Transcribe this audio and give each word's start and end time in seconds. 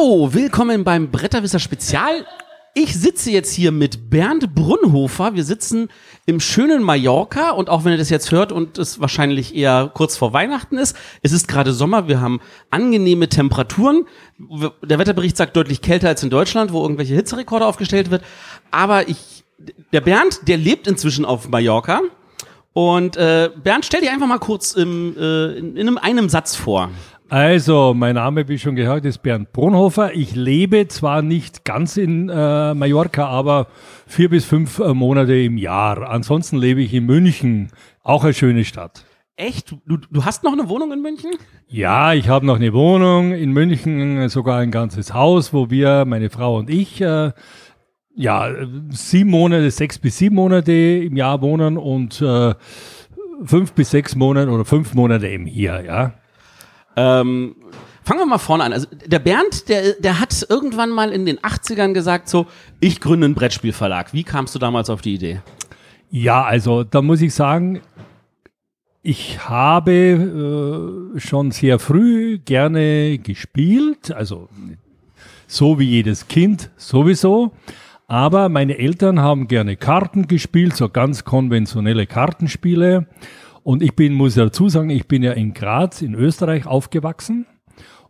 Hallo, 0.00 0.32
willkommen 0.32 0.82
beim 0.82 1.10
Bretterwisser 1.10 1.58
Spezial. 1.58 2.24
Ich 2.72 2.94
sitze 2.94 3.30
jetzt 3.30 3.52
hier 3.52 3.70
mit 3.70 4.08
Bernd 4.08 4.54
Brunhofer. 4.54 5.34
Wir 5.34 5.44
sitzen 5.44 5.90
im 6.24 6.40
schönen 6.40 6.82
Mallorca 6.82 7.50
und 7.50 7.68
auch 7.68 7.84
wenn 7.84 7.92
ihr 7.92 7.98
das 7.98 8.08
jetzt 8.08 8.32
hört 8.32 8.50
und 8.50 8.78
es 8.78 9.00
wahrscheinlich 9.00 9.54
eher 9.54 9.90
kurz 9.92 10.16
vor 10.16 10.32
Weihnachten 10.32 10.78
ist, 10.78 10.96
es 11.22 11.32
ist 11.32 11.48
gerade 11.48 11.72
Sommer, 11.74 12.08
wir 12.08 12.20
haben 12.20 12.40
angenehme 12.70 13.28
Temperaturen. 13.28 14.06
Der 14.82 14.98
Wetterbericht 14.98 15.36
sagt 15.36 15.54
deutlich 15.56 15.82
kälter 15.82 16.08
als 16.08 16.22
in 16.22 16.30
Deutschland, 16.30 16.72
wo 16.72 16.80
irgendwelche 16.80 17.14
Hitzerekorde 17.14 17.66
aufgestellt 17.66 18.10
wird. 18.10 18.22
Aber 18.70 19.06
ich, 19.06 19.44
der 19.92 20.00
Bernd, 20.00 20.48
der 20.48 20.56
lebt 20.56 20.86
inzwischen 20.86 21.26
auf 21.26 21.48
Mallorca. 21.50 22.00
Und 22.72 23.16
äh, 23.16 23.50
Bernd, 23.62 23.84
stell 23.84 24.00
dir 24.00 24.12
einfach 24.12 24.28
mal 24.28 24.38
kurz 24.38 24.72
im, 24.72 25.14
äh, 25.18 25.58
in, 25.58 25.76
in 25.76 25.98
einem 25.98 26.28
Satz 26.28 26.56
vor. 26.56 26.90
Also, 27.30 27.94
mein 27.94 28.16
Name, 28.16 28.48
wie 28.48 28.58
schon 28.58 28.74
gehört, 28.74 29.04
ist 29.04 29.18
Bernd 29.18 29.52
Brunhofer. 29.52 30.12
Ich 30.14 30.34
lebe 30.34 30.88
zwar 30.88 31.22
nicht 31.22 31.64
ganz 31.64 31.96
in 31.96 32.28
äh, 32.28 32.74
Mallorca, 32.74 33.24
aber 33.28 33.68
vier 34.08 34.28
bis 34.28 34.44
fünf 34.44 34.80
äh, 34.80 34.92
Monate 34.94 35.40
im 35.40 35.56
Jahr. 35.56 36.10
Ansonsten 36.10 36.56
lebe 36.56 36.82
ich 36.82 36.92
in 36.92 37.06
München, 37.06 37.68
auch 38.02 38.24
eine 38.24 38.34
schöne 38.34 38.64
Stadt. 38.64 39.04
Echt? 39.36 39.76
Du, 39.86 39.98
du 39.98 40.24
hast 40.24 40.42
noch 40.42 40.52
eine 40.52 40.68
Wohnung 40.68 40.92
in 40.92 41.02
München? 41.02 41.30
Ja, 41.68 42.14
ich 42.14 42.28
habe 42.28 42.44
noch 42.44 42.56
eine 42.56 42.72
Wohnung 42.72 43.32
in 43.32 43.52
München, 43.52 44.28
sogar 44.28 44.58
ein 44.58 44.72
ganzes 44.72 45.14
Haus, 45.14 45.52
wo 45.52 45.70
wir, 45.70 46.06
meine 46.06 46.30
Frau 46.30 46.58
und 46.58 46.68
ich, 46.68 47.00
äh, 47.00 47.30
ja, 48.16 48.48
sieben 48.88 49.30
Monate, 49.30 49.70
sechs 49.70 50.00
bis 50.00 50.18
sieben 50.18 50.34
Monate 50.34 50.72
im 50.72 51.14
Jahr 51.14 51.40
wohnen 51.42 51.78
und 51.78 52.20
äh, 52.20 52.54
fünf 53.44 53.72
bis 53.74 53.92
sechs 53.92 54.16
Monate 54.16 54.50
oder 54.50 54.64
fünf 54.64 54.94
Monate 54.94 55.28
eben 55.28 55.46
hier, 55.46 55.84
ja. 55.86 56.14
Ähm, 57.00 57.56
fangen 58.04 58.20
wir 58.20 58.26
mal 58.26 58.38
vorne 58.38 58.64
an. 58.64 58.72
Also 58.72 58.86
der 59.06 59.18
Bernd, 59.20 59.68
der, 59.68 59.94
der 59.94 60.20
hat 60.20 60.46
irgendwann 60.48 60.90
mal 60.90 61.12
in 61.12 61.24
den 61.24 61.38
80ern 61.38 61.94
gesagt, 61.94 62.28
so, 62.28 62.46
ich 62.80 63.00
gründe 63.00 63.24
einen 63.24 63.34
Brettspielverlag. 63.34 64.12
Wie 64.12 64.24
kamst 64.24 64.54
du 64.54 64.58
damals 64.58 64.90
auf 64.90 65.00
die 65.00 65.14
Idee? 65.14 65.40
Ja, 66.10 66.44
also 66.44 66.84
da 66.84 67.00
muss 67.00 67.22
ich 67.22 67.32
sagen, 67.34 67.80
ich 69.02 69.48
habe 69.48 71.14
äh, 71.16 71.20
schon 71.20 71.52
sehr 71.52 71.78
früh 71.78 72.38
gerne 72.38 73.18
gespielt, 73.18 74.12
also 74.12 74.48
so 75.46 75.78
wie 75.78 75.84
jedes 75.84 76.28
Kind 76.28 76.70
sowieso. 76.76 77.52
Aber 78.08 78.48
meine 78.48 78.76
Eltern 78.76 79.20
haben 79.20 79.46
gerne 79.46 79.76
Karten 79.76 80.26
gespielt, 80.26 80.76
so 80.76 80.88
ganz 80.88 81.24
konventionelle 81.24 82.06
Kartenspiele. 82.06 83.06
Und 83.62 83.82
ich 83.82 83.94
bin, 83.94 84.14
muss 84.14 84.34
dazu 84.34 84.68
sagen, 84.68 84.90
ich 84.90 85.06
bin 85.06 85.22
ja 85.22 85.32
in 85.32 85.54
Graz 85.54 86.02
in 86.02 86.14
Österreich 86.14 86.66
aufgewachsen 86.66 87.46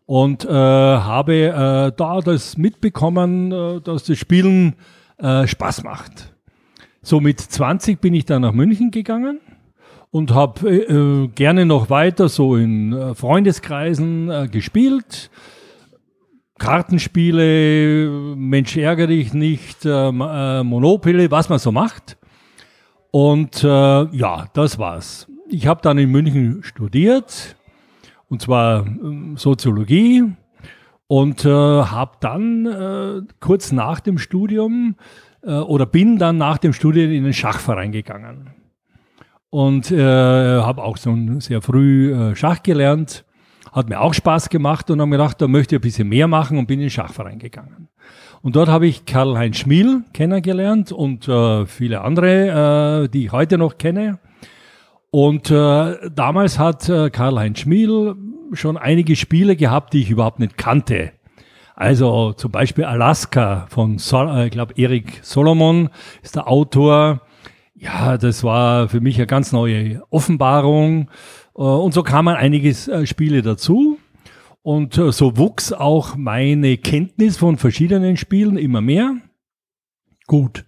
und 0.07 0.45
äh, 0.45 0.49
habe 0.49 1.35
äh, 1.35 1.93
da 1.97 2.21
das 2.21 2.57
mitbekommen, 2.57 3.53
äh, 3.53 3.81
dass 3.81 4.05
das 4.05 4.19
Spielen 4.19 4.75
äh, 5.19 5.47
Spaß 5.47 5.85
macht. 5.85 6.35
So 7.03 7.21
mit 7.21 7.41
20 7.41 8.01
bin 8.01 8.15
ich 8.15 8.27
dann 8.27 8.43
nach 8.43 8.53
München 8.53 8.91
gegangen 8.91 9.41
und 10.11 10.35
habe 10.35 10.69
äh, 10.69 11.29
gerne 11.29 11.67
noch 11.67 11.91
weiter 11.91 12.29
so 12.29 12.57
in 12.57 12.93
äh, 12.93 13.15
Freundeskreisen 13.15 14.31
äh, 14.31 14.49
gespielt. 14.49 15.31
Kartenspiele, 16.59 18.35
Mensch 18.37 18.77
ärgere 18.77 19.07
dich 19.07 19.33
nicht, 19.33 19.87
äh, 19.87 20.09
äh, 20.09 20.63
Monopoly, 20.63 21.31
was 21.31 21.49
man 21.49 21.59
so 21.59 21.73
macht. 21.73 22.19
Und 23.13 23.65
äh, 23.65 23.69
ja, 23.69 24.47
das 24.53 24.79
war's 24.79 25.30
ich 25.51 25.67
habe 25.67 25.83
dann 25.83 25.99
in 25.99 26.11
München 26.11 26.63
studiert, 26.63 27.57
und 28.29 28.41
zwar 28.41 28.87
ähm, 28.87 29.37
Soziologie, 29.37 30.25
und 31.07 31.45
äh, 31.45 31.49
habe 31.49 32.13
dann 32.21 32.67
äh, 32.67 33.23
kurz 33.41 33.73
nach 33.73 33.99
dem 33.99 34.19
Studium 34.19 34.95
äh, 35.43 35.51
oder 35.55 35.85
bin 35.85 36.19
dann 36.19 36.39
nach 36.39 36.59
dem 36.59 36.73
Studium 36.73 37.11
in 37.11 37.25
den 37.25 37.33
Schachverein 37.33 37.91
gegangen. 37.91 38.51
Und 39.51 39.91
äh, 39.91 39.99
habe 40.01 40.85
auch 40.85 40.97
so 40.97 41.17
sehr 41.41 41.61
früh 41.61 42.15
äh, 42.15 42.37
Schach 42.37 42.63
gelernt. 42.63 43.25
Hat 43.73 43.89
mir 43.89 44.01
auch 44.01 44.15
Spaß 44.15 44.49
gemacht 44.49 44.89
und 44.91 45.01
habe 45.01 45.11
gedacht, 45.11 45.43
da 45.43 45.49
möchte 45.49 45.75
ich 45.75 45.81
ein 45.81 45.83
bisschen 45.83 46.09
mehr 46.09 46.29
machen 46.29 46.59
und 46.59 46.67
bin 46.67 46.79
in 46.79 46.85
den 46.85 46.91
Schachverein 46.91 47.41
gegangen. 47.41 47.89
Und 48.43 48.55
dort 48.55 48.69
habe 48.69 48.87
ich 48.87 49.05
Karl-Heinz 49.05 49.59
Schmiel 49.59 50.03
kennengelernt 50.13 50.93
und 50.93 51.27
äh, 51.27 51.67
viele 51.67 52.03
andere, 52.03 53.09
die 53.13 53.27
ich 53.27 53.33
heute 53.33 53.59
noch 53.59 53.77
kenne. 53.77 54.19
Und 55.11 55.51
äh, 55.51 56.11
damals 56.11 56.59
hat 56.59 56.89
äh, 56.89 57.11
Karl-Heinz 57.11 57.61
Schmiel 57.61 58.15
schon 58.53 58.77
einige 58.77 59.17
Spiele 59.17 59.57
gehabt, 59.57 59.93
die 59.93 60.03
ich 60.03 60.11
überhaupt 60.11 60.39
nicht 60.39 60.57
kannte. 60.57 61.13
Also 61.75 62.33
zum 62.35 62.53
Beispiel 62.53 62.85
Alaska 62.85 63.67
von, 63.71 63.99
Sol 63.99 64.29
äh, 64.29 64.47
ich 64.47 64.53
glaube, 64.53 64.75
Erik 64.77 65.21
Solomon 65.23 65.89
ist 66.23 66.37
der 66.37 66.47
Autor. 66.47 67.23
Ja, 67.75 68.19
das 68.19 68.45
war 68.45 68.89
für 68.89 69.01
mich 69.01 69.17
eine 69.17 69.27
ganz 69.27 69.53
neue 69.53 70.03
Offenbarung. 70.11 71.11
Äh, 71.57 71.63
und 71.63 71.95
so 71.95 72.03
kamen 72.03 72.37
einige 72.37 72.69
äh, 72.69 73.07
Spiele 73.07 73.43
dazu. 73.43 73.99
Und 74.63 74.99
äh, 74.99 75.11
so 75.11 75.39
wuchs 75.39 75.73
auch 75.73 76.17
meine 76.17 76.77
Kenntnis 76.77 77.39
von 77.39 77.57
verschiedenen 77.57 78.17
Spielen 78.17 78.59
immer 78.59 78.83
mehr. 78.83 79.17
Gut. 80.27 80.67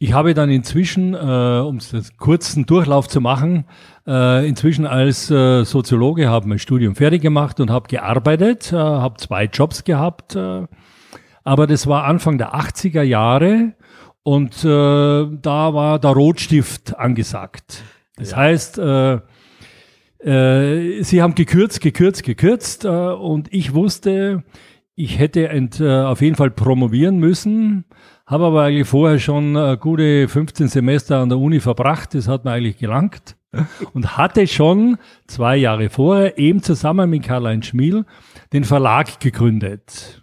Ich 0.00 0.12
habe 0.12 0.32
dann 0.32 0.48
inzwischen, 0.48 1.14
äh, 1.14 1.16
um 1.16 1.78
es 1.78 2.16
kurzen 2.18 2.66
Durchlauf 2.66 3.08
zu 3.08 3.20
machen, 3.20 3.64
äh, 4.06 4.48
inzwischen 4.48 4.86
als 4.86 5.28
äh, 5.28 5.64
Soziologe 5.64 6.28
habe 6.28 6.46
mein 6.46 6.60
Studium 6.60 6.94
fertig 6.94 7.20
gemacht 7.20 7.58
und 7.58 7.70
habe 7.70 7.88
gearbeitet, 7.88 8.72
äh, 8.72 8.76
habe 8.76 9.16
zwei 9.16 9.46
Jobs 9.46 9.82
gehabt. 9.82 10.36
Äh, 10.36 10.68
aber 11.42 11.66
das 11.66 11.88
war 11.88 12.04
Anfang 12.04 12.38
der 12.38 12.54
80er 12.54 13.02
Jahre 13.02 13.74
und 14.22 14.64
äh, 14.64 14.68
da 14.68 15.74
war 15.74 15.98
der 15.98 16.10
Rotstift 16.10 16.96
angesagt. 16.96 17.82
Das 18.16 18.30
ja. 18.30 18.36
heißt, 18.36 18.78
äh, 18.78 19.18
äh, 20.20 21.02
sie 21.02 21.22
haben 21.22 21.34
gekürzt, 21.34 21.80
gekürzt, 21.80 22.22
gekürzt 22.22 22.84
äh, 22.84 22.88
und 22.88 23.52
ich 23.52 23.74
wusste, 23.74 24.44
ich 24.98 25.18
hätte 25.18 25.48
ent, 25.48 25.80
äh, 25.80 26.02
auf 26.02 26.20
jeden 26.20 26.36
Fall 26.36 26.50
promovieren 26.50 27.18
müssen 27.18 27.84
habe 28.28 28.44
aber 28.44 28.64
eigentlich 28.64 28.86
vorher 28.86 29.18
schon 29.18 29.56
äh, 29.56 29.78
gute 29.80 30.28
15 30.28 30.68
Semester 30.68 31.18
an 31.18 31.30
der 31.30 31.38
Uni 31.38 31.60
verbracht. 31.60 32.14
Das 32.14 32.28
hat 32.28 32.44
mir 32.44 32.52
eigentlich 32.52 32.76
gelangt. 32.76 33.36
Und 33.94 34.18
hatte 34.18 34.46
schon 34.46 34.98
zwei 35.26 35.56
Jahre 35.56 35.88
vorher 35.88 36.36
eben 36.36 36.62
zusammen 36.62 37.08
mit 37.08 37.22
Karl-Heinz 37.22 37.66
Schmiel 37.66 38.04
den 38.52 38.64
Verlag 38.64 39.20
gegründet. 39.20 40.22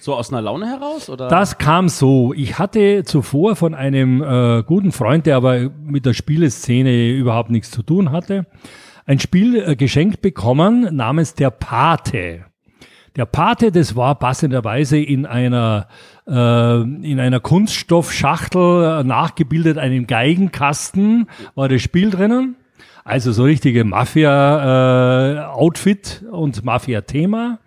So 0.00 0.16
aus 0.16 0.32
einer 0.32 0.42
Laune 0.42 0.66
heraus? 0.66 1.08
Oder? 1.08 1.28
Das 1.28 1.58
kam 1.58 1.88
so. 1.88 2.34
Ich 2.34 2.58
hatte 2.58 3.04
zuvor 3.04 3.54
von 3.54 3.74
einem 3.74 4.20
äh, 4.20 4.64
guten 4.64 4.90
Freund, 4.90 5.24
der 5.24 5.36
aber 5.36 5.70
mit 5.80 6.04
der 6.04 6.14
Spieleszene 6.14 7.10
überhaupt 7.10 7.50
nichts 7.50 7.70
zu 7.70 7.84
tun 7.84 8.10
hatte, 8.10 8.46
ein 9.06 9.20
Spiel 9.20 9.76
geschenkt 9.76 10.20
bekommen 10.20 10.96
namens 10.96 11.34
Der 11.34 11.50
Pate. 11.50 12.46
Der 13.16 13.26
Pate, 13.26 13.70
das 13.70 13.94
war 13.94 14.16
passenderweise 14.16 14.98
in 14.98 15.24
einer, 15.24 15.86
äh, 16.26 16.80
in 16.80 17.20
einer 17.20 17.38
Kunststoffschachtel 17.38 19.00
äh, 19.00 19.04
nachgebildet, 19.04 19.78
einem 19.78 20.08
Geigenkasten, 20.08 21.28
war 21.54 21.68
das 21.68 21.80
Spiel 21.80 22.10
drinnen. 22.10 22.56
Also 23.04 23.30
so 23.30 23.44
richtige 23.44 23.84
Mafia-Outfit 23.84 26.24
äh, 26.24 26.28
und 26.28 26.64
Mafia-Thema. 26.64 27.60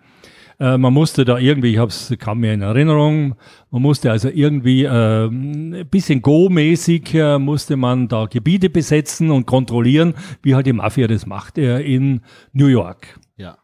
Äh, 0.60 0.76
man 0.76 0.92
musste 0.92 1.24
da 1.24 1.38
irgendwie, 1.38 1.72
ich 1.72 1.78
hab's, 1.78 2.12
kam 2.18 2.40
mir 2.40 2.52
in 2.52 2.60
Erinnerung, 2.60 3.34
man 3.70 3.80
musste 3.80 4.10
also 4.10 4.28
irgendwie 4.28 4.84
äh, 4.84 5.28
ein 5.28 5.88
bisschen 5.88 6.20
Go-mäßig 6.20 7.14
äh, 7.14 7.38
musste 7.38 7.76
man 7.76 8.08
da 8.08 8.26
Gebiete 8.26 8.68
besetzen 8.68 9.30
und 9.30 9.46
kontrollieren, 9.46 10.12
wie 10.42 10.54
halt 10.54 10.66
die 10.66 10.74
Mafia 10.74 11.06
das 11.06 11.24
macht 11.24 11.56
äh, 11.56 11.80
in 11.80 12.20
New 12.52 12.66
York. 12.66 13.18
Ja. 13.36 13.56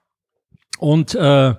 Und 0.78 1.14
äh, 1.14 1.54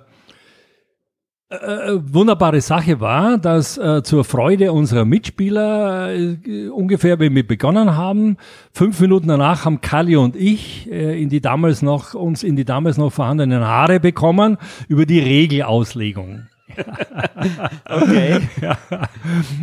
äh, 1.47 1.57
äh, 1.57 1.99
wunderbare 2.11 2.59
Sache 2.59 2.99
war, 2.99 3.37
dass 3.37 3.77
äh, 3.77 4.01
zur 4.01 4.23
Freude 4.23 4.71
unserer 4.73 5.05
Mitspieler 5.05 6.11
äh, 6.11 6.69
ungefähr, 6.69 7.19
wenn 7.19 7.35
wir 7.35 7.45
begonnen 7.45 7.95
haben, 7.95 8.37
fünf 8.71 8.99
Minuten 8.99 9.27
danach 9.27 9.63
haben 9.63 9.79
Kali 9.79 10.15
und 10.15 10.35
ich 10.35 10.91
äh, 10.91 11.21
in 11.21 11.29
die 11.29 11.41
damals 11.41 11.83
noch 11.83 12.15
uns 12.15 12.41
in 12.41 12.55
die 12.55 12.65
damals 12.65 12.97
noch 12.97 13.11
vorhandenen 13.11 13.63
Haare 13.63 13.99
bekommen 13.99 14.57
über 14.87 15.05
die 15.05 15.19
Regelauslegung. 15.19 16.47
okay. 17.87 18.39
Ja. 18.59 18.77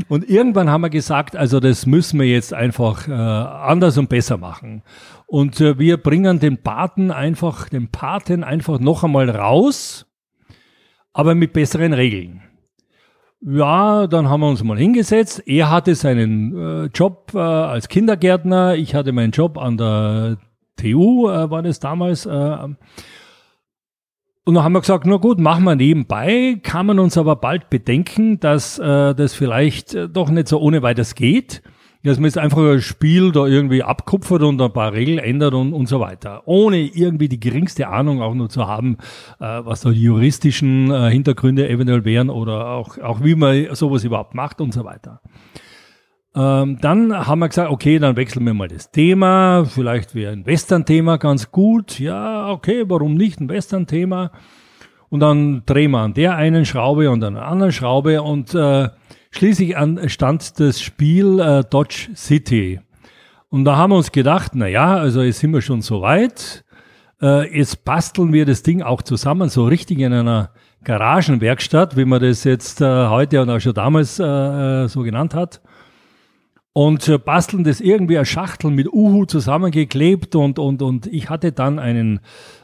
Und 0.09 0.31
irgendwann 0.31 0.71
haben 0.71 0.83
wir 0.83 0.91
gesagt, 0.91 1.35
also 1.35 1.59
das 1.59 1.85
müssen 1.87 2.21
wir 2.21 2.29
jetzt 2.29 2.55
einfach 2.55 3.09
äh, 3.09 3.13
anders 3.13 3.99
und 3.99 4.09
besser 4.09 4.39
machen. 4.39 4.83
Und 5.27 5.61
äh, 5.61 5.81
wir 5.81 5.97
bringen 5.97 6.39
den 6.39 6.63
Paten 6.63 7.11
einfach, 7.11 7.69
den 7.69 7.91
Paten 7.91 8.45
einfach 8.45 8.79
noch 8.79 9.03
einmal 9.03 9.29
raus 9.29 10.07
aber 11.13 11.35
mit 11.35 11.53
besseren 11.53 11.93
Regeln. 11.93 12.43
Ja, 13.41 14.07
dann 14.07 14.29
haben 14.29 14.41
wir 14.41 14.49
uns 14.49 14.63
mal 14.63 14.79
hingesetzt. 14.79 15.43
Er 15.47 15.71
hatte 15.71 15.95
seinen 15.95 16.57
äh, 16.57 16.85
Job 16.95 17.33
äh, 17.35 17.39
als 17.39 17.89
Kindergärtner, 17.89 18.77
ich 18.77 18.95
hatte 18.95 19.13
meinen 19.13 19.33
Job 19.33 19.59
an 19.59 19.77
der 19.77 20.39
TU, 20.77 21.29
äh, 21.29 21.51
war 21.51 21.63
das 21.63 21.81
damals. 21.81 22.25
Äh, 22.25 22.31
Und 24.45 24.55
dann 24.55 24.63
haben 24.65 24.73
wir 24.73 24.81
gesagt, 24.81 25.07
na 25.07 25.17
gut, 25.17 25.39
machen 25.41 25.65
wir 25.65 25.75
nebenbei, 25.77 26.61
kann 26.63 26.87
man 26.87 26.99
uns 26.99 27.19
aber 27.19 27.37
bald 27.37 27.69
bedenken, 27.71 28.39
dass 28.41 28.79
äh, 28.79 29.15
das 29.15 29.35
vielleicht 29.35 29.95
äh, 29.95 30.09
doch 30.09 30.31
nicht 30.31 30.49
so 30.49 30.61
ohne 30.61 30.83
weiteres 30.83 31.15
geht. 31.15 31.63
Dass 32.05 32.19
man 32.19 32.25
jetzt 32.25 32.39
einfach 32.39 32.59
ein 32.59 32.81
Spiel 32.81 33.31
da 33.31 33.47
irgendwie 33.47 33.83
abkupfert 33.83 34.43
und 34.43 34.61
ein 34.61 34.73
paar 34.73 34.93
Regeln 34.93 35.19
ändert 35.19 35.55
und, 35.55 35.73
und 35.73 35.87
so 35.87 36.01
weiter. 36.01 36.43
Ohne 36.47 36.79
irgendwie 36.79 37.29
die 37.29 37.39
geringste 37.39 37.89
Ahnung 37.89 38.21
auch 38.23 38.35
nur 38.35 38.49
zu 38.49 38.67
haben, 38.67 38.97
äh, 39.39 39.45
was 39.45 39.83
da 39.83 39.91
die 39.91 40.03
juristischen 40.03 40.91
äh, 40.91 41.11
Hintergründe 41.11 41.69
eventuell 41.69 42.05
wären 42.05 42.29
oder 42.29 42.71
auch, 42.71 42.99
auch 42.99 43.23
wie 43.23 43.37
man 43.37 43.75
sowas 43.75 44.03
überhaupt 44.03 44.35
macht 44.35 44.61
und 44.61 44.75
so 44.75 44.85
weiter. 44.85 45.21
Ähm, 46.35 46.79
dann 46.81 47.27
haben 47.27 47.41
wir 47.41 47.49
gesagt, 47.49 47.71
okay, 47.71 47.99
dann 47.99 48.17
wechseln 48.17 48.47
wir 48.47 48.55
mal 48.55 48.69
das 48.69 48.91
Thema. 48.91 49.65
Vielleicht 49.67 50.15
wäre 50.15 50.33
ein 50.33 50.47
Western-Thema 50.47 51.19
ganz 51.19 51.51
gut. 51.51 51.99
Ja, 51.99 52.49
okay, 52.51 52.85
warum 52.89 53.15
nicht 53.15 53.41
ein 53.41 53.49
Western-Thema? 53.49 54.33
Und 55.11 55.21
dann 55.21 55.63
drehen 55.67 55.91
wir 55.91 55.99
an 55.99 56.15
der 56.15 56.37
einen 56.37 56.65
Schraube 56.65 57.11
und 57.11 57.23
an 57.23 57.35
der 57.35 57.47
anderen 57.47 57.73
Schraube 57.73 58.23
und 58.23 58.55
äh, 58.55 58.89
schließlich 59.33 59.77
an, 59.77 60.09
stand 60.09 60.61
das 60.61 60.81
Spiel 60.81 61.41
äh, 61.41 61.65
Dodge 61.69 62.11
City. 62.15 62.81
Und 63.49 63.65
da 63.65 63.77
haben 63.77 63.91
wir 63.91 63.97
uns 63.97 64.13
gedacht, 64.13 64.53
na 64.55 64.69
ja, 64.69 64.97
also 64.97 65.23
jetzt 65.23 65.41
sind 65.41 65.53
wir 65.53 65.61
schon 65.61 65.83
so 65.83 66.01
weit. 66.01 66.65
Äh, 67.21 67.59
jetzt 67.59 67.85
basteln 67.85 68.33
wir 68.33 68.47
das 68.47 68.63
Ding 68.63 68.83
auch 68.83 69.03
zusammen, 69.03 69.49
so 69.49 69.67
richtig 69.67 69.99
in 69.99 70.13
einer 70.13 70.51
Garagenwerkstatt, 70.85 71.97
wie 71.97 72.05
man 72.05 72.23
das 72.23 72.45
jetzt 72.45 72.81
äh, 72.81 73.09
heute 73.09 73.43
und 73.43 73.51
auch 73.51 73.61
schon 73.61 73.75
damals 73.75 74.19
äh, 74.21 74.25
äh 74.25 74.89
so 74.89 75.03
genannt 75.03 75.35
hat 75.35 75.61
und 76.73 77.07
äh, 77.09 77.19
basteln 77.19 77.65
das 77.65 77.81
irgendwie 77.81 78.17
eine 78.17 78.27
Schachtel 78.27 78.71
mit 78.71 78.93
Uhu 78.93 79.27
zusammengeklebt 79.27 80.35
und, 80.35 80.59
und, 80.59 80.81
und 80.83 81.07
ich 81.07 81.29
hatte 81.29 81.53
dann 81.53 81.79
einen 81.79 82.21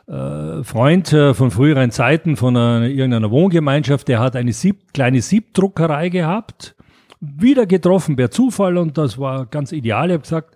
äh, 0.06 0.62
Freund 0.64 1.12
äh, 1.12 1.34
von 1.34 1.50
früheren 1.50 1.90
Zeiten 1.90 2.36
von 2.36 2.56
einer, 2.56 2.86
irgendeiner 2.86 3.30
Wohngemeinschaft, 3.30 4.08
der 4.08 4.20
hat 4.20 4.36
eine 4.36 4.52
Sieb, 4.52 4.94
kleine 4.94 5.20
Siebdruckerei 5.20 6.08
gehabt, 6.08 6.74
wieder 7.20 7.66
getroffen 7.66 8.16
per 8.16 8.30
Zufall 8.30 8.78
und 8.78 8.96
das 8.96 9.18
war 9.18 9.46
ganz 9.46 9.72
ideal. 9.72 10.08
Ich 10.08 10.14
habe 10.14 10.22
gesagt, 10.22 10.54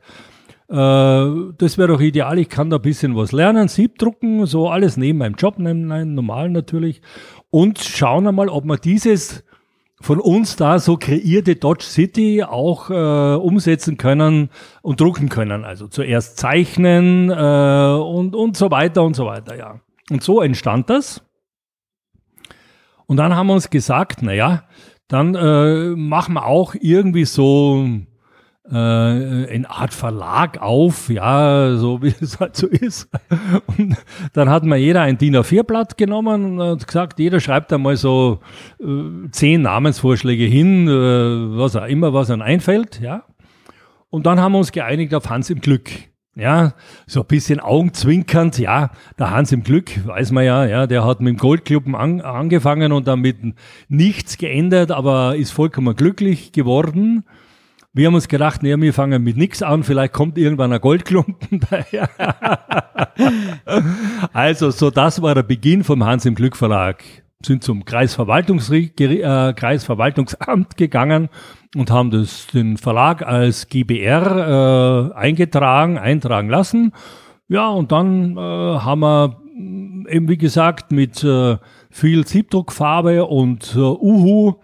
äh, 0.69 1.52
das 1.58 1.76
wäre 1.76 1.88
doch 1.88 2.00
ideal, 2.00 2.38
ich 2.38 2.49
kann 2.49 2.70
da 2.70 2.76
ein 2.76 2.82
bisschen 2.82 3.14
was 3.16 3.32
lernen, 3.32 3.69
Siebdrucken, 3.69 4.46
so 4.46 4.70
alles 4.70 4.96
neben 4.96 5.19
meinem 5.19 5.34
Job, 5.34 5.58
neben 5.58 5.87
meinem 5.87 6.14
normalen 6.14 6.52
natürlich 6.52 7.02
und 7.50 7.78
schauen 7.81 8.26
einmal, 8.26 8.49
ob 8.49 8.64
man 8.64 8.78
dieses 8.82 9.44
von 10.02 10.20
uns 10.20 10.56
da 10.56 10.78
so 10.81 10.96
kreierte 10.96 11.56
Dodge 11.56 11.84
City 11.84 12.43
auch 12.43 12.90
äh, 12.90 13.37
umsetzen 13.37 13.96
können 13.96 14.50
und 14.82 15.00
drucken 15.00 15.28
können. 15.28 15.64
Also 15.64 15.87
zuerst 15.87 16.38
zeichnen 16.38 17.31
äh, 17.31 17.34
und, 17.34 18.34
und 18.34 18.56
so 18.56 18.70
weiter 18.70 19.04
und 19.04 19.14
so 19.14 19.26
weiter, 19.26 19.56
ja. 19.56 19.81
Und 20.10 20.22
so 20.22 20.43
entstand 20.43 20.90
das. 20.90 21.22
Und 23.06 23.16
dann 23.16 23.37
haben 23.37 23.46
wir 23.46 23.54
uns 23.54 23.70
gesagt, 23.70 24.22
naja, 24.22 24.64
dann 25.06 25.34
äh, 25.34 25.90
machen 25.90 26.34
wir 26.34 26.46
auch 26.46 26.75
irgendwie 26.78 27.25
so 27.25 27.87
äh, 28.70 28.75
eine 28.75 29.67
Art 29.69 29.93
Verlag 29.93 30.61
auf, 30.61 31.09
ja, 31.09 31.76
so 31.76 32.03
wie 32.03 32.14
es 32.20 32.38
halt 32.38 32.56
so 32.56 32.67
ist. 32.67 33.09
Und 33.76 33.97
dann 34.32 34.50
hat 34.50 34.64
mir 34.64 34.76
jeder 34.76 35.03
ein 35.03 35.19
DIN 35.19 35.37
A4-Blatt 35.37 35.99
genommen 35.99 36.61
und 36.61 36.87
gesagt, 36.87 37.19
jeder 37.19 37.41
schreibt 37.41 37.73
einmal 37.73 37.97
so 37.97 38.41
äh, 38.81 39.29
zehn 39.31 39.62
Namensvorschläge 39.62 40.44
hin, 40.44 40.87
äh, 40.88 41.59
was 41.59 41.76
auch 41.76 41.87
immer, 41.87 42.12
was 42.14 42.31
einem 42.31 42.43
einfällt, 42.43 43.00
ja. 43.00 43.25
Und 44.11 44.26
dann 44.26 44.41
haben 44.41 44.53
wir 44.53 44.59
uns 44.59 44.73
geeinigt 44.73 45.14
auf 45.14 45.31
Hans 45.31 45.49
im 45.49 45.61
Glück. 45.61 45.91
Ja, 46.35 46.73
so 47.06 47.20
ein 47.20 47.26
bisschen 47.26 47.61
augenzwinkernd, 47.61 48.59
ja, 48.59 48.91
der 49.19 49.31
Hans 49.32 49.53
im 49.53 49.62
Glück, 49.62 50.06
weiß 50.06 50.31
man 50.31 50.44
ja, 50.44 50.64
ja, 50.64 50.87
der 50.87 51.05
hat 51.05 51.20
mit 51.20 51.35
dem 51.35 51.38
Goldclub 51.38 51.93
an, 51.94 52.23
angefangen 52.23 52.93
und 52.93 53.06
damit 53.06 53.37
nichts 53.88 54.38
geändert, 54.38 54.93
aber 54.93 55.37
ist 55.37 55.50
vollkommen 55.50 55.94
glücklich 55.94 56.53
geworden. 56.53 57.25
Wir 57.94 58.06
haben 58.06 58.14
uns 58.14 58.28
gedacht, 58.28 58.62
nee, 58.62 58.74
wir 58.74 58.94
fangen 58.94 59.22
mit 59.22 59.36
nichts 59.36 59.62
an, 59.62 59.82
vielleicht 59.82 60.14
kommt 60.14 60.38
irgendwann 60.38 60.72
ein 60.72 60.80
Goldklumpen 60.80 61.60
daher. 61.70 62.08
also, 64.32 64.70
so 64.70 64.90
das 64.90 65.20
war 65.20 65.34
der 65.34 65.42
Beginn 65.42 65.84
vom 65.84 66.02
Hans 66.02 66.24
im 66.24 66.34
Glück 66.34 66.56
Verlag. 66.56 67.04
Sind 67.44 67.62
zum 67.62 67.80
äh, 67.80 67.84
Kreisverwaltungsamt 67.84 70.78
gegangen 70.78 71.28
und 71.76 71.90
haben 71.90 72.10
das, 72.10 72.46
den 72.46 72.78
Verlag 72.78 73.26
als 73.26 73.68
GBR 73.68 75.10
äh, 75.12 75.14
eingetragen, 75.14 75.98
eintragen 75.98 76.48
lassen. 76.48 76.92
Ja, 77.48 77.68
und 77.68 77.92
dann 77.92 78.38
äh, 78.38 78.40
haben 78.40 79.00
wir 79.00 79.36
eben, 80.08 80.30
wie 80.30 80.38
gesagt, 80.38 80.92
mit 80.92 81.22
äh, 81.24 81.58
viel 81.90 82.26
Siebdruckfarbe 82.26 83.26
und 83.26 83.74
äh, 83.76 83.80
Uhu 83.80 84.54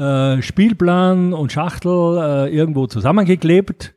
äh, 0.00 0.40
Spielplan 0.42 1.34
und 1.34 1.52
Schachtel 1.52 2.18
äh, 2.18 2.54
irgendwo 2.56 2.86
zusammengeklebt. 2.86 3.94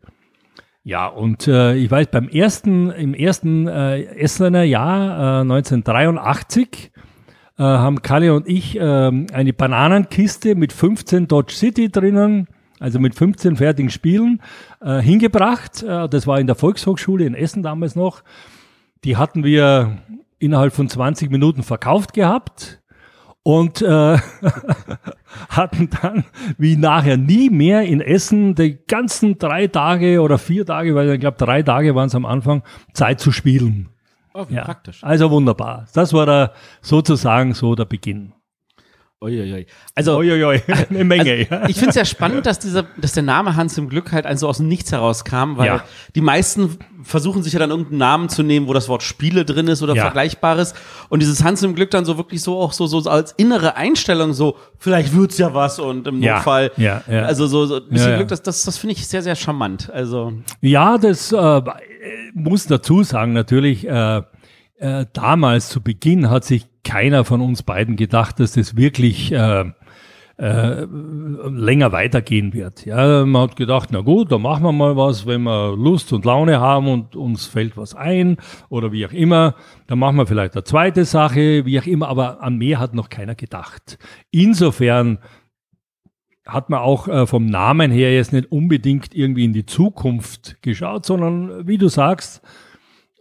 Ja, 0.83 1.07
und 1.07 1.47
äh, 1.47 1.75
ich 1.75 1.89
weiß, 1.89 2.07
beim 2.07 2.27
ersten, 2.27 2.91
im 2.91 3.13
ersten 3.13 3.67
äh, 3.67 4.03
Essener 4.17 4.63
Jahr, 4.63 5.39
äh, 5.39 5.41
1983, 5.41 6.91
äh, 7.57 7.63
haben 7.63 8.01
Kalle 8.01 8.33
und 8.33 8.49
ich 8.49 8.77
äh, 8.77 8.81
eine 8.81 9.53
Bananenkiste 9.53 10.55
mit 10.55 10.73
15 10.73 11.29
Dodge 11.29 11.53
City 11.53 11.89
drinnen, 11.89 12.47
also 12.81 12.99
mit 12.99 13.15
15 13.15 13.55
fertigen 13.55 13.89
Spielen, 13.89 14.41
äh, 14.81 14.99
hingebracht. 14.99 15.83
Äh, 15.83 16.09
das 16.09 16.27
war 16.27 16.37
in 16.41 16.47
der 16.47 16.55
Volkshochschule 16.55 17.25
in 17.25 17.33
Essen 17.33 17.63
damals 17.63 17.95
noch. 17.95 18.23
Die 19.05 19.15
hatten 19.15 19.45
wir 19.45 19.99
innerhalb 20.37 20.73
von 20.73 20.89
20 20.89 21.31
Minuten 21.31 21.63
verkauft 21.63 22.13
gehabt 22.13 22.82
und 23.43 23.81
äh, 23.81 24.17
hatten 25.49 25.89
dann, 26.01 26.23
wie 26.57 26.77
nachher 26.77 27.17
nie 27.17 27.49
mehr 27.49 27.83
in 27.83 28.01
Essen, 28.01 28.55
die 28.55 28.79
ganzen 28.87 29.37
drei 29.37 29.67
Tage 29.67 30.21
oder 30.21 30.37
vier 30.37 30.65
Tage, 30.65 30.95
weil 30.95 31.09
ich 31.09 31.19
glaube 31.19 31.37
drei 31.37 31.61
Tage 31.61 31.93
waren 31.93 32.07
es 32.07 32.15
am 32.15 32.25
Anfang, 32.25 32.63
Zeit 32.93 33.19
zu 33.19 33.31
spielen. 33.31 33.89
Oh, 34.33 34.45
ja. 34.49 34.63
praktisch. 34.63 35.03
Also 35.03 35.29
wunderbar. 35.29 35.85
Das 35.93 36.13
war 36.13 36.25
da 36.25 36.53
sozusagen 36.81 37.53
so 37.53 37.75
der 37.75 37.85
Beginn. 37.85 38.33
Uiuiui. 39.23 39.65
Also, 39.95 40.17
Uiuiui. 40.17 40.61
eine 40.89 41.03
Menge. 41.03 41.47
Also, 41.49 41.69
ich 41.69 41.75
finde 41.75 41.89
es 41.89 41.95
ja 41.95 42.05
spannend, 42.05 42.45
dass, 42.45 42.59
dieser, 42.59 42.83
dass 42.97 43.13
der 43.13 43.23
Name 43.23 43.55
Hans 43.55 43.77
im 43.77 43.89
Glück 43.89 44.11
halt 44.11 44.27
so 44.37 44.47
aus 44.47 44.57
dem 44.57 44.67
Nichts 44.67 44.91
herauskam, 44.91 45.57
weil 45.57 45.67
ja. 45.67 45.83
die 46.15 46.21
meisten 46.21 46.77
versuchen 47.03 47.43
sich 47.43 47.53
ja 47.53 47.59
dann 47.59 47.69
irgendeinen 47.69 47.97
Namen 47.97 48.29
zu 48.29 48.43
nehmen, 48.43 48.67
wo 48.67 48.73
das 48.73 48.89
Wort 48.89 49.03
Spiele 49.03 49.45
drin 49.45 49.67
ist 49.67 49.81
oder 49.81 49.95
ja. 49.95 50.03
Vergleichbares. 50.03 50.73
Und 51.09 51.21
dieses 51.21 51.43
Hans 51.43 51.63
im 51.63 51.75
Glück 51.75 51.91
dann 51.91 52.05
so 52.05 52.17
wirklich 52.17 52.41
so 52.41 52.59
auch 52.59 52.73
so, 52.73 52.87
so 52.87 53.09
als 53.09 53.33
innere 53.33 53.75
Einstellung, 53.75 54.33
so, 54.33 54.57
vielleicht 54.77 55.15
wird's 55.15 55.37
ja 55.37 55.53
was 55.53 55.79
und 55.79 56.07
im 56.07 56.21
ja. 56.21 56.35
Notfall. 56.35 56.71
Ja, 56.77 57.01
ja. 57.09 57.23
Also 57.23 57.47
so, 57.47 57.65
so 57.65 57.75
ein 57.77 57.89
bisschen 57.89 58.15
Glück, 58.15 58.27
das, 58.27 58.41
das, 58.41 58.63
das 58.63 58.77
finde 58.77 58.95
ich 58.95 59.07
sehr, 59.07 59.21
sehr 59.21 59.35
charmant. 59.35 59.89
Also. 59.91 60.33
Ja, 60.61 60.97
das 60.97 61.31
äh, 61.31 61.61
muss 62.33 62.67
dazu 62.67 63.03
sagen, 63.03 63.33
natürlich, 63.33 63.87
äh, 63.87 64.21
äh, 64.77 65.05
damals 65.13 65.69
zu 65.69 65.81
Beginn 65.81 66.29
hat 66.29 66.43
sich 66.43 66.67
keiner 66.83 67.25
von 67.25 67.41
uns 67.41 67.63
beiden 67.63 67.95
gedacht, 67.95 68.39
dass 68.39 68.53
das 68.53 68.75
wirklich 68.75 69.31
äh, 69.31 69.65
äh, 70.37 70.85
länger 70.85 71.91
weitergehen 71.91 72.53
wird. 72.53 72.85
Ja, 72.85 73.25
man 73.25 73.43
hat 73.43 73.55
gedacht, 73.55 73.89
na 73.91 74.01
gut, 74.01 74.31
da 74.31 74.37
machen 74.37 74.63
wir 74.63 74.71
mal 74.71 74.97
was, 74.97 75.25
wenn 75.25 75.43
wir 75.43 75.75
Lust 75.75 76.11
und 76.11 76.25
Laune 76.25 76.59
haben 76.59 76.87
und 76.87 77.15
uns 77.15 77.45
fällt 77.45 77.77
was 77.77 77.93
ein 77.93 78.37
oder 78.69 78.91
wie 78.91 79.05
auch 79.05 79.11
immer, 79.11 79.55
dann 79.87 79.99
machen 79.99 80.17
wir 80.17 80.25
vielleicht 80.25 80.55
eine 80.55 80.63
zweite 80.63 81.05
Sache, 81.05 81.65
wie 81.65 81.79
auch 81.79 81.85
immer, 81.85 82.07
aber 82.09 82.41
an 82.41 82.57
mehr 82.57 82.79
hat 82.79 82.93
noch 82.95 83.09
keiner 83.09 83.35
gedacht. 83.35 83.97
Insofern 84.31 85.19
hat 86.45 86.69
man 86.69 86.79
auch 86.79 87.07
äh, 87.07 87.25
vom 87.25 87.45
Namen 87.45 87.91
her 87.91 88.13
jetzt 88.13 88.33
nicht 88.33 88.51
unbedingt 88.51 89.15
irgendwie 89.15 89.45
in 89.45 89.53
die 89.53 89.65
Zukunft 89.65 90.61
geschaut, 90.61 91.05
sondern 91.05 91.67
wie 91.67 91.77
du 91.77 91.87
sagst, 91.87 92.41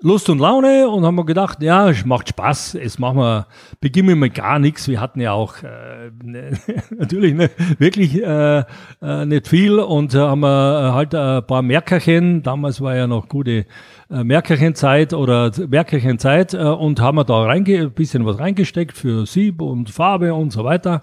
Lust 0.02 0.28
und 0.28 0.40
Laune 0.40 0.88
und 0.88 1.04
haben 1.04 1.14
wir 1.14 1.24
gedacht, 1.24 1.62
ja, 1.62 1.88
es 1.88 2.04
macht 2.04 2.28
Spaß, 2.28 2.74
es 2.74 2.98
machen 2.98 3.18
wir, 3.18 3.46
beginnen 3.80 4.08
wir 4.08 4.16
mit 4.16 4.34
gar 4.34 4.58
nichts. 4.58 4.88
Wir 4.88 5.00
hatten 5.00 5.20
ja 5.20 5.32
auch 5.32 5.62
äh, 5.62 6.10
ne, 6.24 6.58
natürlich 6.90 7.34
ne, 7.34 7.50
wirklich 7.78 8.20
äh, 8.20 8.64
äh, 9.00 9.24
nicht 9.26 9.46
viel 9.46 9.78
und 9.78 10.12
äh, 10.14 10.18
haben 10.18 10.40
wir 10.40 10.88
äh, 10.88 10.92
halt 10.92 11.14
ein 11.14 11.46
paar 11.46 11.62
Merkerchen, 11.62 12.42
damals 12.42 12.80
war 12.80 12.96
ja 12.96 13.06
noch 13.06 13.28
gute 13.28 13.64
äh, 14.10 14.24
Merkerchenzeit 14.24 15.14
oder 15.14 15.52
Merkerchenzeit 15.68 16.54
äh, 16.54 16.58
und 16.58 17.00
haben 17.00 17.18
wir 17.18 17.24
da 17.24 17.44
reinge 17.44 17.82
ein 17.82 17.92
bisschen 17.92 18.26
was 18.26 18.40
reingesteckt 18.40 18.96
für 18.96 19.24
Sieb 19.24 19.62
und 19.62 19.90
Farbe 19.90 20.34
und 20.34 20.50
so 20.50 20.64
weiter. 20.64 21.02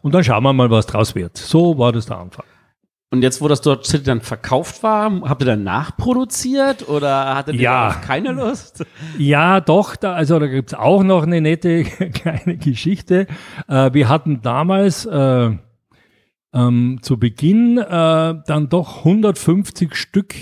Und 0.00 0.14
dann 0.14 0.24
schauen 0.24 0.42
wir 0.44 0.54
mal, 0.54 0.70
was 0.70 0.86
draus 0.86 1.14
wird. 1.14 1.36
So 1.36 1.76
war 1.76 1.92
das 1.92 2.06
der 2.06 2.18
Anfang. 2.18 2.46
Und 3.12 3.22
jetzt, 3.22 3.40
wo 3.40 3.48
das 3.48 3.60
dort 3.60 3.86
City 3.86 4.04
dann 4.04 4.20
verkauft 4.20 4.84
war, 4.84 5.22
habt 5.22 5.42
ihr 5.42 5.46
dann 5.46 5.64
nachproduziert 5.64 6.88
oder 6.88 7.34
hattet 7.34 7.56
ihr 7.56 7.62
ja. 7.62 8.00
keine 8.04 8.30
Lust? 8.30 8.84
Ja, 9.18 9.60
doch. 9.60 9.96
Da, 9.96 10.12
also 10.12 10.38
da 10.38 10.46
gibt's 10.46 10.74
auch 10.74 11.02
noch 11.02 11.24
eine 11.24 11.40
nette 11.40 11.82
kleine 12.14 12.56
Geschichte. 12.56 13.26
Äh, 13.66 13.92
wir 13.92 14.08
hatten 14.08 14.42
damals 14.42 15.06
äh, 15.06 15.50
ähm, 16.54 16.98
zu 17.02 17.18
Beginn 17.18 17.78
äh, 17.78 18.34
dann 18.46 18.68
doch 18.68 18.98
150 18.98 19.96
Stück 19.96 20.36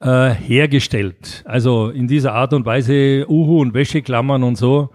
äh, 0.00 0.30
hergestellt. 0.30 1.44
Also 1.46 1.88
in 1.88 2.08
dieser 2.08 2.34
Art 2.34 2.52
und 2.52 2.66
Weise 2.66 3.24
Uhu 3.26 3.60
und 3.62 3.72
Wäscheklammern 3.72 4.42
und 4.42 4.56
so. 4.56 4.90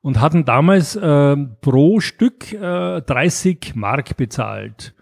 und 0.00 0.18
hatten 0.18 0.46
damals 0.46 0.96
äh, 0.96 1.36
pro 1.60 2.00
Stück 2.00 2.54
äh, 2.54 3.02
30 3.02 3.74
Mark 3.74 4.16
bezahlt. 4.16 4.94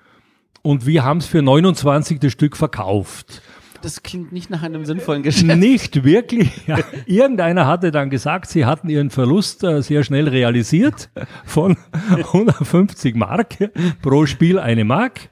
Und 0.63 0.87
wir 0.87 1.05
haben 1.05 1.19
es 1.19 1.27
für 1.27 1.43
29 1.43 2.19
das 2.21 2.33
Stück 2.33 2.57
verkauft. 2.57 3.43
Das 3.81 4.03
klingt 4.03 4.33
nicht 4.33 4.51
nach 4.51 4.63
einem 4.63 4.85
sinnvollen 4.85 5.23
Geschäft. 5.23 5.57
Nicht 5.57 6.05
wirklich. 6.05 6.67
Ja. 6.67 6.79
Irgendeiner 7.07 7.67
hatte 7.67 7.93
dann 7.93 8.11
gesagt, 8.11 8.49
sie 8.49 8.67
hatten 8.67 8.89
ihren 8.89 9.11
Verlust 9.11 9.63
äh, 9.63 9.83
sehr 9.83 10.03
schnell 10.03 10.29
realisiert 10.29 11.11
von 11.45 11.77
150 12.11 13.15
Mark 13.15 13.57
pro 14.03 14.27
Spiel 14.27 14.59
eine 14.59 14.85
Mark. 14.85 15.31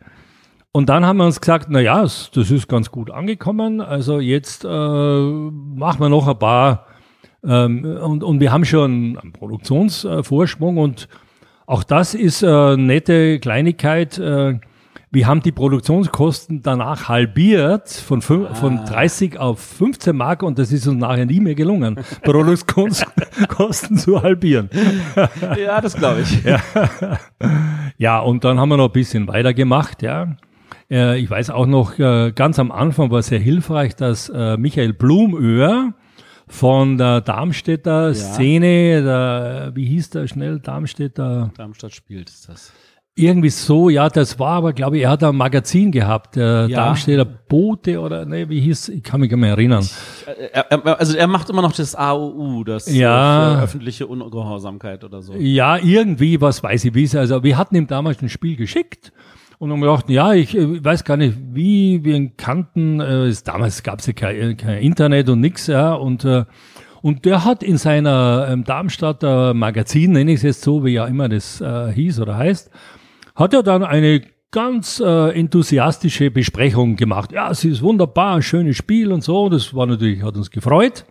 Und 0.71 0.88
dann 0.88 1.04
haben 1.04 1.16
wir 1.16 1.25
uns 1.25 1.40
gesagt, 1.40 1.68
na 1.71 1.80
ja, 1.80 2.02
das 2.02 2.30
ist 2.35 2.68
ganz 2.68 2.90
gut 2.90 3.11
angekommen. 3.11 3.80
Also 3.80 4.21
jetzt 4.21 4.64
äh, 4.64 4.68
machen 4.68 6.00
wir 6.00 6.09
noch 6.09 6.28
ein 6.28 6.38
paar 6.38 6.87
ähm, 7.42 7.85
und, 7.85 8.23
und 8.23 8.40
wir 8.40 8.52
haben 8.52 8.64
schon 8.64 9.18
einen 9.18 9.33
Produktionsvorsprung 9.33 10.76
und 10.76 11.09
auch 11.66 11.83
das 11.83 12.14
ist 12.14 12.45
eine 12.45 12.76
nette 12.76 13.40
Kleinigkeit. 13.40 14.18
Äh, 14.18 14.61
wir 15.16 15.26
haben 15.26 15.40
die 15.40 15.50
Produktionskosten 15.50 16.61
danach 16.61 17.08
halbiert 17.08 17.88
von, 17.88 18.18
ah. 18.18 18.54
von 18.54 18.85
30 18.85 19.38
auf 19.38 19.58
15 19.61 20.14
Mark 20.14 20.42
und 20.42 20.58
das 20.58 20.73
ist 20.73 20.87
uns 20.87 21.00
nachher 21.00 21.25
nie 21.25 21.40
mehr 21.40 21.54
gelungen, 21.54 21.96
Produktionskosten 22.23 23.96
zu 23.96 24.23
halbieren. 24.23 24.68
Ja, 25.58 25.80
das 25.80 25.94
glaube 25.96 26.20
ich. 26.20 26.44
Ja. 26.44 26.61
ja, 27.96 28.18
und 28.20 28.44
dann 28.44 28.61
haben 28.61 28.68
wir 28.68 28.76
noch 28.76 28.88
ein 28.88 28.92
bisschen 28.92 29.26
weitergemacht, 29.26 30.02
ja. 30.02 30.37
Äh, 30.90 31.18
ich 31.18 31.30
weiß 31.30 31.49
auch 31.49 31.66
noch, 31.66 31.99
äh, 31.99 32.32
ganz 32.32 32.58
am 32.58 32.70
Anfang 32.70 33.11
war 33.11 33.23
sehr 33.23 33.38
hilfreich, 33.38 33.96
dass 33.96 34.28
äh, 34.28 34.58
Michael 34.58 34.92
Blumöhr 34.92 35.94
von 36.46 36.99
der 36.99 37.23
Darmstädter 37.23 38.08
ja. 38.08 38.14
Szene, 38.14 39.02
der, 39.02 39.73
wie 39.75 39.87
hieß 39.87 40.11
der 40.11 40.26
schnell, 40.26 40.61
Darmstädter? 40.61 41.52
Darmstadt 41.56 41.94
spielt, 41.94 42.28
ist 42.28 42.49
das. 42.49 42.73
Irgendwie 43.18 43.49
so, 43.49 43.88
ja, 43.88 44.11
das 44.11 44.38
war 44.38 44.50
aber, 44.50 44.75
glaube 44.75 44.99
ich, 44.99 45.04
er 45.04 45.11
hat 45.11 45.25
ein 45.25 45.35
Magazin 45.35 45.90
gehabt, 45.90 46.37
der 46.37 46.66
ja. 46.68 46.76
Darmstädter 46.76 47.25
Bote 47.25 47.99
oder, 47.99 48.26
ne, 48.26 48.50
wie 48.50 48.61
hieß, 48.61 48.90
ich 48.90 49.02
kann 49.02 49.20
mich 49.20 49.30
gar 49.30 49.38
nicht 49.38 49.40
mehr 49.40 49.52
erinnern. 49.52 49.88
Er, 50.52 50.70
er, 50.70 51.00
also 51.00 51.16
er 51.16 51.26
macht 51.26 51.49
immer 51.49 51.62
noch 51.62 51.73
das 51.73 51.94
AOU, 51.94 52.64
das 52.64 52.94
ja. 52.94 53.62
öffentliche 53.62 54.06
Ungehorsamkeit 54.06 55.02
oder 55.02 55.23
so. 55.23 55.32
Ja, 55.32 55.78
irgendwie, 55.78 56.42
was 56.42 56.62
weiß 56.62 56.85
ich, 56.85 56.94
wie 56.94 57.04
es, 57.04 57.16
also 57.16 57.42
wir 57.42 57.56
hatten 57.56 57.75
ihm 57.76 57.87
damals 57.87 58.20
ein 58.20 58.28
Spiel 58.28 58.54
geschickt 58.54 59.12
und 59.58 59.73
haben 59.73 59.80
gedacht, 59.80 60.11
ja, 60.11 60.35
ich 60.35 60.56
äh, 60.56 60.85
weiß 60.85 61.04
gar 61.04 61.16
nicht, 61.16 61.38
wie 61.52 62.04
wir 62.04 62.16
ihn 62.16 62.37
kannten. 62.37 63.00
Äh, 63.00 63.32
damals 63.44 63.82
gab 63.82 64.00
es 64.00 64.06
ja 64.06 64.12
kein, 64.12 64.56
kein, 64.56 64.82
Internet 64.82 65.28
und 65.28 65.40
nix, 65.40 65.66
ja. 65.66 65.94
Und, 65.94 66.25
äh, 66.25 66.44
und 67.02 67.25
der 67.25 67.44
hat 67.44 67.62
in 67.62 67.78
seiner 67.78 68.49
ähm, 68.50 68.64
Darmstadter 68.64 69.54
Magazin, 69.54 70.12
nenne 70.12 70.32
ich 70.32 70.38
es 70.38 70.42
jetzt 70.42 70.62
so, 70.62 70.85
wie 70.85 70.90
ja 70.90 71.06
immer 71.06 71.28
das 71.28 71.61
äh, 71.61 71.92
hieß 71.92 72.20
oder 72.20 72.37
heißt, 72.37 72.70
hat 73.37 73.55
er 73.55 73.62
dann 73.62 73.85
eine 73.85 74.23
ganz 74.50 75.00
äh, 75.00 75.38
enthusiastische 75.38 76.31
Besprechung 76.31 76.97
gemacht. 76.97 77.33
Ja, 77.33 77.50
es 77.50 77.64
ist 77.64 77.83
wunderbar, 77.83 78.37
ein 78.37 78.43
schönes 78.43 78.76
Spiel 78.76 79.12
und 79.12 79.23
so. 79.23 79.49
Das 79.49 79.75
war 79.75 79.87
natürlich, 79.87 80.23
hat 80.23 80.37
uns 80.37 80.50
gefreut 80.50 81.05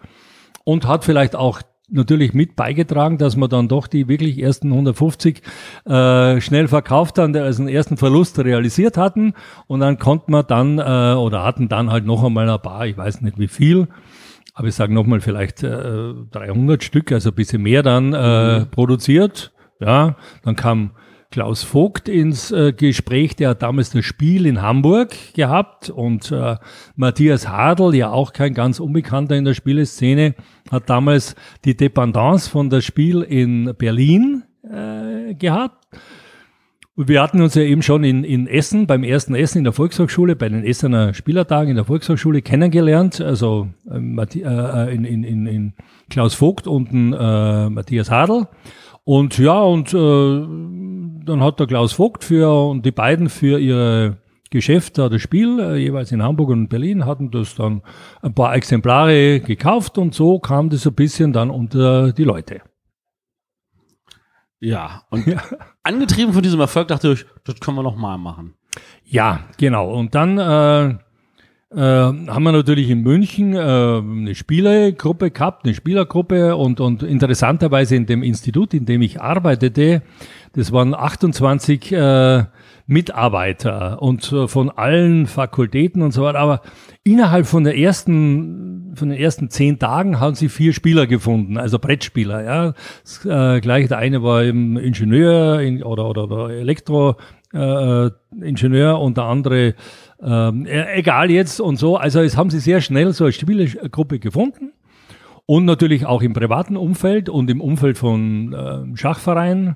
und 0.64 0.88
hat 0.88 1.06
vielleicht 1.06 1.36
auch 1.36 1.62
natürlich 1.88 2.34
mit 2.34 2.56
beigetragen, 2.56 3.20
dass 3.20 3.36
wir 3.36 3.48
dann 3.48 3.68
doch 3.68 3.86
die 3.86 4.08
wirklich 4.08 4.40
ersten 4.40 4.72
150 4.72 5.42
äh, 5.86 6.42
schnell 6.42 6.68
verkauft 6.68 7.20
haben, 7.20 7.36
also 7.36 7.62
einen 7.62 7.70
ersten 7.70 7.98
Verlust 7.98 8.40
realisiert 8.40 8.98
hatten 8.98 9.34
und 9.68 9.82
dann 9.82 10.00
konnten 10.00 10.32
wir 10.32 10.42
dann 10.42 10.80
äh, 10.80 11.16
oder 11.16 11.44
hatten 11.44 11.70
dann 11.70 11.92
halt 11.92 12.06
noch 12.06 12.24
einmal 12.24 12.50
ein 12.50 12.60
paar, 12.60 12.88
ich 12.88 12.98
weiß 12.98 13.22
nicht 13.22 13.38
wie 13.38 13.48
viel, 13.48 13.88
aber 14.56 14.68
ich 14.68 14.74
sage 14.74 14.94
nochmal 14.94 15.22
vielleicht 15.22 15.62
äh, 15.62 16.14
300 16.32 16.84
Stück, 16.84 17.12
also 17.12 17.30
ein 17.30 17.36
bisschen 17.36 17.62
mehr 17.62 17.84
dann 17.84 18.14
äh, 18.14 18.62
mhm. 18.62 18.72
produziert. 18.72 19.52
Ja, 19.80 20.16
dann 20.44 20.56
kam 20.56 20.92
Klaus 21.36 21.64
Vogt 21.64 22.08
ins 22.08 22.50
äh, 22.52 22.72
Gespräch, 22.72 23.36
der 23.36 23.50
hat 23.50 23.62
damals 23.62 23.90
das 23.90 24.06
Spiel 24.06 24.46
in 24.46 24.62
Hamburg 24.62 25.34
gehabt 25.34 25.90
und 25.90 26.32
äh, 26.32 26.56
Matthias 26.96 27.50
Hadl, 27.50 27.94
ja 27.94 28.10
auch 28.10 28.32
kein 28.32 28.54
ganz 28.54 28.80
Unbekannter 28.80 29.36
in 29.36 29.44
der 29.44 29.54
Spieleszene, 29.54 30.34
hat 30.72 30.90
damals 30.90 31.36
die 31.66 31.76
Dependance 31.76 32.50
von 32.50 32.70
das 32.70 32.86
Spiel 32.86 33.22
in 33.22 33.76
Berlin 33.78 34.44
äh, 34.64 35.34
gehabt. 35.34 35.86
Und 36.96 37.10
wir 37.10 37.22
hatten 37.22 37.42
uns 37.42 37.56
ja 37.56 37.64
eben 37.64 37.82
schon 37.82 38.06
in, 38.06 38.24
in 38.24 38.48
Essen, 38.48 38.88
beim 38.88 39.04
ersten 39.04 39.36
Essen 39.36 39.58
in 39.58 39.66
der 39.66 39.74
Volkshochschule, 39.74 40.38
bei 40.38 40.48
den 40.48 40.64
Essener 40.64 41.14
Spielertagen 41.14 41.72
in 41.72 41.76
der 41.76 41.84
Volkshochschule 41.84 42.44
kennengelernt, 42.44 43.20
also 43.20 43.68
äh, 43.92 43.98
äh 43.98 44.96
in, 44.96 45.04
in, 45.04 45.26
in, 45.26 45.48
in 45.48 45.74
Klaus 46.10 46.34
Vogt 46.34 46.66
und 46.66 46.88
äh, 46.94 47.70
Matthias 47.70 48.10
Hadl. 48.10 48.48
Und 49.06 49.38
ja, 49.38 49.62
und 49.62 49.94
äh, 49.94 51.26
dann 51.26 51.44
hat 51.44 51.60
der 51.60 51.68
Klaus 51.68 51.94
Vogt 51.94 52.24
für 52.24 52.70
und 52.70 52.86
die 52.86 52.92
beiden 52.92 53.30
für 53.30 53.60
ihre 53.60 54.18
Geschäfte, 54.50 55.10
das 55.10 55.22
Spiel, 55.22 55.60
äh, 55.60 55.78
jeweils 55.78 56.12
in 56.12 56.24
Hamburg 56.24 56.50
und 56.50 56.70
Berlin, 56.70 57.06
hatten 57.06 57.30
das 57.30 57.54
dann 57.54 57.84
ein 58.24 58.34
paar 58.34 58.56
Exemplare 58.56 59.42
gekauft 59.42 60.00
und 60.00 60.16
so 60.16 60.40
kam 60.40 60.70
das 60.70 60.88
ein 60.88 60.96
bisschen 60.96 61.34
dann 61.34 61.52
unter 61.52 62.14
die 62.14 62.24
Leute. 62.24 62.62
Ja, 64.60 65.04
und 65.12 65.28
ja. 65.28 65.44
angetrieben 65.84 66.34
von 66.34 66.42
diesem 66.42 66.60
Erfolg 66.60 66.88
dachte 66.88 67.12
ich, 67.12 67.26
das 67.44 67.60
können 67.60 67.78
wir 67.78 67.84
noch 67.84 67.96
mal 67.96 68.18
machen. 68.18 68.56
Ja, 69.04 69.42
genau. 69.58 69.94
Und 69.94 70.16
dann 70.16 70.38
äh, 70.40 70.98
äh, 71.76 71.80
haben 71.80 72.44
wir 72.44 72.54
natürlich 72.54 72.90
in 72.90 73.02
München 73.02 73.54
äh, 73.54 73.60
eine 73.60 74.34
Spielergruppe 74.34 75.32
gehabt, 75.32 75.66
eine 75.66 75.74
Spielergruppe 75.74 76.56
und, 76.56 76.80
und 76.80 77.04
interessanterweise 77.04 77.96
in 77.96 78.06
dem 78.06 78.24
Institut, 78.24 78.74
in 78.74 78.86
dem 78.86 79.02
ich 79.02 79.22
arbeitete, 79.22 80.02
das 80.54 80.72
waren 80.72 80.96
28 80.96 81.92
äh, 81.92 82.46
Mitarbeiter 82.88 84.02
und 84.02 84.34
von 84.48 84.70
allen 84.70 85.26
Fakultäten 85.26 86.02
und 86.02 86.12
so 86.12 86.24
weiter. 86.24 86.40
Aber 86.40 86.62
innerhalb 87.04 87.46
von 87.46 87.66
der 87.66 87.78
ersten, 87.78 88.94
von 88.96 89.10
den 89.10 89.20
ersten 89.20 89.50
zehn 89.50 89.80
Tagen 89.80 90.22
haben 90.22 90.36
sie 90.36 90.50
vier 90.50 90.72
Spieler 90.72 91.08
gefunden, 91.08 91.58
also 91.58 91.78
Brettspieler. 91.78 92.44
Ja, 92.44 92.74
das, 93.04 93.26
äh, 93.26 93.60
gleich 93.60 93.90
der 93.90 93.98
eine 93.98 94.24
war 94.24 94.44
eben 94.44 94.78
Ingenieur 94.78 95.60
in, 95.60 95.84
oder 95.84 96.08
oder, 96.08 96.24
oder 96.26 96.52
Elektroingenieur 96.52 98.92
äh, 98.92 99.02
und 99.02 99.18
der 99.18 99.24
andere 99.26 99.74
ähm, 100.22 100.66
e-, 100.66 100.98
egal 100.98 101.32
jetzt 101.32 101.60
und 101.60 101.78
so. 101.78 101.98
Also 101.98 102.22
es 102.22 102.38
haben 102.38 102.50
sie 102.50 102.60
sehr 102.60 102.82
schnell 102.82 103.14
so 103.14 103.26
eine 103.26 103.34
Spielergruppe 103.34 104.20
gefunden. 104.20 104.72
Und 105.48 105.66
natürlich 105.66 106.08
auch 106.08 106.24
im 106.24 106.34
privaten 106.34 106.76
Umfeld 106.76 107.30
und 107.30 107.52
im 107.52 107.62
Umfeld 107.62 108.00
von 108.00 108.54
äh, 108.54 108.98
Schachvereinen. 108.98 109.76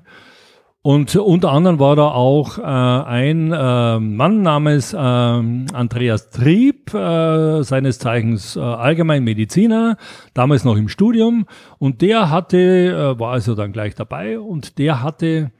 Und 0.82 1.14
unter 1.14 1.52
anderem 1.52 1.78
war 1.78 1.94
da 1.94 2.08
auch 2.08 2.56
äh, 2.58 2.62
ein 2.62 3.52
äh, 3.52 3.98
Mann 4.00 4.40
namens 4.40 4.94
äh, 4.94 4.96
Andreas 4.96 6.30
Trieb, 6.30 6.94
äh, 6.94 7.62
seines 7.62 7.98
Zeichens 7.98 8.56
äh, 8.56 8.60
allgemein 8.60 9.22
Mediziner, 9.22 9.98
damals 10.32 10.64
noch 10.64 10.76
im 10.76 10.88
Studium. 10.88 11.46
Und 11.78 12.00
der 12.00 12.30
hatte, 12.30 12.56
äh, 12.56 13.20
war 13.20 13.32
also 13.32 13.54
dann 13.54 13.72
gleich 13.72 13.94
dabei 13.94 14.40
und 14.40 14.78
der 14.78 15.02
hatte 15.02 15.52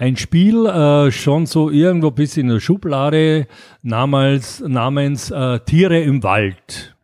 ein 0.00 0.16
Spiel 0.16 0.64
äh, 0.64 1.12
schon 1.12 1.44
so 1.44 1.68
irgendwo 1.68 2.10
bis 2.10 2.38
in 2.38 2.48
der 2.48 2.58
Schublade 2.58 3.46
namens, 3.82 4.64
namens 4.66 5.30
äh, 5.30 5.60
Tiere 5.60 6.00
im 6.00 6.22
Wald. 6.22 6.96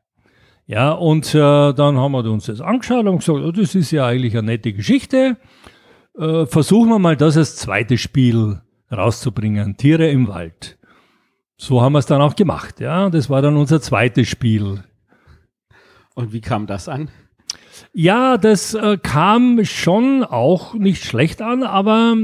Ja, 0.67 0.93
und 0.93 1.35
äh, 1.35 1.75
dann 1.75 1.99
haben 1.99 2.13
wir 2.13 2.25
uns 2.25 2.47
das 2.47 2.63
angeschaut 2.63 3.05
und 3.05 3.19
gesagt, 3.19 3.39
oh, 3.39 3.53
das 3.53 3.75
ist 3.75 3.91
ja 3.91 4.07
eigentlich 4.07 4.35
eine 4.35 4.47
nette 4.47 4.73
Geschichte. 4.73 5.37
Äh, 6.19 6.47
versuchen 6.47 6.89
wir 6.89 6.99
mal 6.99 7.19
das 7.19 7.37
als 7.37 7.57
zweites 7.57 8.01
Spiel 8.01 8.63
rauszubringen, 8.91 9.77
Tiere 9.77 10.09
im 10.09 10.27
Wald. 10.27 10.79
So 11.59 11.83
haben 11.83 11.93
wir 11.93 11.99
es 11.99 12.07
dann 12.07 12.23
auch 12.23 12.35
gemacht, 12.35 12.81
ja. 12.81 13.11
Das 13.11 13.29
war 13.29 13.43
dann 13.43 13.59
unser 13.59 13.83
zweites 13.83 14.27
Spiel. 14.27 14.83
Und 16.15 16.33
wie 16.33 16.41
kam 16.41 16.67
das 16.67 16.89
an? 16.89 17.11
Ja, 17.93 18.39
das 18.39 18.73
äh, 18.73 18.97
kam 18.97 19.63
schon 19.67 20.25
auch 20.25 20.73
nicht 20.73 21.05
schlecht 21.05 21.43
an, 21.43 21.63
aber 21.63 22.15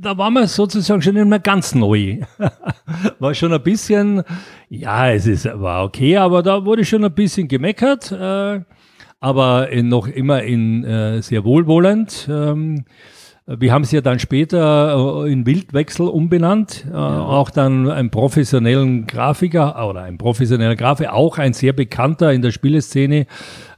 da 0.00 0.16
waren 0.16 0.34
wir 0.34 0.46
sozusagen 0.46 1.02
schon 1.02 1.16
immer 1.16 1.38
ganz 1.38 1.74
neu. 1.74 2.20
war 3.18 3.34
schon 3.34 3.52
ein 3.52 3.62
bisschen, 3.62 4.22
ja, 4.68 5.10
es 5.10 5.26
ist, 5.26 5.44
war 5.44 5.84
okay, 5.84 6.16
aber 6.16 6.42
da 6.42 6.64
wurde 6.64 6.84
schon 6.84 7.04
ein 7.04 7.12
bisschen 7.12 7.48
gemeckert, 7.48 8.10
äh, 8.12 8.60
aber 9.20 9.68
in, 9.70 9.88
noch 9.88 10.08
immer 10.08 10.42
in 10.42 10.84
äh, 10.84 11.20
sehr 11.22 11.44
wohlwollend. 11.44 12.28
Ähm, 12.30 12.84
wir 13.46 13.72
haben 13.72 13.82
es 13.82 13.90
ja 13.90 14.00
dann 14.00 14.20
später 14.20 15.24
äh, 15.24 15.32
in 15.32 15.44
Wildwechsel 15.44 16.06
umbenannt, 16.06 16.86
äh, 16.88 16.92
ja. 16.92 17.20
auch 17.20 17.50
dann 17.50 17.90
einen 17.90 18.10
professionellen 18.10 19.06
Grafiker 19.06 19.88
oder 19.88 20.02
ein 20.02 20.18
professioneller 20.18 20.76
Grafiker, 20.76 21.14
auch 21.14 21.36
ein 21.38 21.52
sehr 21.52 21.72
bekannter 21.72 22.32
in 22.32 22.42
der 22.42 22.52
Spieleszene 22.52 23.26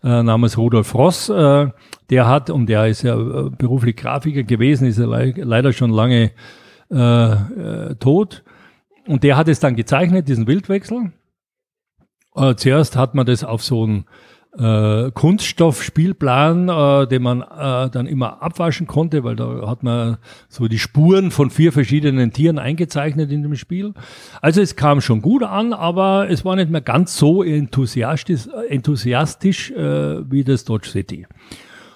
äh, 0.04 0.22
namens 0.22 0.58
Rudolf 0.58 0.94
Ross, 0.94 1.30
äh, 1.30 1.68
der 2.10 2.26
hat, 2.26 2.50
und 2.50 2.66
der 2.66 2.86
ist 2.86 3.02
ja 3.02 3.14
äh, 3.14 3.50
beruflich 3.50 3.96
Grafiker 3.96 4.42
gewesen, 4.42 4.86
ist 4.86 4.98
ja 4.98 5.06
le 5.06 5.32
leider 5.36 5.72
schon 5.72 5.90
lange 5.90 6.32
äh, 6.90 6.96
äh, 6.96 7.94
tot. 7.96 8.42
Und 9.06 9.24
der 9.24 9.36
hat 9.36 9.48
es 9.48 9.60
dann 9.60 9.76
gezeichnet, 9.76 10.28
diesen 10.28 10.46
Wildwechsel. 10.46 11.12
Äh, 12.34 12.54
zuerst 12.54 12.96
hat 12.96 13.14
man 13.14 13.26
das 13.26 13.44
auf 13.44 13.62
so 13.62 13.86
ein 13.86 14.04
äh, 14.58 15.10
Kunststoffspielplan, 15.12 16.68
äh, 16.68 17.06
den 17.06 17.22
man 17.22 17.40
äh, 17.40 17.90
dann 17.90 18.06
immer 18.06 18.42
abwaschen 18.42 18.86
konnte, 18.86 19.24
weil 19.24 19.36
da 19.36 19.66
hat 19.66 19.82
man 19.82 20.18
so 20.48 20.68
die 20.68 20.78
Spuren 20.78 21.30
von 21.30 21.50
vier 21.50 21.72
verschiedenen 21.72 22.32
Tieren 22.32 22.58
eingezeichnet 22.58 23.32
in 23.32 23.42
dem 23.42 23.56
Spiel. 23.56 23.94
Also 24.42 24.60
es 24.60 24.76
kam 24.76 25.00
schon 25.00 25.22
gut 25.22 25.42
an, 25.42 25.72
aber 25.72 26.28
es 26.28 26.44
war 26.44 26.56
nicht 26.56 26.70
mehr 26.70 26.82
ganz 26.82 27.16
so 27.16 27.42
enthusiastisch, 27.42 28.48
enthusiastisch 28.68 29.70
äh, 29.70 30.30
wie 30.30 30.44
das 30.44 30.64
Dodge 30.64 30.88
City. 30.88 31.26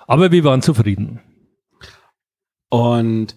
Aber 0.06 0.30
wir 0.32 0.44
waren 0.44 0.62
zufrieden. 0.62 1.20
Und 2.68 3.34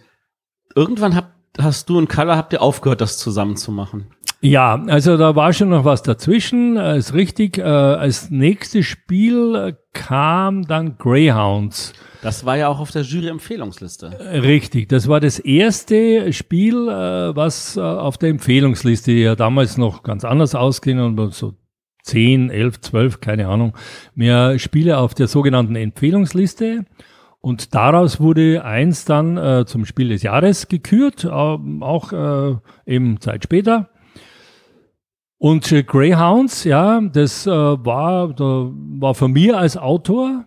irgendwann 0.76 1.16
hab, 1.16 1.36
hast 1.58 1.90
du 1.90 1.98
und 1.98 2.08
Kalle 2.08 2.36
habt 2.36 2.54
ihr 2.54 2.62
aufgehört, 2.62 3.02
das 3.02 3.18
zusammen 3.18 3.58
zu 3.58 3.72
machen. 3.72 4.08
Ja, 4.42 4.82
also 4.88 5.18
da 5.18 5.36
war 5.36 5.52
schon 5.52 5.70
noch 5.70 5.84
was 5.84 6.02
dazwischen, 6.02 6.78
äh, 6.78 6.98
ist 6.98 7.14
richtig. 7.14 7.58
Äh, 7.58 7.64
als 7.64 8.30
nächstes 8.30 8.86
Spiel 8.86 9.78
kam 9.94 10.66
dann 10.66 10.98
Greyhounds. 10.98 11.94
Das 12.22 12.46
war 12.46 12.56
ja 12.58 12.70
auch 12.70 12.80
auf 12.80 12.92
der 12.92 13.02
Jury-Empfehlungsliste. 13.02 14.18
Richtig, 14.44 14.90
das 14.90 15.08
war 15.08 15.20
das 15.20 15.40
erste 15.40 16.32
Spiel, 16.32 16.88
äh, 16.88 17.36
was 17.36 17.76
äh, 17.76 17.82
auf 17.82 18.18
der 18.18 18.30
Empfehlungsliste 18.30 19.12
ja 19.12 19.36
damals 19.36 19.78
noch 19.78 20.04
ganz 20.04 20.24
anders 20.24 20.56
ausging 20.56 21.00
und 21.00 21.34
so 21.34 21.56
10, 22.04 22.50
11, 22.50 22.82
12, 22.82 23.22
keine 23.22 23.48
Ahnung, 23.48 23.78
mehr 24.16 24.58
Spiele 24.60 24.98
auf 24.98 25.14
der 25.14 25.28
sogenannten 25.28 25.76
Empfehlungsliste. 25.76 26.86
Und 27.42 27.74
daraus 27.74 28.20
wurde 28.20 28.66
eins 28.66 29.06
dann 29.06 29.38
äh, 29.38 29.66
zum 29.66 29.86
Spiel 29.86 30.10
des 30.10 30.24
Jahres 30.24 30.68
gekürt, 30.68 31.24
äh, 31.24 31.30
auch 31.30 32.12
äh, 32.12 32.56
eben 32.86 33.22
Zeit 33.22 33.44
später. 33.46 33.90
Und 35.38 35.72
äh, 35.72 35.84
Greyhounds, 35.84 36.66
ja, 36.66 37.00
das 37.00 37.48
äh, 37.48 37.52
war, 37.52 38.34
da 38.34 38.70
war 38.74 39.16
von 39.16 39.32
mir 39.32 39.58
als 39.58 39.78
Autor, 39.78 40.46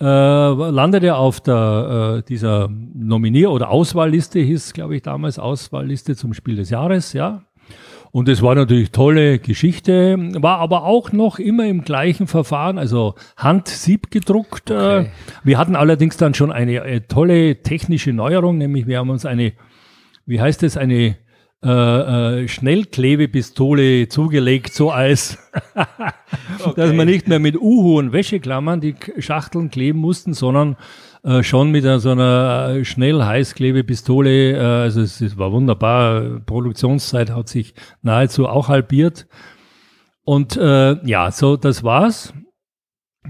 äh, 0.00 0.04
landete 0.04 1.16
auf 1.16 1.40
der, 1.40 2.22
dieser 2.22 2.68
Nominier- 2.68 3.52
oder 3.52 3.68
Auswahlliste, 3.68 4.40
hieß, 4.40 4.72
glaube 4.72 4.96
ich, 4.96 5.02
damals 5.02 5.38
Auswahlliste 5.38 6.16
zum 6.16 6.32
Spiel 6.32 6.56
des 6.56 6.70
Jahres, 6.70 7.12
ja. 7.12 7.42
Und 8.12 8.28
es 8.28 8.42
war 8.42 8.54
natürlich 8.54 8.90
tolle 8.92 9.38
Geschichte, 9.38 10.16
war 10.42 10.58
aber 10.58 10.84
auch 10.84 11.12
noch 11.12 11.38
immer 11.38 11.64
im 11.66 11.82
gleichen 11.82 12.26
Verfahren, 12.26 12.76
also 12.76 13.14
Handsieb 13.38 14.10
gedruckt. 14.10 14.70
Äh. 14.70 14.74
Okay. 14.74 15.10
Wir 15.44 15.56
hatten 15.56 15.74
allerdings 15.74 16.18
dann 16.18 16.34
schon 16.34 16.52
eine, 16.52 16.84
äh, 16.84 17.00
tolle 17.00 17.62
technische 17.62 18.12
Neuerung, 18.12 18.58
nämlich 18.58 18.86
wir 18.86 18.98
haben 18.98 19.08
uns 19.08 19.24
eine, 19.24 19.54
wie 20.26 20.42
heißt 20.42 20.62
es, 20.62 20.76
eine 20.76 21.16
äh, 21.64 21.68
äh, 22.42 22.48
Schnellklebepistole 22.48 24.08
zugelegt, 24.08 24.74
so 24.74 24.90
als, 24.90 25.38
okay. 26.64 26.72
dass 26.76 26.92
man 26.92 27.06
nicht 27.06 27.28
mehr 27.28 27.38
mit 27.38 27.56
Uhu 27.56 27.98
und 27.98 28.12
Wäscheklammern 28.12 28.82
die 28.82 28.94
Schachteln 29.20 29.70
kleben 29.70 30.00
mussten, 30.00 30.34
sondern 30.34 30.76
äh, 31.24 31.42
schon 31.42 31.70
mit 31.70 31.84
so 31.84 32.10
einer 32.10 32.70
äh, 32.70 32.84
Schnellheißklebepistole. 32.84 34.56
Äh, 34.56 34.58
also 34.58 35.02
es, 35.02 35.20
es 35.20 35.38
war 35.38 35.52
wunderbar. 35.52 36.40
Produktionszeit 36.40 37.30
hat 37.30 37.48
sich 37.48 37.74
nahezu 38.02 38.48
auch 38.48 38.68
halbiert. 38.68 39.26
Und 40.24 40.56
äh, 40.56 40.96
ja, 41.06 41.30
so 41.30 41.56
das 41.56 41.84
war's. 41.84 42.32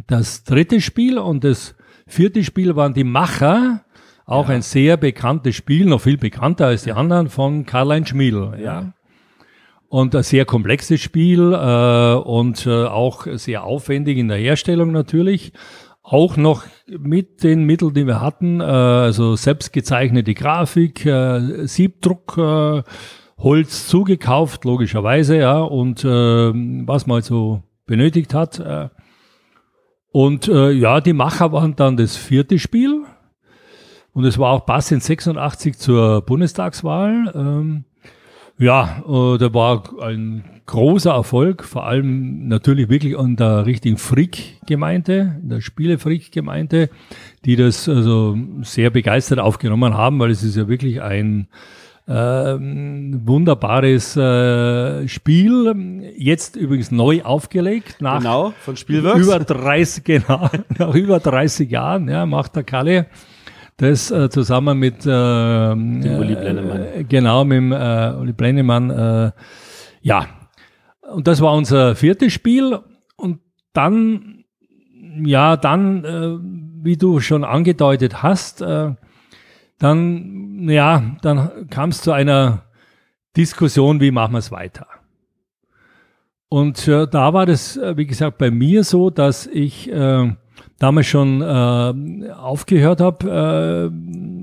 Das 0.07 0.45
dritte 0.45 0.81
Spiel 0.81 1.19
und 1.19 1.45
das 1.45 1.75
vierte 2.07 2.45
Spiel 2.45 2.77
waren 2.77 2.95
die 2.95 3.05
Macher 3.05 3.85
auch 4.25 4.49
ja. 4.49 4.55
ein 4.55 4.63
sehr 4.63 4.97
bekanntes 4.97 5.57
Spiel, 5.57 5.85
noch 5.87 6.01
viel 6.01 6.17
bekannter 6.17 6.67
als 6.67 6.85
die 6.85 6.93
anderen, 6.93 7.29
von 7.29 7.67
Karl-Heinz 7.67 8.09
Schmiedl. 8.09 8.59
Ja. 8.63 8.95
Und 9.89 10.15
ein 10.17 10.23
sehr 10.23 10.47
komplexes 10.47 11.03
Spiel 11.03 11.53
äh, 11.53 12.15
und 12.15 12.67
äh, 12.67 12.85
auch 12.87 13.26
sehr 13.33 13.65
aufwendig 13.65 14.17
in 14.17 14.28
der 14.28 14.39
Herstellung 14.39 14.93
natürlich. 14.93 15.52
Auch 16.02 16.36
noch 16.36 16.65
mit 16.86 17.45
den 17.45 17.65
Mitteln, 17.65 17.95
die 17.95 18.06
wir 18.06 18.21
hatten, 18.21 18.60
äh, 18.60 18.65
also 18.65 19.36
selbstgezeichnete 19.36 20.34
Grafik, 20.34 21.06
äh, 21.06 21.67
Siebdruck, 21.67 22.36
äh, 22.38 22.82
Holz 23.38 23.88
zugekauft, 23.88 24.65
logischerweise, 24.65 25.36
ja, 25.36 25.60
und 25.60 26.04
äh, 26.04 26.08
was 26.08 27.06
man 27.06 27.23
so 27.23 27.62
benötigt 27.86 28.34
hat. 28.34 28.58
Äh. 28.58 28.88
Und 30.12 30.49
äh, 30.49 30.71
ja, 30.71 31.00
die 31.00 31.12
Macher 31.12 31.52
waren 31.52 31.76
dann 31.76 31.97
das 31.97 32.17
vierte 32.17 32.58
Spiel. 32.58 33.04
Und 34.12 34.25
es 34.25 34.38
war 34.38 34.52
auch 34.52 34.67
passend 34.67 35.02
86 35.02 35.78
zur 35.78 36.23
Bundestagswahl. 36.23 37.32
Ähm, 37.34 37.84
ja, 38.58 39.02
äh, 39.06 39.38
da 39.38 39.54
war 39.54 39.84
ein 40.02 40.45
großer 40.67 41.12
Erfolg, 41.12 41.65
vor 41.65 41.86
allem 41.86 42.49
natürlich 42.49 42.88
wirklich 42.88 43.19
an 43.19 43.36
der 43.36 43.67
richtigen 43.67 43.97
Frick-Gemeinde, 43.97 45.41
der 45.43 45.60
Spiele-Frick-Gemeinde, 45.60 46.88
die 47.45 47.56
das 47.56 47.88
also 47.88 48.36
sehr 48.62 48.91
begeistert 48.91 49.38
aufgenommen 49.38 49.95
haben, 49.95 50.19
weil 50.19 50.30
es 50.30 50.43
ist 50.43 50.56
ja 50.56 50.69
wirklich 50.69 51.02
ein 51.02 51.49
äh, 52.06 52.12
wunderbares 52.12 54.17
äh, 54.17 55.08
Spiel, 55.08 56.12
jetzt 56.17 56.56
übrigens 56.56 56.91
neu 56.91 57.23
aufgelegt 57.23 58.00
nach 58.00 58.19
genau, 58.19 58.52
von 58.60 58.76
Spielworks. 58.76 59.21
über 59.21 59.38
30 59.38 60.04
genau, 60.23 60.49
nach 60.78 60.95
über 60.95 61.21
30 61.21 61.71
Jahren, 61.71 62.08
ja, 62.08 62.26
macht 62.26 62.56
der 62.56 62.65
Kalle 62.65 63.06
das 63.82 64.12
äh, 64.12 64.30
zusammen 64.30 64.78
mit 64.78 65.04
äh, 65.06 65.10
Uli 65.10 66.36
Blennemann. 66.36 66.82
Äh, 66.95 67.04
genau, 67.04 67.45
mit 67.45 67.56
dem 67.56 67.73
äh, 67.73 68.12
Uli 68.12 68.32
Blennemann. 68.32 68.90
Äh, 68.90 69.32
ja, 70.02 70.26
und 71.12 71.26
das 71.26 71.40
war 71.40 71.52
unser 71.54 71.97
viertes 71.97 72.32
Spiel. 72.32 72.78
Und 73.16 73.40
dann, 73.73 74.45
ja, 75.25 75.56
dann, 75.56 76.04
äh, 76.04 76.38
wie 76.84 76.97
du 76.97 77.18
schon 77.18 77.42
angedeutet 77.42 78.23
hast, 78.23 78.62
äh, 78.62 78.95
dann, 79.78 80.68
ja, 80.68 81.16
dann 81.23 81.68
kam 81.68 81.90
es 81.90 82.02
zu 82.02 82.12
einer 82.12 82.62
Diskussion, 83.36 84.00
wie 84.00 84.12
machen 84.12 84.34
wir 84.34 84.38
es 84.38 84.52
weiter. 84.52 84.86
Und 86.49 86.86
äh, 86.86 87.08
da 87.08 87.34
war 87.34 87.47
das, 87.47 87.80
wie 87.97 88.06
gesagt, 88.06 88.38
bei 88.38 88.52
mir 88.52 88.84
so, 88.84 89.10
dass 89.10 89.47
ich 89.47 89.90
äh, 89.90 90.34
damals 90.82 91.06
schon 91.06 91.40
äh, 91.40 92.30
aufgehört 92.32 93.00
habe 93.00 93.90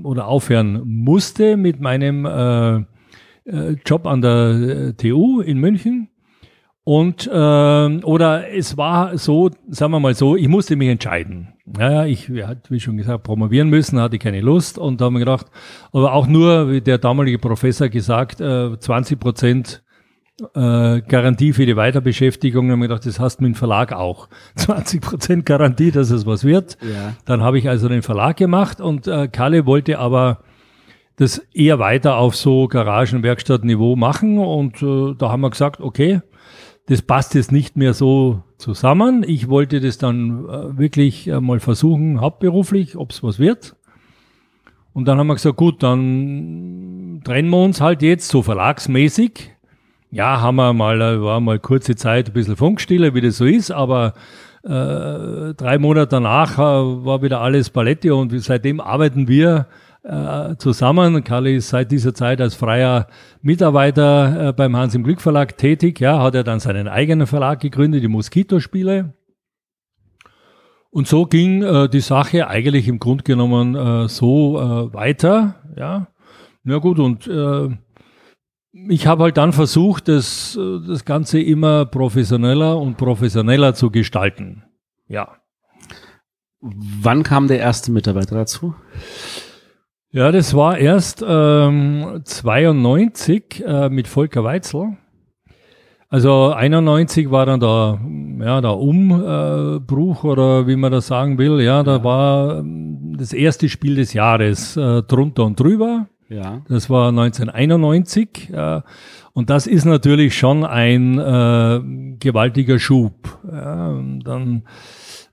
äh, 0.02 0.06
oder 0.06 0.26
aufhören 0.26 0.80
musste 0.84 1.56
mit 1.58 1.80
meinem 1.80 2.24
äh, 2.24 2.76
äh 3.44 3.76
Job 3.84 4.06
an 4.06 4.22
der 4.22 4.32
äh, 4.32 4.92
TU 4.94 5.40
in 5.40 5.58
München. 5.58 6.08
Und 6.82 7.26
äh, 7.26 7.30
oder 7.30 8.50
es 8.52 8.76
war 8.78 9.18
so, 9.18 9.50
sagen 9.68 9.92
wir 9.92 10.00
mal 10.00 10.14
so, 10.14 10.34
ich 10.34 10.48
musste 10.48 10.76
mich 10.76 10.88
entscheiden. 10.88 11.48
Ja, 11.78 12.06
ich 12.06 12.30
hatte, 12.30 12.70
wie 12.70 12.80
schon 12.80 12.96
gesagt, 12.96 13.22
promovieren 13.22 13.68
müssen, 13.68 14.00
hatte 14.00 14.18
keine 14.18 14.40
Lust 14.40 14.78
und 14.78 15.00
da 15.00 15.04
haben 15.04 15.14
wir 15.14 15.20
gedacht, 15.20 15.46
aber 15.92 16.14
auch 16.14 16.26
nur, 16.26 16.70
wie 16.70 16.80
der 16.80 16.98
damalige 16.98 17.38
Professor 17.38 17.88
gesagt, 17.90 18.40
äh, 18.40 18.78
20 18.78 19.20
Prozent 19.20 19.82
äh, 20.54 21.00
Garantie 21.02 21.52
für 21.52 21.66
die 21.66 21.76
Weiterbeschäftigung. 21.76 22.66
Dann 22.66 22.72
haben 22.72 22.80
wir 22.80 22.88
gedacht, 22.88 23.06
das 23.06 23.20
hast 23.20 23.38
du 23.38 23.44
mit 23.44 23.54
dem 23.54 23.56
Verlag 23.56 23.92
auch. 23.92 24.28
20 24.56 25.00
Prozent 25.00 25.46
Garantie, 25.46 25.90
dass 25.90 26.10
es 26.10 26.26
was 26.26 26.44
wird. 26.44 26.78
Ja. 26.82 27.14
Dann 27.24 27.42
habe 27.42 27.58
ich 27.58 27.68
also 27.68 27.88
den 27.88 28.02
Verlag 28.02 28.36
gemacht 28.36 28.80
und 28.80 29.06
äh, 29.06 29.28
Kalle 29.28 29.66
wollte 29.66 29.98
aber 29.98 30.40
das 31.16 31.38
eher 31.52 31.78
weiter 31.78 32.16
auf 32.16 32.34
so 32.34 32.66
Garagenwerkstattniveau 32.66 33.94
machen 33.94 34.38
und 34.38 34.82
äh, 34.82 35.14
da 35.18 35.30
haben 35.30 35.42
wir 35.42 35.50
gesagt, 35.50 35.80
okay, 35.80 36.22
das 36.86 37.02
passt 37.02 37.34
jetzt 37.34 37.52
nicht 37.52 37.76
mehr 37.76 37.92
so 37.92 38.42
zusammen. 38.56 39.22
Ich 39.26 39.48
wollte 39.48 39.80
das 39.80 39.98
dann 39.98 40.46
äh, 40.48 40.78
wirklich 40.78 41.28
äh, 41.28 41.40
mal 41.40 41.60
versuchen, 41.60 42.20
hauptberuflich, 42.20 42.96
ob 42.96 43.10
es 43.10 43.22
was 43.22 43.38
wird. 43.38 43.76
Und 44.92 45.06
dann 45.06 45.18
haben 45.18 45.28
wir 45.28 45.34
gesagt, 45.34 45.56
gut, 45.56 45.82
dann 45.82 47.20
trennen 47.24 47.50
wir 47.50 47.62
uns 47.62 47.80
halt 47.80 48.02
jetzt 48.02 48.28
so 48.28 48.42
verlagsmäßig 48.42 49.52
ja, 50.10 50.40
haben 50.40 50.56
wir 50.56 50.72
mal, 50.72 51.22
war 51.22 51.40
mal 51.40 51.58
kurze 51.58 51.94
Zeit 51.94 52.28
ein 52.28 52.32
bisschen 52.32 52.56
Funkstille, 52.56 53.14
wie 53.14 53.20
das 53.20 53.36
so 53.36 53.44
ist, 53.44 53.70
aber 53.70 54.14
äh, 54.62 55.54
drei 55.54 55.78
Monate 55.78 56.08
danach 56.08 56.58
äh, 56.58 57.04
war 57.04 57.22
wieder 57.22 57.40
alles 57.40 57.70
Paletti 57.70 58.10
und 58.10 58.38
seitdem 58.42 58.80
arbeiten 58.80 59.28
wir 59.28 59.68
äh, 60.02 60.56
zusammen. 60.56 61.24
Karli 61.24 61.56
ist 61.56 61.70
seit 61.70 61.90
dieser 61.90 62.14
Zeit 62.14 62.40
als 62.40 62.54
freier 62.54 63.06
Mitarbeiter 63.40 64.48
äh, 64.48 64.52
beim 64.52 64.76
Hans 64.76 64.94
im 64.94 65.04
Glück 65.04 65.20
Verlag 65.20 65.56
tätig. 65.56 66.00
Ja, 66.00 66.22
hat 66.22 66.34
er 66.34 66.44
dann 66.44 66.60
seinen 66.60 66.88
eigenen 66.88 67.26
Verlag 67.26 67.60
gegründet, 67.60 68.02
die 68.02 68.08
Moskitospiele. 68.08 69.14
Und 70.90 71.06
so 71.06 71.24
ging 71.24 71.62
äh, 71.62 71.88
die 71.88 72.00
Sache 72.00 72.48
eigentlich 72.48 72.88
im 72.88 72.98
Grunde 72.98 73.24
genommen 73.24 73.76
äh, 73.76 74.08
so 74.08 74.58
äh, 74.58 74.92
weiter. 74.92 75.54
Ja, 75.76 76.08
na 76.64 76.78
gut, 76.78 76.98
und 76.98 77.26
äh, 77.26 77.68
ich 78.72 79.06
habe 79.06 79.24
halt 79.24 79.36
dann 79.36 79.52
versucht, 79.52 80.08
das, 80.08 80.58
das 80.86 81.04
Ganze 81.04 81.40
immer 81.40 81.86
professioneller 81.86 82.78
und 82.78 82.96
professioneller 82.96 83.74
zu 83.74 83.90
gestalten. 83.90 84.64
Ja. 85.08 85.36
Wann 86.60 87.22
kam 87.22 87.48
der 87.48 87.58
erste 87.58 87.90
Mitarbeiter 87.90 88.36
dazu? 88.36 88.74
Ja, 90.12 90.32
das 90.32 90.54
war 90.54 90.78
erst 90.78 91.24
ähm, 91.26 92.20
92 92.24 93.64
äh, 93.64 93.88
mit 93.88 94.08
Volker 94.08 94.44
Weitzel. 94.44 94.96
Also 96.08 96.52
91 96.52 97.30
war 97.30 97.46
dann 97.46 97.60
der, 97.60 98.00
ja, 98.44 98.60
der 98.60 98.76
Umbruch 98.76 100.24
oder 100.24 100.66
wie 100.66 100.74
man 100.74 100.90
das 100.90 101.06
sagen 101.06 101.38
will. 101.38 101.60
Ja, 101.60 101.84
da 101.84 102.02
war 102.02 102.58
ähm, 102.58 103.14
das 103.16 103.32
erste 103.32 103.68
Spiel 103.68 103.94
des 103.94 104.12
Jahres 104.12 104.76
äh, 104.76 105.02
drunter 105.04 105.44
und 105.44 105.58
drüber. 105.58 106.08
Ja. 106.30 106.62
Das 106.68 106.88
war 106.88 107.08
1991. 107.08 108.50
Äh, 108.52 108.80
und 109.32 109.50
das 109.50 109.66
ist 109.66 109.84
natürlich 109.84 110.36
schon 110.36 110.64
ein 110.64 111.18
äh, 111.18 112.16
gewaltiger 112.18 112.78
Schub. 112.78 113.38
Ja, 113.50 114.00
dann 114.24 114.62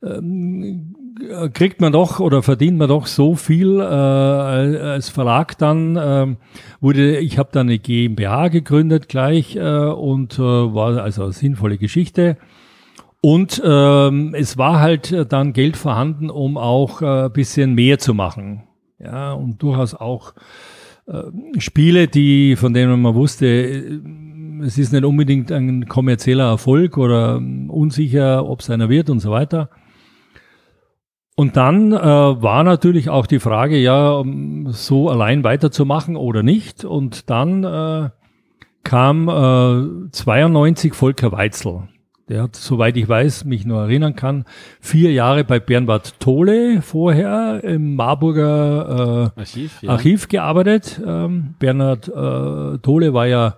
ähm, 0.04 0.96
kriegt 1.54 1.82
man 1.82 1.92
doch 1.92 2.20
oder 2.20 2.44
verdient 2.44 2.78
man 2.78 2.90
doch 2.90 3.08
so 3.08 3.36
viel 3.36 3.80
äh, 3.80 3.84
als 3.84 5.10
Verlag 5.10 5.58
dann 5.58 5.98
ähm, 6.00 6.38
wurde 6.80 7.18
ich 7.18 7.40
habe 7.40 7.50
dann 7.52 7.68
eine 7.68 7.80
GmbH 7.80 8.50
gegründet 8.50 9.10
gleich 9.10 9.56
äh, 9.56 9.62
und 9.62 10.38
äh, 10.38 10.42
war 10.42 11.02
also 11.02 11.24
eine 11.24 11.34
sinnvolle 11.34 11.80
Geschichte 11.80 12.38
und 13.20 13.60
ähm, 13.66 14.36
es 14.36 14.60
war 14.60 14.80
halt 14.80 15.32
dann 15.32 15.54
Geld 15.54 15.76
vorhanden 15.76 16.30
um 16.30 16.56
auch 16.56 17.02
äh, 17.02 17.30
bisschen 17.34 17.74
mehr 17.74 17.98
zu 17.98 18.14
machen 18.14 18.68
ja 19.00 19.34
und 19.34 19.64
durchaus 19.64 19.96
auch 19.96 20.34
äh, 20.36 20.40
Spiele 21.58 22.08
die 22.08 22.56
von 22.56 22.74
denen 22.74 23.02
man 23.02 23.16
wusste 23.16 23.46
äh, 23.46 24.00
es 24.64 24.78
ist 24.78 24.92
nicht 24.92 25.06
unbedingt 25.06 25.52
ein 25.52 25.88
kommerzieller 25.88 26.50
Erfolg 26.50 26.98
oder 26.98 27.38
unsicher 27.38 28.48
ob 28.48 28.60
es 28.60 28.70
einer 28.70 28.90
wird 28.90 29.10
und 29.10 29.20
so 29.20 29.32
weiter 29.32 29.70
und 31.40 31.56
dann 31.56 31.92
äh, 31.92 31.96
war 31.96 32.64
natürlich 32.64 33.10
auch 33.10 33.28
die 33.28 33.38
Frage, 33.38 33.78
ja, 33.78 34.24
so 34.70 35.08
allein 35.08 35.44
weiterzumachen 35.44 36.16
oder 36.16 36.42
nicht. 36.42 36.84
Und 36.84 37.30
dann 37.30 37.64
äh, 37.64 38.10
kam 38.84 39.30
äh, 39.30 40.10
92 40.12 40.96
Volker 40.96 41.32
Weitzel. 41.32 41.90
Der 42.30 42.44
hat, 42.44 42.58
soweit 42.58 42.98
ich 42.98 43.08
weiß, 43.08 43.46
mich 43.46 43.66
nur 43.66 43.82
erinnern 43.82 44.16
kann, 44.16 44.44
vier 44.82 45.14
Jahre 45.14 45.46
bei 45.46 45.62
Bernhard 45.62 46.20
Tole 46.20 46.82
vorher 46.82 47.64
im 47.64 47.96
Marburger 47.96 49.32
äh, 49.38 49.40
Archiv, 49.40 49.82
ja. 49.82 49.92
Archiv 49.92 50.28
gearbeitet. 50.28 51.02
Ähm, 51.06 51.56
Bernhard 51.58 52.10
äh, 52.10 52.80
Tole 52.80 53.14
war 53.14 53.28
ja 53.28 53.56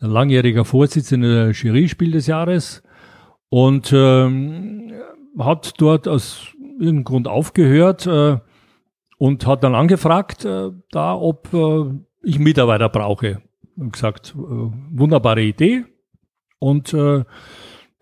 ein 0.00 0.10
langjähriger 0.10 0.64
Vorsitzender 0.64 1.46
der 1.46 1.50
Jury 1.52 1.88
Spiel 1.88 2.12
des 2.12 2.28
Jahres 2.28 2.84
und 3.48 3.92
ähm, 3.92 4.92
hat 5.36 5.74
dort 5.78 6.06
aus 6.06 6.46
irgendeinem 6.60 7.04
Grund 7.04 7.28
aufgehört 7.28 8.06
äh, 8.06 8.38
und 9.18 9.46
hat 9.46 9.64
dann 9.64 9.74
angefragt, 9.74 10.44
äh, 10.44 10.70
da, 10.92 11.14
ob 11.16 11.52
äh, 11.52 11.84
ich 12.22 12.38
Mitarbeiter 12.38 12.88
brauche. 12.88 13.42
Und 13.76 13.92
gesagt, 13.92 14.34
äh, 14.36 14.38
wunderbare 14.38 15.42
Idee. 15.42 15.84
Und 16.60 16.94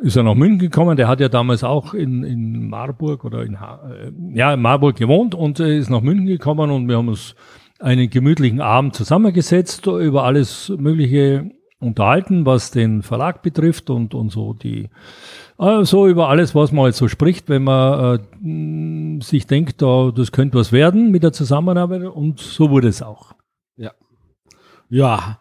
ist 0.02 0.16
er 0.16 0.24
nach 0.24 0.34
München 0.34 0.58
gekommen. 0.58 0.96
Der 0.96 1.08
hat 1.08 1.20
ja 1.20 1.28
damals 1.28 1.64
auch 1.64 1.94
in, 1.94 2.24
in 2.24 2.68
Marburg 2.68 3.24
oder 3.24 3.42
in, 3.44 3.60
ha 3.60 3.80
äh, 3.90 4.12
ja, 4.36 4.52
in 4.52 4.60
Marburg 4.60 4.96
gewohnt 4.96 5.34
und 5.34 5.60
äh, 5.60 5.78
ist 5.78 5.90
nach 5.90 6.02
München 6.02 6.26
gekommen 6.26 6.70
und 6.70 6.88
wir 6.88 6.96
haben 6.96 7.08
uns 7.08 7.34
einen 7.78 8.10
gemütlichen 8.10 8.60
Abend 8.60 8.94
zusammengesetzt, 8.94 9.86
über 9.86 10.24
alles 10.24 10.72
Mögliche 10.76 11.50
unterhalten, 11.80 12.46
was 12.46 12.70
den 12.70 13.02
Verlag 13.02 13.42
betrifft 13.42 13.90
und, 13.90 14.14
und 14.14 14.30
so 14.30 14.54
die 14.54 14.88
äh, 15.58 15.84
so 15.84 16.06
über 16.06 16.28
alles, 16.28 16.54
was 16.54 16.72
man 16.72 16.84
halt 16.84 16.94
so 16.94 17.08
spricht, 17.08 17.48
wenn 17.48 17.64
man 17.64 18.20
äh, 18.40 19.22
sich 19.22 19.46
denkt, 19.46 19.82
da, 19.82 20.12
das 20.14 20.32
könnte 20.32 20.58
was 20.58 20.72
werden 20.72 21.10
mit 21.10 21.22
der 21.22 21.32
Zusammenarbeit 21.32 22.04
und 22.04 22.40
so 22.40 22.70
wurde 22.70 22.88
es 22.88 23.02
auch. 23.02 23.34
Ja. 23.76 23.92
Ja. 24.88 25.38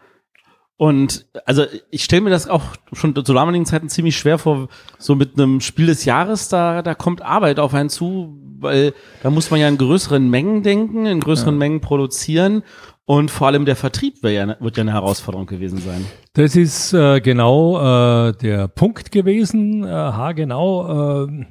Und 0.81 1.27
also 1.45 1.65
ich 1.91 2.03
stelle 2.03 2.23
mir 2.23 2.31
das 2.31 2.47
auch 2.47 2.63
schon 2.91 3.13
zu 3.13 3.21
damaligen 3.21 3.67
Zeiten 3.67 3.87
ziemlich 3.87 4.17
schwer 4.17 4.39
vor, 4.39 4.67
so 4.97 5.13
mit 5.13 5.37
einem 5.37 5.61
Spiel 5.61 5.85
des 5.85 6.05
Jahres, 6.05 6.49
da, 6.49 6.81
da 6.81 6.95
kommt 6.95 7.21
Arbeit 7.21 7.59
auf 7.59 7.75
einen 7.75 7.89
zu, 7.89 8.35
weil 8.57 8.95
da 9.21 9.29
muss 9.29 9.51
man 9.51 9.59
ja 9.59 9.67
in 9.67 9.77
größeren 9.77 10.27
Mengen 10.27 10.63
denken, 10.63 11.05
in 11.05 11.19
größeren 11.19 11.53
ja. 11.53 11.59
Mengen 11.59 11.81
produzieren 11.81 12.63
und 13.05 13.29
vor 13.29 13.45
allem 13.45 13.65
der 13.65 13.75
Vertrieb 13.75 14.23
wird 14.23 14.33
ja, 14.33 14.55
wird 14.59 14.75
ja 14.75 14.81
eine 14.81 14.93
Herausforderung 14.93 15.45
gewesen 15.45 15.77
sein. 15.77 16.03
Das 16.33 16.55
ist 16.55 16.93
äh, 16.93 17.21
genau 17.21 18.29
äh, 18.29 18.33
der 18.33 18.67
Punkt 18.67 19.11
gewesen. 19.11 19.83
Äh, 19.83 19.87
ha, 19.87 20.31
genau. 20.31 21.27
Äh, 21.27 21.45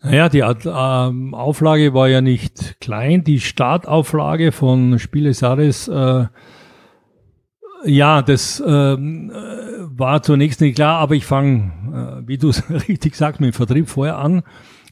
naja, 0.00 0.28
die 0.28 0.38
äh, 0.38 1.34
Auflage 1.34 1.92
war 1.92 2.06
ja 2.06 2.20
nicht 2.20 2.78
klein. 2.80 3.24
Die 3.24 3.40
Startauflage 3.40 4.52
von 4.52 5.00
Spiele 5.00 5.34
Saris, 5.34 5.88
äh, 5.88 6.26
ja, 7.84 8.22
das 8.22 8.60
äh, 8.60 8.96
war 8.96 10.22
zunächst 10.22 10.60
nicht 10.60 10.76
klar, 10.76 10.98
aber 10.98 11.14
ich 11.14 11.26
fange, 11.26 12.22
äh, 12.22 12.28
wie 12.28 12.38
du 12.38 12.48
es 12.50 12.62
richtig 12.88 13.16
sagst, 13.16 13.40
mit 13.40 13.52
dem 13.52 13.56
Vertrieb 13.56 13.88
vorher 13.88 14.18
an. 14.18 14.42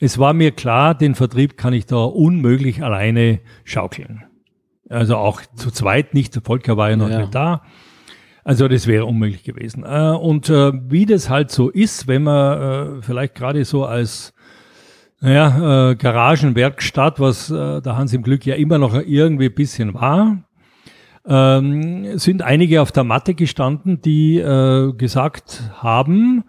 Es 0.00 0.18
war 0.18 0.32
mir 0.32 0.50
klar, 0.50 0.94
den 0.94 1.14
Vertrieb 1.14 1.56
kann 1.56 1.72
ich 1.72 1.86
da 1.86 1.96
unmöglich 1.96 2.82
alleine 2.82 3.40
schaukeln. 3.64 4.24
Also 4.88 5.16
auch 5.16 5.40
zu 5.54 5.70
zweit 5.70 6.12
nicht. 6.12 6.34
Der 6.34 6.42
Volker 6.42 6.76
war 6.76 6.90
ja 6.90 6.96
noch 6.96 7.08
ja. 7.08 7.20
nicht 7.20 7.34
da. 7.34 7.62
Also 8.44 8.66
das 8.66 8.86
wäre 8.86 9.06
unmöglich 9.06 9.44
gewesen. 9.44 9.84
Äh, 9.84 10.10
und 10.10 10.48
äh, 10.50 10.72
wie 10.90 11.06
das 11.06 11.30
halt 11.30 11.50
so 11.50 11.70
ist, 11.70 12.08
wenn 12.08 12.24
man 12.24 12.98
äh, 12.98 13.02
vielleicht 13.02 13.34
gerade 13.34 13.64
so 13.64 13.84
als 13.84 14.34
naja, 15.20 15.94
Garagenwerkstatt, 15.94 17.20
was 17.20 17.46
der 17.46 17.96
Hans 17.96 18.12
im 18.12 18.24
Glück 18.24 18.44
ja 18.44 18.56
immer 18.56 18.78
noch 18.78 18.92
irgendwie 18.94 19.44
ein 19.44 19.54
bisschen 19.54 19.94
war, 19.94 20.42
ähm, 21.26 22.18
sind 22.18 22.42
einige 22.42 22.82
auf 22.82 22.92
der 22.92 23.04
Matte 23.04 23.34
gestanden, 23.34 24.00
die 24.00 24.36
gesagt 24.96 25.62
haben, 25.74 26.44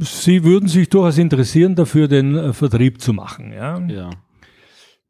sie 0.00 0.44
würden 0.44 0.68
sich 0.68 0.88
durchaus 0.88 1.18
interessieren, 1.18 1.74
dafür 1.74 2.08
den 2.08 2.52
Vertrieb 2.52 3.00
zu 3.00 3.12
machen. 3.12 3.52
Ja. 3.52 3.78
ja 3.88 4.10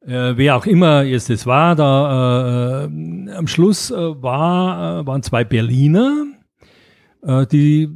äh, 0.06 0.36
wer 0.36 0.56
auch 0.56 0.66
immer 0.66 1.02
jetzt 1.02 1.30
das 1.30 1.46
war, 1.46 1.76
da 1.76 2.84
äh, 2.84 3.32
am 3.34 3.46
Schluss 3.46 3.90
äh, 3.90 3.96
war, 4.22 5.00
äh, 5.00 5.06
waren 5.06 5.22
zwei 5.22 5.44
Berliner, 5.44 6.26
äh, 7.22 7.46
die 7.46 7.88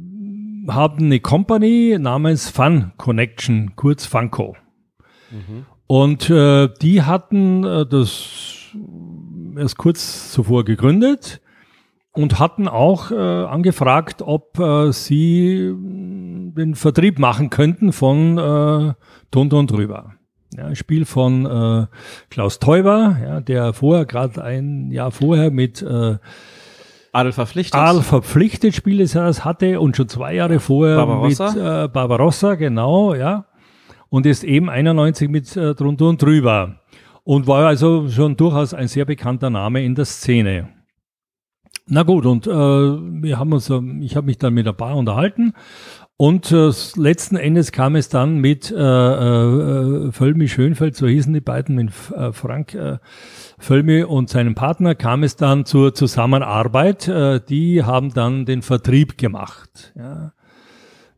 haben 0.67 1.05
eine 1.05 1.19
Company 1.19 1.97
namens 1.99 2.49
Fun 2.49 2.91
Connection, 2.97 3.75
kurz 3.75 4.05
Funko. 4.05 4.55
Mhm. 5.31 5.65
Und 5.87 6.29
äh, 6.29 6.69
die 6.81 7.03
hatten 7.03 7.61
das 7.61 8.75
erst 9.57 9.77
kurz 9.77 10.31
zuvor 10.31 10.65
gegründet 10.65 11.41
und 12.13 12.39
hatten 12.39 12.67
auch 12.67 13.11
angefragt, 13.11 14.21
ob 14.21 14.57
sie 14.91 15.73
den 16.55 16.75
Vertrieb 16.75 17.19
machen 17.19 17.49
könnten 17.49 17.91
von 17.91 18.37
äh, 18.37 18.93
Tonton 19.31 19.67
drüber. 19.67 20.13
Ja, 20.55 20.65
ein 20.65 20.75
Spiel 20.75 21.05
von 21.05 21.45
äh, 21.45 21.87
Klaus 22.29 22.59
Teuber, 22.59 23.17
ja, 23.21 23.41
der 23.41 23.73
vorher, 23.73 24.05
gerade 24.05 24.41
ein 24.41 24.89
Jahr 24.91 25.11
vorher 25.11 25.51
mit 25.51 25.81
äh, 25.81 26.17
Adel 27.11 27.31
verpflichtet. 27.33 27.79
Adel 27.79 28.01
verpflichtet 28.01 28.73
Spiel 28.73 28.99
des 28.99 29.13
Jahres 29.13 29.43
hatte 29.43 29.81
und 29.81 29.97
schon 29.97 30.07
zwei 30.07 30.35
Jahre 30.35 30.59
vorher 30.59 30.97
Barbarossa. 30.97 31.47
mit 31.47 31.57
äh, 31.57 31.87
Barbarossa, 31.89 32.55
genau, 32.55 33.13
ja. 33.13 33.45
Und 34.09 34.25
ist 34.25 34.43
eben 34.45 34.69
91 34.69 35.29
mit 35.29 35.57
äh, 35.57 35.73
drunter 35.75 36.05
und 36.05 36.21
drüber. 36.21 36.79
Und 37.25 37.47
war 37.47 37.65
also 37.65 38.07
schon 38.07 38.37
durchaus 38.37 38.73
ein 38.73 38.87
sehr 38.87 39.03
bekannter 39.03 39.49
Name 39.49 39.83
in 39.83 39.95
der 39.95 40.05
Szene. 40.05 40.69
Na 41.87 42.03
gut, 42.03 42.25
und 42.25 42.47
äh, 42.47 42.51
wir 42.51 43.37
haben 43.37 43.51
uns, 43.51 43.69
ich 44.01 44.15
habe 44.15 44.25
mich 44.25 44.37
dann 44.37 44.53
mit 44.53 44.67
ein 44.67 44.77
paar 44.77 44.95
unterhalten 44.95 45.53
und 46.17 46.49
äh, 46.53 46.71
letzten 46.95 47.35
Endes 47.35 47.73
kam 47.73 47.95
es 47.97 48.07
dann 48.07 48.37
mit 48.37 48.71
äh, 48.71 48.75
äh, 48.75 50.11
Völmi 50.13 50.47
Schönfeld, 50.47 50.95
so 50.95 51.07
hießen 51.07 51.33
die 51.33 51.41
beiden, 51.41 51.75
mit 51.75 51.91
äh, 52.11 52.31
Frank 52.31 52.73
äh, 52.73 52.99
Völmi 53.59 54.03
und 54.03 54.29
seinem 54.29 54.55
Partner, 54.55 54.95
kam 54.95 55.23
es 55.23 55.35
dann 55.35 55.65
zur 55.65 55.93
Zusammenarbeit. 55.93 57.09
Äh, 57.09 57.41
die 57.41 57.83
haben 57.83 58.13
dann 58.13 58.45
den 58.45 58.61
Vertrieb 58.61 59.17
gemacht. 59.17 59.93
Ja. 59.97 60.31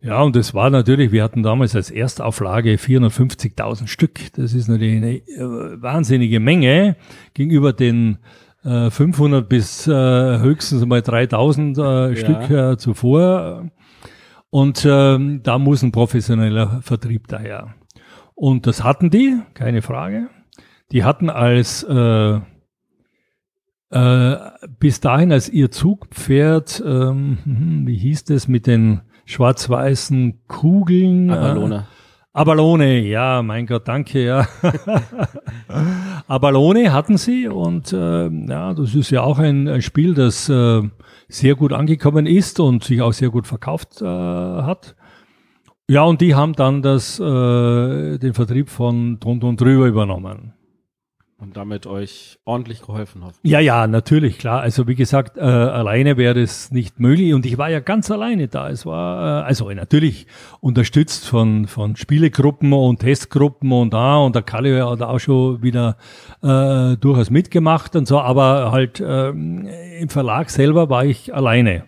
Ja, 0.07 0.21
und 0.21 0.37
es 0.37 0.53
war 0.53 0.69
natürlich, 0.69 1.11
wir 1.11 1.21
hatten 1.21 1.43
damals 1.43 1.75
als 1.75 1.91
Erstauflage 1.91 2.75
450.000 2.75 3.87
Stück. 3.87 4.31
Das 4.35 4.53
ist 4.53 4.69
natürlich 4.69 4.95
eine 4.95 5.15
äh, 5.15 5.81
wahnsinnige 5.81 6.39
Menge 6.39 6.95
gegenüber 7.33 7.73
den 7.73 8.17
äh, 8.63 8.89
500 8.89 9.49
bis 9.49 9.85
äh, 9.85 9.91
höchstens 9.91 10.85
mal 10.85 11.01
3000 11.01 11.77
äh, 11.77 11.81
ja. 11.81 12.15
Stück 12.15 12.49
äh, 12.49 12.77
zuvor. 12.77 13.69
Und 14.49 14.87
ähm, 14.89 15.41
da 15.43 15.57
muss 15.57 15.83
ein 15.83 15.91
professioneller 15.91 16.79
Vertrieb 16.83 17.27
daher. 17.27 17.75
Und 18.33 18.65
das 18.65 18.85
hatten 18.85 19.09
die, 19.09 19.35
keine 19.55 19.81
Frage. 19.81 20.29
Die 20.93 21.03
hatten 21.03 21.29
als 21.29 21.83
äh, 21.83 22.39
äh, 23.89 24.37
bis 24.79 25.01
dahin 25.01 25.33
als 25.33 25.49
ihr 25.49 25.69
Zugpferd, 25.69 26.81
ähm, 26.85 27.39
hm, 27.43 27.87
wie 27.87 27.97
hieß 27.97 28.23
das 28.23 28.47
mit 28.47 28.67
den 28.67 29.01
schwarz-weißen 29.27 30.41
Kugeln? 30.47 31.29
Avalone. 31.29 31.75
Äh, 31.75 31.97
Abalone, 32.33 32.99
ja, 32.99 33.41
mein 33.41 33.65
Gott, 33.65 33.87
danke, 33.87 34.23
ja. 34.23 34.47
Abalone 36.27 36.93
hatten 36.93 37.17
sie 37.17 37.47
und 37.47 37.93
äh, 37.93 38.29
ja, 38.29 38.73
das 38.73 38.93
ist 38.93 39.09
ja 39.09 39.23
auch 39.23 39.39
ein, 39.39 39.67
ein 39.67 39.81
Spiel, 39.81 40.13
das 40.13 40.47
äh, 40.47 40.83
sehr 41.27 41.55
gut 41.55 41.73
angekommen 41.73 42.25
ist 42.25 42.59
und 42.59 42.83
sich 42.83 43.01
auch 43.01 43.13
sehr 43.13 43.29
gut 43.29 43.47
verkauft 43.47 44.01
äh, 44.01 44.05
hat. 44.05 44.95
Ja, 45.89 46.03
und 46.03 46.21
die 46.21 46.35
haben 46.35 46.53
dann 46.53 46.81
das, 46.81 47.19
äh, 47.19 48.17
den 48.17 48.33
Vertrieb 48.33 48.69
von 48.69 49.19
drunter 49.19 49.47
und 49.47 49.59
drüber 49.59 49.87
übernommen 49.87 50.53
und 51.39 51.55
damit 51.55 51.85
euch 51.85 52.39
ordentlich 52.45 52.81
geholfen 52.81 53.23
hat. 53.23 53.35
Ja, 53.43 53.59
ja, 53.59 53.85
natürlich, 53.85 54.39
klar. 54.39 54.61
Also 54.61 54.87
wie 54.87 54.95
gesagt, 54.95 55.37
äh, 55.37 55.41
alleine 55.41 56.17
wäre 56.17 56.39
das 56.39 56.71
nicht 56.71 56.99
möglich 56.99 57.33
und 57.33 57.45
ich 57.45 57.59
war 57.59 57.69
ja 57.69 57.79
ganz 57.79 58.09
alleine 58.09 58.47
da. 58.47 58.69
Es 58.69 58.85
war 58.87 59.43
äh, 59.43 59.45
also 59.45 59.69
natürlich 59.69 60.25
unterstützt 60.61 61.27
von 61.27 61.67
von 61.67 61.95
Spielegruppen 61.95 62.73
und 62.73 62.99
Testgruppen 62.99 63.71
und 63.71 63.93
da 63.93 64.17
und 64.17 64.35
der 64.35 64.41
Kalle 64.41 64.89
hat 64.89 65.01
auch 65.03 65.19
schon 65.19 65.61
wieder 65.61 65.97
äh, 66.41 66.97
durchaus 66.97 67.29
mitgemacht 67.29 67.95
und 67.95 68.07
so, 68.07 68.19
aber 68.19 68.71
halt 68.71 68.99
äh, 68.99 69.29
im 69.29 70.09
Verlag 70.09 70.49
selber 70.49 70.89
war 70.89 71.05
ich 71.05 71.35
alleine 71.35 71.83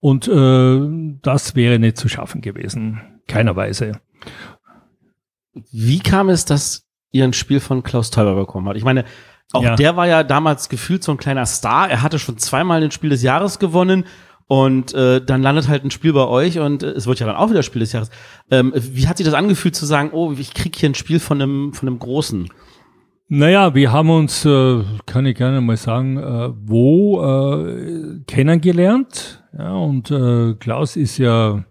und 0.00 0.26
äh, 0.26 1.18
das 1.20 1.54
wäre 1.54 1.78
nicht 1.78 1.98
zu 1.98 2.08
schaffen 2.08 2.40
gewesen, 2.40 3.00
keinerweise. 3.28 4.00
Wie 5.70 5.98
kam 5.98 6.30
es, 6.30 6.46
dass 6.46 6.89
ihr 7.12 7.24
ein 7.24 7.32
Spiel 7.32 7.60
von 7.60 7.82
Klaus 7.82 8.10
Teuber 8.10 8.34
bekommen 8.34 8.68
hat. 8.68 8.76
Ich 8.76 8.84
meine, 8.84 9.04
auch 9.52 9.62
ja. 9.62 9.76
der 9.76 9.96
war 9.96 10.06
ja 10.06 10.22
damals 10.22 10.68
gefühlt 10.68 11.02
so 11.02 11.12
ein 11.12 11.18
kleiner 11.18 11.46
Star. 11.46 11.90
Er 11.90 12.02
hatte 12.02 12.18
schon 12.18 12.38
zweimal 12.38 12.82
ein 12.82 12.90
Spiel 12.90 13.10
des 13.10 13.22
Jahres 13.22 13.58
gewonnen. 13.58 14.04
Und 14.46 14.94
äh, 14.94 15.24
dann 15.24 15.42
landet 15.42 15.68
halt 15.68 15.84
ein 15.84 15.92
Spiel 15.92 16.12
bei 16.12 16.26
euch 16.26 16.58
und 16.58 16.82
äh, 16.82 16.88
es 16.88 17.06
wird 17.06 17.20
ja 17.20 17.26
dann 17.26 17.36
auch 17.36 17.50
wieder 17.50 17.62
Spiel 17.62 17.78
des 17.78 17.92
Jahres. 17.92 18.10
Ähm, 18.50 18.72
wie 18.74 19.06
hat 19.06 19.16
sich 19.16 19.24
das 19.24 19.34
angefühlt 19.34 19.76
zu 19.76 19.86
sagen, 19.86 20.10
oh, 20.12 20.32
ich 20.36 20.54
krieg 20.54 20.74
hier 20.74 20.90
ein 20.90 20.96
Spiel 20.96 21.20
von 21.20 21.40
einem, 21.40 21.72
von 21.72 21.88
einem 21.88 22.00
Großen? 22.00 22.48
Naja, 23.28 23.76
wir 23.76 23.92
haben 23.92 24.10
uns, 24.10 24.44
äh, 24.44 24.82
kann 25.06 25.24
ich 25.24 25.36
gerne 25.36 25.60
mal 25.60 25.76
sagen, 25.76 26.16
äh, 26.16 26.50
wo 26.64 27.22
äh, 27.22 28.24
kennengelernt. 28.26 29.44
Ja, 29.56 29.70
und 29.74 30.10
äh, 30.10 30.54
Klaus 30.54 30.96
ist 30.96 31.18
ja 31.18 31.64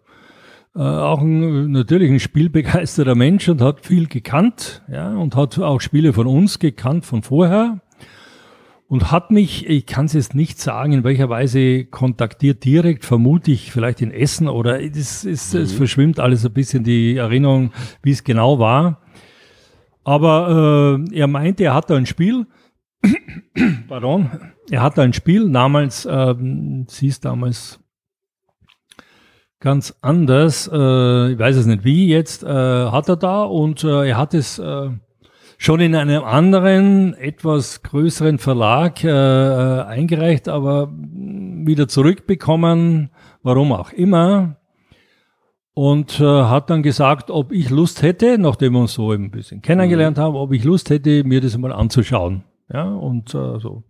äh, 0.80 0.82
auch 0.82 1.20
ein, 1.20 1.72
natürlich 1.72 2.10
ein 2.10 2.22
spielbegeisterter 2.22 3.14
Mensch 3.14 3.50
und 3.50 3.62
hat 3.62 3.86
viel 3.86 4.08
gekannt, 4.08 4.82
ja, 4.90 5.14
und 5.14 5.36
hat 5.36 5.60
auch 5.60 5.82
Spiele 5.82 6.14
von 6.14 6.26
uns 6.26 6.58
gekannt 6.58 7.06
von 7.06 7.22
vorher 7.22 7.82
und 8.88 9.12
hat 9.12 9.30
mich, 9.30 9.68
ich 9.68 9.86
kann 9.86 10.06
es 10.06 10.14
jetzt 10.14 10.36
nicht 10.36 10.58
sagen, 10.58 10.94
in 10.94 11.04
welcher 11.04 11.28
Weise 11.28 11.84
kontaktiert 11.84 12.64
direkt, 12.64 13.04
vermute 13.04 13.52
ich 13.52 13.74
vielleicht 13.74 14.02
in 14.02 14.12
Essen 14.12 14.48
oder 14.48 14.82
es, 14.82 15.26
es, 15.26 15.54
mhm. 15.54 15.60
es 15.60 15.74
verschwimmt 15.74 16.22
alles 16.22 16.46
ein 16.46 16.54
bisschen 16.54 16.86
die 16.86 17.18
Erinnerung, 17.18 17.74
wie 18.02 18.12
es 18.12 18.24
genau 18.24 18.58
war. 18.58 19.02
Aber 20.06 20.98
äh, 21.12 21.14
er 21.14 21.28
meinte, 21.28 21.66
er 21.66 21.74
hat 21.74 21.90
da 21.90 21.98
ein 21.98 22.06
Spiel, 22.06 22.48
pardon, 23.90 24.30
er 24.72 24.82
hat 24.82 24.98
da 24.98 25.02
ein 25.02 25.12
Spiel 25.12 25.50
namens, 25.50 26.06
äh, 26.06 26.36
sie 26.88 27.08
ist 27.08 27.26
damals 27.26 27.82
ganz 29.60 29.96
anders. 30.02 30.68
Äh, 30.72 31.32
ich 31.32 31.40
weiß 31.40 31.56
es 31.56 31.66
nicht 31.66 31.84
wie 31.84 32.08
jetzt, 32.08 32.44
äh, 32.44 32.48
hat 32.48 33.10
er 33.10 33.18
da 33.18 33.44
und 33.44 33.84
äh, 33.84 34.10
er 34.10 34.18
hat 34.18 34.34
es 34.34 34.60
äh, 34.60 34.90
schon 35.58 35.82
in 35.82 35.96
einem 35.96 36.24
anderen, 36.24 37.14
etwas 37.16 37.84
größeren 37.84 38.40
Verlag 38.40 39.04
äh, 39.04 39.10
äh, 39.10 39.84
eingereicht, 39.84 40.48
aber 40.48 40.90
wieder 40.92 41.88
zurückbekommen, 41.88 43.10
warum 43.44 43.74
auch 43.74 43.92
immer. 43.92 44.56
Und 45.74 46.20
äh, 46.20 46.24
hat 46.24 46.70
dann 46.70 46.84
gesagt, 46.84 47.30
ob 47.30 47.52
ich 47.52 47.70
Lust 47.70 48.02
hätte, 48.02 48.38
nachdem 48.38 48.74
wir 48.74 48.80
uns 48.80 48.94
so 48.94 49.12
ein 49.12 49.32
bisschen 49.32 49.62
kennengelernt 49.62 50.18
mhm. 50.18 50.22
haben, 50.22 50.36
ob 50.36 50.52
ich 50.52 50.64
Lust 50.64 50.90
hätte, 50.90 51.24
mir 51.24 51.42
das 51.42 51.58
mal 51.58 51.72
anzuschauen. 51.72 52.44
Ja, 52.72 52.84
und 52.84 53.34
äh, 53.34 53.60
so 53.60 53.84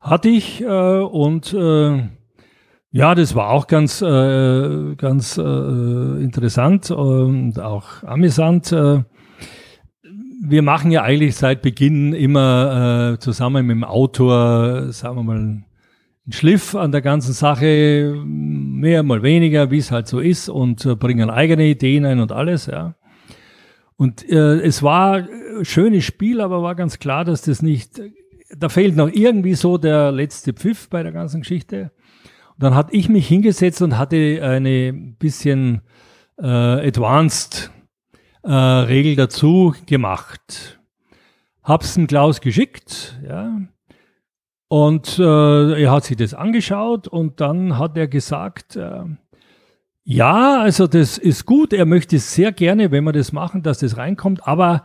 hatte 0.00 0.28
ich 0.28 0.62
äh, 0.62 1.00
und 1.00 1.52
äh, 1.52 2.08
ja, 2.92 3.14
das 3.14 3.34
war 3.36 3.50
auch 3.50 3.68
ganz, 3.68 4.02
äh, 4.02 4.94
ganz 4.96 5.38
äh, 5.38 5.42
interessant 5.42 6.90
und 6.90 7.60
auch 7.60 8.02
amüsant. 8.02 8.72
Äh, 8.72 9.04
wir 10.42 10.62
machen 10.62 10.90
ja 10.90 11.02
eigentlich 11.02 11.36
seit 11.36 11.62
Beginn 11.62 12.12
immer 12.14 13.12
äh, 13.14 13.18
zusammen 13.20 13.66
mit 13.66 13.76
dem 13.76 13.84
Autor, 13.84 14.92
sagen 14.92 15.16
wir 15.16 15.22
mal, 15.22 15.36
einen 15.36 15.64
Schliff 16.30 16.74
an 16.74 16.90
der 16.90 17.02
ganzen 17.02 17.32
Sache, 17.32 18.12
mehr 18.24 19.02
mal 19.04 19.22
weniger, 19.22 19.70
wie 19.70 19.78
es 19.78 19.92
halt 19.92 20.08
so 20.08 20.18
ist, 20.18 20.48
und 20.48 20.84
äh, 20.84 20.96
bringen 20.96 21.30
eigene 21.30 21.66
Ideen 21.66 22.04
ein 22.04 22.18
und 22.18 22.32
alles, 22.32 22.66
ja. 22.66 22.96
Und 23.96 24.28
äh, 24.28 24.60
es 24.62 24.82
war 24.82 25.28
ein 25.58 25.64
schönes 25.64 26.04
Spiel, 26.04 26.40
aber 26.40 26.62
war 26.62 26.74
ganz 26.74 26.98
klar, 26.98 27.24
dass 27.24 27.42
das 27.42 27.62
nicht, 27.62 28.00
da 28.56 28.68
fehlt 28.68 28.96
noch 28.96 29.10
irgendwie 29.12 29.54
so 29.54 29.78
der 29.78 30.10
letzte 30.10 30.54
Pfiff 30.54 30.88
bei 30.88 31.02
der 31.02 31.12
ganzen 31.12 31.42
Geschichte 31.42 31.92
dann 32.62 32.74
hatte 32.74 32.94
ich 32.94 33.08
mich 33.08 33.26
hingesetzt 33.26 33.82
und 33.82 33.98
hatte 33.98 34.40
eine 34.42 34.92
bisschen 34.92 35.82
äh, 36.38 36.46
advanced 36.46 37.70
äh, 38.42 38.52
Regel 38.52 39.16
dazu 39.16 39.74
gemacht. 39.86 40.80
Hab's 41.62 41.94
dem 41.94 42.06
Klaus 42.06 42.40
geschickt, 42.40 43.20
ja. 43.26 43.60
Und 44.68 45.18
äh, 45.18 45.82
er 45.82 45.90
hat 45.90 46.04
sich 46.04 46.16
das 46.16 46.32
angeschaut 46.32 47.08
und 47.08 47.40
dann 47.40 47.76
hat 47.76 47.96
er 47.96 48.06
gesagt, 48.06 48.76
äh, 48.76 49.02
ja, 50.04 50.60
also 50.60 50.86
das 50.86 51.18
ist 51.18 51.44
gut, 51.44 51.72
er 51.72 51.86
möchte 51.86 52.18
sehr 52.18 52.52
gerne, 52.52 52.90
wenn 52.90 53.04
wir 53.04 53.12
das 53.12 53.32
machen, 53.32 53.62
dass 53.62 53.80
das 53.80 53.96
reinkommt, 53.96 54.46
aber 54.46 54.84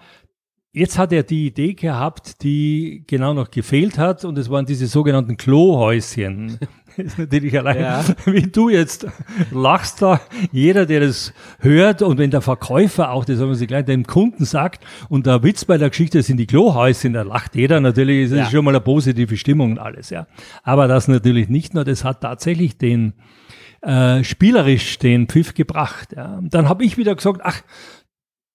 Jetzt 0.77 0.97
hat 0.97 1.13
er 1.13 1.23
die 1.23 1.47
Idee 1.47 1.73
gehabt, 1.73 2.43
die 2.43 3.05
genau 3.07 3.33
noch 3.33 3.49
gefehlt 3.49 3.97
hat, 3.97 4.25
und 4.25 4.37
es 4.37 4.49
waren 4.49 4.65
diese 4.65 4.87
sogenannten 4.87 5.37
Klohäuschen. 5.37 6.59
ist 6.97 7.17
natürlich 7.17 7.57
allein, 7.57 7.79
ja. 7.79 8.03
wie 8.25 8.41
du 8.41 8.67
jetzt 8.67 9.07
lachst 9.51 10.01
da, 10.01 10.19
jeder, 10.51 10.85
der 10.85 10.99
das 10.99 11.31
hört, 11.59 12.01
und 12.01 12.17
wenn 12.17 12.29
der 12.29 12.41
Verkäufer 12.41 13.11
auch, 13.11 13.23
das 13.23 13.39
haben 13.39 13.47
wir 13.47 13.55
sie 13.55 13.67
gleich 13.67 13.85
dem 13.85 14.05
Kunden 14.05 14.43
sagt, 14.43 14.83
und 15.07 15.25
der 15.25 15.43
Witz 15.43 15.63
bei 15.63 15.77
der 15.77 15.89
Geschichte 15.89 16.21
sind 16.23 16.35
die 16.35 16.45
Klohäuschen, 16.45 17.13
da 17.13 17.21
lacht 17.21 17.55
jeder 17.55 17.79
natürlich, 17.79 18.29
das 18.29 18.37
ja. 18.37 18.43
ist 18.43 18.51
schon 18.51 18.65
mal 18.65 18.71
eine 18.71 18.81
positive 18.81 19.37
Stimmung 19.37 19.71
und 19.71 19.79
alles, 19.79 20.09
ja. 20.09 20.27
Aber 20.63 20.89
das 20.89 21.07
natürlich 21.07 21.47
nicht 21.47 21.73
nur, 21.73 21.85
das 21.85 22.03
hat 22.03 22.19
tatsächlich 22.19 22.77
den, 22.77 23.13
äh, 23.85 24.23
spielerisch 24.23 24.97
den 24.97 25.27
Pfiff 25.27 25.53
gebracht. 25.53 26.09
Ja. 26.17 26.39
Dann 26.41 26.67
habe 26.67 26.83
ich 26.83 26.97
wieder 26.97 27.15
gesagt, 27.15 27.41
ach, 27.43 27.61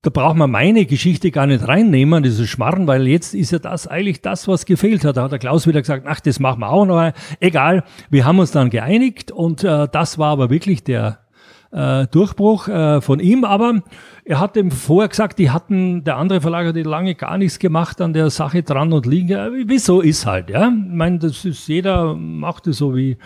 da 0.03 0.09
braucht 0.09 0.37
man 0.37 0.51
meine 0.51 0.87
Geschichte 0.87 1.31
gar 1.31 1.47
nicht 1.47 1.69
reinnehmen, 1.69 2.23
dieses 2.23 2.49
Schmarren, 2.49 2.87
weil 2.87 3.07
jetzt 3.07 3.35
ist 3.35 3.51
ja 3.51 3.59
das 3.59 3.87
eigentlich 3.87 4.23
das, 4.23 4.49
was 4.49 4.65
gefehlt 4.65 5.05
hat. 5.05 5.19
Da 5.19 5.25
hat 5.25 5.33
der 5.33 5.39
Klaus 5.39 5.67
wieder 5.67 5.81
gesagt, 5.81 6.07
ach, 6.09 6.21
das 6.21 6.41
machen 6.41 6.61
wir 6.61 6.71
auch 6.71 6.87
noch. 6.87 7.13
Egal, 7.39 7.85
wir 8.09 8.25
haben 8.25 8.39
uns 8.39 8.51
dann 8.51 8.71
geeinigt 8.71 9.31
und 9.31 9.63
äh, 9.63 9.89
das 9.93 10.17
war 10.19 10.31
aber 10.31 10.49
wirklich 10.49 10.85
der 10.85 11.19
äh, 11.71 12.07
Durchbruch 12.07 12.69
äh, 12.69 13.03
von 13.03 13.21
ihm. 13.21 13.45
Aber 13.45 13.83
er 14.25 14.41
hat 14.41 14.57
dem 14.57 14.71
vorher 14.71 15.09
gesagt, 15.09 15.39
die 15.39 15.51
hatten, 15.51 16.03
der 16.03 16.17
andere 16.17 16.41
Verlag 16.41 16.67
hat 16.67 16.77
lange 16.77 17.15
gar 17.15 17.37
nichts 17.37 17.59
gemacht 17.59 18.01
an 18.01 18.15
der 18.15 18.31
Sache 18.31 18.63
dran 18.63 18.95
und 18.95 19.05
liegen. 19.05 19.29
Ja, 19.29 19.51
wieso 19.53 20.01
ist 20.01 20.25
halt, 20.25 20.49
ja? 20.49 20.69
Ich 20.69 20.95
meine, 20.95 21.19
das 21.19 21.45
ist, 21.45 21.69
jeder 21.69 22.15
macht 22.15 22.67
es 22.67 22.79
so 22.79 22.97
wie, 22.97 23.19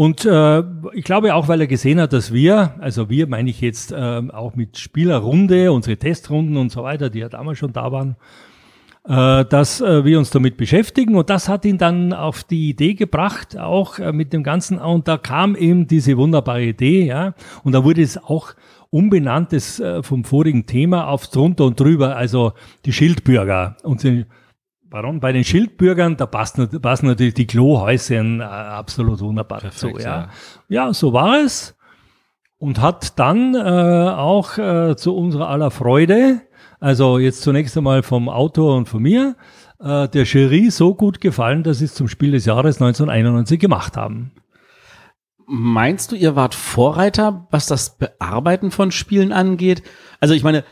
und 0.00 0.24
äh, 0.24 0.62
ich 0.94 1.04
glaube 1.04 1.34
auch, 1.34 1.46
weil 1.48 1.60
er 1.60 1.66
gesehen 1.66 2.00
hat, 2.00 2.14
dass 2.14 2.32
wir, 2.32 2.72
also 2.78 3.10
wir 3.10 3.26
meine 3.26 3.50
ich 3.50 3.60
jetzt 3.60 3.92
äh, 3.92 4.22
auch 4.32 4.54
mit 4.54 4.78
Spielerrunde, 4.78 5.70
unsere 5.72 5.98
Testrunden 5.98 6.56
und 6.56 6.72
so 6.72 6.82
weiter, 6.82 7.10
die 7.10 7.18
ja 7.18 7.28
damals 7.28 7.58
schon 7.58 7.74
da 7.74 7.92
waren, 7.92 8.16
äh, 9.06 9.44
dass 9.44 9.82
äh, 9.82 10.02
wir 10.02 10.18
uns 10.18 10.30
damit 10.30 10.56
beschäftigen. 10.56 11.16
Und 11.16 11.28
das 11.28 11.50
hat 11.50 11.66
ihn 11.66 11.76
dann 11.76 12.14
auf 12.14 12.44
die 12.44 12.70
Idee 12.70 12.94
gebracht, 12.94 13.58
auch 13.58 13.98
äh, 13.98 14.10
mit 14.10 14.32
dem 14.32 14.42
Ganzen. 14.42 14.78
Und 14.78 15.06
da 15.06 15.18
kam 15.18 15.54
eben 15.54 15.86
diese 15.86 16.16
wunderbare 16.16 16.64
Idee, 16.64 17.04
ja. 17.04 17.34
Und 17.62 17.72
da 17.72 17.84
wurde 17.84 18.00
es 18.00 18.16
auch 18.16 18.54
umbenannt 18.88 19.52
das, 19.52 19.80
äh, 19.80 20.02
vom 20.02 20.24
vorigen 20.24 20.64
Thema 20.64 21.08
aufs 21.08 21.28
drunter 21.28 21.66
und 21.66 21.78
drüber, 21.78 22.16
also 22.16 22.54
die 22.86 22.94
Schildbürger. 22.94 23.76
Und 23.82 24.02
die, 24.02 24.24
Warum? 24.90 25.20
Bei 25.20 25.30
den 25.32 25.44
Schildbürgern, 25.44 26.16
da 26.16 26.26
passen, 26.26 26.68
passen 26.82 27.06
natürlich 27.06 27.34
die 27.34 27.46
Klohäuschen 27.46 28.40
äh, 28.40 28.44
absolut 28.44 29.20
wunderbar 29.20 29.60
Perfekt, 29.60 29.94
dazu. 29.94 29.98
Ja. 30.02 30.16
ja. 30.16 30.28
ja, 30.86 30.92
so 30.92 31.12
war 31.12 31.38
es. 31.44 31.76
Und 32.58 32.80
hat 32.80 33.18
dann 33.18 33.54
äh, 33.54 33.58
auch 33.58 34.58
äh, 34.58 34.96
zu 34.96 35.16
unserer 35.16 35.48
aller 35.48 35.70
Freude, 35.70 36.42
also 36.80 37.18
jetzt 37.18 37.42
zunächst 37.42 37.76
einmal 37.76 38.02
vom 38.02 38.28
Autor 38.28 38.76
und 38.76 38.88
von 38.88 39.00
mir, 39.00 39.36
äh, 39.78 40.08
der 40.08 40.24
Jury 40.24 40.70
so 40.70 40.94
gut 40.94 41.20
gefallen, 41.20 41.62
dass 41.62 41.78
sie 41.78 41.86
es 41.86 41.94
zum 41.94 42.08
Spiel 42.08 42.32
des 42.32 42.44
Jahres 42.44 42.82
1991 42.82 43.60
gemacht 43.60 43.96
haben. 43.96 44.32
Meinst 45.46 46.12
du, 46.12 46.16
ihr 46.16 46.36
wart 46.36 46.54
Vorreiter, 46.54 47.46
was 47.50 47.66
das 47.66 47.96
Bearbeiten 47.96 48.70
von 48.70 48.92
Spielen 48.92 49.32
angeht? 49.32 49.82
Also 50.20 50.34
ich 50.34 50.44
meine, 50.44 50.64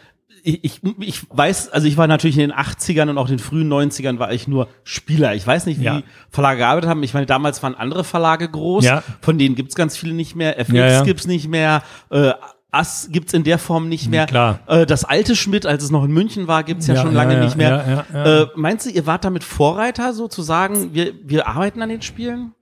ich, 0.49 0.65
ich, 0.65 0.81
ich 1.01 1.23
weiß, 1.29 1.71
also 1.71 1.87
ich 1.87 1.97
war 1.97 2.07
natürlich 2.07 2.39
in 2.39 2.49
den 2.49 2.53
80ern 2.53 3.11
und 3.11 3.19
auch 3.19 3.29
den 3.29 3.39
frühen 3.39 3.71
90ern 3.71 4.19
war 4.19 4.33
ich 4.33 4.49
nur 4.49 4.69
Spieler. 4.83 5.35
Ich 5.35 5.47
weiß 5.47 5.67
nicht, 5.67 5.81
wie 5.81 5.85
ja. 5.85 6.03
Verlage 6.31 6.59
gearbeitet 6.59 6.89
haben. 6.89 7.03
Ich 7.03 7.13
meine, 7.13 7.27
damals 7.27 7.63
waren 7.63 7.75
andere 7.75 8.03
Verlage 8.03 8.49
groß, 8.49 8.85
ja. 8.85 9.03
von 9.21 9.37
denen 9.37 9.55
gibt's 9.57 9.75
ganz 9.75 9.97
viele 9.97 10.15
nicht 10.15 10.37
mehr. 10.37 10.59
FX 10.59 10.73
ja, 10.73 10.89
ja. 10.89 11.03
gibt's 11.05 11.27
nicht 11.27 11.49
mehr. 11.49 11.83
Äh, 12.11 12.33
Ass 12.71 13.09
gibt's 13.11 13.33
in 13.33 13.45
der 13.45 13.59
Form 13.59 13.89
nicht 13.89 14.11
mehr. 14.11 14.27
Klar. 14.27 14.61
Äh, 14.67 14.87
das 14.87 15.05
alte 15.05 15.37
Schmidt, 15.37 15.67
als 15.67 15.83
es 15.83 15.91
noch 15.91 16.05
in 16.05 16.13
München 16.13 16.49
war, 16.49 16.65
gibt's 16.65 16.87
ja, 16.87 16.95
Ja, 16.95 17.03
schon 17.03 17.15
lange 17.15 17.35
ja, 17.35 17.45
nicht 17.45 17.57
mehr. 17.57 17.69
ja, 17.69 18.05
ja, 18.23 18.25
ja. 18.25 18.43
Äh, 18.43 18.47
meinst 18.57 18.87
du, 18.87 18.91
ihr 18.91 19.07
wart 19.07 19.25
damit 19.25 19.45
Vorreiter 19.45 20.13
sozusagen? 20.13 20.95
Wir, 20.95 21.13
wir 21.25 21.47
arbeiten 21.47 21.83
an 21.83 21.89
den 21.89 22.03
Spielen? 22.03 22.53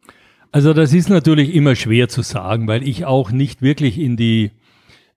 Also 0.52 0.72
das 0.72 0.92
ist 0.92 1.08
natürlich 1.08 1.54
immer 1.54 1.74
schwer 1.74 2.08
zu 2.08 2.22
sagen, 2.22 2.66
weil 2.68 2.86
ich 2.86 3.04
auch 3.04 3.30
nicht 3.30 3.62
wirklich 3.62 3.98
in 3.98 4.16
die 4.16 4.52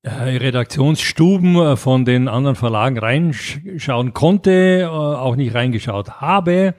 Redaktionsstuben 0.09 1.55
äh, 1.55 1.75
von 1.75 2.05
den 2.05 2.27
anderen 2.27 2.55
Verlagen 2.55 2.97
reinschauen 2.97 4.13
konnte, 4.13 4.81
äh, 4.81 4.85
auch 4.85 5.35
nicht 5.35 5.53
reingeschaut 5.53 6.21
habe. 6.21 6.75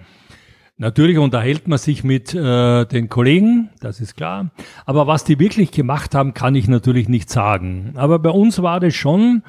Natürlich 0.77 1.19
unterhält 1.19 1.69
man 1.69 1.77
sich 1.77 2.05
mit 2.05 2.35
äh, 2.35 2.87
den 2.87 3.11
Kollegen, 3.11 3.69
das 3.81 4.01
ist 4.01 4.17
klar. 4.17 4.51
Aber 4.87 5.07
was 5.07 5.25
die 5.25 5.39
wirklich 5.39 5.73
gemacht 5.73 6.15
haben, 6.15 6.33
kann 6.33 6.55
ich 6.55 6.69
natürlich 6.69 7.07
nicht 7.07 7.29
sagen. 7.29 7.93
Aber 7.97 8.19
bei 8.19 8.31
uns 8.31 8.63
war 8.63 8.81
das 8.81 8.95
schon 8.95 9.43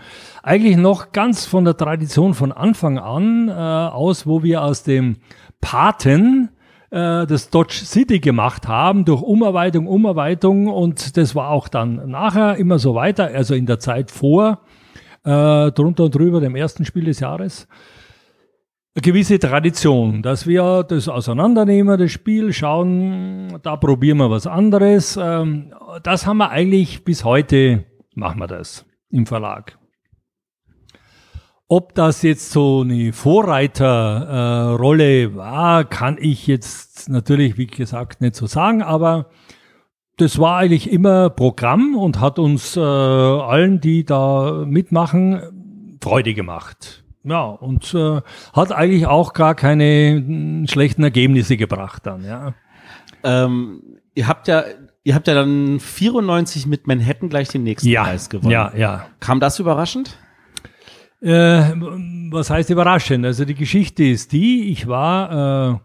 eigentlich 0.44 0.76
noch 0.76 1.14
ganz 1.14 1.46
von 1.46 1.64
der 1.64 1.78
Tradition 1.78 2.34
von 2.34 2.52
Anfang 2.52 3.00
an 3.00 3.48
äh, 3.48 3.52
aus, 3.54 4.28
wo 4.28 4.44
wir 4.44 4.62
aus 4.62 4.84
dem 4.84 5.16
Paten 5.62 6.50
äh, 6.92 7.26
das 7.26 7.50
Dodge 7.50 7.84
City 7.86 8.20
gemacht 8.20 8.68
haben, 8.68 9.06
durch 9.06 9.22
Umarbeitung, 9.22 9.88
Umarbeitung 9.88 10.68
und 10.68 11.18
das 11.18 11.34
war 11.36 11.50
auch 11.50 11.68
dann 11.68 12.10
nachher 12.10 12.58
immer 12.58 12.80
so 12.80 12.96
weiter, 12.96 13.26
also 13.26 13.56
in 13.56 13.66
der 13.66 13.80
Zeit 13.80 14.12
vor, 14.12 14.60
äh, 15.24 15.72
drunter 15.72 16.06
und 16.06 16.16
drüber 16.16 16.40
dem 16.40 16.56
ersten 16.56 16.86
Spiel 16.86 17.06
des 17.06 17.20
Jahres 17.20 17.68
eine 18.94 19.02
gewisse 19.04 19.40
Tradition, 19.40 20.22
dass 20.22 20.48
wir 20.48 20.84
das 20.84 21.08
auseinandernehmen, 21.08 21.98
das 21.98 22.12
Spiel, 22.12 22.52
schauen, 22.52 23.58
da 23.64 23.78
probieren 23.78 24.18
wir 24.18 24.30
was 24.30 24.48
anderes. 24.48 25.18
Ähm, 25.22 25.74
Das 26.04 26.26
haben 26.26 26.38
wir 26.38 26.50
eigentlich 26.50 27.06
bis 27.06 27.24
heute, 27.24 27.86
machen 28.16 28.40
wir 28.40 28.48
das 28.48 28.86
im 29.10 29.26
Verlag. 29.26 29.78
Ob 31.74 31.96
das 31.96 32.22
jetzt 32.22 32.52
so 32.52 32.82
eine 32.82 33.14
Vorreiterrolle 33.14 35.22
äh, 35.22 35.36
war, 35.38 35.86
kann 35.86 36.18
ich 36.20 36.46
jetzt 36.46 37.08
natürlich, 37.08 37.58
wie 37.58 37.68
gesagt, 37.68 38.20
nicht 38.20 38.36
so 38.36 38.46
sagen, 38.46 38.82
aber 38.82 39.28
das 40.18 40.38
war 40.38 40.58
eigentlich 40.58 40.92
immer 40.92 41.30
Programm 41.30 41.96
und 41.96 42.20
hat 42.20 42.40
uns 42.40 42.76
äh, 42.76 42.82
allen, 42.82 43.80
die 43.80 44.04
da 44.04 44.66
mitmachen, 44.68 45.98
Freude 46.04 46.34
gemacht. 46.34 47.06
Ja, 47.24 47.46
und 47.46 47.94
äh, 47.94 48.20
hat 48.52 48.74
eigentlich 48.74 49.08
auch 49.08 49.32
gar 49.32 49.56
keine 49.56 50.22
mm, 50.28 50.68
schlechten 50.68 51.04
Ergebnisse 51.04 51.56
gebracht 51.56 52.06
dann, 52.06 52.26
ja. 52.26 52.54
Ähm, 53.24 53.82
ihr 54.14 54.28
habt 54.28 54.50
ja, 54.50 54.66
ihr 55.06 55.16
habt 55.16 55.26
ja 55.26 55.36
dann 55.36 55.80
94 55.80 56.68
mit 56.68 56.86
Manhattan 56.86 57.30
gleich 57.30 57.48
den 57.48 57.64
nächsten 57.64 57.88
Ja, 57.88 58.04
Preis 58.04 58.30
gewonnen. 58.30 58.52
ja, 58.52 58.74
ja. 58.76 59.06
Kam 59.22 59.40
das 59.40 59.58
überraschend? 59.58 60.18
Äh, 61.22 61.74
was 62.32 62.50
heißt 62.50 62.72
überraschend? 62.72 63.26
Also 63.26 63.46
die 63.46 63.54
Geschichte 63.54 64.04
ist 64.04 64.32
die, 64.32 64.72
ich 64.72 64.88
war 64.88 65.76
äh, 65.76 65.80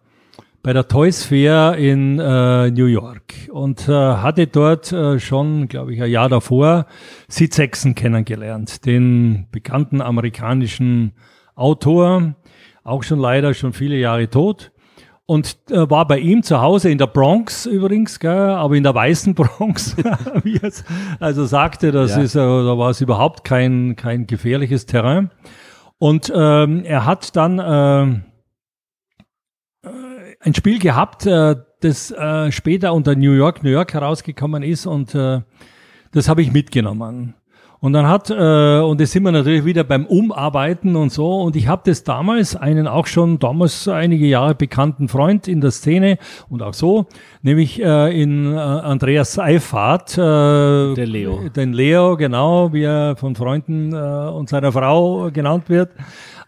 bei 0.63 0.73
der 0.73 0.89
Toys 0.89 1.25
Fair 1.25 1.77
in 1.77 2.19
äh, 2.19 2.71
New 2.71 2.87
York 2.87 3.35
und 3.53 3.87
äh, 3.87 3.93
hatte 3.93 4.47
dort 4.47 4.93
äh, 4.93 5.21
schon, 5.21 5.69
glaube 5.69 5.93
ich, 5.93 6.03
ein 6.03 6.11
Jahr 6.11 6.31
davor 6.31 6.87
Sid 7.29 7.53
Saxon 7.53 7.95
kennengelernt, 7.95 8.87
den 8.87 9.47
bekannten 9.53 10.01
amerikanischen 10.01 11.13
Autor, 11.55 12.35
auch 12.83 13.03
schon 13.03 13.19
leider 13.19 13.53
schon 13.53 13.75
viele 13.75 13.97
Jahre 13.97 14.31
tot. 14.31 14.73
Und 15.29 15.57
äh, 15.71 15.91
war 15.91 16.07
bei 16.07 16.21
ihm 16.21 16.45
zu 16.45 16.61
Hause 16.61 16.89
in 16.89 16.99
der 16.99 17.09
Bronx 17.09 17.67
übrigens, 17.67 18.21
gell, 18.21 18.33
aber 18.51 18.77
in 18.77 18.85
der 18.85 18.95
weißen 18.95 19.35
Bronx, 19.37 19.97
wie 20.45 20.57
er 20.57 20.65
es 20.65 20.85
also 21.19 21.45
sagte, 21.47 21.91
das 21.91 22.13
Ja. 22.17 22.23
ist, 22.23 22.35
äh, 22.37 22.39
da 22.39 22.79
war 22.79 22.91
es 22.91 23.01
überhaupt 23.01 23.43
kein, 23.43 23.97
kein 23.97 24.27
gefährliches 24.29 24.87
Terrain. 24.87 25.31
Und 25.99 26.33
ähm, 26.35 26.85
er 26.85 27.07
hat 27.07 27.35
dann 27.35 27.61
ähm, 27.65 28.25
äh, 29.83 29.89
ein 30.41 30.55
Spiel 30.55 30.79
gehabt, 30.79 31.27
äh, 31.27 31.57
das 31.81 32.11
äh, 32.13 32.53
später 32.53 32.95
unter 32.95 33.17
New 33.17 33.33
York, 33.33 33.63
New 33.65 33.71
York 33.71 33.95
herausgekommen 33.95 34.63
ist 34.63 34.87
und 34.87 35.15
äh, 35.15 35.41
das 36.13 36.29
habe 36.29 36.41
ich 36.43 36.53
mitgenommen. 36.53 37.35
Und 37.87 37.93
dann 37.93 38.09
hat, 38.09 38.31
äh, 38.31 38.81
und 38.81 39.01
das 39.01 39.13
sind 39.13 39.23
wir 39.23 39.31
natürlich 39.31 39.65
wieder 39.65 39.85
beim 39.85 40.07
Umarbeiten 40.07 40.97
und 40.97 41.13
so, 41.13 41.43
und 41.43 41.55
ich 41.55 41.69
habe 41.69 41.83
das 41.85 42.03
damals 42.03 42.57
einen 42.57 42.89
auch 42.89 43.07
schon 43.07 43.39
damals 43.39 43.87
einige 43.87 44.27
Jahre 44.27 44.57
bekannten 44.57 45.07
Freund 45.07 45.47
in 45.47 45.61
der 45.61 45.71
Szene 45.71 46.19
und 46.49 46.65
auch 46.65 46.75
so, 46.75 47.07
nämlich 47.43 47.81
äh, 47.81 48.21
in 48.21 48.53
äh, 48.53 48.57
Andreas 48.57 49.35
Seifert, 49.35 50.19
äh, 50.19 50.95
Der 50.97 51.07
Leo. 51.07 51.49
den 51.55 51.75
Leo, 51.75 52.17
genau, 52.17 52.73
wie 52.73 52.83
er 52.83 53.15
von 53.15 53.37
Freunden 53.37 53.93
äh, 53.93 53.97
und 54.31 54.49
seiner 54.49 54.73
Frau 54.73 55.31
genannt 55.31 55.69
wird, 55.69 55.91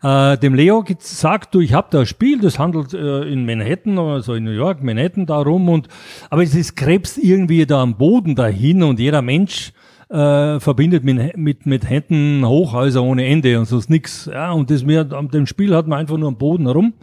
äh, 0.03 0.37
dem 0.39 0.55
Leo 0.55 0.83
gesagt, 0.83 1.55
du, 1.55 1.61
ich 1.61 1.73
habe 1.73 1.87
da 1.93 2.01
ein 2.01 2.07
Spiel, 2.07 2.41
das 2.41 2.59
handelt 2.59 2.95
äh, 2.95 3.23
in 3.33 3.47
Manhattan, 3.47 3.97
also 3.97 4.35
in 4.35 4.43
New 4.43 4.51
York, 4.51 4.83
Manhattan 4.83 5.25
darum, 5.25 5.69
und 5.69 5.87
aber 6.31 6.43
es 6.43 6.57
ist 6.57 6.75
krebst 6.75 7.17
irgendwie 7.17 7.65
da 7.65 7.81
am 7.81 7.97
Boden 7.97 8.35
dahin 8.35 8.83
und 8.83 8.99
jeder 8.99 9.23
Mensch 9.23 9.73
äh, 10.11 10.59
verbindet 10.61 11.05
mit, 11.05 11.37
mit, 11.37 11.67
mit 11.67 11.89
Händen 11.89 12.47
Hochhäuser 12.47 13.03
ohne 13.03 13.27
Ende 13.27 13.59
und 13.59 13.67
so 13.67 13.79
ist 13.79 13.91
nix. 13.91 14.27
Ja, 14.27 14.53
und 14.53 14.71
das 14.71 14.85
mir, 14.85 15.13
an 15.13 15.29
dem 15.29 15.47
Spiel 15.47 15.75
hat 15.75 15.87
man 15.87 15.99
einfach 15.99 16.17
nur 16.17 16.29
am 16.29 16.39
Boden 16.39 16.67
herum. 16.67 16.95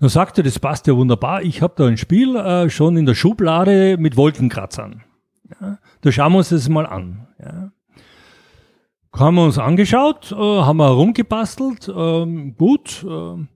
Dann 0.00 0.08
sagte, 0.08 0.42
das 0.42 0.58
passt 0.58 0.86
ja 0.86 0.96
wunderbar. 0.96 1.42
Ich 1.42 1.62
habe 1.62 1.74
da 1.76 1.86
ein 1.86 1.96
Spiel 1.96 2.36
äh, 2.36 2.70
schon 2.70 2.96
in 2.96 3.06
der 3.06 3.14
Schublade 3.14 3.96
mit 3.98 4.16
Wolkenkratzern. 4.16 5.02
Ja, 5.60 5.78
da 6.00 6.12
schauen 6.12 6.32
wir 6.32 6.38
uns 6.38 6.48
das 6.48 6.68
mal 6.68 6.86
an. 6.86 7.26
Ja. 7.38 7.72
Haben 9.12 9.34
wir 9.36 9.44
uns 9.44 9.58
angeschaut, 9.58 10.30
äh, 10.32 10.36
haben 10.36 10.76
wir 10.76 10.88
rumgebastelt, 10.88 11.92
ähm, 11.94 12.54
gut. 12.56 13.04
Äh, 13.04 13.46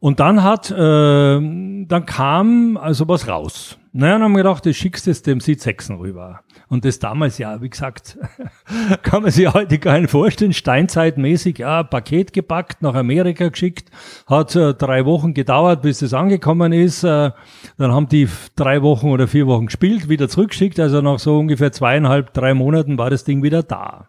und 0.00 0.20
dann 0.20 0.42
hat, 0.44 0.70
äh, 0.70 0.74
dann 0.76 2.06
kam 2.06 2.76
also 2.76 3.08
was 3.08 3.26
raus. 3.26 3.78
Naja, 3.92 4.12
dann 4.12 4.22
haben 4.22 4.32
wir 4.32 4.44
gedacht, 4.44 4.64
das 4.64 4.76
schickst 4.76 5.06
du 5.08 5.12
dem 5.12 5.40
Sid 5.40 5.60
Sechsen 5.60 5.96
rüber. 5.96 6.40
Und 6.68 6.84
das 6.84 7.00
damals, 7.00 7.38
ja, 7.38 7.60
wie 7.62 7.70
gesagt, 7.70 8.16
kann 9.02 9.22
man 9.22 9.32
sich 9.32 9.52
heute 9.52 9.78
gar 9.78 9.98
nicht 9.98 10.10
vorstellen, 10.10 10.52
steinzeitmäßig, 10.52 11.58
ja, 11.58 11.82
Paket 11.82 12.32
gepackt, 12.32 12.80
nach 12.80 12.94
Amerika 12.94 13.48
geschickt, 13.48 13.90
hat 14.28 14.54
äh, 14.54 14.74
drei 14.74 15.04
Wochen 15.04 15.34
gedauert, 15.34 15.82
bis 15.82 16.02
es 16.02 16.14
angekommen 16.14 16.72
ist. 16.72 17.02
Äh, 17.02 17.32
dann 17.76 17.92
haben 17.92 18.08
die 18.08 18.28
drei 18.54 18.82
Wochen 18.82 19.08
oder 19.08 19.26
vier 19.26 19.48
Wochen 19.48 19.66
gespielt, 19.66 20.08
wieder 20.08 20.28
zurückgeschickt, 20.28 20.78
also 20.78 21.00
nach 21.00 21.18
so 21.18 21.38
ungefähr 21.38 21.72
zweieinhalb, 21.72 22.32
drei 22.34 22.54
Monaten 22.54 22.98
war 22.98 23.10
das 23.10 23.24
Ding 23.24 23.42
wieder 23.42 23.64
da 23.64 24.08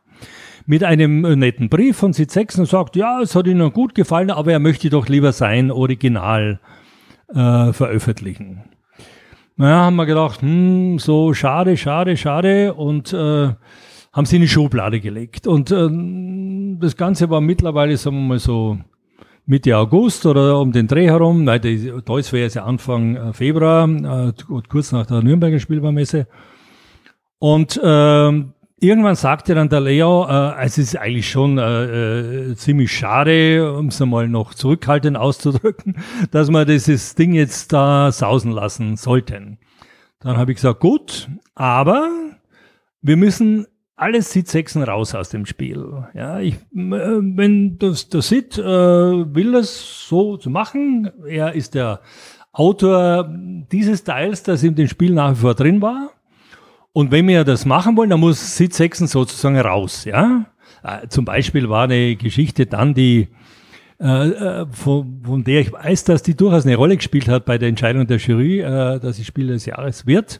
mit 0.69 0.83
einem 0.83 1.25
äh, 1.25 1.35
netten 1.35 1.67
Brief 1.67 1.97
von 1.97 2.13
Sechsen 2.13 2.59
und 2.59 2.67
sagt, 2.67 2.95
ja, 2.95 3.21
es 3.21 3.33
hat 3.33 3.47
Ihnen 3.47 3.73
gut 3.73 3.95
gefallen, 3.95 4.29
aber 4.29 4.51
er 4.51 4.59
möchte 4.59 4.91
doch 4.91 5.07
lieber 5.07 5.31
sein 5.31 5.71
Original 5.71 6.59
äh, 7.33 7.73
veröffentlichen. 7.73 8.61
Naja, 9.55 9.77
haben 9.77 9.95
wir 9.95 10.05
gedacht, 10.05 10.43
hm, 10.43 10.99
so 10.99 11.33
schade, 11.33 11.75
schade, 11.75 12.15
schade 12.17 12.75
und 12.75 13.11
äh, 13.13 13.49
haben 14.13 14.25
sie 14.25 14.35
in 14.35 14.43
die 14.43 14.47
Schublade 14.47 14.99
gelegt. 14.99 15.47
Und 15.47 15.71
ähm, 15.71 16.77
das 16.79 16.95
Ganze 16.95 17.31
war 17.31 17.41
mittlerweile, 17.41 17.97
sagen 17.97 18.17
wir 18.17 18.27
mal 18.27 18.39
so, 18.39 18.77
Mitte 19.47 19.75
August 19.75 20.27
oder 20.27 20.59
um 20.59 20.71
den 20.71 20.85
Dreh 20.85 21.07
herum. 21.07 21.45
Nein, 21.45 22.03
Toys 22.05 22.31
wäre 22.31 22.47
ja 22.47 22.63
Anfang 22.65 23.15
äh, 23.15 23.33
Februar, 23.33 23.89
äh, 23.89 24.33
kurz 24.69 24.91
nach 24.91 25.07
der 25.07 25.23
Nürnberger 25.23 25.57
Spielbaumesse. 25.57 26.27
Und 27.39 27.81
ähm, 27.83 28.53
irgendwann 28.81 29.15
sagte 29.15 29.55
dann 29.55 29.69
der 29.69 29.81
Leo, 29.81 30.25
äh, 30.27 30.63
es 30.63 30.77
ist 30.77 30.97
eigentlich 30.97 31.29
schon 31.29 31.57
äh, 31.57 32.51
äh, 32.51 32.55
ziemlich 32.55 32.91
schade, 32.91 33.73
um 33.73 33.87
es 33.87 34.01
einmal 34.01 34.27
noch 34.27 34.53
zurückhaltend 34.53 35.17
auszudrücken, 35.17 35.97
dass 36.31 36.49
wir 36.49 36.65
dieses 36.65 37.15
Ding 37.15 37.33
jetzt 37.33 37.73
da 37.73 38.11
sausen 38.11 38.51
lassen 38.51 38.97
sollten. 38.97 39.57
Dann 40.19 40.37
habe 40.37 40.51
ich 40.51 40.57
gesagt, 40.57 40.79
gut, 40.79 41.29
aber 41.55 42.09
wir 43.01 43.17
müssen 43.17 43.67
alle 43.95 44.21
Sid-Sechsen 44.21 44.83
raus 44.83 45.13
aus 45.13 45.29
dem 45.29 45.45
Spiel. 45.45 46.03
Ja, 46.13 46.39
ich, 46.39 46.55
äh, 46.55 46.57
wenn 46.73 47.77
das, 47.77 48.09
der 48.09 48.21
Sid 48.21 48.57
äh, 48.57 48.63
will 48.63 49.51
das 49.51 50.07
so 50.07 50.37
zu 50.37 50.49
machen, 50.49 51.11
er 51.27 51.53
ist 51.53 51.75
der 51.75 52.01
Autor 52.51 53.29
dieses 53.71 54.03
Teils, 54.03 54.43
das 54.43 54.63
in 54.63 54.75
dem 54.75 54.87
Spiel 54.87 55.13
nach 55.13 55.31
wie 55.31 55.41
vor 55.41 55.53
drin 55.53 55.81
war. 55.81 56.11
Und 56.93 57.11
wenn 57.11 57.27
wir 57.27 57.43
das 57.43 57.65
machen 57.65 57.95
wollen, 57.97 58.09
dann 58.09 58.19
muss 58.19 58.57
Sid 58.57 58.73
sozusagen 58.73 59.59
raus. 59.59 60.05
Ja? 60.05 60.45
Äh, 60.83 61.07
zum 61.07 61.25
Beispiel 61.25 61.69
war 61.69 61.83
eine 61.83 62.15
Geschichte 62.15 62.65
dann, 62.65 62.93
die 62.93 63.27
äh, 63.99 64.29
äh, 64.29 64.65
von, 64.71 65.21
von 65.23 65.43
der 65.43 65.61
ich 65.61 65.73
weiß, 65.73 66.05
dass 66.05 66.23
die 66.23 66.35
durchaus 66.35 66.65
eine 66.65 66.77
Rolle 66.77 66.95
gespielt 66.95 67.27
hat 67.27 67.45
bei 67.45 67.57
der 67.57 67.67
Entscheidung 67.67 68.07
der 68.07 68.17
Jury, 68.17 68.61
äh, 68.61 68.99
dass 68.99 69.17
sie 69.17 69.25
Spiel 69.25 69.47
des 69.47 69.65
Jahres 69.65 70.07
wird. 70.07 70.39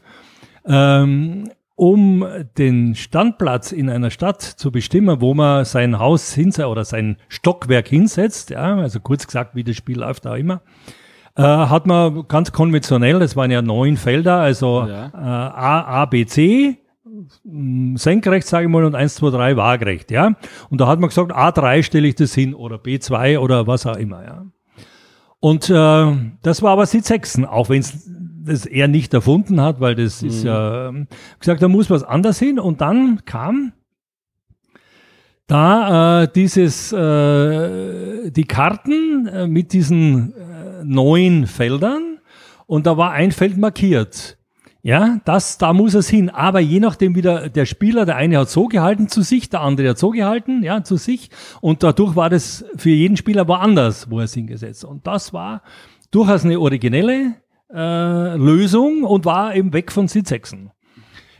Ähm, 0.64 1.50
um 1.76 2.26
den 2.58 2.94
Standplatz 2.94 3.72
in 3.72 3.88
einer 3.88 4.10
Stadt 4.10 4.42
zu 4.42 4.70
bestimmen, 4.70 5.22
wo 5.22 5.32
man 5.32 5.64
sein 5.64 5.98
Haus 5.98 6.34
hinsetzt 6.34 6.68
oder 6.68 6.84
sein 6.84 7.16
Stockwerk 7.28 7.88
hinsetzt, 7.88 8.50
ja, 8.50 8.76
also 8.76 9.00
kurz 9.00 9.26
gesagt, 9.26 9.54
wie 9.54 9.64
das 9.64 9.76
Spiel 9.76 9.98
läuft 9.98 10.26
auch 10.26 10.34
immer, 10.34 10.60
äh, 11.40 11.66
hat 11.68 11.86
man 11.86 12.26
ganz 12.28 12.52
konventionell, 12.52 13.18
das 13.18 13.36
waren 13.36 13.50
ja 13.50 13.62
neun 13.62 13.96
Felder, 13.96 14.40
also 14.40 14.86
Ja. 14.86 15.06
äh, 15.06 15.16
A, 15.16 16.02
A, 16.02 16.04
B, 16.06 16.26
C, 16.26 16.78
mh, 17.44 17.98
senkrecht, 17.98 18.46
sage 18.46 18.66
ich 18.66 18.70
mal, 18.70 18.84
und 18.84 18.94
1, 18.94 19.14
2, 19.16 19.30
3 19.30 19.56
waagrecht, 19.56 20.10
ja. 20.10 20.32
Und 20.70 20.80
da 20.80 20.86
hat 20.86 21.00
man 21.00 21.08
gesagt, 21.08 21.32
A3 21.32 21.82
stelle 21.82 22.08
ich 22.08 22.14
das 22.14 22.34
hin 22.34 22.54
oder 22.54 22.76
B2 22.76 23.38
oder 23.38 23.66
was 23.66 23.86
auch 23.86 23.96
immer, 23.96 24.22
ja. 24.24 24.46
Und 25.40 25.70
äh, 25.70 26.32
das 26.42 26.62
war 26.62 26.72
aber 26.72 26.84
Sitzhexen, 26.86 27.46
auch 27.46 27.70
wenn 27.70 27.80
es 27.80 28.10
das 28.42 28.66
er 28.66 28.88
nicht 28.88 29.12
erfunden 29.14 29.60
hat, 29.60 29.80
weil 29.80 29.94
das 29.94 30.22
mhm. 30.22 30.28
ist 30.28 30.44
ja 30.44 30.88
ähm, 30.88 31.08
gesagt, 31.38 31.62
da 31.62 31.68
muss 31.68 31.90
was 31.90 32.02
anders 32.02 32.38
hin. 32.38 32.58
Und 32.58 32.80
dann 32.80 33.24
kam 33.24 33.72
da 35.46 36.22
äh, 36.22 36.28
dieses 36.34 36.92
äh, 36.92 38.30
die 38.30 38.44
Karten 38.44 39.26
äh, 39.26 39.46
mit 39.46 39.72
diesen 39.72 40.32
äh, 40.34 40.49
neun 40.84 41.46
Feldern 41.46 42.18
und 42.66 42.86
da 42.86 42.96
war 42.96 43.12
ein 43.12 43.32
Feld 43.32 43.58
markiert. 43.58 44.38
Ja, 44.82 45.18
das, 45.26 45.58
da 45.58 45.74
muss 45.74 45.92
es 45.94 46.08
hin. 46.08 46.30
Aber 46.30 46.60
je 46.60 46.80
nachdem 46.80 47.14
wieder 47.14 47.50
der 47.50 47.66
Spieler, 47.66 48.06
der 48.06 48.16
eine 48.16 48.38
hat 48.38 48.48
so 48.48 48.66
gehalten 48.66 49.08
zu 49.08 49.20
sich, 49.20 49.50
der 49.50 49.60
andere 49.60 49.90
hat 49.90 49.98
so 49.98 50.10
gehalten, 50.10 50.62
ja, 50.62 50.82
zu 50.82 50.96
sich. 50.96 51.28
Und 51.60 51.82
dadurch 51.82 52.16
war 52.16 52.30
das 52.30 52.64
für 52.76 52.90
jeden 52.90 53.18
Spieler 53.18 53.46
woanders, 53.46 54.10
wo 54.10 54.20
er 54.20 54.24
es 54.24 54.32
hingesetzt. 54.32 54.84
Und 54.84 55.06
das 55.06 55.34
war 55.34 55.62
durchaus 56.10 56.44
eine 56.44 56.58
originelle 56.58 57.34
äh, 57.72 58.36
Lösung 58.36 59.04
und 59.04 59.26
war 59.26 59.54
eben 59.54 59.72
weg 59.74 59.92
von 59.92 60.08
Sitzhexen. 60.08 60.70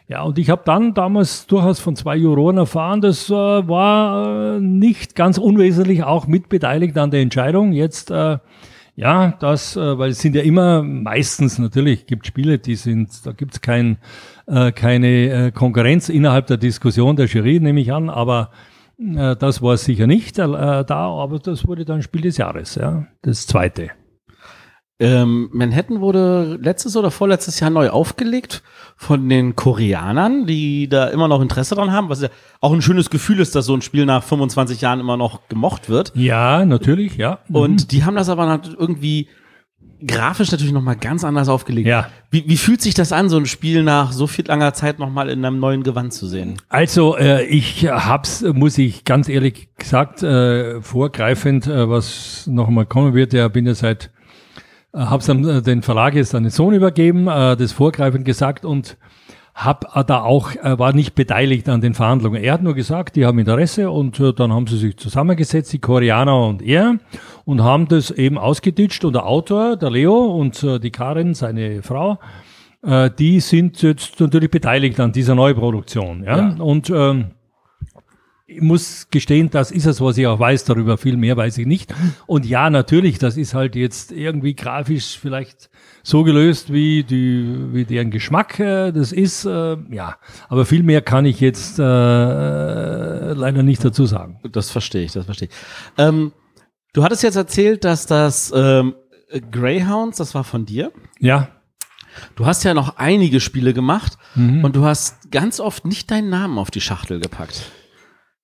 Ja, 0.07 0.23
und 0.23 0.39
ich 0.39 0.51
habe 0.51 0.63
dann 0.65 0.93
damals 0.93 1.47
durchaus 1.47 1.79
von 1.79 1.95
zwei 1.95 2.17
Juroren 2.17 2.57
erfahren, 2.57 3.01
das 3.01 3.31
äh, 3.31 3.33
war 3.33 4.57
äh, 4.57 4.61
nicht 4.61 5.15
ganz 5.15 5.39
unwesentlich 5.39 6.03
auch 6.03 6.27
mitbeteiligt 6.27 6.99
an 6.99 7.13
der 7.13 7.21
Entscheidung. 7.21 7.73
Jetzt 7.73 8.11
äh, 8.11 8.39
ja, 9.01 9.33
das, 9.41 9.77
äh, 9.77 9.99
weil 9.99 10.11
es 10.11 10.21
sind 10.21 10.37
ja 10.37 10.43
immer 10.43 10.83
meistens 10.83 11.59
natürlich 11.59 12.05
gibt 12.05 12.27
Spiele, 12.27 12.59
die 12.59 12.75
sind, 12.75 13.25
da 13.25 13.33
gibt's 13.33 13.63
kein, 13.63 13.97
äh, 14.47 14.73
keine 14.73 15.47
äh, 15.47 15.51
Konkurrenz 15.53 16.11
innerhalb 16.11 16.49
der 16.49 16.59
Diskussion 16.59 17.17
der 17.17 17.25
Jury, 17.25 17.61
nehme 17.61 17.81
ich 17.81 17.93
an, 17.93 18.11
aber 18.11 18.51
das 18.99 19.63
war 19.63 19.79
sicher 19.79 20.07
nicht 20.07 20.37
da, 20.37 20.85
aber 20.87 21.39
das 21.39 21.67
wurde 21.67 21.87
dann 21.87 22.03
Spiel 22.03 22.21
des 22.21 22.37
Jahres, 22.37 22.75
ja, 22.75 23.07
das 23.23 23.47
zweite. 23.47 23.93
Ähm, 25.01 25.49
Manhattan 25.53 26.01
wurde 26.01 26.59
letztes 26.61 26.95
oder 26.95 27.11
vorletztes 27.11 27.59
Jahr 27.59 27.71
neu 27.71 27.89
aufgelegt 27.89 28.63
von 28.97 29.27
den 29.31 29.57
Koreanern, 29.57 30.47
die 30.47 30.89
da 30.91 31.07
immer 31.07 31.27
noch 31.27 31.41
Interesse 31.41 31.75
dran 31.75 31.91
haben, 31.91 32.11
was 32.11 32.21
ja 32.21 32.29
auch 32.61 32.75
ein 32.75 32.83
schönes 32.83 33.09
Gefühl 33.09 33.41
ist, 33.41 33.55
dass 33.55 33.65
so 33.65 33.75
ein 33.75 33.81
Spiel 33.81 34.05
nach 34.05 34.23
25 34.23 34.83
Jahren 34.83 35.01
immer 35.01 35.17
noch 35.17 35.49
gemocht 35.49 35.89
wird. 35.89 36.13
Ja, 36.15 36.67
natürlich, 36.67 37.17
ja. 37.17 37.39
Mhm. 37.49 37.57
Und 37.57 37.93
die 37.93 38.05
haben 38.05 38.15
das 38.15 38.29
aber 38.29 38.61
irgendwie 38.79 39.29
grafisch 40.07 40.51
natürlich 40.51 40.73
nochmal 40.73 40.97
ganz 40.97 41.25
anders 41.25 41.49
aufgelegt. 41.49 41.89
Ja. 41.89 42.09
Wie, 42.31 42.47
wie 42.47 42.57
fühlt 42.59 42.83
sich 42.83 42.93
das 42.93 43.13
an, 43.13 43.31
so 43.31 43.39
ein 43.39 43.47
Spiel 43.47 43.83
nach 43.83 44.13
so 44.13 44.27
viel 44.27 44.47
langer 44.47 44.75
Zeit 44.75 44.99
nochmal 44.99 45.31
in 45.31 45.45
einem 45.45 45.61
neuen 45.61 45.83
Gewand 45.83 46.13
zu 46.13 46.27
sehen? 46.27 46.57
Also 46.69 47.17
äh, 47.17 47.45
ich 47.45 47.89
hab's, 47.89 48.43
muss 48.43 48.77
ich 48.77 49.05
ganz 49.05 49.31
ehrlich 49.31 49.69
gesagt, 49.79 50.23
äh, 50.23 50.81
vorgreifend, 50.83 51.67
äh, 51.67 51.89
was 51.89 52.47
nochmal 52.47 52.85
kommen 52.85 53.15
wird, 53.15 53.33
ja, 53.33 53.49
bin 53.49 53.67
ja 53.67 53.75
seit 53.75 54.11
äh, 54.93 54.99
habe 54.99 55.25
dann 55.25 55.45
äh, 55.45 55.63
den 55.63 55.83
Verlag 55.83 56.15
jetzt 56.15 56.35
an 56.35 56.43
den 56.43 56.51
Sohn 56.51 56.75
übergeben, 56.75 57.29
äh, 57.29 57.57
das 57.57 57.73
vorgreifend 57.73 58.25
gesagt 58.25 58.65
und 58.65 58.97
hab 59.53 60.07
da 60.07 60.23
auch 60.23 60.53
war 60.63 60.95
nicht 60.95 61.15
beteiligt 61.17 61.69
an 61.69 61.83
den 61.83 61.93
Verhandlungen. 61.93 62.43
Er 62.43 62.55
hat 62.55 62.63
nur 62.63 62.75
gesagt, 62.75 63.17
die 63.17 63.27
haben 63.27 63.39
Interesse 63.41 63.91
und 63.91 64.19
dann 64.39 64.53
haben 64.53 64.69
sie 64.69 64.79
sich 64.79 64.97
zusammengesetzt, 64.97 65.73
die 65.73 65.81
Koreaner 65.81 66.47
und 66.47 66.63
er 66.63 66.99
und 67.45 67.63
haben 67.63 67.87
das 67.89 68.11
eben 68.11 68.39
ausgeditscht 68.39 69.05
und 69.05 69.15
der 69.15 69.27
Autor, 69.27 69.77
der 69.77 69.91
Leo 69.91 70.17
und 70.17 70.63
die 70.63 70.91
Karin, 70.91 71.35
seine 71.35 71.83
Frau, 71.83 72.21
die 73.19 73.41
sind 73.41 73.83
jetzt 73.83 74.19
natürlich 74.21 74.51
beteiligt 74.51 74.99
an 74.99 75.13
dieser 75.13 75.35
Neuproduktion. 75.35 76.23
Ja? 76.23 76.39
ja. 76.39 76.55
Und 76.63 76.89
ähm, 76.89 77.33
ich 78.51 78.61
muss 78.61 79.09
gestehen, 79.11 79.49
das 79.51 79.71
ist 79.71 79.87
es, 79.87 80.01
was 80.01 80.19
ich 80.19 80.27
auch 80.27 80.39
weiß 80.39 80.65
darüber. 80.65 80.99
Viel 80.99 81.17
mehr 81.17 81.37
weiß 81.37 81.59
ich 81.59 81.67
nicht. 81.67 81.95
Und 82.27 82.45
ja, 82.47 82.69
natürlich, 82.69 83.19
das 83.19 83.37
ist 83.37 83.55
halt 83.55 83.77
jetzt 83.77 84.11
irgendwie 84.13 84.55
grafisch 84.55 85.19
vielleicht 85.19 85.71
so 86.03 86.25
gelöst, 86.25 86.73
wie, 86.73 87.05
die, 87.05 87.73
wie 87.73 87.85
deren 87.85 88.11
Geschmack 88.11 88.59
äh, 88.59 88.91
das 88.93 89.13
ist. 89.13 89.45
Äh, 89.45 89.77
ja, 89.91 90.17
aber 90.49 90.67
viel 90.67 90.83
mehr 90.83 91.01
kann 91.01 91.27
ich 91.27 91.41
jetzt 91.41 91.79
äh, 91.79 91.83
leider 91.83 93.63
nicht 93.63 93.85
dazu 93.85 94.07
sagen. 94.07 94.41
Das 94.51 94.71
verstehe 94.71 95.05
ich, 95.05 95.13
das 95.13 95.27
verstehe 95.27 95.49
ich. 95.49 95.55
Ähm, 95.97 96.33
du 96.93 97.05
hattest 97.05 97.23
jetzt 97.23 97.37
erzählt, 97.37 97.85
dass 97.85 98.07
das 98.07 98.53
ähm, 98.55 98.95
Greyhounds, 99.53 100.19
das 100.19 100.35
war 100.35 100.45
von 100.45 100.67
dir. 100.67 100.93
Ja. 101.21 101.49
Du 102.35 102.45
hast 102.47 102.65
ja 102.65 102.75
noch 102.75 102.97
einige 102.97 103.39
Spiele 103.39 103.73
gemacht 103.73 104.19
mhm. 104.35 104.65
und 104.65 104.75
du 104.75 104.85
hast 104.85 105.31
ganz 105.31 105.61
oft 105.61 105.85
nicht 105.85 106.11
deinen 106.11 106.29
Namen 106.29 106.59
auf 106.59 106.73
die 106.73 106.81
Schachtel 106.81 107.21
gepackt. 107.21 107.71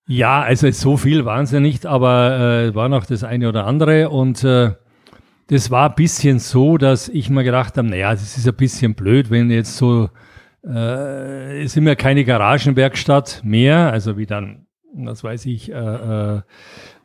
Ja, 0.09 0.42
also 0.42 0.70
so 0.70 0.96
viel 0.96 1.24
waren 1.24 1.46
ja 1.46 1.59
nicht, 1.59 1.84
aber 1.84 2.68
äh, 2.68 2.74
war 2.74 2.88
noch 2.88 3.07
das 3.07 3.24
eine 3.24 3.48
oder 3.48 3.66
andere 3.66 4.09
und 4.09 4.44
äh, 4.44 4.72
das 5.48 5.70
war 5.70 5.88
ein 5.90 5.94
bisschen 5.96 6.38
so, 6.38 6.78
dass 6.78 7.09
ich 7.09 7.28
mir 7.28 7.42
gedacht 7.42 7.76
habe, 7.76 7.88
naja, 7.88 8.11
das 8.12 8.36
ist 8.36 8.46
ein 8.46 8.54
bisschen 8.54 8.94
blöd, 8.94 9.30
wenn 9.30 9.50
jetzt 9.50 9.76
so, 9.76 10.11
äh, 10.64 11.62
es 11.62 11.72
sind 11.72 11.88
ja 11.88 11.96
keine 11.96 12.24
Garagenwerkstatt 12.24 13.42
mehr, 13.44 13.92
also 13.92 14.16
wie 14.16 14.26
dann, 14.26 14.66
was 14.94 15.24
weiß 15.24 15.46
ich, 15.46 15.72
äh, 15.72 15.74
äh, 15.74 16.36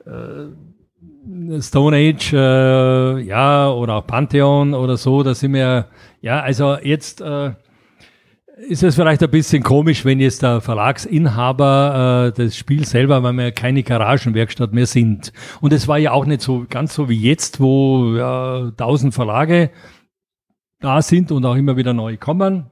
äh, 0.05 1.61
Stone 1.61 1.97
Age, 1.97 2.33
äh, 2.33 3.19
ja, 3.21 3.71
oder 3.71 3.95
auch 3.95 4.07
Pantheon 4.07 4.75
oder 4.75 4.97
so, 4.97 5.23
da 5.23 5.33
sind 5.33 5.53
wir, 5.53 5.87
ja, 6.21 6.39
also 6.41 6.77
jetzt 6.77 7.21
äh, 7.21 7.51
ist 8.57 8.83
es 8.83 8.95
vielleicht 8.95 9.23
ein 9.23 9.31
bisschen 9.31 9.63
komisch, 9.63 10.05
wenn 10.05 10.19
jetzt 10.19 10.43
der 10.43 10.61
Verlagsinhaber 10.61 12.33
äh, 12.35 12.43
das 12.43 12.55
Spiel 12.55 12.85
selber, 12.85 13.23
weil 13.23 13.33
wir 13.33 13.43
ja 13.45 13.51
keine 13.51 13.83
Garagenwerkstatt 13.83 14.73
mehr 14.73 14.85
sind. 14.85 15.33
Und 15.61 15.73
es 15.73 15.87
war 15.87 15.97
ja 15.97 16.11
auch 16.11 16.25
nicht 16.25 16.41
so 16.41 16.65
ganz 16.69 16.93
so 16.93 17.09
wie 17.09 17.19
jetzt, 17.19 17.59
wo 17.59 18.15
ja, 18.15 18.71
tausend 18.77 19.13
Verlage 19.13 19.71
da 20.79 21.01
sind 21.01 21.31
und 21.31 21.45
auch 21.45 21.55
immer 21.55 21.77
wieder 21.77 21.93
neu 21.93 22.17
kommen. 22.17 22.67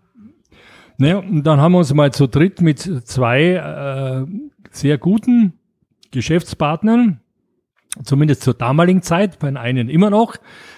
Ne, 0.98 1.18
und 1.18 1.44
dann 1.44 1.62
haben 1.62 1.72
wir 1.72 1.80
uns 1.80 1.94
mal 1.94 2.12
zu 2.12 2.28
dritt 2.28 2.62
mit 2.62 2.80
zwei 2.80 3.54
äh, 3.54 4.26
sehr 4.72 4.98
guten 4.98 5.54
Geschäftspartnern, 6.12 7.22
zumindest 8.04 8.44
zur 8.44 8.54
damaligen 8.54 9.02
Zeit, 9.02 9.40
bei 9.40 9.56
einen 9.56 9.90
immer 9.90 10.10
noch, 10.10 10.36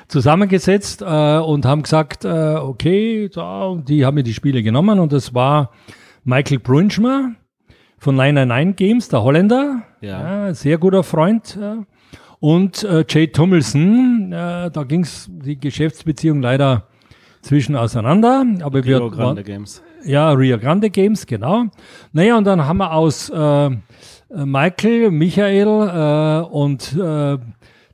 zusammengesetzt 0.08 1.02
äh, 1.02 1.38
und 1.38 1.66
haben 1.66 1.84
gesagt, 1.84 2.26
äh, 2.26 2.56
okay, 2.56 3.30
da, 3.30 3.76
die 3.76 4.06
haben 4.06 4.16
mir 4.16 4.24
die 4.24 4.34
Spiele 4.34 4.64
genommen 4.64 5.00
und 5.00 5.14
das 5.14 5.34
war 5.34 5.72
Michael 6.24 6.60
Brunschmer 6.60 7.32
von 7.98 8.16
999 8.16 8.76
Games, 8.76 9.10
der 9.10 9.24
Holländer, 9.24 9.84
ja. 10.02 10.48
ja 10.48 10.54
sehr 10.54 10.78
guter 10.78 11.04
Freund. 11.04 11.58
Äh, 11.62 11.84
und 12.40 12.84
äh, 12.84 13.06
Jay 13.08 13.28
Tummelson, 13.28 14.32
äh, 14.34 14.72
da 14.72 14.84
ging 14.84 15.02
es 15.02 15.30
die 15.30 15.60
Geschäftsbeziehung 15.60 16.42
leider 16.42 16.88
zwischen 17.44 17.76
auseinander. 17.76 18.44
Aber 18.64 18.84
Rio 18.84 19.12
wir, 19.12 19.12
Grande 19.12 19.44
Games. 19.44 19.84
Ja, 20.04 20.32
Rio 20.32 20.58
Grande 20.58 20.90
Games, 20.90 21.28
genau. 21.28 21.66
Naja, 22.14 22.38
und 22.38 22.46
dann 22.46 22.66
haben 22.66 22.78
wir 22.78 22.94
aus 22.94 23.30
äh, 23.30 23.70
Michael, 24.34 25.12
Michael 25.12 25.68
äh, 25.68 26.48
und 26.50 26.96
äh, 26.96 27.38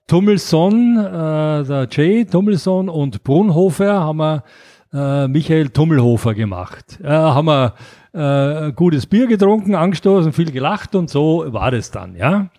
Tummelson, 0.08 0.98
äh, 0.98 1.64
der 1.64 1.88
Jay 1.92 2.26
Tummelson 2.26 2.90
und 2.90 3.24
Brunhofer 3.24 4.00
haben 4.02 4.18
wir 4.18 4.44
äh, 4.94 5.28
Michael 5.28 5.70
Tummelhofer 5.70 6.34
gemacht. 6.34 7.00
Äh, 7.04 7.08
haben 7.10 7.48
wir 7.48 7.74
äh, 8.14 8.72
gutes 8.72 9.06
Bier 9.06 9.28
getrunken, 9.28 9.76
angestoßen, 9.76 10.32
viel 10.32 10.52
gelacht 10.52 10.96
und 10.96 11.10
so 11.10 11.46
war 11.48 11.72
das 11.72 11.92
dann, 11.92 12.16
ja. 12.16 12.50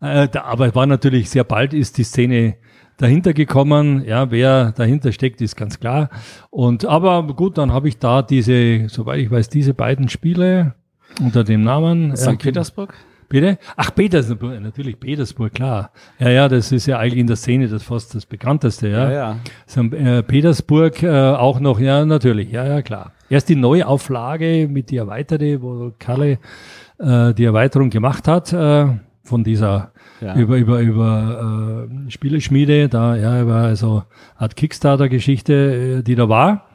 Äh, 0.00 0.28
da, 0.28 0.44
aber 0.44 0.74
war 0.74 0.86
natürlich 0.86 1.30
sehr 1.30 1.44
bald 1.44 1.74
ist 1.74 1.98
die 1.98 2.04
Szene 2.04 2.56
dahinter 2.96 3.32
gekommen. 3.32 4.04
Ja, 4.06 4.30
wer 4.30 4.72
dahinter 4.72 5.12
steckt, 5.12 5.40
ist 5.40 5.56
ganz 5.56 5.80
klar. 5.80 6.10
Und 6.50 6.84
aber 6.84 7.22
gut, 7.34 7.58
dann 7.58 7.72
habe 7.72 7.88
ich 7.88 7.98
da 7.98 8.22
diese, 8.22 8.88
soweit 8.88 9.20
ich 9.20 9.30
weiß, 9.30 9.48
diese 9.48 9.74
beiden 9.74 10.08
Spiele 10.08 10.74
unter 11.20 11.44
dem 11.44 11.62
Namen. 11.62 12.16
St. 12.16 12.38
Petersburg? 12.38 12.94
Bitte? 13.28 13.58
Ach, 13.76 13.94
Petersburg, 13.94 14.60
natürlich 14.60 14.98
Petersburg, 14.98 15.54
klar. 15.54 15.90
Ja, 16.18 16.30
ja, 16.30 16.48
das 16.48 16.72
ist 16.72 16.86
ja 16.86 16.98
eigentlich 16.98 17.20
in 17.20 17.26
der 17.26 17.36
Szene 17.36 17.68
das 17.68 17.82
fast 17.82 18.14
das 18.14 18.26
bekannteste, 18.26 18.88
ja. 18.88 19.10
ja, 19.10 19.12
ja. 19.12 19.36
So, 19.66 19.82
äh, 19.82 20.22
Petersburg 20.22 21.02
äh, 21.02 21.10
auch 21.10 21.60
noch, 21.60 21.80
ja, 21.80 22.04
natürlich, 22.04 22.52
ja, 22.52 22.64
ja, 22.64 22.82
klar. 22.82 23.12
Erst 23.28 23.48
die 23.48 23.56
Neuauflage 23.56 24.68
mit 24.68 24.90
die 24.90 24.96
erweiterte, 24.96 25.62
wo 25.62 25.92
Kalle 25.98 26.38
äh, 26.98 27.34
die 27.34 27.44
Erweiterung 27.44 27.90
gemacht 27.90 28.28
hat, 28.28 28.52
äh, 28.52 28.86
von 29.22 29.42
dieser 29.42 29.92
ja. 30.20 30.36
über 30.36 30.58
über 30.58 30.80
über 30.80 31.88
äh, 31.88 32.10
Spieleschmiede, 32.10 32.88
da 32.88 33.16
ja 33.16 33.40
über 33.40 33.56
also 33.56 34.04
Art 34.36 34.54
Kickstarter-Geschichte, 34.54 35.98
äh, 35.98 36.02
die 36.02 36.14
da 36.14 36.28
war. 36.28 36.66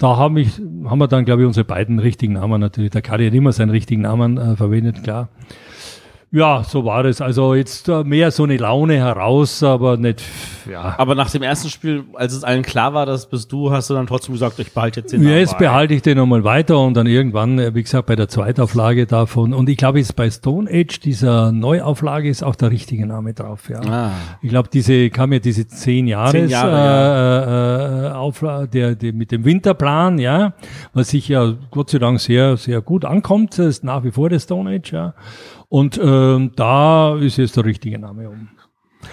Da 0.00 0.16
haben, 0.16 0.38
ich, 0.38 0.58
haben 0.86 0.98
wir 0.98 1.08
dann, 1.08 1.26
glaube 1.26 1.42
ich, 1.42 1.46
unsere 1.46 1.64
beiden 1.64 1.98
richtigen 1.98 2.32
Namen 2.32 2.58
natürlich. 2.58 2.90
Der 2.90 3.02
Kadi 3.02 3.26
hat 3.26 3.34
immer 3.34 3.52
seinen 3.52 3.68
richtigen 3.68 4.00
Namen 4.00 4.38
äh, 4.38 4.56
verwendet, 4.56 5.02
klar. 5.04 5.28
Ja, 6.32 6.62
so 6.62 6.84
war 6.84 7.04
es. 7.06 7.20
Also 7.20 7.54
jetzt 7.56 7.88
äh, 7.88 8.04
mehr 8.04 8.30
so 8.30 8.44
eine 8.44 8.56
Laune 8.56 8.94
heraus, 8.94 9.64
aber 9.64 9.96
nicht, 9.96 10.22
ja. 10.70 10.94
Aber 10.96 11.16
nach 11.16 11.28
dem 11.28 11.42
ersten 11.42 11.68
Spiel, 11.70 12.04
als 12.14 12.32
es 12.32 12.44
allen 12.44 12.62
klar 12.62 12.94
war, 12.94 13.04
dass 13.04 13.26
bist 13.28 13.50
du, 13.50 13.72
hast 13.72 13.90
du 13.90 13.94
dann 13.94 14.06
trotzdem 14.06 14.34
gesagt, 14.34 14.60
ich 14.60 14.72
behalte 14.72 15.00
jetzt 15.00 15.12
den 15.12 15.24
Ja, 15.24 15.30
jetzt 15.30 15.58
behalte 15.58 15.92
ich 15.92 16.02
den 16.02 16.18
nochmal 16.18 16.44
weiter 16.44 16.78
und 16.78 16.94
dann 16.94 17.08
irgendwann, 17.08 17.58
äh, 17.58 17.74
wie 17.74 17.82
gesagt, 17.82 18.06
bei 18.06 18.14
der 18.14 18.28
Zweitauflage 18.28 19.06
davon. 19.06 19.52
Und 19.52 19.68
ich 19.68 19.76
glaube, 19.76 19.98
jetzt 19.98 20.14
bei 20.14 20.30
Stone 20.30 20.70
Age, 20.70 21.00
dieser 21.00 21.50
Neuauflage, 21.50 22.28
ist 22.28 22.44
auch 22.44 22.54
der 22.54 22.70
richtige 22.70 23.06
Name 23.06 23.34
drauf, 23.34 23.68
ja. 23.68 23.80
Ah. 23.80 24.12
Ich 24.40 24.50
glaube, 24.50 24.68
diese 24.72 25.10
kam 25.10 25.32
ja 25.32 25.40
diese 25.40 25.66
zehn 25.66 26.06
Jahres 26.06 26.30
Zehn 26.30 26.48
Jahre, 26.48 28.06
äh, 28.06 28.06
äh, 28.06 28.12
Auflage, 28.12 28.68
der, 28.68 28.94
der 28.94 29.12
mit 29.12 29.32
dem 29.32 29.44
Winterplan, 29.44 30.18
ja, 30.18 30.52
was 30.94 31.08
sich 31.08 31.28
ja 31.28 31.54
Gott 31.72 31.90
sei 31.90 31.98
Dank 31.98 32.20
sehr, 32.20 32.56
sehr 32.56 32.80
gut 32.82 33.04
ankommt, 33.04 33.58
ist 33.58 33.82
nach 33.82 34.04
wie 34.04 34.12
vor 34.12 34.28
der 34.28 34.38
Stone 34.38 34.70
Age, 34.70 34.92
ja. 34.92 35.14
Und 35.70 35.98
ähm, 36.02 36.52
da 36.56 37.16
ist 37.16 37.38
jetzt 37.38 37.56
der 37.56 37.64
richtige 37.64 37.98
Name 37.98 38.28
um. 38.28 38.48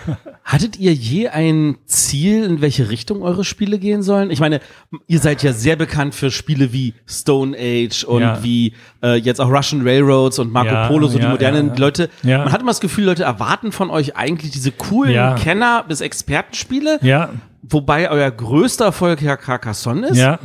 Hattet 0.43 0.78
ihr 0.80 0.93
je 0.93 1.30
ein 1.30 1.78
Ziel, 1.86 2.43
in 2.43 2.60
welche 2.62 2.89
Richtung 2.89 3.22
eure 3.22 3.45
Spiele 3.45 3.80
gehen 3.80 4.01
sollen? 4.03 4.32
Ich 4.32 4.39
meine, 4.41 4.60
ihr 5.08 5.20
seid 5.20 5.43
ja 5.43 5.53
sehr 5.53 5.76
bekannt 5.78 6.14
für 6.14 6.30
Spiele 6.30 6.74
wie 6.74 6.93
Stone 7.05 7.55
Age 7.58 8.03
und 8.03 8.22
Ja. 8.22 8.43
wie 8.43 8.74
äh, 9.01 9.16
jetzt 9.16 9.39
auch 9.39 9.49
Russian 9.49 9.84
Railroads 9.88 10.39
und 10.39 10.51
Marco 10.51 10.74
Ja, 10.74 10.88
Polo, 10.89 11.08
so 11.08 11.18
die 11.18 11.24
ja, 11.24 11.30
modernen 11.30 11.68
ja, 11.68 11.74
ja. 11.74 11.80
Leute. 11.80 12.10
Man 12.24 12.51
hat 12.51 12.60
immer 12.62 12.72
das 12.72 12.82
Gefühl, 12.82 13.05
Leute 13.05 13.24
erwarten 13.24 13.72
von 13.72 13.89
euch 13.89 14.18
eigentlich 14.18 14.51
diese 14.51 14.72
coolen. 14.72 15.36
Kenner- 15.38 15.86
bis 15.88 16.01
Expertenspiele, 16.01 16.99
Ja, 17.01 17.30
wobei 17.62 18.10
euer 18.12 18.32
größter 18.32 18.86
Erfolg 18.86 19.22
ja 19.22 19.38
Carcassonne 19.38 20.08
ist. 20.08 20.18
ja. 20.18 20.39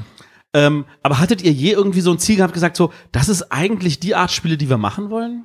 Ähm, 0.54 0.84
aber 1.02 1.18
hattet 1.18 1.42
ihr 1.42 1.50
je 1.52 1.72
irgendwie 1.72 2.02
so 2.02 2.10
ein 2.12 2.18
Ziel 2.18 2.36
gehabt, 2.36 2.52
gesagt 2.52 2.76
so, 2.76 2.92
das 3.10 3.30
ist 3.30 3.50
eigentlich 3.50 3.98
die 4.00 4.14
Art 4.14 4.30
Spiele, 4.30 4.58
die 4.58 4.68
wir 4.68 4.76
machen 4.76 5.08
wollen? 5.08 5.44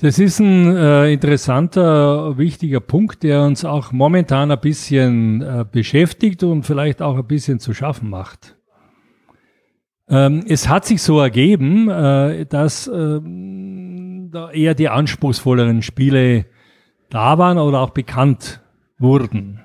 Das 0.00 0.20
ist 0.20 0.38
ein 0.38 0.76
äh, 0.76 1.12
interessanter, 1.12 2.38
wichtiger 2.38 2.78
Punkt, 2.78 3.24
der 3.24 3.42
uns 3.42 3.64
auch 3.64 3.90
momentan 3.90 4.52
ein 4.52 4.60
bisschen 4.60 5.42
äh, 5.42 5.64
beschäftigt 5.68 6.44
und 6.44 6.62
vielleicht 6.62 7.02
auch 7.02 7.16
ein 7.16 7.26
bisschen 7.26 7.58
zu 7.58 7.74
schaffen 7.74 8.08
macht. 8.08 8.56
Ähm, 10.08 10.44
es 10.48 10.68
hat 10.68 10.86
sich 10.86 11.02
so 11.02 11.18
ergeben, 11.18 11.88
äh, 11.90 12.46
dass 12.46 12.86
ähm, 12.86 14.28
da 14.30 14.52
eher 14.52 14.74
die 14.76 14.88
anspruchsvolleren 14.88 15.82
Spiele 15.82 16.46
da 17.10 17.36
waren 17.38 17.58
oder 17.58 17.80
auch 17.80 17.90
bekannt 17.90 18.60
wurden. 18.98 19.64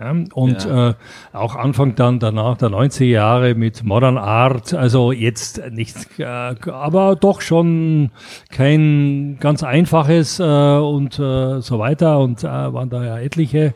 Ja, 0.00 0.14
und 0.32 0.64
Ja. 0.64 0.90
Äh, 0.90 0.94
auch 1.34 1.56
Anfang 1.56 1.94
dann 1.94 2.20
danach 2.20 2.56
der 2.56 2.70
90er 2.70 3.04
Jahre 3.04 3.54
mit 3.54 3.84
Modern 3.84 4.16
Art, 4.16 4.72
also 4.72 5.12
jetzt 5.12 5.60
nicht, 5.70 6.18
äh, 6.18 6.24
aber 6.24 7.16
doch 7.16 7.42
schon 7.42 8.10
kein 8.50 9.36
ganz 9.40 9.62
einfaches 9.62 10.40
äh, 10.40 10.42
und 10.42 11.18
äh, 11.18 11.60
so 11.60 11.78
weiter 11.78 12.18
und 12.18 12.42
äh, 12.44 12.46
waren 12.46 12.88
da 12.88 13.04
ja 13.04 13.18
etliche. 13.18 13.74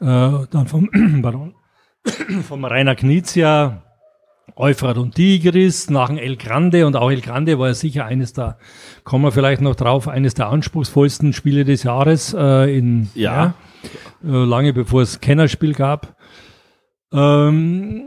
Äh, 0.00 0.46
dann 0.50 0.66
vom, 0.66 0.90
pardon, 1.22 1.54
vom 2.42 2.64
Rainer 2.64 2.96
Knizia, 2.96 3.82
Euphrat 4.56 4.98
und 4.98 5.14
Tigris, 5.14 5.88
nach 5.90 6.08
dem 6.08 6.18
El 6.18 6.36
Grande 6.36 6.86
und 6.86 6.96
auch 6.96 7.10
El 7.10 7.20
Grande 7.20 7.58
war 7.58 7.68
ja 7.68 7.74
sicher 7.74 8.06
eines 8.06 8.32
der, 8.32 8.58
kommen 9.04 9.24
wir 9.24 9.32
vielleicht 9.32 9.60
noch 9.60 9.76
drauf, 9.76 10.08
eines 10.08 10.34
der 10.34 10.48
anspruchsvollsten 10.48 11.32
Spiele 11.32 11.64
des 11.64 11.84
Jahres 11.84 12.34
äh, 12.36 12.76
in 12.76 13.08
Ja. 13.14 13.54
äh, 14.24 14.28
lange 14.28 14.72
bevor 14.72 15.02
es 15.02 15.20
Kennerspiel 15.20 15.74
gab. 15.74 16.16
Ähm, 17.12 18.04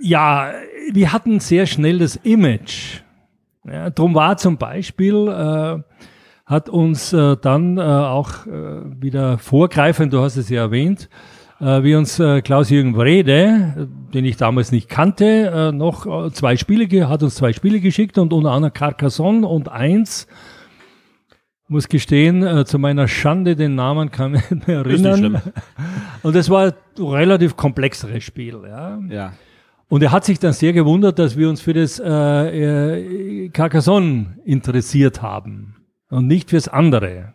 ja, 0.00 0.50
wir 0.92 1.12
hatten 1.12 1.40
sehr 1.40 1.66
schnell 1.66 1.98
das 1.98 2.16
Image. 2.16 3.00
Ja, 3.66 3.90
drum 3.90 4.14
war 4.14 4.36
zum 4.36 4.58
Beispiel, 4.58 5.28
äh, 5.28 5.82
hat 6.46 6.68
uns 6.68 7.12
äh, 7.12 7.36
dann 7.40 7.78
äh, 7.78 7.80
auch 7.80 8.46
äh, 8.46 8.82
wieder 9.00 9.38
vorgreifend, 9.38 10.12
du 10.12 10.20
hast 10.20 10.36
es 10.36 10.50
ja 10.50 10.62
erwähnt, 10.62 11.08
äh, 11.08 11.33
wie 11.60 11.94
uns 11.94 12.18
äh, 12.18 12.42
Klaus-Jürgen 12.42 12.96
Wrede, 12.96 13.74
äh, 13.76 14.12
den 14.12 14.24
ich 14.24 14.36
damals 14.36 14.72
nicht 14.72 14.88
kannte, 14.88 15.24
äh, 15.24 15.72
noch 15.72 16.26
äh, 16.26 16.32
zwei 16.32 16.56
Spiele, 16.56 17.08
hat 17.08 17.22
uns 17.22 17.36
zwei 17.36 17.52
Spiele 17.52 17.80
geschickt 17.80 18.18
und 18.18 18.32
unter 18.32 18.50
anderem 18.50 18.72
Carcassonne 18.74 19.46
und 19.46 19.68
eins, 19.68 20.26
muss 21.68 21.88
gestehen, 21.88 22.42
äh, 22.42 22.64
zu 22.64 22.78
meiner 22.78 23.08
Schande 23.08 23.56
den 23.56 23.74
Namen 23.74 24.10
kann 24.10 24.34
ich 24.34 24.50
nicht 24.50 24.66
mehr 24.68 24.84
Ist 24.84 25.00
nicht 25.00 25.04
erinnern. 25.06 25.40
schlimm. 25.42 25.52
Und 26.22 26.36
es 26.36 26.50
war 26.50 26.66
ein 26.98 27.04
relativ 27.04 27.56
komplexeres 27.56 28.22
Spiel. 28.22 28.60
Ja. 28.66 28.98
Ja. 29.08 29.32
Und 29.88 30.02
er 30.02 30.12
hat 30.12 30.24
sich 30.24 30.38
dann 30.38 30.52
sehr 30.52 30.72
gewundert, 30.72 31.18
dass 31.18 31.36
wir 31.36 31.48
uns 31.48 31.60
für 31.60 31.72
das 31.72 31.98
äh, 31.98 33.44
äh, 33.44 33.48
Carcassonne 33.48 34.38
interessiert 34.44 35.22
haben 35.22 35.76
und 36.10 36.26
nicht 36.26 36.50
fürs 36.50 36.68
andere. 36.68 37.34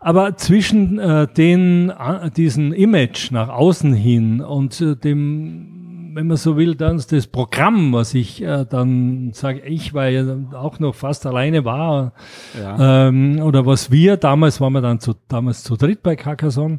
Aber 0.00 0.36
zwischen 0.36 0.98
äh, 0.98 1.26
den, 1.26 1.90
äh, 1.90 2.30
diesen 2.30 2.72
Image 2.72 3.30
nach 3.32 3.48
außen 3.48 3.92
hin 3.94 4.40
und 4.40 4.80
äh, 4.80 4.94
dem, 4.96 6.12
wenn 6.14 6.26
man 6.28 6.36
so 6.36 6.56
will, 6.56 6.74
dann 6.76 7.02
das 7.10 7.26
Programm, 7.26 7.92
was 7.92 8.14
ich 8.14 8.42
äh, 8.42 8.64
dann 8.68 9.32
sage, 9.32 9.60
ich, 9.60 9.94
weil 9.94 10.14
ja 10.14 10.58
auch 10.58 10.78
noch 10.78 10.94
fast 10.94 11.26
alleine 11.26 11.64
war, 11.64 12.12
Ja. 12.60 13.08
ähm, 13.08 13.40
oder 13.42 13.66
was 13.66 13.90
wir 13.90 14.16
damals, 14.16 14.60
waren 14.60 14.72
wir 14.72 14.80
dann 14.82 15.00
zu, 15.00 15.14
damals 15.28 15.64
zu 15.64 15.76
dritt 15.76 16.02
bei 16.02 16.14
Carcassonne, 16.16 16.78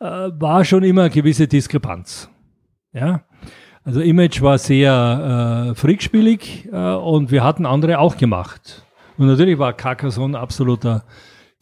äh, 0.00 0.04
war 0.04 0.64
schon 0.64 0.84
immer 0.84 1.02
eine 1.02 1.10
gewisse 1.10 1.48
Diskrepanz. 1.48 2.30
Ja. 2.92 3.22
Also 3.84 4.00
Image 4.00 4.40
war 4.42 4.58
sehr 4.58 5.70
äh, 5.70 5.74
freakspielig 5.74 6.68
äh, 6.72 6.76
und 6.94 7.32
wir 7.32 7.42
hatten 7.42 7.66
andere 7.66 7.98
auch 7.98 8.16
gemacht. 8.16 8.84
Und 9.18 9.26
natürlich 9.26 9.58
war 9.58 9.72
Carcassonne 9.72 10.38
absoluter 10.38 11.02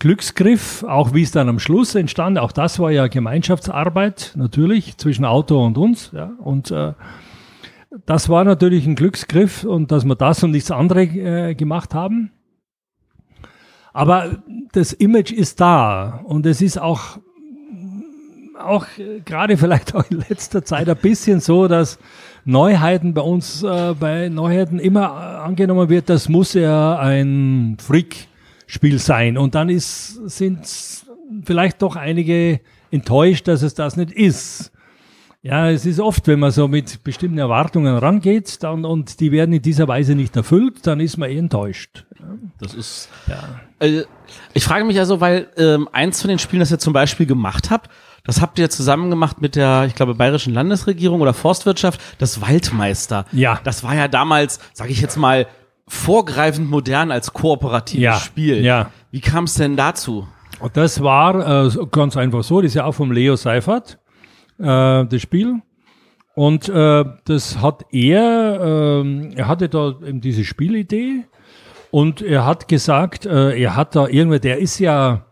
Glücksgriff, 0.01 0.83
auch 0.83 1.15
wie 1.15 1.23
es 1.23 1.31
dann 1.31 1.49
am 1.49 1.59
Schluss 1.59 1.95
entstand. 1.95 2.39
Auch 2.39 2.53
das 2.53 2.79
war 2.79 2.91
ja 2.91 3.07
Gemeinschaftsarbeit 3.07 4.33
natürlich 4.35 4.97
zwischen 4.97 5.27
Autor 5.27 5.67
und 5.67 5.79
uns. 5.79 6.11
Ja. 6.13 6.33
Und 6.39 6.71
äh, 6.71 6.95
das 8.07 8.29
war 8.31 8.45
natürlich 8.45 8.87
ein 8.87 8.95
Glücksgriff 8.95 9.63
und 9.63 9.93
dass 9.93 10.05
wir 10.05 10.17
das 10.17 10.43
und 10.43 10.53
nichts 10.53 10.71
andere 10.71 11.03
äh, 11.03 11.55
gemacht 11.55 11.95
haben. 11.95 12.31
Aber 13.93 14.43
das 14.73 14.95
Image 14.95 15.33
ist 15.33 15.61
da 15.61 16.21
und 16.25 16.47
es 16.47 16.63
ist 16.63 16.81
auch, 16.81 17.19
auch 18.59 18.87
gerade 19.27 19.57
vielleicht 19.59 19.95
auch 19.95 20.05
in 20.11 20.25
letzter 20.29 20.65
Zeit 20.65 20.89
ein 20.89 20.97
bisschen 20.97 21.41
so, 21.41 21.69
dass 21.69 21.99
Neuheiten 22.47 23.13
bei 23.13 23.21
uns, 23.21 23.63
äh, 23.63 23.95
bei 23.99 24.31
Neuheiten 24.31 24.79
immer 24.79 25.13
angenommen 25.13 25.91
wird, 25.91 26.09
das 26.09 26.31
muss 26.31 26.55
ja 26.55 26.99
ein 26.99 27.77
Freak-Spiel 28.71 28.99
sein. 28.99 29.37
Und 29.37 29.55
dann 29.55 29.69
sind 29.79 30.61
vielleicht 31.45 31.83
doch 31.83 31.97
einige 31.97 32.61
enttäuscht, 32.91 33.49
dass 33.49 33.63
es 33.63 33.75
das 33.75 33.97
nicht 33.97 34.13
ist. 34.13 34.73
Ja, 35.43 35.71
es 35.71 35.87
ist 35.87 36.01
oft, 36.01 36.27
wenn 36.27 36.39
man 36.39 36.51
so 36.51 36.69
mit 36.69 37.03
bestimmten 37.03 37.39
Erwartungen 37.39 37.97
rangeht 37.97 38.63
dann, 38.63 38.85
und 38.85 39.21
die 39.21 39.33
werden 39.33 39.55
in 39.55 39.63
dieser 39.63 39.89
Weise 39.89 40.15
nicht 40.15 40.37
erfüllt, 40.37 40.87
dann 40.87 41.01
ist 41.01 41.17
man 41.17 41.31
eh 41.31 41.39
enttäuscht. 41.39 42.05
Das 42.59 42.75
ist. 42.75 43.09
Ja. 43.27 43.61
Äh, 43.79 44.03
ich 44.53 44.65
frage 44.65 44.85
mich 44.85 44.99
also, 44.99 45.23
weil 45.23 45.49
ähm, 45.57 45.89
eins 45.93 46.21
von 46.21 46.29
den 46.29 46.39
Spielen, 46.39 46.61
das 46.61 46.71
ihr 46.71 46.79
zum 46.79 46.93
Beispiel 46.93 47.25
gemacht 47.25 47.71
habt, 47.71 47.89
das 48.25 48.43
habt 48.43 48.59
ihr 48.59 48.69
zusammen 48.69 49.09
gemacht 49.09 49.41
mit 49.41 49.57
der, 49.57 49.87
ich 49.87 49.95
glaube, 49.95 50.15
bayerischen 50.15 50.53
Landesregierung 50.53 51.23
oder 51.23 51.33
Forstwirtschaft, 51.33 51.99
das 52.19 52.43
Waldmeister. 52.43 53.25
Ja. 53.33 53.61
Das 53.65 53.83
war 53.83 53.95
ja 53.95 54.09
damals, 54.09 54.61
sage 54.75 54.93
ich 54.93 55.01
jetzt 55.01 55.17
mal, 55.17 55.47
vorgreifend 55.91 56.71
modern 56.71 57.11
als 57.11 57.33
kooperatives 57.33 58.03
Ja, 58.03 58.15
Spiel. 58.15 58.65
ja. 58.65 58.91
Wie 59.11 59.21
kam 59.21 59.45
es 59.45 59.55
denn 59.55 59.77
dazu? 59.77 60.27
Das 60.73 61.03
war 61.03 61.67
äh, 61.67 61.71
ganz 61.91 62.17
einfach 62.17 62.45
so, 62.45 62.61
das 62.61 62.69
ist 62.71 62.75
ja 62.75 62.85
auch 62.85 62.93
vom 62.93 63.11
Leo 63.13 63.35
Seifert, 63.35 63.99
äh, 64.59 64.65
das 65.05 65.21
Spiel. 65.21 65.63
Und 66.37 66.69
äh, 66.69 67.05
das 67.25 67.61
hat 67.61 67.87
er, 67.91 69.01
ähm, 69.03 69.31
er 69.35 69.49
hatte 69.49 69.69
da 69.69 69.95
eben 70.07 70.21
diese 70.21 70.45
Spielidee 70.45 71.25
und 71.91 72.23
er 72.23 72.47
hat 72.47 72.69
gesagt, 72.69 73.27
äh, 73.27 73.61
er 73.61 73.75
hat 73.75 73.97
da 73.97 74.07
irgendwie, 74.07 74.39
der 74.39 74.59
ist 74.59 74.79
ja, 74.79 75.25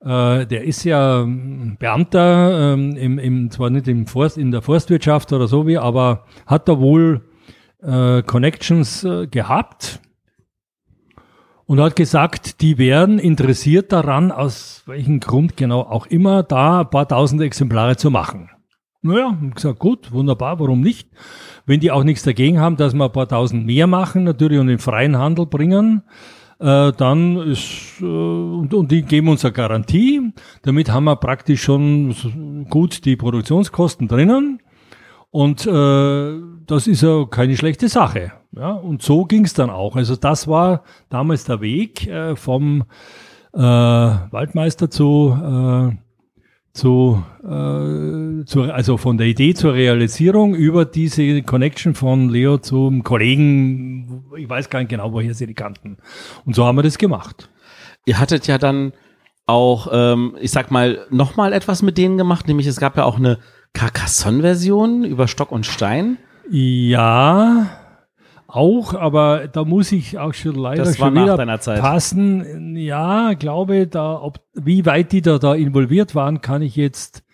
äh, 0.00 0.44
der 0.44 0.64
ist 0.64 0.82
ja 0.84 1.20
ähm, 1.22 1.76
Beamter, 1.78 2.74
ähm, 2.74 2.96
im, 2.96 3.18
im, 3.20 3.50
zwar 3.52 3.70
nicht 3.70 3.86
im 3.86 4.06
Forst, 4.08 4.38
in 4.38 4.50
der 4.50 4.60
Forstwirtschaft 4.60 5.32
oder 5.32 5.46
so 5.46 5.66
wie, 5.68 5.78
aber 5.78 6.24
hat 6.46 6.68
da 6.68 6.80
wohl 6.80 7.22
äh, 7.84 8.22
Connections 8.22 9.04
äh, 9.04 9.26
gehabt 9.26 10.00
und 11.66 11.80
hat 11.80 11.96
gesagt, 11.96 12.60
die 12.60 12.78
wären 12.78 13.18
interessiert 13.18 13.92
daran, 13.92 14.30
aus 14.30 14.82
welchem 14.86 15.20
Grund 15.20 15.56
genau 15.56 15.80
auch 15.80 16.06
immer, 16.06 16.42
da 16.42 16.80
ein 16.80 16.90
paar 16.90 17.08
tausend 17.08 17.40
Exemplare 17.42 17.96
zu 17.96 18.10
machen. 18.10 18.50
Naja, 19.02 19.36
gesagt, 19.54 19.78
gut, 19.78 20.12
wunderbar, 20.12 20.60
warum 20.60 20.80
nicht? 20.80 21.08
Wenn 21.66 21.80
die 21.80 21.90
auch 21.90 22.04
nichts 22.04 22.22
dagegen 22.22 22.58
haben, 22.58 22.76
dass 22.76 22.94
wir 22.94 23.04
ein 23.04 23.12
paar 23.12 23.28
tausend 23.28 23.66
mehr 23.66 23.86
machen, 23.86 24.24
natürlich 24.24 24.58
und 24.58 24.68
in 24.68 24.78
freien 24.78 25.18
Handel 25.18 25.46
bringen, 25.46 26.02
äh, 26.58 26.92
dann 26.92 27.36
ist, 27.36 28.00
äh, 28.00 28.04
und, 28.04 28.72
und 28.72 28.90
die 28.90 29.02
geben 29.02 29.28
uns 29.28 29.44
eine 29.44 29.52
Garantie. 29.52 30.32
Damit 30.62 30.90
haben 30.90 31.04
wir 31.04 31.16
praktisch 31.16 31.62
schon 31.62 32.66
gut 32.70 33.04
die 33.04 33.16
Produktionskosten 33.16 34.08
drinnen. 34.08 34.60
Und 35.34 35.66
äh, 35.66 36.40
das 36.64 36.86
ist 36.86 37.02
ja 37.02 37.24
keine 37.24 37.56
schlechte 37.56 37.88
Sache. 37.88 38.30
Ja, 38.52 38.70
und 38.70 39.02
so 39.02 39.24
ging 39.24 39.44
es 39.44 39.52
dann 39.52 39.68
auch. 39.68 39.96
Also 39.96 40.14
das 40.14 40.46
war 40.46 40.84
damals 41.10 41.42
der 41.42 41.60
Weg 41.60 42.06
äh, 42.06 42.36
vom 42.36 42.84
äh, 43.52 43.58
Waldmeister 43.58 44.90
zu, 44.90 45.36
äh, 45.36 45.96
zu, 46.72 47.24
äh, 47.42 48.44
zu, 48.44 48.62
also 48.62 48.96
von 48.96 49.18
der 49.18 49.26
Idee 49.26 49.54
zur 49.54 49.74
Realisierung 49.74 50.54
über 50.54 50.84
diese 50.84 51.42
Connection 51.42 51.96
von 51.96 52.28
Leo 52.28 52.58
zum 52.58 53.02
Kollegen. 53.02 54.26
Ich 54.36 54.48
weiß 54.48 54.70
gar 54.70 54.78
nicht 54.78 54.90
genau, 54.90 55.12
woher 55.12 55.34
sie 55.34 55.48
die 55.48 55.54
kannten. 55.54 55.96
Und 56.46 56.54
so 56.54 56.64
haben 56.64 56.78
wir 56.78 56.84
das 56.84 56.96
gemacht. 56.96 57.50
Ihr 58.06 58.20
hattet 58.20 58.46
ja 58.46 58.56
dann 58.56 58.92
auch, 59.46 59.88
ähm, 59.90 60.36
ich 60.40 60.52
sag 60.52 60.70
mal, 60.70 61.04
nochmal 61.10 61.52
etwas 61.52 61.82
mit 61.82 61.98
denen 61.98 62.18
gemacht, 62.18 62.46
nämlich 62.46 62.68
es 62.68 62.78
gab 62.78 62.96
ja 62.96 63.02
auch 63.02 63.18
eine 63.18 63.40
Carcassonne-Version 63.74 65.04
über 65.04 65.28
Stock 65.28 65.52
und 65.52 65.66
Stein. 65.66 66.16
Ja, 66.50 67.66
auch, 68.46 68.94
aber 68.94 69.48
da 69.48 69.64
muss 69.64 69.90
ich 69.92 70.18
auch 70.18 70.32
schon 70.32 70.54
leider 70.54 70.84
Das 70.84 70.98
war 71.00 71.08
schon 71.08 71.14
nach 71.14 71.22
wieder 71.24 71.36
deiner 71.36 71.60
Zeit. 71.60 71.80
passen. 71.80 72.76
Ja, 72.76 73.32
glaube 73.34 73.86
da, 73.86 74.20
ob, 74.20 74.40
wie 74.54 74.86
weit 74.86 75.12
die 75.12 75.22
da, 75.22 75.38
da 75.38 75.54
involviert 75.54 76.14
waren, 76.14 76.40
kann 76.40 76.62
ich 76.62 76.76
jetzt 76.76 77.24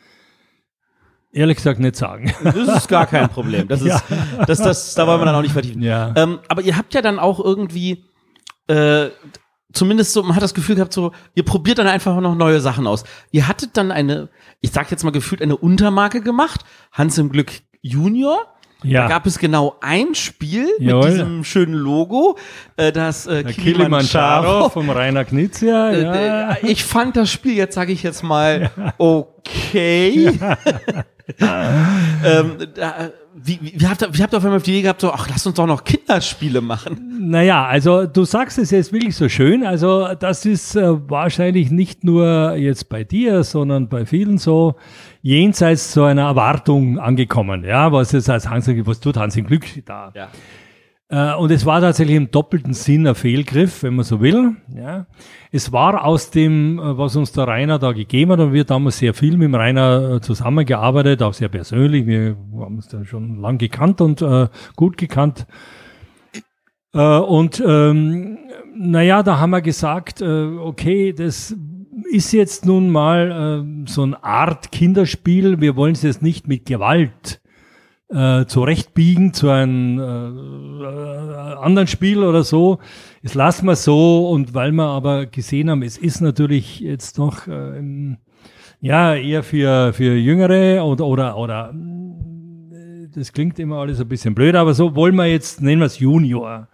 ehrlich 1.32 1.59
gesagt 1.59 1.78
nicht 1.78 1.97
sagen. 1.97 2.32
Das 2.43 2.57
ist 2.57 2.88
gar 2.88 3.07
kein 3.07 3.28
Problem. 3.28 3.68
Das 3.68 3.82
ist, 3.82 3.88
Ja. 3.88 4.45
das, 4.47 4.59
das, 4.59 4.95
da 4.95 5.07
wollen 5.07 5.20
wir 5.20 5.26
dann 5.26 5.34
auch 5.34 5.43
nicht 5.43 5.53
vertiefen. 5.53 5.82
Ja. 5.82 6.12
Ähm, 6.16 6.38
aber 6.49 6.62
ihr 6.62 6.76
habt 6.76 6.95
ja 6.95 7.03
dann 7.03 7.18
auch 7.18 7.38
irgendwie, 7.38 8.05
äh, 8.68 9.09
zumindest 9.73 10.12
so, 10.12 10.23
man 10.23 10.35
hat 10.37 10.43
das 10.43 10.55
Gefühl 10.55 10.77
gehabt, 10.77 10.93
so, 10.93 11.12
ihr 11.35 11.45
probiert 11.45 11.79
dann 11.79 11.87
einfach 11.87 12.18
noch 12.21 12.35
neue 12.35 12.61
Sachen 12.61 12.87
aus. 12.87 13.05
Ihr 13.31 13.49
hattet 13.49 13.77
dann 13.77 13.91
eine, 13.93 14.29
ich 14.61 14.71
sag 14.73 14.91
jetzt 14.91 15.05
mal 15.05 15.11
gefühlt, 15.11 15.43
eine 15.43 15.57
Untermarke 15.57 16.21
gemacht, 16.21 16.62
Hans 16.93 17.18
im 17.18 17.31
Glück 17.31 17.53
Junior. 17.83 18.39
Ja. 18.83 19.03
Da 19.03 19.09
gab 19.09 19.27
es 19.27 19.39
genau 19.39 19.77
ein 19.83 20.14
Spiel 20.14 20.66
Jawohl. 20.79 21.05
mit 21.05 21.12
diesem 21.12 21.45
schönen 21.45 21.75
Logo, 21.75 22.39
äh, 22.79 22.91
das 22.93 23.27
äh, 23.27 23.45
Kilimanjaro. 23.45 24.41
Kilimanjaro 24.43 24.68
vom 24.71 24.89
Rainer 24.89 25.25
Knizia, 25.27 25.91
Äh, 25.91 26.03
ja. 26.03 26.51
äh, 26.53 26.66
Ich 26.66 26.83
fand 26.85 27.14
das 27.16 27.31
Spiel, 27.31 27.53
jetzt 27.55 27.75
sage 27.75 27.93
ich 27.93 28.03
jetzt 28.03 28.23
mal, 28.23 28.71
okay. 28.97 30.29
ähm, 32.25 32.57
da, 32.75 33.11
wie, 33.43 33.59
wie, 33.62 33.86
habt 33.86 34.03
ihr, 34.03 34.09
wie 34.12 34.22
habt 34.22 34.32
ihr 34.32 34.38
auf 34.38 34.45
einmal 34.45 34.59
auf 34.59 34.62
die 34.62 34.72
Idee 34.72 34.82
gehabt, 34.82 35.01
so, 35.01 35.12
ach, 35.12 35.28
lass 35.28 35.47
uns 35.47 35.57
doch 35.57 35.66
noch 35.66 35.84
Kinderspiele 35.84 36.61
machen? 36.61 37.28
Naja, 37.30 37.66
also 37.66 38.07
du 38.07 38.24
sagst 38.24 38.59
es 38.59 38.70
jetzt 38.70 38.93
wirklich 38.93 39.16
so 39.16 39.28
schön. 39.28 39.64
Also 39.64 40.14
das 40.18 40.47
ist 40.47 40.76
äh, 40.76 41.11
wahrscheinlich 41.11 41.70
nicht 41.70 42.05
nur 42.05 42.55
jetzt 42.55 42.88
bei 42.88 43.05
dir, 43.05 43.45
sondern 43.45 43.88
bei 43.88 44.07
vielen 44.07 44.38
so 44.38 44.74
jenseits 45.22 45.93
so 45.93 46.05
einer 46.05 46.22
Erwartung 46.22 46.99
angekommen. 46.99 47.64
Ja, 47.64 47.93
was 47.93 48.12
jetzt 48.12 48.30
als 48.30 48.49
Hans, 48.49 48.68
was 48.68 49.01
tut 49.01 49.16
Hans 49.16 49.36
im 49.36 49.47
Glück 49.47 49.66
da? 49.84 50.12
Ja. 50.14 50.28
Äh, 51.11 51.34
und 51.34 51.50
es 51.50 51.66
war 51.66 51.80
tatsächlich 51.80 52.16
im 52.16 52.30
doppelten 52.30 52.72
Sinn 52.72 53.06
ein 53.06 53.16
Fehlgriff, 53.16 53.82
wenn 53.82 53.96
man 53.96 54.04
so 54.04 54.20
will. 54.20 54.56
Ja. 54.74 55.06
Es 55.50 55.72
war 55.72 56.04
aus 56.04 56.30
dem, 56.30 56.78
äh, 56.78 56.96
was 56.96 57.16
uns 57.16 57.32
der 57.32 57.48
Rainer 57.48 57.80
da 57.80 57.92
gegeben 57.92 58.30
hat, 58.32 58.38
und 58.38 58.52
wir 58.52 58.64
damals 58.64 58.98
sehr 58.98 59.12
viel 59.12 59.32
mit 59.36 59.46
dem 59.46 59.56
Rainer 59.56 60.14
äh, 60.14 60.20
zusammengearbeitet, 60.20 61.22
auch 61.22 61.34
sehr 61.34 61.48
persönlich. 61.48 62.06
Wir 62.06 62.36
haben 62.61 62.76
uns 62.76 62.86
da 62.88 63.04
schon 63.04 63.40
lang 63.40 63.58
gekannt 63.58 64.00
und 64.00 64.22
äh, 64.22 64.46
gut 64.76 64.96
gekannt. 64.96 65.46
Äh, 66.94 67.18
und 67.18 67.61
ähm, 67.66 68.38
naja, 68.76 69.24
da 69.24 69.40
haben 69.40 69.50
wir 69.50 69.62
gesagt, 69.62 70.20
äh, 70.20 70.44
okay, 70.44 71.12
das 71.12 71.56
ist 72.12 72.32
jetzt 72.32 72.66
nun 72.66 72.88
mal 72.88 73.64
äh, 73.66 73.90
so 73.90 74.04
eine 74.04 74.22
Art 74.22 74.70
Kinderspiel. 74.70 75.61
Wir 75.61 75.74
wollen 75.74 75.92
es 75.92 76.02
jetzt 76.02 76.22
nicht 76.22 76.46
mit 76.46 76.66
Gewalt 76.66 77.39
äh, 78.12 78.44
zurechtbiegen 78.46 79.32
zu 79.32 79.48
einem 79.50 79.98
äh, 79.98 80.84
anderen 81.62 81.86
Spiel 81.86 82.22
oder 82.24 82.42
so. 82.42 82.78
Das 83.22 83.34
lassen 83.34 83.66
wir 83.66 83.76
so 83.76 84.28
und 84.30 84.54
weil 84.54 84.72
wir 84.72 84.86
aber 84.86 85.26
gesehen 85.26 85.70
haben, 85.70 85.82
es 85.82 85.96
ist 85.98 86.20
natürlich 86.20 86.80
jetzt 86.80 87.18
noch 87.18 87.46
äh, 87.46 87.78
im- 87.78 88.16
ja 88.80 89.14
eher 89.14 89.42
für, 89.42 89.92
für 89.92 90.14
Jüngere 90.16 90.82
oder 90.84 91.06
oder 91.06 91.36
oder 91.36 91.74
äh, 91.74 93.08
das 93.14 93.32
klingt 93.32 93.58
immer 93.58 93.76
alles 93.78 94.00
ein 94.00 94.08
bisschen 94.08 94.34
blöd, 94.34 94.54
aber 94.54 94.74
so 94.74 94.94
wollen 94.96 95.16
wir 95.16 95.26
jetzt, 95.26 95.61
nennen 95.61 95.80
wir 95.80 95.86
es 95.86 95.98
Junior. 95.98 96.68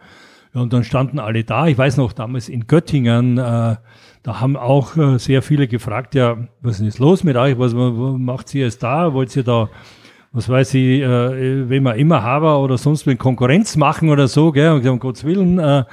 Und 0.55 0.72
dann 0.72 0.84
standen 0.84 1.18
alle 1.18 1.45
da. 1.45 1.66
Ich 1.66 1.76
weiß 1.76 1.99
noch, 1.99 2.14
damals 2.14 2.49
in 2.49 2.66
Göttingen, 2.66 3.37
äh, 3.37 3.76
da 4.22 4.41
haben 4.41 4.57
auch 4.57 4.97
äh, 4.97 5.18
sehr 5.18 5.43
viele 5.43 5.68
gefragt, 5.68 6.14
ja, 6.14 6.39
was 6.62 6.80
ist 6.80 6.99
los 6.99 7.24
mit 7.24 7.37
euch? 7.37 7.59
Was, 7.59 7.76
was 7.76 8.18
macht 8.18 8.55
ihr 8.55 8.64
jetzt 8.64 8.82
da? 8.82 9.12
Wollt 9.12 9.37
ihr 9.37 9.43
da, 9.43 9.68
was 10.37 10.51
weiß 10.51 10.74
ich, 10.74 11.01
äh, 11.01 11.70
wenn 11.70 11.82
wir 11.82 11.95
immer 11.95 12.22
haben 12.22 12.62
oder 12.62 12.76
sonst 12.76 13.07
wenn 13.07 13.16
Konkurrenz 13.16 13.74
machen 13.78 14.11
oder 14.11 14.28
so, 14.28 14.53
gell? 14.53 14.72
Und 14.72 14.87
um 14.87 14.99
Gottes 14.99 15.24
Willen. 15.24 15.59
Äh, 15.59 15.84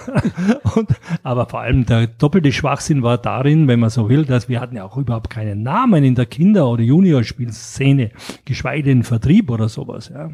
und, 0.74 0.88
aber 1.22 1.46
vor 1.46 1.60
allem 1.60 1.84
der 1.84 2.06
doppelte 2.06 2.52
Schwachsinn 2.52 3.02
war 3.02 3.18
darin, 3.18 3.68
wenn 3.68 3.78
man 3.78 3.90
so 3.90 4.08
will, 4.08 4.24
dass 4.24 4.48
wir 4.48 4.62
hatten 4.62 4.76
ja 4.76 4.84
auch 4.84 4.96
überhaupt 4.96 5.28
keinen 5.28 5.62
Namen 5.62 6.04
in 6.04 6.14
der 6.14 6.24
Kinder- 6.24 6.68
oder 6.68 6.82
Juniorspielszene, 6.82 8.12
geschweige 8.46 8.84
denn 8.84 9.02
Vertrieb 9.02 9.50
oder 9.50 9.68
sowas, 9.68 10.08
ja. 10.08 10.30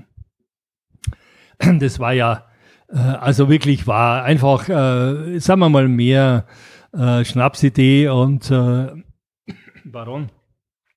Das 1.81 1.99
war 1.99 2.13
ja, 2.13 2.45
äh, 2.91 2.97
also 2.97 3.49
wirklich 3.49 3.89
war 3.89 4.23
einfach, 4.23 4.69
äh, 4.69 5.41
sagen 5.41 5.59
wir 5.59 5.69
mal, 5.69 5.89
mehr 5.89 6.47
äh, 6.93 7.25
Schnapsidee 7.25 8.07
und 8.07 8.53
äh, 8.53 8.87
Baron. 9.85 10.31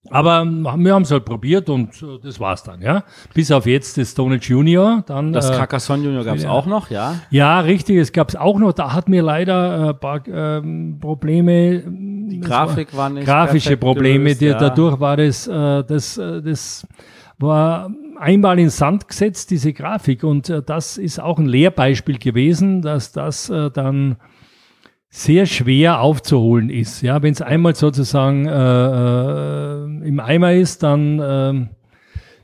Aber 0.09 0.45
wir 0.45 0.93
haben 0.93 1.01
es 1.01 1.11
halt 1.11 1.25
probiert 1.25 1.69
und 1.69 2.01
äh, 2.01 2.19
das 2.21 2.39
war's 2.39 2.63
dann, 2.63 2.81
ja. 2.81 3.03
Bis 3.33 3.51
auf 3.51 3.65
jetzt 3.65 3.97
das 3.97 4.11
Stone 4.11 4.35
Age 4.35 4.49
Junior. 4.49 5.03
Dann, 5.07 5.33
Das 5.33 5.49
äh, 5.49 5.55
Carcassonne 5.55 6.03
Junior 6.03 6.23
gab 6.23 6.35
es 6.35 6.43
ja. 6.43 6.49
auch 6.49 6.67
noch, 6.67 6.91
ja. 6.91 7.15
ja, 7.31 7.59
richtig, 7.61 7.97
es 7.97 8.11
gab's 8.11 8.35
auch 8.35 8.59
noch, 8.59 8.73
da 8.73 8.93
hat 8.93 9.09
mir 9.09 9.23
leider 9.23 9.87
äh, 9.87 9.89
ein 9.89 9.99
paar 9.99 10.27
ähm, 10.27 10.97
Probleme. 11.01 11.83
Die 11.87 12.39
Grafik 12.39 12.95
war 12.95 13.09
nicht 13.09 13.25
grafische 13.25 13.77
Probleme, 13.77 14.25
gelöst, 14.25 14.41
die, 14.41 14.45
ja. 14.45 14.59
dadurch 14.59 14.99
war 14.99 15.17
das, 15.17 15.47
äh, 15.47 15.83
das, 15.83 16.17
äh, 16.17 16.41
das 16.41 16.87
war 17.39 17.89
einmal 18.19 18.59
in 18.59 18.69
Sand 18.69 19.07
gesetzt, 19.07 19.51
diese 19.51 19.73
Grafik. 19.73 20.23
Und 20.23 20.49
äh, 20.49 20.61
das 20.61 20.97
ist 20.97 21.19
auch 21.19 21.39
ein 21.39 21.47
Lehrbeispiel 21.47 22.17
gewesen, 22.17 22.81
dass 22.81 23.11
das 23.11 23.49
äh, 23.49 23.71
dann 23.71 24.17
sehr 25.15 25.45
schwer 25.45 26.01
aufzuholen 26.01 26.69
ist. 26.69 27.01
Ja, 27.01 27.21
wenn 27.23 27.31
es 27.31 27.41
einmal 27.41 27.73
sozusagen 27.73 28.47
äh, 28.47 28.51
äh, 28.51 30.07
im 30.07 30.19
Eimer 30.19 30.53
ist, 30.53 30.83
dann 30.83 31.21
ähm, 31.23 31.69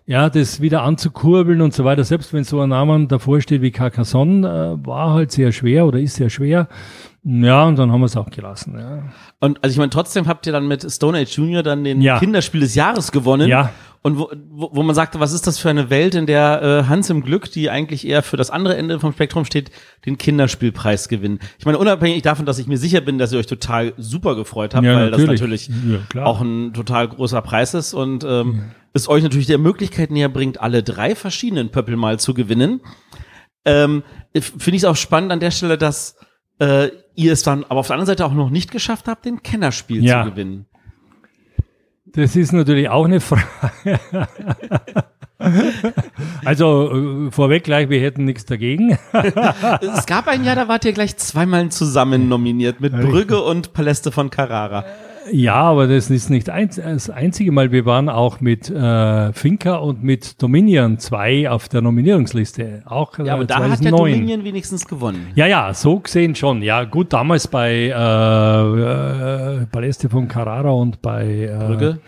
ja, 0.06 0.30
das 0.30 0.62
wieder 0.62 0.84
anzukurbeln 0.84 1.62
und 1.62 1.74
so 1.74 1.84
weiter. 1.84 2.06
Selbst 2.06 2.34
wenn 2.34 2.46
so 2.46 2.62
ein 2.62 2.70
Name 2.70 3.08
davor 3.08 3.42
steht 3.42 3.62
wie 3.62 3.72
Carcassonne, 3.72 4.80
äh, 4.82 4.88
war 4.88 5.14
halt 5.14 5.34
sehr 5.34 5.52
schwer 5.52 5.86
oder 5.86 6.00
ist 6.00 6.16
sehr 6.16 6.30
schwer. 6.30 6.70
Ja, 7.24 7.66
und 7.66 7.78
dann 7.78 7.92
haben 7.92 8.00
wir 8.00 8.06
es 8.06 8.16
auch 8.16 8.30
gelassen. 8.30 8.76
Ja. 8.80 9.04
Und 9.42 9.62
also 9.62 9.74
ich 9.74 9.78
meine, 9.78 9.90
trotzdem 9.90 10.28
habt 10.28 10.48
ihr 10.48 10.54
dann 10.54 10.66
mit 10.68 10.90
Stone 10.90 11.18
Age 11.18 11.38
Junior 11.38 11.64
dann 11.64 11.84
den 11.84 12.02
Ja. 12.02 12.20
Kinderspiel 12.20 12.62
des 12.62 12.74
Jahres 12.76 13.12
gewonnen. 13.12 13.50
Ja. 13.50 13.72
Und 14.04 14.18
wo, 14.18 14.32
wo, 14.50 14.70
wo 14.74 14.82
man 14.84 14.96
sagte, 14.96 15.20
was 15.20 15.32
ist 15.32 15.46
das 15.46 15.60
für 15.60 15.70
eine 15.70 15.92
Welt, 15.92 16.16
in 16.16 16.26
der 16.26 16.62
äh, 16.86 16.90
Hans 16.90 17.12
im 17.12 17.22
Glück, 17.22 17.52
die 17.52 17.70
eigentlich 17.70 18.08
eher 18.08 18.24
für 18.24 18.36
das 18.36 18.50
andere 18.50 18.76
Ende 18.76 19.00
vom 19.00 19.14
Spektrum 19.14 19.46
steht, 19.46 19.70
den 20.08 20.18
Kinderspielpreis 20.18 21.08
gewinnen. 21.08 21.38
Ich 21.60 21.66
meine, 21.66 21.78
unabhängig 21.78 22.24
davon, 22.24 22.48
dass 22.48 22.58
ich 22.58 22.66
mir 22.66 22.78
sicher 22.80 23.02
bin, 23.02 23.20
dass 23.20 23.32
ihr 23.32 23.38
euch 23.38 23.46
total 23.46 23.94
super 23.98 24.36
gefreut 24.36 24.74
habt, 24.74 24.86
Ja, 24.86 24.96
weil 24.96 25.12
natürlich. 25.12 25.40
das 25.68 25.70
natürlich 25.70 26.06
Ja, 26.16 26.26
auch 26.26 26.42
ein 26.42 26.74
total 26.74 27.10
großer 27.10 27.44
Preis 27.44 27.76
ist 27.76 27.94
und 27.94 28.24
ähm, 28.24 28.72
es 28.94 29.08
euch 29.08 29.22
natürlich 29.22 29.46
der 29.48 29.60
Möglichkeit 29.60 30.10
näher 30.10 30.30
bringt, 30.30 30.60
alle 30.60 30.82
drei 30.82 31.14
verschiedenen 31.14 31.70
Pöppel 31.70 31.96
mal 31.96 32.20
zu 32.20 32.34
gewinnen. 32.34 32.82
Ähm, 33.66 34.02
Finde 34.34 34.72
ich 34.78 34.82
es 34.82 34.86
auch 34.86 34.96
spannend 34.96 35.32
an 35.32 35.40
der 35.40 35.52
Stelle, 35.52 35.78
dass 35.78 36.16
äh, 36.60 36.90
ihr 37.16 37.34
es 37.34 37.44
dann 37.44 37.64
aber 37.66 37.80
auf 37.82 37.88
der 37.88 37.96
anderen 37.96 38.08
Seite 38.08 38.26
auch 38.26 38.34
noch 38.34 38.50
nicht 38.50 38.72
geschafft 38.72 39.08
habt, 39.08 39.26
den 39.26 39.44
Kennerspiel 39.44 40.04
Ja. 40.04 40.24
zu 40.24 40.32
gewinnen. 40.32 40.66
Das 42.14 42.36
ist 42.36 42.52
natürlich 42.52 42.90
auch 42.90 43.06
eine 43.06 43.22
Frage. 43.22 44.00
also 46.46 46.92
äh, 47.28 47.32
vorweg 47.32 47.64
gleich, 47.64 47.90
wir 47.90 48.02
hätten 48.02 48.26
nichts 48.26 48.46
dagegen. 48.46 48.98
es 49.82 50.06
gab 50.06 50.28
ein 50.28 50.44
Jahr, 50.44 50.56
da 50.56 50.68
wart 50.68 50.86
ihr 50.86 50.94
gleich 50.94 51.18
zweimal 51.18 51.70
zusammen 51.70 52.28
nominiert 52.28 52.82
mit 52.82 52.94
Brügge 52.94 53.42
und 53.42 53.74
Paläste 53.74 54.12
von 54.12 54.30
Carrara. 54.30 54.86
Ja, 55.32 55.56
aber 55.56 55.88
das 55.88 56.10
ist 56.10 56.30
nicht 56.30 56.48
das 56.48 57.10
einzige 57.10 57.52
Mal. 57.52 57.72
Wir 57.72 57.86
waren 57.86 58.10
auch 58.10 58.42
mit 58.42 58.70
äh, 58.70 59.34
Finca 59.34 59.76
und 59.76 60.04
mit 60.04 60.42
Dominion 60.42 60.98
zwei 60.98 61.50
auf 61.50 61.70
der 61.70 61.82
Nominierungsliste. 61.82 62.84
Auch 62.86 63.18
Ja, 63.20 63.34
aber 63.34 63.44
äh, 63.44 63.48
da 63.48 63.56
hat 63.56 63.70
ja 63.70 63.76
2009. 63.92 64.12
Dominion 64.14 64.44
wenigstens 64.44 64.88
gewonnen. 64.88 65.28
Ja, 65.36 65.46
ja, 65.46 65.74
so 65.74 66.00
gesehen 66.00 66.36
schon. 66.36 66.62
Ja, 66.64 66.84
gut, 66.86 67.14
damals 67.14 67.48
bei 67.48 67.72
äh, 67.72 69.62
äh, 69.62 69.66
Paläste 69.68 70.10
von 70.10 70.28
Carrara 70.28 70.72
und 70.72 71.02
bei 71.02 71.26
äh, 71.26 71.66
Brügge? 71.68 72.00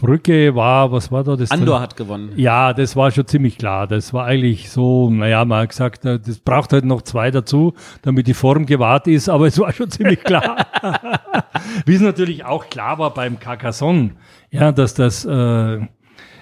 Brücke 0.00 0.54
war, 0.54 0.90
was 0.92 1.12
war 1.12 1.24
da 1.24 1.36
das? 1.36 1.50
Andor 1.50 1.80
hat 1.80 1.94
gewonnen. 1.94 2.32
Ja, 2.36 2.72
das 2.72 2.96
war 2.96 3.10
schon 3.10 3.26
ziemlich 3.26 3.58
klar. 3.58 3.86
Das 3.86 4.14
war 4.14 4.24
eigentlich 4.24 4.70
so, 4.70 5.10
naja, 5.10 5.44
man 5.44 5.60
hat 5.62 5.68
gesagt, 5.68 6.06
äh, 6.06 6.18
das 6.18 6.38
braucht 6.38 6.72
halt 6.72 6.86
noch 6.86 7.02
zwei 7.02 7.30
dazu, 7.30 7.74
damit 8.00 8.26
die 8.26 8.34
Form 8.34 8.64
gewahrt 8.64 9.06
ist, 9.06 9.28
aber 9.28 9.46
es 9.46 9.58
war 9.58 9.72
schon 9.74 9.90
ziemlich 9.90 10.24
klar. 10.24 10.66
Wie 11.84 11.94
es 11.94 12.00
natürlich 12.00 12.46
auch 12.46 12.70
klar 12.70 12.98
war 12.98 13.12
beim 13.12 13.38
Carcassonne, 13.38 14.12
ja, 14.50 14.72
dass 14.72 14.94
das 14.94 15.26
äh, 15.26 15.80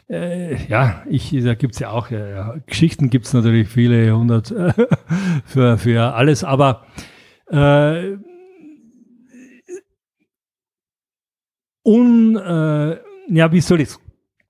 äh, 0.08 0.66
ja, 0.68 1.02
ich, 1.08 1.36
da 1.42 1.54
gibt's 1.54 1.80
ja 1.80 1.90
auch, 1.90 2.12
äh, 2.12 2.30
ja, 2.30 2.54
Geschichten 2.66 3.10
gibt's 3.10 3.32
natürlich 3.32 3.68
viele 3.68 4.16
hundert 4.16 4.52
äh, 4.52 4.72
für, 5.44 5.78
für 5.78 6.14
alles, 6.14 6.44
aber 6.44 6.86
äh, 7.50 8.16
un, 11.84 12.36
äh, 12.36 13.07
ja, 13.28 13.52
wie 13.52 13.60
soll 13.60 13.80
ich 13.80 13.90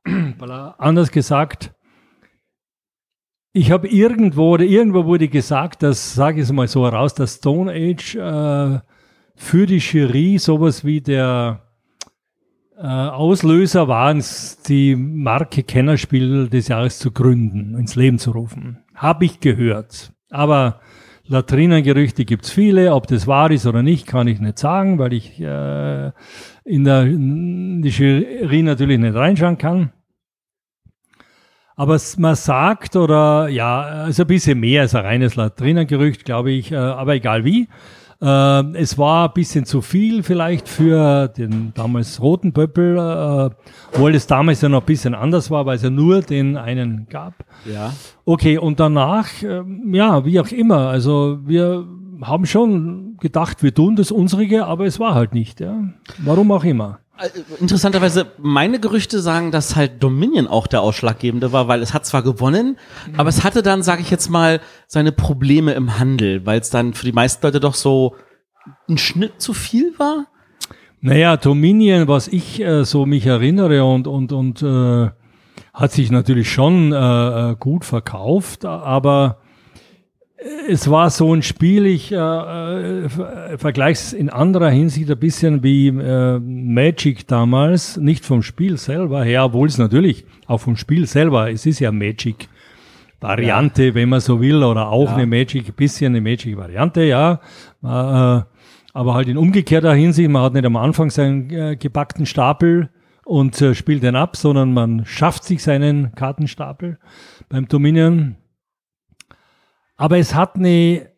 anders 0.79 1.11
gesagt, 1.11 1.73
ich 3.53 3.71
habe 3.73 3.89
irgendwo 3.89 4.55
oder 4.55 4.65
irgendwo 4.65 5.05
wurde 5.07 5.29
gesagt, 5.29 5.83
dass, 5.83 6.15
sage 6.15 6.39
ich 6.39 6.45
es 6.45 6.53
mal 6.53 6.69
so 6.69 6.85
heraus, 6.85 7.15
dass 7.15 7.37
Stone 7.37 7.73
Age 7.73 8.15
äh, 8.15 8.81
für 9.35 9.67
die 9.67 9.79
Jury 9.79 10.39
sowas 10.39 10.85
wie 10.85 11.01
der 11.01 11.63
äh, 12.77 12.87
Auslöser 12.87 13.89
waren, 13.89 14.23
die 14.69 14.95
Marke 14.95 15.63
Kennerspiel 15.63 16.49
des 16.49 16.69
Jahres 16.69 16.99
zu 16.99 17.11
gründen, 17.11 17.77
ins 17.77 17.97
Leben 17.97 18.19
zu 18.19 18.31
rufen. 18.31 18.85
Habe 18.95 19.25
ich 19.25 19.41
gehört. 19.41 20.13
Aber 20.31 20.81
Latrinengerüchte 21.27 22.25
gibt's 22.25 22.51
viele. 22.51 22.95
Ob 22.95 23.07
das 23.07 23.27
wahr 23.27 23.51
ist 23.51 23.67
oder 23.67 23.83
nicht, 23.83 24.07
kann 24.07 24.29
ich 24.29 24.41
nicht 24.41 24.59
sagen, 24.59 24.99
weil 24.99 25.13
ich 25.13 25.41
äh, 25.41 26.13
in, 26.69 26.85
der, 26.85 27.03
in 27.03 27.83
die 27.83 27.89
Jury 27.89 28.63
natürlich 28.63 28.99
nicht 28.99 29.15
reinschauen 29.15 29.59
kann. 29.59 29.93
Aber 31.77 31.99
man 32.19 32.35
sagt, 32.35 32.97
oder 32.97 33.49
ja, 33.49 33.81
also 33.81 34.25
ein 34.25 34.27
bisschen 34.27 34.59
mehr 34.59 34.83
als 34.83 34.95
ein 34.95 35.05
reines 35.05 35.37
Latrinengerücht, 35.37 36.25
glaube 36.25 36.51
ich, 36.51 36.73
äh, 36.73 36.77
aber 36.77 37.15
egal 37.15 37.45
wie. 37.45 37.69
Äh, 38.21 38.63
es 38.75 38.99
war 38.99 39.29
ein 39.29 39.35
bisschen 39.35 39.65
zu 39.65 39.81
viel 39.81 40.25
vielleicht 40.25 40.69
für 40.69 41.29
den 41.29 41.73
damals 41.75 42.21
roten 42.21 42.53
Pöppel, 42.53 42.97
äh, 42.97 43.51
obwohl 43.93 44.15
es 44.15 44.27
damals 44.27 44.61
ja 44.61 44.69
noch 44.69 44.83
ein 44.83 44.87
bisschen 44.87 45.15
anders 45.15 45.53
war, 45.53 45.67
weil 45.67 45.77
es 45.77 45.83
ja 45.83 45.91
nur 45.91 46.21
den 46.21 46.57
einen 46.57 47.07
gab. 47.09 47.35
Ja. 47.65 47.93
Okay, 48.25 48.59
und 48.59 48.81
danach, 48.81 49.29
äh, 49.45 49.63
ja, 49.93 50.25
wie 50.25 50.41
auch 50.41 50.51
immer, 50.51 50.89
also 50.89 51.39
wir 51.45 51.87
haben 52.23 52.45
schon 52.45 53.08
gedacht, 53.19 53.63
wir 53.63 53.75
tun 53.75 53.97
das 53.97 54.11
unsrige, 54.11 54.67
aber 54.67 54.87
es 54.87 54.99
war 54.99 55.15
halt 55.15 55.35
nicht, 55.35 55.61
ja. 55.61 55.85
Warum 56.19 56.51
auch 56.53 56.65
immer. 56.65 57.01
Äh, 57.19 57.29
interessanterweise, 57.61 58.27
meine 58.39 58.79
Gerüchte 58.79 59.21
sagen, 59.21 59.51
dass 59.51 59.77
halt 59.77 60.03
Dominion 60.03 60.47
auch 60.47 60.67
der 60.67 60.83
Ausschlaggebende 60.83 61.53
war, 61.53 61.69
weil 61.69 61.83
es 61.83 61.93
hat 61.93 62.07
zwar 62.07 62.23
gewonnen, 62.23 62.79
mhm. 63.11 63.19
aber 63.19 63.29
es 63.29 63.45
hatte 63.45 63.63
dann, 63.63 63.83
sage 63.83 64.03
ich 64.03 64.11
jetzt 64.11 64.29
mal, 64.29 64.61
seine 64.87 65.13
Probleme 65.13 65.73
im 65.73 65.99
Handel, 65.99 66.47
weil 66.47 66.61
es 66.61 66.71
dann 66.71 66.95
für 66.95 67.05
die 67.05 67.13
meisten 67.13 67.45
Leute 67.45 67.61
doch 67.61 67.75
so 67.75 68.15
ein 68.89 68.99
Schnitt 68.99 69.41
zu 69.41 69.53
viel 69.53 69.99
war. 69.99 70.27
Naja, 71.01 71.37
Dominion, 71.37 72.09
was 72.09 72.29
ich 72.29 72.61
äh, 72.61 72.85
so 72.85 73.07
mich 73.07 73.27
erinnere 73.27 73.85
und, 73.85 74.07
und, 74.07 74.33
und 74.33 74.63
äh, 74.63 75.11
hat 75.73 75.93
sich 75.93 76.11
natürlich 76.11 76.51
schon 76.51 76.93
äh, 76.93 77.51
äh 77.51 77.57
gut 77.57 77.85
verkauft, 77.85 78.65
aber 78.65 79.39
es 80.69 80.89
war 80.89 81.11
so 81.11 81.35
ein 81.35 81.43
Spiel, 81.43 81.87
ich 81.87 82.13
äh, 82.13 82.17
äh, 82.17 83.09
vergleiche 83.59 84.01
es 84.01 84.13
in 84.13 84.31
anderer 84.31 84.71
Hinsicht 84.71 85.11
ein 85.11 85.19
bisschen 85.19 85.63
wie 85.63 85.89
äh, 85.89 86.39
Magic 86.39 87.27
damals, 87.27 87.97
nicht 87.97 88.25
vom 88.25 88.43
Spiel 88.43 88.77
selber 88.77 89.25
her, 89.25 89.47
obwohl 89.47 89.67
es 89.67 89.79
natürlich 89.79 90.25
auch 90.47 90.59
vom 90.59 90.77
Spiel 90.77 91.07
selber, 91.07 91.51
es 91.51 91.67
ist 91.67 91.81
ja 91.81 91.93
Magic. 91.93 92.49
Variante, 93.21 93.87
ja. 93.87 93.95
wenn 93.97 94.11
man 94.11 94.21
so 94.21 94.41
will, 94.41 94.63
oder 94.63 94.91
auch 94.91 95.07
ja. 95.07 95.17
eine 95.17 95.27
Magic, 95.27 95.75
bisschen 95.75 96.13
eine 96.13 96.21
Magic-Variante, 96.21 97.03
ja. 97.03 97.41
Äh, 97.83 98.43
aber 98.95 99.15
halt 99.15 99.27
in 99.27 99.37
umgekehrter 99.37 99.93
Hinsicht, 99.93 100.31
man 100.31 100.43
hat 100.43 100.55
nicht 100.55 100.65
am 100.65 100.77
Anfang 100.77 101.11
seinen 101.11 101.51
äh, 101.51 101.77
gepackten 101.77 102.27
Stapel 102.27 102.91
und 103.25 103.61
äh, 103.61 103.75
spielt 103.75 104.05
den 104.05 104.15
ab, 104.15 104.37
sondern 104.37 104.73
man 104.73 105.05
schafft 105.05 105.43
sich 105.43 105.65
seinen 105.65 106.15
Kartenstapel 106.15 106.99
beim 107.49 107.67
Dominion. 107.67 108.37
Aber 110.01 110.17
es 110.17 110.33
hat 110.33 110.55
eine 110.55 111.09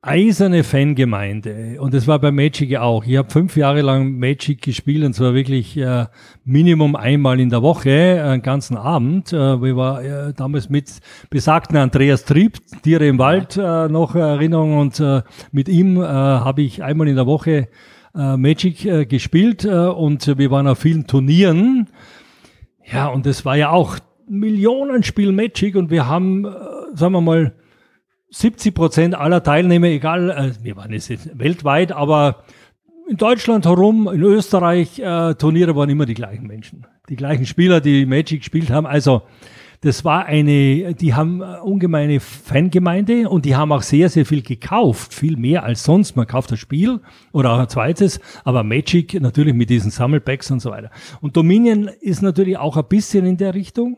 eiserne 0.00 0.64
Fangemeinde 0.64 1.76
und 1.78 1.92
das 1.92 2.06
war 2.08 2.18
bei 2.18 2.32
Magic 2.32 2.74
auch. 2.78 3.04
Ich 3.04 3.18
habe 3.18 3.28
fünf 3.28 3.58
Jahre 3.58 3.82
lang 3.82 4.18
Magic 4.18 4.62
gespielt 4.62 5.04
und 5.04 5.12
zwar 5.12 5.34
wirklich 5.34 5.76
äh, 5.76 6.06
Minimum 6.42 6.96
einmal 6.96 7.38
in 7.38 7.50
der 7.50 7.60
Woche, 7.60 7.90
äh, 7.90 8.20
einen 8.20 8.40
ganzen 8.40 8.78
Abend. 8.78 9.34
Äh, 9.34 9.60
wir 9.60 9.76
war 9.76 10.02
äh, 10.02 10.32
damals 10.32 10.70
mit 10.70 11.00
besagten 11.28 11.76
Andreas 11.76 12.24
Trieb, 12.24 12.56
Tiere 12.82 13.06
im 13.06 13.18
Wald, 13.18 13.58
äh, 13.58 13.88
noch 13.88 14.14
Erinnerung 14.14 14.78
und 14.78 14.98
äh, 14.98 15.20
mit 15.52 15.68
ihm 15.68 15.98
äh, 15.98 16.06
habe 16.06 16.62
ich 16.62 16.82
einmal 16.82 17.06
in 17.06 17.16
der 17.16 17.26
Woche 17.26 17.68
äh, 18.14 18.36
Magic 18.38 18.86
äh, 18.86 19.04
gespielt 19.04 19.66
äh, 19.66 19.68
und 19.68 20.38
wir 20.38 20.50
waren 20.50 20.68
auf 20.68 20.78
vielen 20.78 21.06
Turnieren. 21.06 21.88
Ja, 22.90 23.08
und 23.08 23.26
das 23.26 23.44
war 23.44 23.58
ja 23.58 23.68
auch 23.68 23.98
Millionenspiel 24.26 25.32
Magic 25.32 25.76
und 25.76 25.90
wir 25.90 26.06
haben, 26.06 26.46
äh, 26.46 26.50
sagen 26.94 27.12
wir 27.12 27.20
mal, 27.20 27.52
70 28.30 28.74
Prozent 28.74 29.14
aller 29.14 29.42
Teilnehmer, 29.42 29.88
egal, 29.88 30.30
äh, 30.30 30.64
wir 30.64 30.76
waren 30.76 30.92
jetzt 30.92 31.38
weltweit, 31.38 31.92
aber 31.92 32.44
in 33.08 33.16
Deutschland 33.16 33.66
herum, 33.66 34.08
in 34.12 34.22
Österreich, 34.22 34.98
äh, 35.00 35.34
Turniere 35.34 35.74
waren 35.74 35.90
immer 35.90 36.06
die 36.06 36.14
gleichen 36.14 36.46
Menschen. 36.46 36.86
Die 37.08 37.16
gleichen 37.16 37.44
Spieler, 37.44 37.80
die 37.80 38.06
Magic 38.06 38.40
gespielt 38.40 38.70
haben. 38.70 38.86
Also, 38.86 39.22
das 39.82 40.04
war 40.04 40.26
eine, 40.26 40.94
die 40.94 41.14
haben 41.14 41.40
ungemeine 41.40 42.20
Fangemeinde 42.20 43.28
und 43.30 43.46
die 43.46 43.56
haben 43.56 43.72
auch 43.72 43.82
sehr, 43.82 44.10
sehr 44.10 44.26
viel 44.26 44.42
gekauft. 44.42 45.14
Viel 45.14 45.36
mehr 45.36 45.64
als 45.64 45.84
sonst. 45.84 46.16
Man 46.16 46.26
kauft 46.26 46.52
das 46.52 46.58
Spiel 46.58 47.00
oder 47.32 47.52
auch 47.52 47.58
ein 47.58 47.68
zweites, 47.68 48.20
aber 48.44 48.62
Magic 48.62 49.18
natürlich 49.20 49.54
mit 49.54 49.70
diesen 49.70 49.90
Sammelpacks 49.90 50.50
und 50.50 50.60
so 50.60 50.70
weiter. 50.70 50.90
Und 51.22 51.36
Dominion 51.36 51.88
ist 52.00 52.20
natürlich 52.20 52.58
auch 52.58 52.76
ein 52.76 52.84
bisschen 52.88 53.24
in 53.24 53.38
der 53.38 53.54
Richtung. 53.54 53.96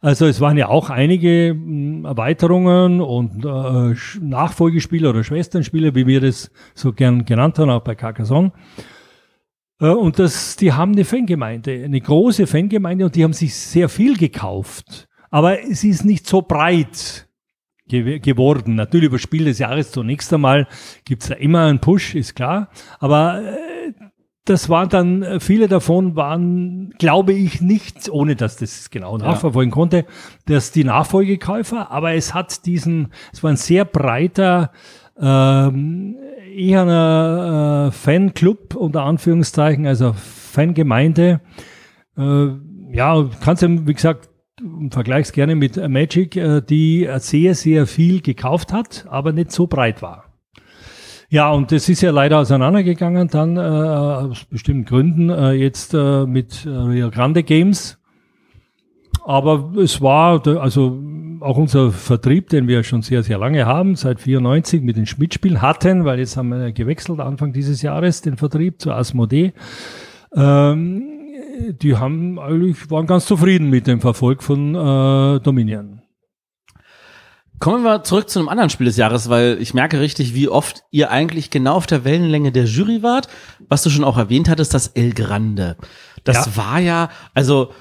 Also 0.00 0.26
es 0.26 0.40
waren 0.40 0.56
ja 0.56 0.68
auch 0.68 0.90
einige 0.90 1.50
hm, 1.50 2.04
Erweiterungen 2.04 3.00
und 3.00 3.44
äh, 3.44 3.94
Nachfolgespiele 4.20 5.08
oder 5.08 5.24
Schwesternspiele, 5.24 5.94
wie 5.94 6.06
wir 6.06 6.20
das 6.20 6.50
so 6.74 6.92
gern 6.92 7.24
genannt 7.24 7.58
haben, 7.58 7.70
auch 7.70 7.82
bei 7.82 7.94
Carcassonne. 7.94 8.52
Äh, 9.80 9.88
und 9.88 10.18
das, 10.18 10.56
die 10.56 10.72
haben 10.72 10.92
eine 10.92 11.04
Fangemeinde, 11.04 11.82
eine 11.84 12.00
große 12.00 12.46
Fangemeinde 12.46 13.06
und 13.06 13.16
die 13.16 13.24
haben 13.24 13.32
sich 13.32 13.54
sehr 13.54 13.88
viel 13.88 14.16
gekauft. 14.16 15.08
Aber 15.30 15.62
es 15.62 15.84
ist 15.84 16.04
nicht 16.04 16.26
so 16.26 16.42
breit 16.42 17.28
geworden. 17.88 18.74
Natürlich 18.74 19.06
über 19.06 19.18
Spiel 19.18 19.46
des 19.46 19.58
Jahres 19.58 19.92
zunächst 19.92 20.32
einmal 20.32 20.66
gibt's 21.04 21.28
da 21.28 21.34
immer 21.34 21.66
einen 21.66 21.80
Push, 21.80 22.14
ist 22.14 22.34
klar. 22.34 22.68
Aber 22.98 23.42
äh, 23.42 23.67
das 24.48 24.68
waren 24.68 24.88
dann, 24.88 25.22
äh, 25.22 25.40
viele 25.40 25.68
davon 25.68 26.16
waren, 26.16 26.94
glaube 26.98 27.32
ich, 27.32 27.60
nicht, 27.60 28.08
ohne 28.08 28.36
dass 28.36 28.56
das 28.56 28.90
genau 28.90 29.18
nachverfolgen 29.18 29.70
ja. 29.70 29.74
konnte, 29.74 30.04
dass 30.46 30.72
die 30.72 30.84
Nachfolgekäufer, 30.84 31.90
aber 31.90 32.14
es 32.14 32.34
hat 32.34 32.66
diesen, 32.66 33.08
es 33.32 33.42
war 33.42 33.50
ein 33.50 33.56
sehr 33.56 33.84
breiter, 33.84 34.72
ähm, 35.20 36.16
eher 36.56 36.82
ein 36.82 37.88
äh, 37.88 37.90
Fanclub 37.92 38.74
unter 38.74 39.02
Anführungszeichen, 39.04 39.86
also 39.86 40.12
Fangemeinde. 40.14 41.40
Äh, 42.16 42.46
ja, 42.92 43.28
kannst 43.44 43.62
du, 43.62 43.86
wie 43.86 43.94
gesagt, 43.94 44.30
vergleichs 44.90 45.32
gerne 45.32 45.54
mit 45.54 45.76
Magic, 45.88 46.36
äh, 46.36 46.62
die 46.62 47.08
sehr, 47.18 47.54
sehr 47.54 47.86
viel 47.86 48.22
gekauft 48.22 48.72
hat, 48.72 49.06
aber 49.08 49.32
nicht 49.32 49.52
so 49.52 49.66
breit 49.66 50.02
war. 50.02 50.27
Ja, 51.30 51.50
und 51.50 51.72
das 51.72 51.88
ist 51.90 52.00
ja 52.00 52.10
leider 52.10 52.38
auseinandergegangen 52.38 53.28
dann 53.28 53.58
äh, 53.58 53.60
aus 53.60 54.44
bestimmten 54.46 54.86
Gründen 54.86 55.28
äh, 55.28 55.52
jetzt 55.52 55.92
äh, 55.92 56.24
mit 56.24 56.64
äh, 56.64 56.70
Rio 56.70 57.10
Grande 57.10 57.42
Games. 57.42 57.98
Aber 59.24 59.74
es 59.76 60.00
war, 60.00 60.46
also 60.58 60.98
auch 61.40 61.58
unser 61.58 61.92
Vertrieb, 61.92 62.48
den 62.48 62.66
wir 62.66 62.82
schon 62.82 63.02
sehr, 63.02 63.22
sehr 63.22 63.36
lange 63.36 63.66
haben, 63.66 63.94
seit 63.94 64.20
94 64.20 64.82
mit 64.82 64.96
den 64.96 65.04
Schmidt-Spielen 65.04 65.60
hatten, 65.60 66.06
weil 66.06 66.18
jetzt 66.18 66.38
haben 66.38 66.48
wir 66.48 66.72
gewechselt 66.72 67.20
Anfang 67.20 67.52
dieses 67.52 67.82
Jahres 67.82 68.22
den 68.22 68.38
Vertrieb 68.38 68.80
zu 68.80 68.90
Asmodee. 68.90 69.52
Ähm, 70.34 71.02
die 71.82 71.96
haben 71.96 72.38
eigentlich, 72.38 72.90
waren 72.90 73.06
ganz 73.06 73.26
zufrieden 73.26 73.68
mit 73.68 73.86
dem 73.86 74.00
Verfolg 74.00 74.42
von 74.42 74.74
äh, 74.74 75.40
Dominion. 75.40 75.97
Kommen 77.58 77.82
wir 77.82 78.04
zurück 78.04 78.30
zu 78.30 78.38
einem 78.38 78.48
anderen 78.48 78.70
Spiel 78.70 78.86
des 78.86 78.96
Jahres, 78.96 79.28
weil 79.28 79.58
ich 79.60 79.74
merke 79.74 80.00
richtig, 80.00 80.34
wie 80.34 80.48
oft 80.48 80.84
ihr 80.90 81.10
eigentlich 81.10 81.50
genau 81.50 81.74
auf 81.74 81.86
der 81.86 82.04
Wellenlänge 82.04 82.52
der 82.52 82.64
Jury 82.64 83.02
wart. 83.02 83.28
Was 83.68 83.82
du 83.82 83.90
schon 83.90 84.04
auch 84.04 84.16
erwähnt 84.16 84.48
hattest, 84.48 84.74
das 84.74 84.88
El 84.88 85.12
Grande. 85.12 85.76
Das 86.24 86.46
ja. 86.46 86.56
war 86.56 86.78
ja, 86.78 87.10
also 87.34 87.72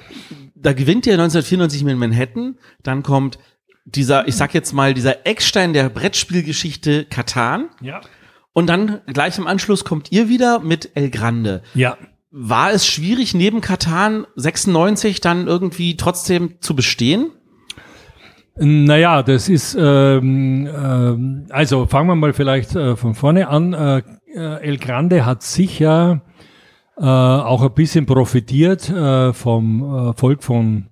da 0.56 0.74
gewinnt 0.74 1.06
ihr 1.06 1.14
1994 1.14 1.84
mit 1.84 1.98
Manhattan, 1.98 2.58
dann 2.82 3.04
kommt 3.04 3.38
dieser, 3.86 4.28
ich 4.28 4.36
sag 4.36 4.54
jetzt 4.54 4.74
mal, 4.74 4.94
dieser 4.94 5.26
Eckstein 5.26 5.74
der 5.74 5.90
Brettspielgeschichte 5.90 7.06
Katan. 7.06 7.70
Ja. 7.82 8.02
Und 8.54 8.68
dann 8.68 9.02
gleich 9.06 9.38
im 9.38 9.48
Anschluss 9.48 9.86
kommt 9.86 10.12
ihr 10.12 10.30
wieder 10.30 10.60
mit 10.60 10.92
El 10.96 11.12
Grande. 11.12 11.62
Ja. 11.76 11.98
War 12.32 12.72
es 12.72 12.88
schwierig, 12.88 13.34
neben 13.34 13.62
Katan 13.62 14.26
96 14.36 15.22
dann 15.22 15.48
irgendwie 15.48 15.96
trotzdem 15.96 16.56
zu 16.60 16.76
bestehen? 16.76 17.32
Naja, 18.60 19.22
das 19.22 19.50
ist, 19.50 19.78
ähm, 19.80 20.66
äh, 20.68 21.54
also 21.54 21.86
fangen 21.86 22.10
wir 22.10 22.16
mal 22.16 22.34
vielleicht 22.34 22.76
äh, 22.76 22.96
von 22.96 23.14
vorne 23.14 23.48
an. 23.50 23.74
Äh, 23.74 24.02
äh, 24.34 24.64
El 24.64 24.78
Grande 24.78 25.26
hat 25.26 25.44
sicher 25.44 26.22
äh, 26.98 27.04
auch 27.04 27.62
ein 27.62 27.74
bisschen 27.74 28.06
profitiert 28.06 28.90
äh, 28.90 29.32
vom 29.34 29.84
Erfolg 30.08 30.44
von 30.44 30.88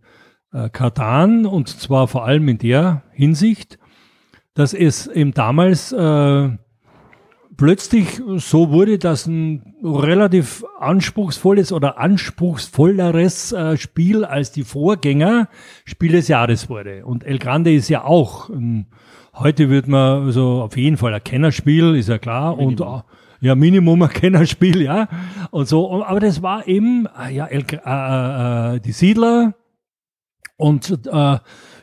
äh, 0.53 0.69
Katan 0.69 1.45
und 1.45 1.69
zwar 1.69 2.07
vor 2.07 2.25
allem 2.25 2.47
in 2.47 2.59
der 2.59 3.01
Hinsicht, 3.11 3.79
dass 4.53 4.73
es 4.73 5.07
eben 5.07 5.33
damals 5.33 5.91
äh, 5.91 6.49
plötzlich 7.57 8.21
so 8.37 8.71
wurde, 8.71 8.97
dass 8.97 9.25
ein 9.27 9.75
relativ 9.83 10.63
anspruchsvolles 10.79 11.71
oder 11.71 11.97
anspruchsvolleres 11.97 13.51
äh, 13.51 13.77
Spiel 13.77 14.25
als 14.25 14.51
die 14.51 14.63
Vorgänger 14.63 15.47
Spiel 15.85 16.13
des 16.13 16.27
Jahres 16.27 16.69
wurde. 16.69 17.05
Und 17.05 17.23
El 17.23 17.39
Grande 17.39 17.73
ist 17.73 17.89
ja 17.89 18.03
auch, 18.03 18.49
ein, 18.49 18.87
heute 19.33 19.69
wird 19.69 19.87
man 19.87 20.25
also 20.25 20.61
auf 20.63 20.77
jeden 20.77 20.97
Fall 20.97 21.13
ein 21.13 21.23
Kennerspiel, 21.23 21.95
ist 21.95 22.09
ja 22.09 22.17
klar. 22.17 22.55
Minimum. 22.55 22.85
Und 22.85 23.03
ja, 23.41 23.55
Minimum 23.55 24.01
ein 24.01 24.09
Kennerspiel, 24.09 24.81
ja. 24.81 25.07
Und 25.51 25.67
so, 25.67 26.03
aber 26.03 26.19
das 26.19 26.41
war 26.41 26.67
eben, 26.67 27.07
äh, 27.19 27.33
ja, 27.33 27.45
El, 27.45 27.65
äh, 27.85 28.75
äh, 28.75 28.79
die 28.79 28.91
Siedler 28.91 29.53
und 30.57 30.99
äh, 31.11 31.37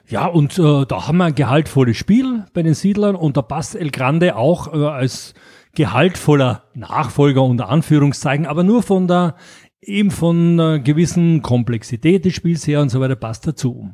ja, 0.09 0.27
und 0.27 0.59
äh, 0.59 0.85
da 0.87 1.07
haben 1.07 1.18
wir 1.18 1.27
ein 1.27 1.35
gehaltvolles 1.35 1.97
Spiel 1.97 2.45
bei 2.53 2.62
den 2.62 2.75
Siedlern 2.75 3.16
und 3.16 3.37
da 3.37 3.43
passt 3.43 3.75
El 3.75 3.91
Grande 3.91 4.37
auch 4.37 4.73
äh, 4.73 4.87
als 4.87 5.35
gehaltvoller 5.75 6.64
Nachfolger 6.75 7.43
unter 7.43 7.68
Anführungszeichen, 7.68 8.47
aber 8.47 8.62
nur 8.62 8.83
von 8.83 9.09
der 9.09 9.37
eben 9.81 10.11
von 10.11 10.61
einer 10.61 10.79
gewissen 10.79 11.43
Komplexität 11.43 12.25
des 12.25 12.35
Spiels 12.35 12.66
her 12.66 12.81
und 12.81 12.91
so 12.91 13.01
weiter 13.01 13.16
passt 13.16 13.47
dazu. 13.47 13.91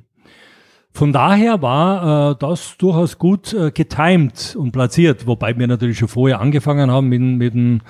Von 0.93 1.13
daher 1.13 1.63
war 1.63 2.33
äh, 2.33 2.37
das 2.39 2.77
durchaus 2.77 3.19
gut 3.19 3.53
äh, 3.53 3.71
getimed 3.71 4.57
und 4.57 4.73
platziert, 4.73 5.27
wobei 5.27 5.57
wir 5.57 5.67
natürlich 5.67 5.99
schon 5.99 6.09
vorher 6.09 6.41
angefangen 6.41 6.91
haben 6.91 7.09
mit, 7.09 7.21
mit 7.21 7.55
dem, 7.55 7.81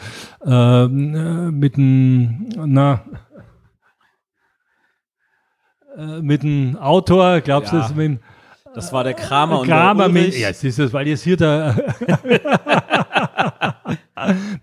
äh, 0.44 0.86
mit 0.86 1.76
dem, 1.76 2.48
na, 2.66 3.04
äh, 5.96 6.20
mit 6.20 6.42
dem 6.42 6.76
Autor, 6.76 7.40
glaubst 7.40 7.72
du, 7.72 7.76
ja. 7.76 7.82
das 7.82 7.94
mit 7.94 8.04
dem, 8.04 8.18
das 8.78 8.92
war 8.92 9.02
der 9.02 9.14
Kramer, 9.14 9.64
Kramer 9.64 10.06
und 10.06 10.14
der 10.14 10.22
Ulrich. 10.22 10.34
Mit, 10.34 10.40
ja, 10.40 10.52
siehst 10.52 10.78
du, 10.78 10.92
weil 10.92 11.08
jetzt 11.08 11.24
hier 11.24 11.36
der 11.36 11.74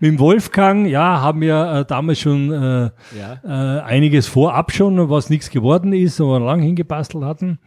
mit 0.00 0.10
dem 0.10 0.18
Wolfgang, 0.18 0.88
ja, 0.88 1.20
haben 1.20 1.42
wir 1.42 1.80
äh, 1.80 1.84
damals 1.84 2.20
schon 2.20 2.50
äh, 2.50 2.90
ja. 3.14 3.40
äh, 3.44 3.82
einiges 3.82 4.26
vorab 4.26 4.72
schon, 4.72 5.10
was 5.10 5.28
nichts 5.28 5.50
geworden 5.50 5.92
ist, 5.92 6.18
aber 6.18 6.40
lang 6.40 6.62
hingebastelt 6.62 7.24
hatten. 7.24 7.58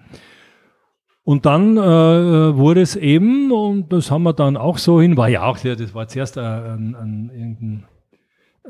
Und 1.24 1.46
dann 1.46 1.78
äh, 1.78 1.82
wurde 2.58 2.82
es 2.82 2.96
eben, 2.96 3.52
und 3.52 3.94
das 3.94 4.10
haben 4.10 4.24
wir 4.24 4.34
dann 4.34 4.58
auch 4.58 4.80
so 4.80 5.00
hin, 5.00 5.18
war 5.18 5.30
ja 5.30 5.44
auch, 5.44 5.60
das 5.60 5.94
war 5.94 6.08
zuerst 6.08 6.40
ein, 6.40 6.96
ein, 6.96 7.32
ein 7.32 7.86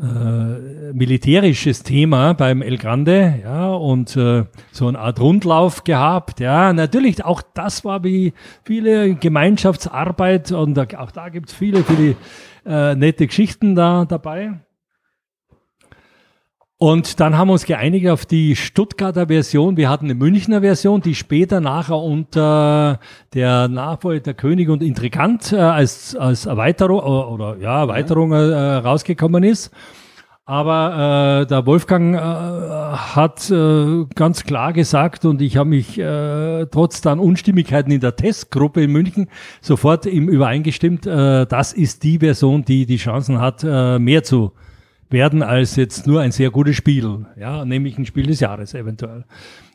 äh, 0.02 0.94
militärisches 0.94 1.84
Thema 1.84 2.34
beim 2.34 2.62
El 2.62 2.78
Grande, 2.78 3.42
ja, 3.44 3.72
und 3.74 4.16
äh, 4.16 4.46
so 4.72 4.88
eine 4.88 5.00
Art 5.00 5.20
Rundlauf 5.20 5.84
gehabt, 5.84 6.40
ja. 6.40 6.72
Natürlich, 6.74 7.26
auch 7.26 7.42
das 7.54 7.84
war 7.84 8.04
wie 8.04 8.34
viele 8.64 9.16
Gemeinschaftsarbeit 9.16 10.52
und 10.52 10.80
auch 10.96 11.12
da 11.12 11.30
gibt 11.30 11.50
es 11.50 11.56
viele, 11.56 11.84
viele 11.84 12.16
äh, 12.66 12.96
nette 12.96 13.28
Geschichten 13.28 13.76
da 13.76 14.06
dabei. 14.06 14.60
Und 16.82 17.20
dann 17.20 17.38
haben 17.38 17.50
wir 17.50 17.54
uns 17.54 17.66
geeinigt 17.66 18.08
auf 18.08 18.26
die 18.26 18.56
Stuttgarter 18.56 19.28
Version. 19.28 19.76
Wir 19.76 19.90
hatten 19.90 20.06
eine 20.06 20.14
Münchner 20.16 20.62
Version, 20.62 21.02
die 21.02 21.14
später 21.14 21.60
nachher 21.60 21.98
unter 21.98 23.02
der 23.34 23.68
Nachfolger 23.68 24.22
der 24.22 24.34
König 24.34 24.70
und 24.70 24.82
Intrigant 24.82 25.52
äh, 25.52 25.58
als, 25.58 26.16
als 26.16 26.46
Erweiterung 26.46 27.02
oder, 27.02 27.32
oder 27.32 27.58
ja, 27.58 27.82
Erweiterung 27.82 28.32
äh, 28.32 28.38
rausgekommen 28.38 29.44
ist. 29.44 29.72
Aber 30.46 31.42
äh, 31.42 31.48
der 31.48 31.66
Wolfgang 31.66 32.16
äh, 32.16 32.18
hat 32.18 33.52
äh, 33.52 34.06
ganz 34.16 34.46
klar 34.46 34.72
gesagt 34.72 35.26
und 35.26 35.42
ich 35.42 35.58
habe 35.58 35.70
mich 35.70 36.00
äh, 36.00 36.66
trotz 36.68 37.02
dann 37.02 37.20
Unstimmigkeiten 37.20 37.92
in 37.92 38.00
der 38.00 38.16
Testgruppe 38.16 38.84
in 38.84 38.92
München 38.94 39.28
sofort 39.60 40.06
ihm 40.06 40.30
übereingestimmt, 40.30 41.06
äh, 41.06 41.46
das 41.46 41.74
ist 41.74 42.04
die 42.04 42.20
Version, 42.20 42.64
die 42.64 42.86
die 42.86 42.96
Chancen 42.96 43.42
hat, 43.42 43.66
äh, 43.66 44.00
mehr 44.00 44.24
zu 44.24 44.54
werden 45.10 45.44
als 45.44 45.76
jetzt 45.76 46.08
nur 46.08 46.22
ein 46.22 46.32
sehr 46.32 46.52
gutes 46.52 46.76
Spiel, 46.76 47.26
ja, 47.40 47.66
nämlich 47.66 47.98
ein 47.98 48.06
Spiel 48.06 48.28
des 48.28 48.40
Jahres 48.40 48.74
eventuell. 48.74 49.26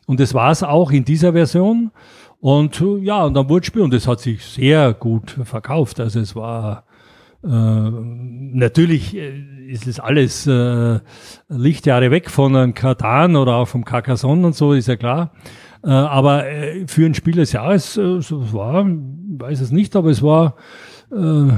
Und 0.05 0.19
das 0.19 0.33
war 0.33 0.51
es 0.51 0.63
auch 0.63 0.91
in 0.91 1.03
dieser 1.03 1.33
Version. 1.33 1.91
Und 2.39 2.83
ja, 3.01 3.23
und 3.23 3.33
dann 3.33 3.49
wurde 3.49 3.61
das 3.61 3.67
Spiel 3.67 3.81
und 3.81 3.93
es 3.93 4.07
hat 4.07 4.19
sich 4.19 4.45
sehr 4.45 4.93
gut 4.93 5.31
verkauft. 5.43 5.99
Also 5.99 6.19
es 6.19 6.35
war 6.35 6.85
äh, 7.43 7.47
natürlich 7.47 9.15
äh, 9.15 9.55
ist 9.67 9.87
es 9.87 9.99
alles 9.99 10.45
äh, 10.47 10.99
Lichtjahre 11.49 12.11
weg 12.11 12.29
von 12.29 12.55
einem 12.55 12.73
Katan 12.73 13.35
oder 13.35 13.55
auch 13.55 13.67
vom 13.67 13.83
Carcassonne 13.83 14.45
und 14.47 14.55
so, 14.55 14.73
ist 14.73 14.87
ja 14.87 14.95
klar. 14.95 15.31
Äh, 15.83 15.89
aber 15.89 16.47
äh, 16.47 16.87
für 16.87 17.05
ein 17.05 17.13
Spiel 17.13 17.35
des 17.35 17.51
Jahres, 17.51 17.97
äh, 17.97 18.21
so 18.21 18.53
war, 18.53 18.85
weiß 18.85 19.61
es 19.61 19.71
nicht, 19.71 19.95
aber 19.95 20.09
es 20.09 20.21
war. 20.21 20.55
Äh, 21.11 21.51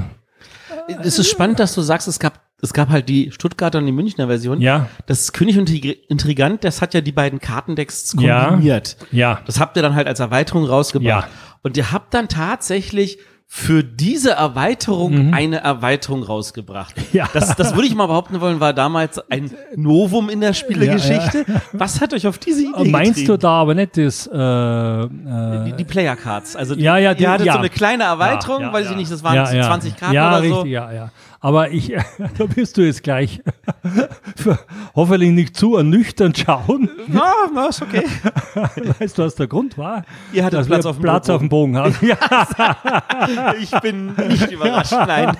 es 1.02 1.18
ist 1.18 1.30
spannend, 1.30 1.60
dass 1.60 1.74
du 1.74 1.82
sagst, 1.82 2.08
es 2.08 2.18
gab 2.18 2.47
es 2.60 2.72
gab 2.72 2.88
halt 2.88 3.08
die 3.08 3.30
Stuttgarter 3.30 3.78
und 3.78 3.86
die 3.86 3.92
Münchner 3.92 4.26
Version. 4.26 4.60
Ja. 4.60 4.88
Das 5.06 5.32
König 5.32 5.58
und 5.58 5.70
Intrigant, 5.70 6.64
das 6.64 6.82
hat 6.82 6.92
ja 6.92 7.00
die 7.00 7.12
beiden 7.12 7.38
Kartendecks 7.38 8.16
kombiniert. 8.16 8.96
Ja. 9.12 9.18
ja. 9.18 9.40
Das 9.46 9.60
habt 9.60 9.76
ihr 9.76 9.82
dann 9.82 9.94
halt 9.94 10.08
als 10.08 10.20
Erweiterung 10.20 10.64
rausgebracht. 10.64 11.28
Ja. 11.28 11.58
Und 11.62 11.76
ihr 11.76 11.92
habt 11.92 12.14
dann 12.14 12.28
tatsächlich 12.28 13.18
für 13.50 13.82
diese 13.82 14.32
Erweiterung 14.32 15.28
mhm. 15.28 15.34
eine 15.34 15.60
Erweiterung 15.62 16.22
rausgebracht. 16.22 16.94
Ja. 17.12 17.26
Das, 17.32 17.56
das 17.56 17.74
würde 17.74 17.86
ich 17.86 17.94
mal 17.94 18.06
behaupten 18.06 18.42
wollen, 18.42 18.60
war 18.60 18.74
damals 18.74 19.18
ein 19.30 19.50
Novum 19.74 20.28
in 20.28 20.42
der 20.42 20.52
Spielegeschichte. 20.52 21.46
Ja, 21.48 21.54
ja. 21.54 21.62
Was 21.72 22.02
hat 22.02 22.12
euch 22.12 22.26
auf 22.26 22.36
diese 22.36 22.64
Idee 22.64 22.90
Meinst 22.90 23.12
getrieben? 23.12 23.28
du 23.28 23.38
da 23.38 23.52
aber 23.52 23.74
nicht 23.74 23.96
das 23.96 24.26
äh, 24.26 24.36
äh, 24.36 25.08
die, 25.64 25.72
die 25.78 25.84
Player 25.84 26.16
Cards? 26.16 26.54
Also 26.54 26.74
die, 26.74 26.82
ja, 26.82 26.98
ja, 26.98 27.14
die, 27.14 27.20
die 27.20 27.28
hatte 27.28 27.44
ja. 27.44 27.54
so 27.54 27.60
eine 27.60 27.70
kleine 27.70 28.04
Erweiterung, 28.04 28.60
ja, 28.60 28.72
weiß 28.72 28.90
ich 28.90 28.96
nicht, 28.96 29.10
das 29.10 29.24
waren 29.24 29.46
20 29.46 29.96
Karten 29.96 30.14
ja, 30.14 30.28
oder 30.28 30.42
richtig, 30.42 30.60
so. 30.60 30.66
Ja, 30.66 30.92
ja. 30.92 31.10
Aber 31.40 31.70
ich, 31.70 31.92
da 32.38 32.56
wirst 32.56 32.76
du 32.76 32.82
jetzt 32.82 33.02
gleich 33.04 33.40
hoffentlich 34.96 35.30
nicht 35.30 35.56
zu 35.56 35.76
ernüchternd 35.76 36.38
schauen. 36.38 36.90
Na, 37.06 37.68
ist 37.68 37.80
okay. 37.80 38.04
Weißt 38.98 39.18
du, 39.18 39.22
was 39.22 39.36
der 39.36 39.46
Grund 39.46 39.78
war? 39.78 40.04
Ihr 40.32 40.44
hattet 40.44 40.66
Platz, 40.66 40.84
auf, 40.84 40.98
Platz 40.98 41.26
Bogen. 41.26 41.34
auf 41.34 41.40
dem 41.40 41.48
Bogen. 41.48 41.76
Haben. 41.76 41.94
Ja. 42.02 42.16
ich 43.60 43.70
bin 43.80 44.14
nicht 44.28 44.50
überrascht, 44.50 44.92
nein. 44.92 45.36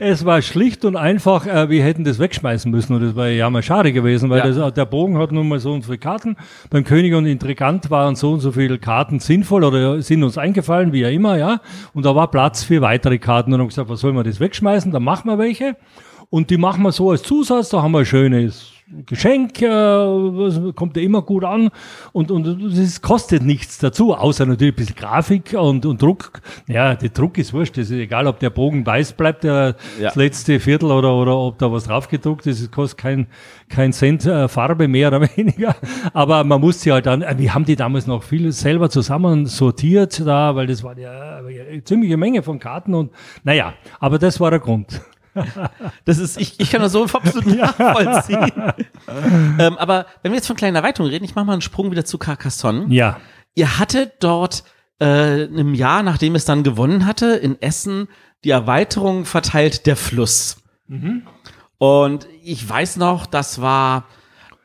es 0.00 0.24
war 0.24 0.42
schlicht 0.42 0.84
und 0.84 0.96
einfach, 0.96 1.46
äh, 1.46 1.68
wir 1.68 1.84
hätten 1.84 2.04
das 2.04 2.18
wegschmeißen 2.18 2.70
müssen 2.70 2.94
und 2.94 3.02
das 3.02 3.14
wäre 3.14 3.32
ja 3.32 3.48
mal 3.48 3.62
schade 3.62 3.92
gewesen, 3.92 4.28
weil 4.30 4.38
ja. 4.38 4.50
das, 4.50 4.74
der 4.74 4.86
Bogen 4.86 5.18
hat 5.18 5.30
nun 5.30 5.48
mal 5.48 5.60
so 5.60 5.72
und 5.72 5.82
so 5.82 5.86
viele 5.86 5.98
Karten. 5.98 6.36
Beim 6.68 6.84
König 6.84 7.14
und 7.14 7.26
Intrigant 7.26 7.90
waren 7.90 8.16
so 8.16 8.32
und 8.32 8.40
so 8.40 8.52
viele 8.52 8.78
Karten 8.78 9.20
sinnvoll 9.20 9.62
oder 9.64 10.02
sind 10.02 10.22
uns 10.24 10.36
eingefallen, 10.36 10.92
wie 10.92 11.00
ja 11.00 11.08
immer, 11.08 11.36
ja. 11.36 11.60
Und 11.94 12.04
da 12.06 12.14
war 12.14 12.30
Platz 12.30 12.64
für 12.64 12.80
weitere 12.80 13.18
Karten 13.18 13.52
und 13.52 13.60
haben 13.60 13.68
gesagt, 13.68 13.88
was 13.88 14.00
soll 14.00 14.12
man 14.12 14.24
das 14.24 14.40
wegschmeißen? 14.40 14.79
Schmeißen, 14.80 14.92
dann 14.92 15.02
machen 15.02 15.28
wir 15.28 15.38
welche. 15.38 15.76
Und 16.30 16.50
die 16.50 16.56
machen 16.56 16.82
wir 16.82 16.92
so 16.92 17.10
als 17.10 17.22
Zusatz, 17.22 17.70
da 17.70 17.82
haben 17.82 17.92
wir 17.92 18.00
ein 18.00 18.06
schönes 18.06 18.72
Geschenk, 19.06 19.62
äh, 19.62 20.72
kommt 20.74 20.96
ja 20.96 21.02
immer 21.02 21.22
gut 21.22 21.44
an 21.44 21.70
und, 22.12 22.32
und 22.32 22.46
es 22.76 23.00
kostet 23.00 23.42
nichts 23.42 23.78
dazu, 23.78 24.14
außer 24.14 24.46
natürlich 24.46 24.74
ein 24.74 24.76
bisschen 24.76 24.96
Grafik 24.96 25.54
und, 25.54 25.86
und 25.86 26.02
Druck. 26.02 26.40
Ja, 26.66 26.96
der 26.96 27.10
Druck 27.10 27.38
ist 27.38 27.52
wurscht, 27.52 27.76
das 27.76 27.90
ist 27.90 27.98
egal, 27.98 28.26
ob 28.26 28.40
der 28.40 28.50
Bogen 28.50 28.84
weiß 28.84 29.12
bleibt, 29.12 29.44
der, 29.44 29.76
ja. 29.98 30.06
das 30.06 30.16
letzte 30.16 30.58
Viertel 30.58 30.90
oder, 30.90 31.14
oder 31.14 31.36
ob 31.36 31.58
da 31.58 31.70
was 31.70 31.84
drauf 31.84 32.08
gedruckt 32.08 32.48
ist, 32.48 32.60
es 32.60 32.70
kostet 32.72 32.98
kein, 32.98 33.26
kein 33.68 33.92
Cent 33.92 34.26
äh, 34.26 34.48
Farbe 34.48 34.88
mehr 34.88 35.08
oder 35.08 35.20
weniger. 35.36 35.76
Aber 36.12 36.42
man 36.42 36.60
muss 36.60 36.80
sie 36.80 36.90
halt 36.90 37.06
dann, 37.06 37.22
äh, 37.22 37.36
wir 37.38 37.54
haben 37.54 37.64
die 37.64 37.76
damals 37.76 38.08
noch 38.08 38.24
viel 38.24 38.50
selber 38.50 38.90
zusammen 38.90 39.46
sortiert 39.46 40.20
da, 40.26 40.56
weil 40.56 40.66
das 40.66 40.82
war 40.82 40.98
ja 40.98 41.38
eine 41.38 41.84
ziemliche 41.84 42.16
Menge 42.16 42.42
von 42.42 42.58
Karten 42.58 42.94
und 42.94 43.12
naja, 43.44 43.74
aber 44.00 44.18
das 44.18 44.40
war 44.40 44.50
der 44.50 44.60
Grund. 44.60 45.00
Das 46.04 46.18
ist, 46.18 46.40
ich, 46.40 46.58
ich 46.58 46.70
kann 46.70 46.82
das 46.82 46.92
so 46.92 47.04
absolut 47.04 47.46
nachvollziehen. 47.46 48.50
ähm, 49.58 49.78
aber 49.78 50.06
wenn 50.22 50.32
wir 50.32 50.36
jetzt 50.36 50.46
von 50.46 50.56
kleinen 50.56 50.76
Erweiterungen 50.76 51.12
reden, 51.12 51.24
ich 51.24 51.34
mache 51.34 51.44
mal 51.44 51.52
einen 51.52 51.62
Sprung 51.62 51.90
wieder 51.90 52.04
zu 52.04 52.18
Carcassonne. 52.18 52.86
Ja. 52.88 53.20
Ihr 53.54 53.78
hattet 53.78 54.14
dort 54.20 54.64
äh, 55.00 55.44
im 55.44 55.74
Jahr, 55.74 56.02
nachdem 56.02 56.34
es 56.34 56.44
dann 56.44 56.62
gewonnen 56.62 57.06
hatte, 57.06 57.26
in 57.26 57.60
Essen 57.60 58.08
die 58.44 58.50
Erweiterung 58.50 59.24
verteilt 59.24 59.86
der 59.86 59.96
Fluss. 59.96 60.58
Mhm. 60.88 61.22
Und 61.78 62.26
ich 62.42 62.68
weiß 62.68 62.96
noch, 62.96 63.26
das 63.26 63.60
war, 63.60 64.06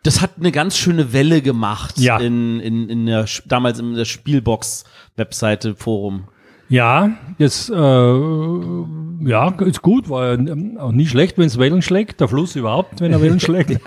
das 0.04 0.22
hat 0.22 0.32
eine 0.38 0.52
ganz 0.52 0.78
schöne 0.78 1.14
Welle 1.14 1.42
gemacht 1.42 1.98
ja. 1.98 2.18
in, 2.18 2.60
in, 2.60 2.90
in 2.90 3.06
der, 3.06 3.26
damals 3.46 3.80
in 3.80 3.94
der 3.94 4.06
Spielbox-Webseite, 4.06 5.76
Forum. 5.76 6.28
Ja, 6.68 7.12
das 7.38 7.70
äh, 7.70 7.74
ja, 7.76 9.50
ist 9.60 9.82
gut, 9.82 10.10
war 10.10 10.34
ähm, 10.34 10.78
auch 10.80 10.92
nicht 10.92 11.12
schlecht, 11.12 11.38
wenn 11.38 11.46
es 11.46 11.60
Wellen 11.60 11.82
schlägt, 11.82 12.22
der 12.22 12.28
Fluss 12.28 12.56
überhaupt, 12.56 13.02
wenn 13.02 13.12
er 13.12 13.22
Wellen 13.22 13.40
schlägt. 13.40 13.72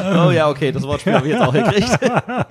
oh 0.00 0.30
ja, 0.30 0.48
okay, 0.48 0.72
das 0.72 0.82
Wortspiel 0.82 1.14
habe 1.14 1.26
ich 1.26 1.32
jetzt 1.32 1.42
auch 1.42 1.52
gekriegt. 1.52 1.98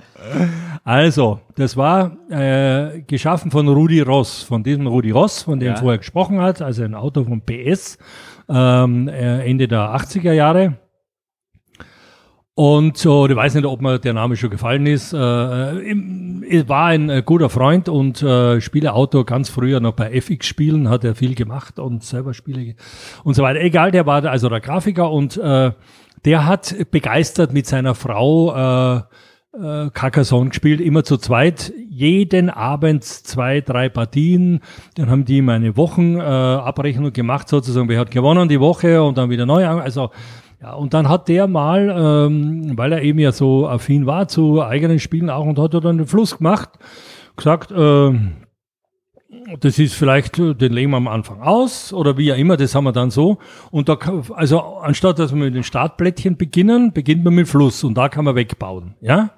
Also, 0.82 1.40
das 1.56 1.76
war 1.76 2.16
äh, 2.30 3.00
geschaffen 3.02 3.50
von 3.50 3.66
Rudi 3.66 4.00
Ross, 4.02 4.44
von 4.44 4.62
diesem 4.62 4.86
Rudi 4.86 5.10
Ross, 5.10 5.42
von 5.42 5.58
dem 5.58 5.70
ja. 5.70 5.76
vorher 5.76 5.98
gesprochen 5.98 6.40
hat, 6.40 6.62
also 6.62 6.84
ein 6.84 6.94
Auto 6.94 7.24
von 7.24 7.42
PS, 7.42 7.98
ähm, 8.48 9.08
äh, 9.08 9.44
Ende 9.48 9.66
der 9.66 9.96
80er 9.96 10.32
Jahre. 10.32 10.78
Und 12.58 12.96
so, 12.96 13.28
ich 13.28 13.36
weiß 13.36 13.54
nicht, 13.54 13.66
ob 13.66 13.82
mir 13.82 13.98
der 13.98 14.14
Name 14.14 14.34
schon 14.34 14.48
gefallen 14.48 14.86
ist. 14.86 15.12
Äh, 15.12 15.18
er 15.18 16.68
war 16.70 16.86
ein 16.86 17.10
äh, 17.10 17.22
guter 17.22 17.50
Freund 17.50 17.86
und 17.90 18.22
äh, 18.22 18.62
Spieleautor 18.62 19.26
ganz 19.26 19.50
früher 19.50 19.78
noch 19.78 19.92
bei 19.92 20.10
FX-Spielen, 20.10 20.88
hat 20.88 21.04
er 21.04 21.14
viel 21.14 21.34
gemacht 21.34 21.78
und 21.78 22.02
selber 22.02 22.32
Spiele 22.32 22.74
und 23.24 23.34
so 23.34 23.42
weiter. 23.42 23.60
Egal, 23.60 23.90
der 23.90 24.06
war 24.06 24.24
also 24.24 24.48
der 24.48 24.60
Grafiker 24.60 25.10
und 25.10 25.36
äh, 25.36 25.72
der 26.24 26.46
hat 26.46 26.74
begeistert 26.90 27.52
mit 27.52 27.66
seiner 27.66 27.94
Frau 27.94 28.54
äh, 28.54 29.02
äh, 29.52 29.90
Carcassonne 29.90 30.48
gespielt, 30.48 30.80
immer 30.80 31.04
zu 31.04 31.18
zweit, 31.18 31.74
jeden 31.90 32.48
Abend 32.48 33.04
zwei, 33.04 33.60
drei 33.60 33.90
Partien. 33.90 34.60
Dann 34.94 35.10
haben 35.10 35.26
die 35.26 35.38
immer 35.38 35.52
eine 35.52 35.76
Wochenabrechnung 35.76 37.08
äh, 37.08 37.12
gemacht, 37.12 37.50
sozusagen, 37.50 37.90
wer 37.90 38.00
hat 38.00 38.10
gewonnen 38.10 38.48
die 38.48 38.60
Woche 38.60 39.02
und 39.02 39.18
dann 39.18 39.28
wieder 39.28 39.44
neu. 39.44 39.66
Also 39.66 40.10
ja, 40.60 40.72
und 40.72 40.94
dann 40.94 41.08
hat 41.08 41.28
der 41.28 41.46
mal, 41.46 41.94
ähm, 42.28 42.76
weil 42.76 42.92
er 42.92 43.02
eben 43.02 43.18
ja 43.18 43.32
so 43.32 43.68
affin 43.68 44.06
war 44.06 44.28
zu 44.28 44.62
eigenen 44.62 44.98
Spielen 44.98 45.30
auch 45.30 45.44
und 45.44 45.58
hat 45.58 45.74
er 45.74 45.80
dann 45.80 45.98
den 45.98 46.06
Fluss 46.06 46.38
gemacht, 46.38 46.70
gesagt, 47.36 47.70
äh, 47.72 48.12
das 49.60 49.78
ist 49.78 49.94
vielleicht, 49.94 50.38
den 50.38 50.72
legen 50.72 50.90
wir 50.90 50.96
am 50.96 51.08
Anfang 51.08 51.40
aus 51.40 51.92
oder 51.92 52.16
wie 52.16 52.32
auch 52.32 52.36
immer, 52.36 52.56
das 52.56 52.74
haben 52.74 52.84
wir 52.84 52.92
dann 52.92 53.10
so. 53.10 53.38
Und 53.70 53.88
da, 53.88 53.98
also 54.34 54.60
anstatt 54.60 55.18
dass 55.18 55.32
wir 55.32 55.38
mit 55.38 55.54
den 55.54 55.62
Startblättchen 55.62 56.36
beginnen, 56.36 56.92
beginnt 56.92 57.24
man 57.24 57.34
mit 57.34 57.48
Fluss 57.48 57.84
und 57.84 57.96
da 57.96 58.08
kann 58.08 58.24
man 58.24 58.34
wegbauen. 58.34 58.94
Ja, 59.00 59.30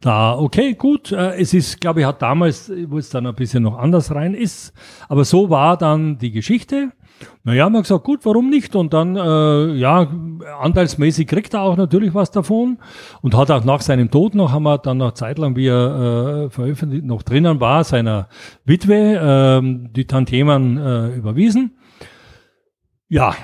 da, 0.00 0.36
okay, 0.38 0.74
gut. 0.74 1.12
Äh, 1.12 1.40
es 1.40 1.54
ist, 1.54 1.80
glaube 1.80 2.00
ich, 2.00 2.06
hat 2.06 2.22
damals, 2.22 2.72
wo 2.86 2.98
es 2.98 3.10
dann 3.10 3.26
ein 3.26 3.34
bisschen 3.34 3.62
noch 3.62 3.78
anders 3.78 4.14
rein 4.14 4.34
ist, 4.34 4.72
aber 5.08 5.24
so 5.24 5.50
war 5.50 5.76
dann 5.76 6.18
die 6.18 6.32
Geschichte. 6.32 6.92
Naja, 7.44 7.64
haben 7.64 7.72
wir 7.72 7.82
gesagt, 7.82 8.04
gut, 8.04 8.20
warum 8.24 8.50
nicht? 8.50 8.76
Und 8.76 8.92
dann, 8.92 9.16
äh, 9.16 9.74
ja, 9.74 10.08
anteilsmäßig 10.60 11.26
kriegt 11.26 11.54
er 11.54 11.62
auch 11.62 11.76
natürlich 11.76 12.14
was 12.14 12.30
davon 12.30 12.78
und 13.20 13.36
hat 13.36 13.50
auch 13.50 13.64
nach 13.64 13.80
seinem 13.80 14.10
Tod 14.10 14.34
noch, 14.34 14.52
haben 14.52 14.62
wir 14.64 14.78
dann 14.78 14.98
noch 14.98 15.12
Zeit 15.12 15.38
lang, 15.38 15.56
wie 15.56 15.66
er 15.66 16.44
äh, 16.46 16.50
veröffentlicht, 16.50 17.04
noch 17.04 17.22
drinnen 17.22 17.60
war, 17.60 17.84
seiner 17.84 18.28
Witwe, 18.64 18.94
äh, 18.94 19.88
die 19.94 20.06
Tantiemen 20.06 20.76
äh, 20.78 21.16
überwiesen. 21.16 21.72
Ja, 23.12 23.34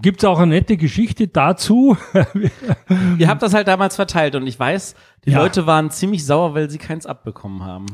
gibt's 0.00 0.24
auch 0.24 0.38
eine 0.38 0.54
nette 0.54 0.78
Geschichte 0.78 1.28
dazu. 1.28 1.98
Ihr 3.18 3.28
habt 3.28 3.42
das 3.42 3.52
halt 3.52 3.68
damals 3.68 3.94
verteilt 3.94 4.34
und 4.36 4.46
ich 4.46 4.58
weiß, 4.58 4.94
die 5.26 5.32
ja. 5.32 5.42
Leute 5.42 5.66
waren 5.66 5.90
ziemlich 5.90 6.24
sauer, 6.24 6.54
weil 6.54 6.70
sie 6.70 6.78
keins 6.78 7.04
abbekommen 7.04 7.62
haben. 7.62 7.84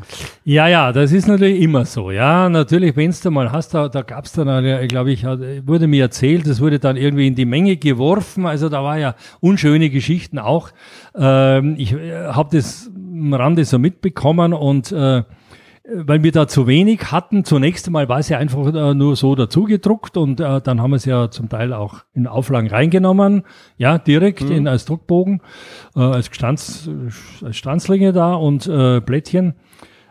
Ja, 0.45 0.69
ja, 0.69 0.93
das 0.93 1.11
ist 1.11 1.27
natürlich 1.27 1.61
immer 1.61 1.87
so. 1.87 2.13
Ja, 2.13 2.49
natürlich, 2.49 2.95
wenn's 2.95 3.21
da 3.21 3.31
mal 3.31 3.51
hast, 3.51 3.75
da, 3.75 3.89
da 3.89 4.03
gab's 4.03 4.31
dann, 4.31 4.87
glaube 4.87 5.11
ich, 5.11 5.25
wurde 5.25 5.89
mir 5.89 6.05
erzählt, 6.05 6.47
das 6.47 6.61
wurde 6.61 6.79
dann 6.79 6.97
irgendwie 6.97 7.27
in 7.27 7.35
die 7.35 7.47
Menge 7.47 7.77
geworfen. 7.77 8.47
Also 8.47 8.69
da 8.69 8.85
war 8.85 8.99
ja 8.99 9.17
unschöne 9.41 9.91
Geschichten 9.91 10.39
auch. 10.39 10.71
Ähm, 11.17 11.75
ich 11.79 11.95
äh, 11.95 12.29
habe 12.29 12.57
das 12.57 12.93
am 12.95 13.35
Rande 13.35 13.65
so 13.65 13.81
mitbekommen 13.81 14.53
und 14.53 14.93
äh, 14.93 15.25
weil 15.93 16.23
wir 16.23 16.33
da 16.33 16.47
zu 16.47 16.67
wenig 16.67 17.11
hatten. 17.11 17.45
Zunächst 17.45 17.87
einmal 17.87 18.09
war 18.09 18.19
es 18.19 18.29
ja 18.29 18.39
einfach 18.39 18.67
äh, 18.75 18.95
nur 18.95 19.17
so 19.17 19.35
dazugedruckt 19.35 20.17
und 20.17 20.41
äh, 20.41 20.61
dann 20.61 20.81
haben 20.81 20.91
wir 20.91 20.97
es 20.97 21.05
ja 21.05 21.31
zum 21.31 21.49
Teil 21.49 21.73
auch 21.73 22.05
in 22.15 22.27
Auflagen 22.27 22.69
reingenommen, 22.69 23.45
ja, 23.77 23.99
direkt 23.99 24.45
mhm. 24.45 24.53
in, 24.53 24.69
als 24.69 24.85
Druckbogen, 24.85 25.41
äh, 25.97 26.01
als, 26.01 26.31
Gstanz, 26.31 26.91
als 27.43 27.57
Stanzlinge 27.57 28.13
da 28.13 28.35
und 28.35 28.67
äh, 28.67 29.01
Blättchen. 29.01 29.55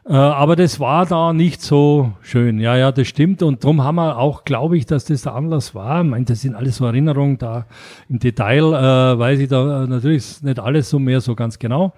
Äh, 0.09 0.13
aber 0.13 0.55
das 0.55 0.79
war 0.79 1.05
da 1.05 1.33
nicht 1.33 1.61
so 1.61 2.13
schön. 2.21 2.59
Ja, 2.59 2.77
ja, 2.77 2.93
das 2.93 3.07
stimmt. 3.07 3.43
Und 3.43 3.63
darum 3.63 3.83
haben 3.83 3.95
wir 3.95 4.17
auch, 4.17 4.45
glaube 4.45 4.77
ich, 4.77 4.85
dass 4.85 5.03
das 5.05 5.23
der 5.23 5.35
Anlass 5.35 5.75
war. 5.75 6.01
Ich 6.01 6.09
meine, 6.09 6.23
das 6.23 6.41
sind 6.41 6.55
alles 6.55 6.77
so 6.77 6.85
Erinnerungen 6.85 7.37
da 7.37 7.65
im 8.07 8.19
Detail, 8.19 8.73
äh, 8.73 9.19
weiß 9.19 9.39
ich 9.39 9.49
da 9.49 9.85
natürlich 9.85 10.41
nicht 10.43 10.59
alles 10.59 10.89
so 10.89 10.97
mehr 10.99 11.19
so 11.19 11.35
ganz 11.35 11.59
genau. 11.59 11.93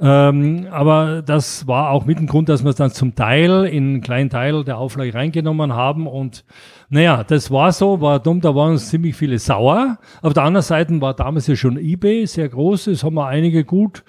Ähm, 0.00 0.66
aber 0.70 1.20
das 1.20 1.66
war 1.66 1.90
auch 1.90 2.06
mit 2.06 2.18
dem 2.18 2.26
Grund, 2.26 2.48
dass 2.48 2.64
wir 2.64 2.70
es 2.70 2.76
dann 2.76 2.90
zum 2.90 3.14
Teil 3.14 3.66
in 3.66 3.84
einen 3.84 4.00
kleinen 4.00 4.30
Teil 4.30 4.64
der 4.64 4.78
Auflage 4.78 5.12
reingenommen 5.12 5.74
haben. 5.74 6.06
Und 6.06 6.44
naja, 6.88 7.22
das 7.22 7.50
war 7.50 7.70
so, 7.72 8.00
war 8.00 8.18
dumm, 8.18 8.40
da 8.40 8.54
waren 8.54 8.72
uns 8.72 8.88
ziemlich 8.88 9.14
viele 9.14 9.38
sauer. 9.38 9.98
Auf 10.22 10.32
der 10.32 10.44
anderen 10.44 10.64
Seite 10.64 10.98
war 11.02 11.12
damals 11.12 11.46
ja 11.48 11.54
schon 11.54 11.76
eBay 11.76 12.26
sehr 12.26 12.48
groß, 12.48 12.86
das 12.86 13.04
haben 13.04 13.14
wir 13.14 13.26
einige 13.26 13.62
gut 13.64 14.02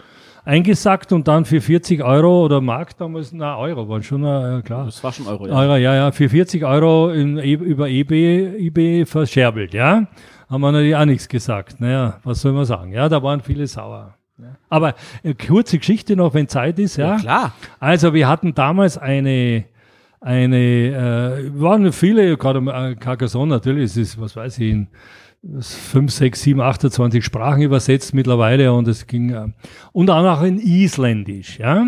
eingesackt 0.45 1.11
und 1.11 1.27
dann 1.27 1.45
für 1.45 1.61
40 1.61 2.03
Euro 2.03 2.45
oder 2.45 2.61
Mark 2.61 2.97
damals, 2.97 3.31
na 3.31 3.57
Euro 3.57 3.87
waren 3.87 4.03
schon, 4.03 4.23
ja 4.23 4.61
klar. 4.61 4.85
Das 4.85 5.03
war 5.03 5.11
schon 5.11 5.27
Euro, 5.27 5.47
ja. 5.47 5.53
Euro, 5.53 5.75
ja, 5.77 5.95
ja, 5.95 6.11
für 6.11 6.29
40 6.29 6.63
Euro 6.65 7.11
in, 7.11 7.37
e, 7.37 7.53
über 7.53 7.87
eBay, 7.87 8.67
eBay 8.67 9.05
verscherbelt, 9.05 9.73
ja. 9.73 10.07
Haben 10.49 10.61
wir 10.61 10.71
natürlich 10.71 10.95
auch 10.95 11.05
nichts 11.05 11.27
gesagt. 11.27 11.79
Naja, 11.79 12.19
was 12.23 12.41
soll 12.41 12.51
man 12.51 12.65
sagen? 12.65 12.91
Ja, 12.91 13.09
da 13.09 13.23
waren 13.23 13.41
viele 13.41 13.65
sauer. 13.65 14.15
Aber 14.69 14.95
äh, 15.23 15.33
kurze 15.33 15.77
Geschichte 15.77 16.15
noch, 16.15 16.33
wenn 16.33 16.47
Zeit 16.47 16.79
ist, 16.79 16.97
ja. 16.97 17.13
ja 17.13 17.19
klar. 17.19 17.53
Also 17.79 18.13
wir 18.13 18.27
hatten 18.27 18.53
damals 18.53 18.97
eine, 18.97 19.65
eine, 20.19 20.57
äh, 20.57 21.61
waren 21.61 21.91
viele, 21.91 22.35
gerade 22.37 22.59
äh, 22.59 22.95
Carcassonne 22.95 23.51
natürlich, 23.51 23.85
es 23.85 23.97
ist, 23.97 24.21
was 24.21 24.35
weiß 24.35 24.59
ich, 24.59 24.71
in 24.71 24.87
5, 25.59 26.09
6, 26.09 26.41
7, 26.41 26.61
28 26.61 27.23
Sprachen 27.23 27.61
übersetzt 27.61 28.13
mittlerweile 28.13 28.71
und 28.71 28.87
es 28.87 29.07
ging, 29.07 29.31
äh, 29.31 29.47
und 29.91 30.09
auch 30.09 30.41
in 30.41 30.57
Isländisch, 30.57 31.59
ja. 31.59 31.85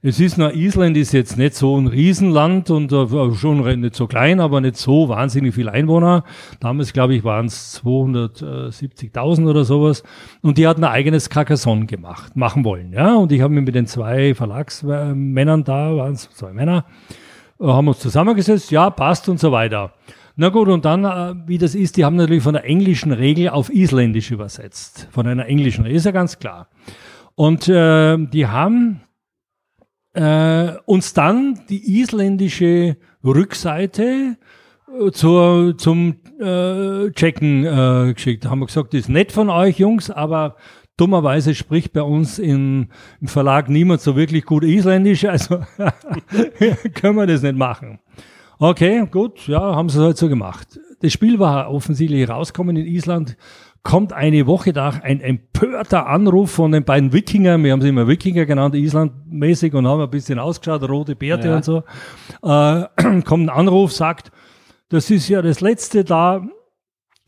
Es 0.00 0.20
ist 0.20 0.38
noch, 0.38 0.52
Island 0.52 0.96
ist 0.96 1.12
jetzt 1.12 1.36
nicht 1.36 1.54
so 1.54 1.76
ein 1.76 1.86
Riesenland 1.86 2.70
und 2.70 2.92
uh, 2.92 3.34
schon 3.34 3.80
nicht 3.80 3.96
so 3.96 4.06
klein, 4.06 4.38
aber 4.38 4.60
nicht 4.60 4.76
so 4.76 5.08
wahnsinnig 5.08 5.54
viel 5.54 5.68
Einwohner. 5.68 6.24
Damals, 6.60 6.92
glaube 6.92 7.14
ich, 7.14 7.24
waren 7.24 7.46
es 7.46 7.82
270.000 7.82 9.48
oder 9.48 9.64
sowas. 9.64 10.02
Und 10.42 10.58
die 10.58 10.68
hatten 10.68 10.84
ein 10.84 10.90
eigenes 10.90 11.30
Carcassonne 11.30 11.86
gemacht, 11.86 12.36
machen 12.36 12.64
wollen. 12.66 12.92
Ja, 12.92 13.14
und 13.14 13.32
ich 13.32 13.40
habe 13.40 13.54
mich 13.54 13.64
mit 13.64 13.74
den 13.74 13.86
zwei 13.86 14.34
Verlagsmännern 14.34 15.64
da, 15.64 15.96
waren 15.96 16.12
es 16.12 16.28
zwei 16.30 16.52
Männer, 16.52 16.84
äh, 17.58 17.66
haben 17.66 17.88
uns 17.88 17.98
zusammengesetzt, 17.98 18.70
ja, 18.70 18.90
passt 18.90 19.28
und 19.30 19.40
so 19.40 19.52
weiter. 19.52 19.94
Na 20.36 20.48
gut, 20.48 20.68
und 20.68 20.84
dann, 20.84 21.04
äh, 21.04 21.34
wie 21.46 21.58
das 21.58 21.76
ist, 21.76 21.96
die 21.96 22.04
haben 22.04 22.16
natürlich 22.16 22.42
von 22.42 22.54
der 22.54 22.64
englischen 22.64 23.12
Regel 23.12 23.50
auf 23.50 23.70
Isländisch 23.72 24.32
übersetzt. 24.32 25.08
Von 25.12 25.28
einer 25.28 25.46
englischen 25.46 25.84
Regel, 25.84 25.96
ist 25.96 26.06
ja 26.06 26.10
ganz 26.10 26.38
klar. 26.40 26.68
Und 27.36 27.68
äh, 27.68 28.16
die 28.18 28.46
haben 28.48 29.02
äh, 30.14 30.72
uns 30.86 31.12
dann 31.14 31.60
die 31.68 32.00
isländische 32.00 32.96
Rückseite 33.24 34.36
äh, 34.88 35.10
zur, 35.12 35.78
zum 35.78 36.16
äh, 36.40 37.10
Checken 37.12 37.64
äh, 37.64 38.14
geschickt. 38.14 38.44
Da 38.44 38.50
haben 38.50 38.60
wir 38.60 38.66
gesagt, 38.66 38.92
das 38.92 39.02
ist 39.02 39.08
nett 39.08 39.30
von 39.30 39.50
euch, 39.50 39.78
Jungs, 39.78 40.10
aber 40.10 40.56
dummerweise 40.96 41.54
spricht 41.54 41.92
bei 41.92 42.02
uns 42.02 42.40
in, 42.40 42.88
im 43.20 43.28
Verlag 43.28 43.68
niemand 43.68 44.00
so 44.00 44.16
wirklich 44.16 44.44
gut 44.44 44.64
Isländisch, 44.64 45.24
also 45.24 45.60
können 46.94 47.16
wir 47.16 47.26
das 47.26 47.42
nicht 47.42 47.56
machen. 47.56 48.00
Okay, 48.66 49.06
gut, 49.10 49.46
ja, 49.46 49.60
haben 49.60 49.90
sie 49.90 49.98
es 49.98 50.04
halt 50.04 50.16
so 50.16 50.26
gemacht. 50.26 50.80
Das 51.02 51.12
Spiel 51.12 51.38
war 51.38 51.70
offensichtlich 51.70 52.26
rausgekommen 52.26 52.76
in 52.76 52.86
Island 52.86 53.36
kommt 53.82 54.14
eine 54.14 54.46
Woche 54.46 54.72
nach 54.72 55.02
ein 55.02 55.20
empörter 55.20 56.06
Anruf 56.06 56.52
von 56.52 56.72
den 56.72 56.82
beiden 56.82 57.12
Wikingern, 57.12 57.62
wir 57.62 57.72
haben 57.72 57.82
sie 57.82 57.90
immer 57.90 58.08
Wikinger 58.08 58.46
genannt, 58.46 58.74
Islandmäßig 58.74 59.74
und 59.74 59.86
haben 59.86 60.00
ein 60.00 60.08
bisschen 60.08 60.38
ausgeschaut, 60.38 60.88
rote 60.88 61.14
Bärte 61.14 61.48
ja. 61.48 61.56
und 61.56 61.64
so, 61.66 61.82
äh, 62.42 63.20
kommt 63.24 63.44
ein 63.44 63.50
Anruf, 63.50 63.92
sagt, 63.92 64.32
das 64.88 65.10
ist 65.10 65.28
ja 65.28 65.42
das 65.42 65.60
letzte 65.60 66.02
da, 66.02 66.40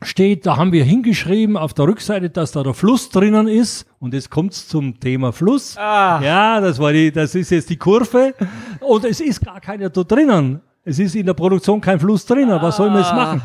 steht, 0.01 0.47
da 0.47 0.57
haben 0.57 0.71
wir 0.71 0.83
hingeschrieben 0.83 1.55
auf 1.55 1.75
der 1.75 1.85
Rückseite, 1.85 2.31
dass 2.31 2.51
da 2.51 2.63
der 2.63 2.73
Fluss 2.73 3.09
drinnen 3.09 3.47
ist. 3.47 3.87
Und 3.99 4.13
jetzt 4.13 4.29
kommt's 4.29 4.67
zum 4.67 4.99
Thema 4.99 5.31
Fluss. 5.33 5.75
Ah. 5.77 6.21
Ja, 6.23 6.61
das 6.61 6.77
war 6.79 6.93
die, 6.93 7.11
das 7.11 7.33
ist 7.33 7.49
jetzt 7.49 7.69
die 7.69 7.77
Kurve. 7.77 8.35
Und 8.79 9.05
es 9.05 9.19
ist 9.19 9.43
gar 9.43 9.59
keiner 9.59 9.89
da 9.89 10.03
drinnen. 10.03 10.61
Es 10.87 10.99
ist 10.99 11.15
in 11.15 11.25
der 11.25 11.33
Produktion 11.33 11.81
kein 11.81 11.99
Fluss 11.99 12.25
drinnen. 12.25 12.51
Ah. 12.51 12.61
Was 12.61 12.77
soll 12.77 12.89
man 12.89 12.99
jetzt 12.99 13.13
machen? 13.13 13.41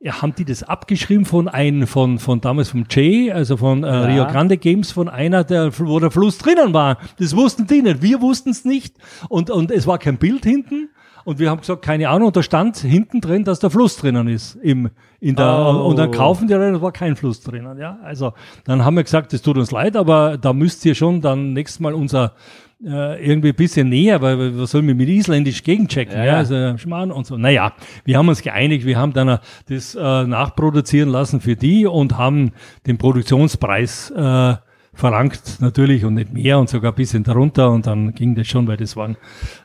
ja, 0.00 0.20
haben 0.20 0.34
die 0.34 0.44
das 0.44 0.62
abgeschrieben 0.62 1.24
von 1.24 1.48
einem, 1.48 1.86
von, 1.86 2.18
von 2.18 2.42
damals 2.42 2.68
vom 2.68 2.84
Jay, 2.90 3.32
also 3.32 3.56
von 3.56 3.84
äh, 3.84 3.86
ja. 3.86 4.04
Rio 4.04 4.26
Grande 4.26 4.58
Games, 4.58 4.92
von 4.92 5.08
einer, 5.08 5.44
der, 5.44 5.78
wo 5.78 5.98
der 5.98 6.10
Fluss 6.10 6.36
drinnen 6.36 6.74
war. 6.74 6.98
Das 7.18 7.34
wussten 7.34 7.66
die 7.66 7.80
nicht. 7.80 8.02
Wir 8.02 8.20
wussten 8.20 8.50
es 8.50 8.66
nicht. 8.66 8.96
Und, 9.30 9.48
und 9.48 9.70
es 9.70 9.86
war 9.86 9.96
kein 9.96 10.18
Bild 10.18 10.44
hinten. 10.44 10.90
Und 11.24 11.38
wir 11.38 11.48
haben 11.48 11.60
gesagt, 11.60 11.80
keine 11.80 12.10
Ahnung, 12.10 12.26
und 12.26 12.36
da 12.36 12.42
stand 12.42 12.76
hinten 12.76 13.22
drin, 13.22 13.44
dass 13.44 13.60
der 13.60 13.70
Fluss 13.70 13.96
drinnen 13.96 14.28
ist. 14.28 14.56
Im, 14.56 14.90
in 15.20 15.36
der, 15.36 15.46
oh. 15.46 15.88
Und 15.88 15.98
dann 15.98 16.10
kaufen 16.10 16.48
die 16.48 16.52
rein, 16.52 16.74
es 16.74 16.82
war 16.82 16.92
kein 16.92 17.16
Fluss 17.16 17.40
drinnen. 17.40 17.78
Ja, 17.78 17.98
also 18.02 18.34
dann 18.64 18.84
haben 18.84 18.96
wir 18.96 19.04
gesagt, 19.04 19.32
es 19.32 19.40
tut 19.40 19.56
uns 19.56 19.70
leid, 19.70 19.96
aber 19.96 20.36
da 20.36 20.52
müsst 20.52 20.84
ihr 20.84 20.94
schon 20.94 21.22
dann 21.22 21.54
nächstes 21.54 21.80
Mal 21.80 21.94
unser 21.94 22.34
äh, 22.84 23.24
irgendwie 23.24 23.48
ein 23.50 23.54
bisschen 23.54 23.88
näher, 23.88 24.20
weil 24.22 24.58
was 24.58 24.70
soll 24.70 24.82
man 24.82 24.96
mit 24.96 25.08
Isländisch 25.08 25.62
gegenchecken? 25.62 26.16
Ja, 26.16 26.24
ja. 26.24 26.36
Also 26.36 26.76
Schmarrn 26.78 27.10
und 27.10 27.26
so. 27.26 27.36
Naja, 27.36 27.72
wir 28.04 28.18
haben 28.18 28.28
uns 28.28 28.42
geeinigt, 28.42 28.84
wir 28.84 28.98
haben 28.98 29.12
dann 29.12 29.38
das 29.68 29.94
äh, 29.94 29.98
nachproduzieren 30.24 31.08
lassen 31.08 31.40
für 31.40 31.56
die 31.56 31.86
und 31.86 32.18
haben 32.18 32.52
den 32.86 32.98
Produktionspreis 32.98 34.10
äh, 34.10 34.54
verlangt 34.94 35.60
natürlich 35.60 36.04
und 36.04 36.14
nicht 36.14 36.32
mehr 36.32 36.58
und 36.58 36.68
sogar 36.68 36.92
ein 36.92 36.94
bisschen 36.94 37.24
darunter 37.24 37.70
und 37.70 37.86
dann 37.86 38.14
ging 38.14 38.34
das 38.34 38.46
schon, 38.46 38.66
weil 38.66 38.76
das 38.76 38.96
waren 38.96 39.16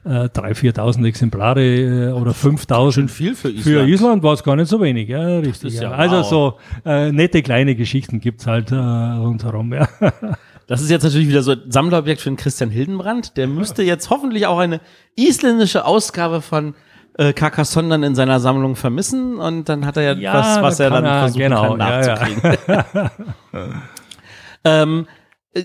äh, 0.03 0.26
3.000, 0.26 0.74
4.000 0.76 1.07
Exemplare 1.07 1.62
äh, 1.64 2.12
oder 2.12 2.32
5.000. 2.32 2.91
Schon 2.91 3.10
viel 3.10 3.36
für 3.36 3.49
Island. 3.49 3.64
Für 3.64 3.88
Island 3.88 4.24
war 4.24 4.34
es 4.34 4.43
gar 4.43 4.55
nicht 4.55 4.68
so 4.68 4.82
wenig, 4.82 5.10
ja, 5.10 5.39
richtig. 5.39 5.76
Ja. 5.76 5.84
Ja, 5.84 5.91
also 5.91 6.18
wow. 6.18 6.30
so 6.30 6.57
äh, 6.86 7.12
nette 7.12 7.41
kleine 7.41 7.76
Geschichten 7.76 8.20
gibt's 8.20 8.47
halt 8.47 8.72
äh, 8.72 8.76
rundherum, 8.76 9.74
ja. 9.74 9.88
Das 10.70 10.82
ist 10.82 10.90
jetzt 10.90 11.04
natürlich 11.04 11.28
wieder 11.28 11.42
so 11.44 11.52
ein 11.52 11.64
Sammlerobjekt 11.70 12.22
für 12.22 12.30
den 12.30 12.38
Christian 12.38 12.70
Hildenbrand. 12.70 13.36
Der 13.38 13.48
müsste 13.48 13.84
jetzt 13.84 14.10
hoffentlich 14.10 14.46
auch 14.46 14.60
eine 14.60 14.80
isländische 15.16 15.84
Ausgabe 15.84 16.42
von 16.42 16.76
äh, 17.18 17.34
Carcassonne 17.34 17.90
dann 17.90 18.04
in 18.04 18.16
seiner 18.16 18.40
Sammlung 18.40 18.76
vermissen 18.78 19.38
und 19.40 19.68
dann 19.68 19.86
hat 19.86 19.98
er 19.98 20.04
ja, 20.04 20.14
Ja, 20.14 20.34
was, 20.36 20.62
was 20.62 20.80
er 20.80 20.92
dann 20.92 21.04
er- 21.06 21.20
versuchen 21.22 21.42
genau, 21.42 21.76
kann 21.76 21.80
ja, 21.80 22.02
ja. 22.02 22.16
nachzukriegen. 22.16 22.60
ähm, 24.64 25.08
äh, 25.54 25.64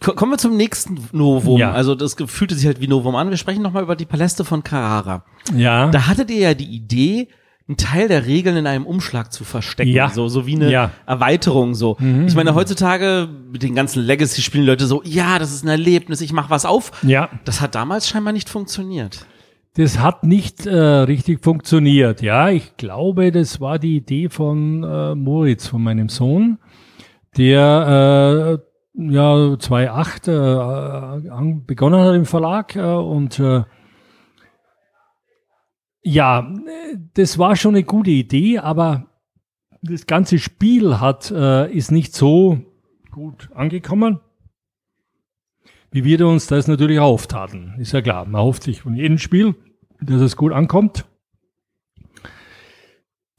ko- 0.00 0.12
kommen 0.14 0.32
wir 0.32 0.38
zum 0.38 0.56
nächsten 0.56 1.08
Novum. 1.12 1.58
Ja. 1.58 1.72
Also 1.72 1.94
das 1.94 2.14
fühlte 2.26 2.54
sich 2.54 2.66
halt 2.66 2.80
wie 2.80 2.88
Novum 2.88 3.16
an. 3.16 3.30
Wir 3.30 3.36
sprechen 3.36 3.62
nochmal 3.62 3.82
über 3.82 3.96
die 3.96 4.04
Paläste 4.06 4.44
von 4.44 4.62
Carrara. 4.62 5.24
Ja. 5.54 5.88
Da 5.90 6.06
hattet 6.06 6.30
ihr 6.30 6.38
ja 6.38 6.54
die 6.54 6.64
Idee, 6.74 7.28
einen 7.68 7.76
Teil 7.76 8.06
der 8.08 8.26
Regeln 8.26 8.56
in 8.56 8.66
einem 8.66 8.86
Umschlag 8.86 9.32
zu 9.32 9.42
verstecken. 9.44 9.90
Ja. 9.90 10.08
So, 10.08 10.28
so 10.28 10.46
wie 10.46 10.54
eine 10.54 10.70
Ja. 10.70 10.86
Mhm. 10.86 10.92
Erweiterung. 11.06 11.74
So. 11.74 11.96
Ich 12.26 12.34
meine, 12.36 12.54
heutzutage 12.54 13.28
mit 13.50 13.62
den 13.62 13.74
ganzen 13.74 14.02
Legacy 14.04 14.40
spielen 14.42 14.64
Leute 14.64 14.86
so, 14.86 15.02
ja, 15.04 15.38
das 15.38 15.52
ist 15.52 15.64
ein 15.64 15.68
Erlebnis, 15.68 16.20
ich 16.20 16.32
mach 16.32 16.48
was 16.50 16.64
auf. 16.64 16.92
ja. 17.02 17.28
Das 17.44 17.60
hat 17.60 17.74
damals 17.74 18.08
scheinbar 18.08 18.32
nicht 18.32 18.48
funktioniert. 18.48 19.26
Das 19.74 19.98
hat 19.98 20.24
nicht 20.24 20.64
äh, 20.64 20.74
richtig 20.74 21.44
funktioniert. 21.44 22.22
Ja, 22.22 22.48
ich 22.50 22.76
glaube, 22.76 23.30
das 23.32 23.60
war 23.60 23.78
die 23.78 23.96
Idee 23.96 24.28
von 24.30 24.82
äh, 24.84 25.14
Moritz, 25.14 25.66
von 25.66 25.82
meinem 25.82 26.08
Sohn, 26.08 26.58
der 27.36 28.58
äh, 28.96 29.12
ja 29.12 29.58
2008 29.58 30.28
äh, 30.28 30.32
begonnen 31.66 32.00
hat 32.00 32.14
im 32.14 32.24
Verlag 32.24 32.74
äh, 32.76 32.80
und 32.80 33.38
äh, 33.38 33.64
ja, 36.06 36.40
äh, 36.40 36.96
das 37.14 37.38
war 37.38 37.56
schon 37.56 37.74
eine 37.74 37.84
gute 37.84 38.10
Idee, 38.10 38.58
aber 38.58 39.06
das 39.82 40.06
ganze 40.06 40.38
Spiel 40.38 41.00
hat 41.00 41.30
äh, 41.30 41.70
ist 41.70 41.90
nicht 41.92 42.14
so 42.14 42.58
gut 43.10 43.50
angekommen 43.54 44.20
wie 45.96 46.04
wir 46.04 46.26
uns 46.26 46.46
das 46.46 46.68
natürlich 46.68 46.98
auftaten. 46.98 47.74
Ist 47.78 47.92
ja 47.92 48.02
klar, 48.02 48.26
man 48.26 48.42
hofft 48.42 48.64
sich 48.64 48.82
von 48.82 48.94
jedem 48.94 49.16
Spiel, 49.16 49.54
dass 49.98 50.20
es 50.20 50.36
gut 50.36 50.52
ankommt. 50.52 51.06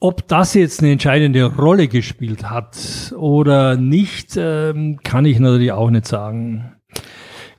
Ob 0.00 0.26
das 0.26 0.54
jetzt 0.54 0.80
eine 0.80 0.90
entscheidende 0.90 1.44
Rolle 1.44 1.86
gespielt 1.86 2.50
hat 2.50 3.12
oder 3.16 3.76
nicht, 3.76 4.36
ähm, 4.36 4.98
kann 5.04 5.24
ich 5.24 5.38
natürlich 5.38 5.70
auch 5.70 5.90
nicht 5.90 6.06
sagen. 6.06 6.76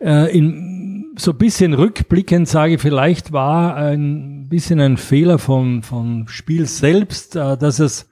Äh, 0.02 0.38
in, 0.38 0.79
so 1.20 1.32
ein 1.32 1.38
bisschen 1.38 1.74
rückblickend 1.74 2.48
sage 2.48 2.76
ich, 2.76 2.82
vielleicht 2.82 3.32
war 3.32 3.76
ein 3.76 4.48
bisschen 4.50 4.80
ein 4.80 4.98
Fehler 4.98 5.38
vom, 5.38 5.84
vom 5.84 6.28
Spiel 6.28 6.66
selbst, 6.66 7.36
äh, 7.36 7.58
dass 7.58 7.80
es 7.80 8.10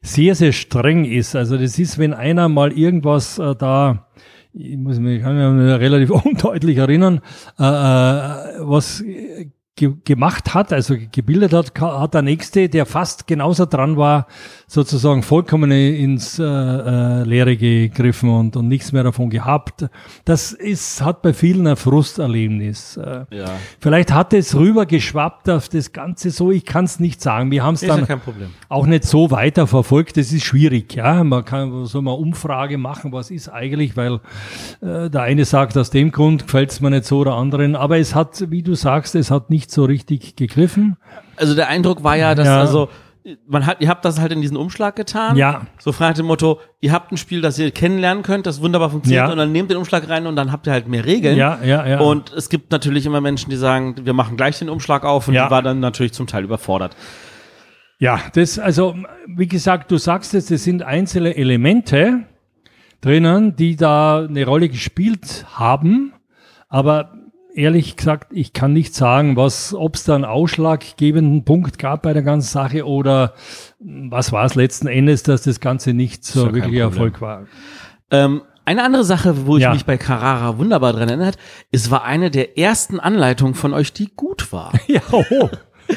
sehr, 0.00 0.34
sehr 0.34 0.52
streng 0.52 1.04
ist. 1.04 1.34
Also 1.34 1.56
das 1.56 1.78
ist, 1.78 1.98
wenn 1.98 2.14
einer 2.14 2.48
mal 2.48 2.72
irgendwas 2.72 3.38
äh, 3.38 3.54
da 3.56 4.08
ich 4.54 4.76
muss 4.76 4.98
mich 4.98 5.22
kann 5.22 5.56
mich 5.56 5.80
relativ 5.80 6.10
undeutlich 6.24 6.78
erinnern, 6.78 7.20
äh, 7.58 7.62
was 7.62 9.04
ge 9.76 9.94
gemacht 10.04 10.54
hat, 10.54 10.72
also 10.72 10.96
gebildet 11.12 11.52
hat, 11.52 11.80
hat 11.80 12.14
der 12.14 12.22
Nächste, 12.22 12.68
der 12.68 12.84
fast 12.84 13.26
genauso 13.26 13.66
dran 13.66 13.96
war, 13.96 14.26
sozusagen 14.70 15.22
vollkommen 15.22 15.70
ins 15.70 16.38
äh, 16.38 16.44
äh, 16.44 17.22
Leere 17.24 17.56
gegriffen 17.56 18.28
und, 18.28 18.54
und 18.54 18.68
nichts 18.68 18.92
mehr 18.92 19.02
davon 19.02 19.30
gehabt. 19.30 19.86
Das 20.26 20.52
ist, 20.52 21.02
hat 21.02 21.22
bei 21.22 21.32
vielen 21.32 21.66
ein 21.66 21.76
Frusterlebnis. 21.76 22.98
Äh, 22.98 23.24
Ja. 23.30 23.46
Vielleicht 23.80 24.12
hat 24.12 24.34
es 24.34 24.54
rübergeschwappt 24.54 25.48
auf 25.48 25.70
das 25.70 25.92
Ganze 25.92 26.30
so, 26.30 26.50
ich 26.52 26.66
kann 26.66 26.84
es 26.84 27.00
nicht 27.00 27.22
sagen. 27.22 27.50
Wir 27.50 27.64
haben 27.64 27.74
es 27.74 27.80
ja 27.80 27.96
dann 27.96 28.20
Problem. 28.20 28.50
auch 28.68 28.86
nicht 28.86 29.04
so 29.04 29.30
weiter 29.30 29.66
verfolgt. 29.66 30.18
Das 30.18 30.32
ist 30.32 30.44
schwierig, 30.44 30.94
ja. 30.94 31.24
Man 31.24 31.46
kann 31.46 31.86
so 31.86 32.02
mal 32.02 32.12
Umfrage 32.12 32.76
machen, 32.76 33.10
was 33.10 33.30
ist 33.30 33.48
eigentlich, 33.48 33.96
weil 33.96 34.20
äh, 34.82 35.08
der 35.08 35.22
eine 35.22 35.46
sagt, 35.46 35.78
aus 35.78 35.88
dem 35.88 36.12
Grund 36.12 36.42
gefällt 36.46 36.72
es 36.72 36.80
mir 36.82 36.90
nicht 36.90 37.06
so, 37.06 37.24
der 37.24 37.32
anderen. 37.32 37.74
Aber 37.74 37.96
es 37.96 38.14
hat, 38.14 38.50
wie 38.50 38.62
du 38.62 38.74
sagst, 38.74 39.14
es 39.14 39.30
hat 39.30 39.48
nicht 39.48 39.70
so 39.70 39.84
richtig 39.86 40.36
gegriffen. 40.36 40.96
Also 41.36 41.54
der 41.54 41.68
Eindruck 41.68 42.04
war 42.04 42.16
ja, 42.16 42.34
dass 42.34 42.46
Ja. 42.46 42.60
also 42.60 42.90
man 43.46 43.66
hat, 43.66 43.80
ihr 43.80 43.88
habt 43.88 44.04
das 44.04 44.20
halt 44.20 44.32
in 44.32 44.40
diesen 44.40 44.56
Umschlag 44.56 44.96
getan. 44.96 45.36
Ja. 45.36 45.62
So 45.78 45.92
frei 45.92 46.08
nach 46.08 46.16
dem 46.16 46.26
Motto, 46.26 46.60
ihr 46.80 46.92
habt 46.92 47.12
ein 47.12 47.16
Spiel, 47.16 47.40
das 47.40 47.58
ihr 47.58 47.70
kennenlernen 47.70 48.22
könnt, 48.22 48.46
das 48.46 48.60
wunderbar 48.60 48.90
funktioniert 48.90 49.26
Ja. 49.26 49.32
und 49.32 49.38
dann 49.38 49.52
nehmt 49.52 49.70
den 49.70 49.76
Umschlag 49.76 50.08
rein 50.08 50.26
und 50.26 50.36
dann 50.36 50.52
habt 50.52 50.66
ihr 50.66 50.72
halt 50.72 50.88
mehr 50.88 51.04
Regeln. 51.04 51.36
Ja, 51.36 51.58
ja, 51.64 51.86
ja. 51.86 52.00
Und 52.00 52.32
es 52.32 52.48
gibt 52.48 52.70
natürlich 52.72 53.06
immer 53.06 53.20
Menschen, 53.20 53.50
die 53.50 53.56
sagen, 53.56 53.94
wir 54.04 54.12
machen 54.12 54.36
gleich 54.36 54.58
den 54.58 54.68
Umschlag 54.68 55.04
auf 55.04 55.28
und 55.28 55.34
Ja. 55.34 55.46
die 55.46 55.50
war 55.50 55.62
dann 55.62 55.80
natürlich 55.80 56.12
zum 56.12 56.26
Teil 56.26 56.44
überfordert. 56.44 56.96
Ja, 57.98 58.20
das, 58.34 58.58
also, 58.58 58.94
wie 59.26 59.48
gesagt, 59.48 59.90
du 59.90 59.96
sagst 59.96 60.32
es, 60.34 60.50
es 60.50 60.62
sind 60.64 60.82
einzelne 60.82 61.36
Elemente 61.36 62.24
drinnen, 63.00 63.56
die 63.56 63.76
da 63.76 64.24
eine 64.24 64.44
Rolle 64.46 64.68
gespielt 64.68 65.46
haben, 65.54 66.12
aber 66.68 67.12
ehrlich 67.58 67.96
gesagt, 67.96 68.28
ich 68.32 68.52
kann 68.52 68.72
nicht 68.72 68.94
sagen, 68.94 69.36
was, 69.36 69.74
ob 69.74 69.96
es 69.96 70.04
da 70.04 70.14
einen 70.14 70.24
ausschlaggebenden 70.24 71.44
Punkt 71.44 71.78
gab 71.78 72.02
bei 72.02 72.12
der 72.12 72.22
ganzen 72.22 72.48
Sache 72.52 72.86
oder 72.86 73.34
was 73.80 74.32
war 74.32 74.44
es 74.44 74.54
letzten 74.54 74.86
Endes, 74.86 75.22
dass 75.24 75.42
das 75.42 75.60
Ganze 75.60 75.92
nicht 75.92 76.24
so 76.24 76.46
ja 76.46 76.54
wirklich. 76.54 76.78
Erfolg 76.80 77.20
war. 77.20 77.46
Ähm, 78.10 78.42
eine 78.64 78.82
andere 78.84 79.04
Sache, 79.04 79.46
wo 79.46 79.56
ich 79.56 79.62
Ja. 79.62 79.72
mich 79.72 79.84
bei 79.86 79.96
Carrara 79.96 80.58
wunderbar 80.58 80.92
dran 80.92 81.08
erinnert, 81.08 81.36
es 81.72 81.90
war 81.90 82.04
eine 82.04 82.30
der 82.30 82.58
ersten 82.58 83.00
Anleitungen 83.00 83.54
von 83.54 83.72
euch, 83.74 83.92
die 83.92 84.10
gut 84.14 84.52
war. 84.52 84.72
Ja, 84.86 85.00
oh, 85.10 85.48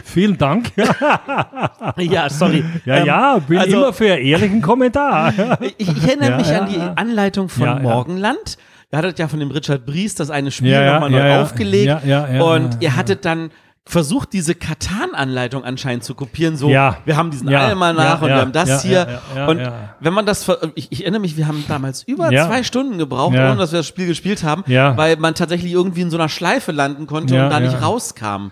vielen 0.05 0.37
Dank. 0.37 0.71
ja, 1.97 2.29
sorry. 2.29 2.63
Ja, 2.85 2.97
Ähm, 2.97 3.05
ja, 3.05 3.39
bin 3.39 3.57
also- 3.57 3.77
immer 3.77 3.93
für 3.93 4.05
ehrlichen 4.05 4.61
Kommentar. 4.61 5.33
Ich, 5.77 5.89
ich 5.89 6.03
erinnere 6.07 6.31
Ja, 6.31 6.37
mich 6.37 6.49
ja, 6.49 6.59
an 6.61 6.69
die. 6.69 6.79
Anleitung 7.01 7.49
von. 7.49 7.81
Morgenland. 7.81 8.57
Ihr 8.91 8.97
hattet 8.97 9.19
ja 9.19 9.27
von 9.27 9.39
dem 9.39 9.51
Richard 9.51 9.85
Bries 9.85 10.15
das 10.15 10.29
eine 10.29 10.51
Spiel 10.51 10.71
Ja, 10.71 10.81
ja, 10.83 10.93
nochmal 10.93 11.09
neu 11.11 11.27
ja, 11.29 11.41
aufgelegt. 11.41 11.85
Ja, 12.05 12.27
ja, 12.27 12.41
und 12.43 12.77
ihr 12.81 12.95
hattet 12.95 13.23
dann 13.25 13.51
versucht, 13.83 14.31
diese 14.33 14.53
Katan-Anleitung 14.53 15.63
anscheinend 15.63 16.03
zu 16.03 16.13
kopieren. 16.13 16.55
So, 16.55 16.69
Ja. 16.69 16.97
wir 17.05 17.17
haben 17.17 17.31
diesen 17.31 17.49
Ja, 17.49 17.61
Almanach 17.61 18.19
ja, 18.21 18.25
und 18.25 18.27
wir 18.27 18.35
haben 18.35 18.51
das 18.51 18.83
hier. 18.83 19.19
und 19.47 19.59
wenn 19.99 20.13
man 20.13 20.25
das, 20.25 20.47
ich, 20.75 20.91
ich 20.91 21.01
erinnere 21.01 21.21
mich, 21.21 21.35
wir 21.35 21.47
haben 21.47 21.63
damals 21.67 22.03
über 22.03 22.29
zwei 22.29 22.63
Stunden 22.63 22.97
gebraucht, 22.97 23.33
ohne 23.33 23.55
dass 23.55 23.71
wir 23.71 23.79
das 23.79 23.87
Spiel 23.87 24.07
gespielt 24.07 24.43
haben, 24.43 24.63
weil 24.67 25.15
man 25.17 25.35
tatsächlich 25.35 25.71
irgendwie 25.71 26.01
in 26.01 26.09
so 26.11 26.17
einer 26.17 26.29
Schleife 26.29 26.71
landen 26.71 27.07
konnte 27.07 27.33
und 27.43 27.49
da 27.49 27.59
nicht 27.59 27.81
rauskam. 27.81 28.51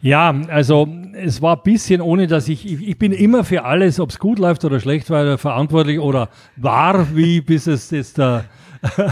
Ja, 0.00 0.34
also 0.48 0.88
es 1.14 1.40
war 1.42 1.56
ein 1.56 1.62
bisschen, 1.62 2.00
ohne 2.00 2.26
dass 2.26 2.48
ich, 2.48 2.64
ich, 2.70 2.86
ich 2.88 2.98
bin 2.98 3.12
immer 3.12 3.44
für 3.44 3.64
alles, 3.64 3.98
ob 4.00 4.10
es 4.10 4.18
gut 4.18 4.38
läuft 4.38 4.64
oder 4.64 4.78
schlecht 4.80 5.10
war, 5.10 5.38
verantwortlich 5.38 5.98
oder 6.00 6.28
war, 6.56 7.14
wie 7.16 7.40
bis 7.40 7.66
es 7.66 7.88
das 7.88 8.12
der, 8.12 8.44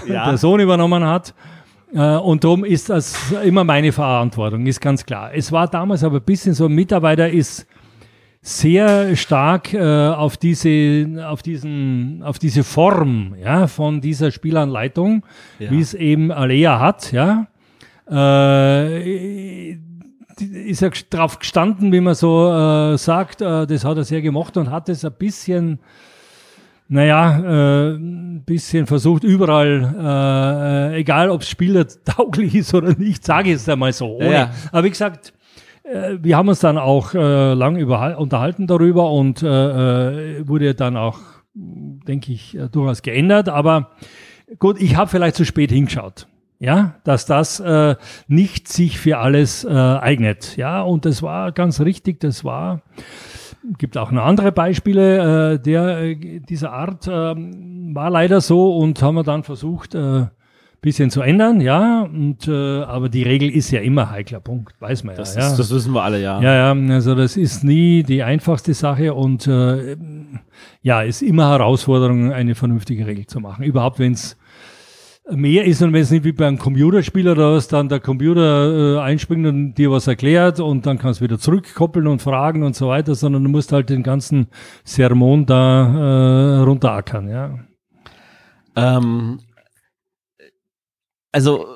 Ja. 0.08 0.26
der 0.28 0.38
Sohn 0.38 0.60
übernommen 0.60 1.04
hat. 1.04 1.34
Äh, 1.94 2.16
Und 2.16 2.44
darum 2.44 2.64
ist 2.64 2.90
das 2.90 3.32
immer 3.44 3.64
meine 3.64 3.92
Verantwortung, 3.92 4.66
ist 4.66 4.80
ganz 4.80 5.04
klar. 5.04 5.30
Es 5.34 5.52
war 5.52 5.68
damals 5.68 6.02
aber 6.04 6.16
ein 6.16 6.22
bisschen 6.24 6.54
so, 6.54 6.66
ein 6.66 6.72
Mitarbeiter 6.72 7.28
ist 7.30 7.66
sehr 8.42 9.16
stark 9.16 9.72
äh, 9.72 10.08
auf 10.08 10.36
diese, 10.36 11.24
auf 11.26 11.42
diesen, 11.42 12.22
auf 12.22 12.38
diese 12.38 12.62
Form, 12.62 13.34
ja, 13.42 13.66
von 13.68 14.00
dieser 14.02 14.30
Spielanleitung, 14.30 15.24
Ja. 15.58 15.70
wie 15.70 15.80
es 15.80 15.94
eben 15.94 16.30
Alea 16.30 16.78
hat, 16.78 17.10
ja. 17.12 17.46
Äh, 18.10 19.70
ist 20.40 20.82
er 20.82 20.90
drauf 21.10 21.38
gestanden, 21.38 21.92
wie 21.92 22.00
man 22.00 22.14
so 22.14 22.50
äh, 22.50 22.98
sagt, 22.98 23.40
äh, 23.40 23.66
das 23.66 23.84
hat 23.84 23.96
er 23.96 24.04
sehr 24.04 24.20
gemocht 24.20 24.56
und 24.56 24.70
hat 24.70 24.88
es 24.88 25.04
ein 25.04 25.12
bisschen, 25.16 25.78
naja, 26.88 27.38
äh, 27.38 27.94
ein 27.94 28.42
bisschen 28.44 28.86
versucht, 28.86 29.24
überall, 29.24 30.92
äh, 30.94 31.00
egal 31.00 31.30
ob 31.30 31.42
es 31.42 31.48
spielertauglich 31.48 32.54
ist 32.56 32.74
oder 32.74 32.94
nicht, 32.96 33.24
sage 33.24 33.50
ich 33.50 33.56
es 33.56 33.68
einmal 33.68 33.92
so. 33.92 34.16
Ohne. 34.16 34.32
Ja. 34.32 34.50
Aber 34.70 34.84
wie 34.84 34.90
gesagt, 34.90 35.32
äh, 35.84 36.18
wir 36.20 36.36
haben 36.36 36.48
uns 36.48 36.60
dann 36.60 36.78
auch 36.78 37.14
äh, 37.14 37.54
lang 37.54 37.76
überhal- 37.76 38.16
unterhalten 38.16 38.66
darüber 38.66 39.10
und 39.10 39.42
äh, 39.42 39.46
äh, 40.40 40.48
wurde 40.48 40.74
dann 40.74 40.96
auch, 40.96 41.18
denke 41.54 42.32
ich, 42.32 42.56
äh, 42.56 42.68
durchaus 42.68 43.02
geändert. 43.02 43.48
Aber 43.48 43.90
gut, 44.58 44.80
ich 44.80 44.96
habe 44.96 45.08
vielleicht 45.10 45.36
zu 45.36 45.44
spät 45.44 45.70
hingeschaut. 45.70 46.26
Ja, 46.60 46.94
dass 47.04 47.26
das 47.26 47.60
äh, 47.60 47.96
nicht 48.28 48.68
sich 48.68 48.98
für 48.98 49.18
alles 49.18 49.64
äh, 49.64 49.68
eignet. 49.70 50.56
Ja, 50.56 50.82
und 50.82 51.04
das 51.04 51.22
war 51.22 51.52
ganz 51.52 51.80
richtig, 51.80 52.20
das 52.20 52.44
war, 52.44 52.80
gibt 53.78 53.96
auch 53.96 54.10
noch 54.10 54.24
andere 54.24 54.52
Beispiele 54.52 55.54
äh, 55.54 55.58
der, 55.58 55.98
äh, 56.02 56.40
dieser 56.40 56.72
Art, 56.72 57.08
ähm, 57.10 57.94
war 57.94 58.10
leider 58.10 58.40
so 58.40 58.76
und 58.76 59.00
haben 59.02 59.14
wir 59.16 59.22
dann 59.22 59.42
versucht, 59.42 59.94
äh, 59.94 60.26
bisschen 60.84 61.08
zu 61.08 61.22
ändern, 61.22 61.62
ja, 61.62 62.02
und, 62.02 62.46
äh, 62.46 62.82
aber 62.82 63.08
die 63.08 63.22
Regel 63.22 63.48
ist 63.48 63.70
ja 63.70 63.80
immer 63.80 64.10
heikler 64.10 64.40
Punkt, 64.40 64.74
weiß 64.80 65.04
man 65.04 65.16
Das, 65.16 65.34
ja. 65.34 65.40
ja. 65.40 65.46
ist, 65.46 65.56
das 65.56 65.70
wissen 65.72 65.94
wir 65.94 66.02
alle, 66.02 66.20
ja. 66.20 66.42
Ja, 66.42 66.74
ja, 66.74 66.94
also 66.94 67.14
das 67.14 67.38
ist 67.38 67.64
nie 67.64 68.02
die 68.02 68.22
einfachste 68.22 68.74
Sache 68.74 69.14
und 69.14 69.46
äh, 69.46 69.96
ja, 70.82 71.00
ist 71.00 71.22
immer 71.22 71.48
Herausforderung, 71.48 72.32
eine 72.34 72.54
vernünftige 72.54 73.06
Regel 73.06 73.26
zu 73.26 73.40
machen. 73.40 73.64
Überhaupt, 73.64 73.98
wenn 73.98 74.12
es 74.12 74.36
mehr 75.30 75.64
ist 75.64 75.80
und 75.82 75.92
wenn 75.92 76.02
es 76.02 76.10
nicht 76.10 76.24
wie 76.24 76.32
beim 76.32 76.58
Computerspiel 76.58 77.28
oder 77.28 77.54
was, 77.54 77.68
dann 77.68 77.88
der 77.88 78.00
Computer 78.00 78.96
äh, 78.96 79.00
einspringt 79.00 79.46
und 79.46 79.74
dir 79.74 79.90
was 79.90 80.06
erklärt 80.06 80.60
und 80.60 80.84
dann 80.84 80.98
kannst 80.98 81.20
du 81.20 81.24
wieder 81.24 81.38
zurückkoppeln 81.38 82.06
und 82.06 82.20
fragen 82.20 82.62
und 82.62 82.76
so 82.76 82.88
weiter, 82.88 83.14
sondern 83.14 83.42
du 83.42 83.48
musst 83.50 83.72
halt 83.72 83.88
den 83.88 84.02
ganzen 84.02 84.48
Sermon 84.84 85.46
da 85.46 86.58
äh, 86.58 86.62
runterackern, 86.62 87.28
ja. 87.28 87.58
Ähm, 88.76 89.40
also 91.32 91.66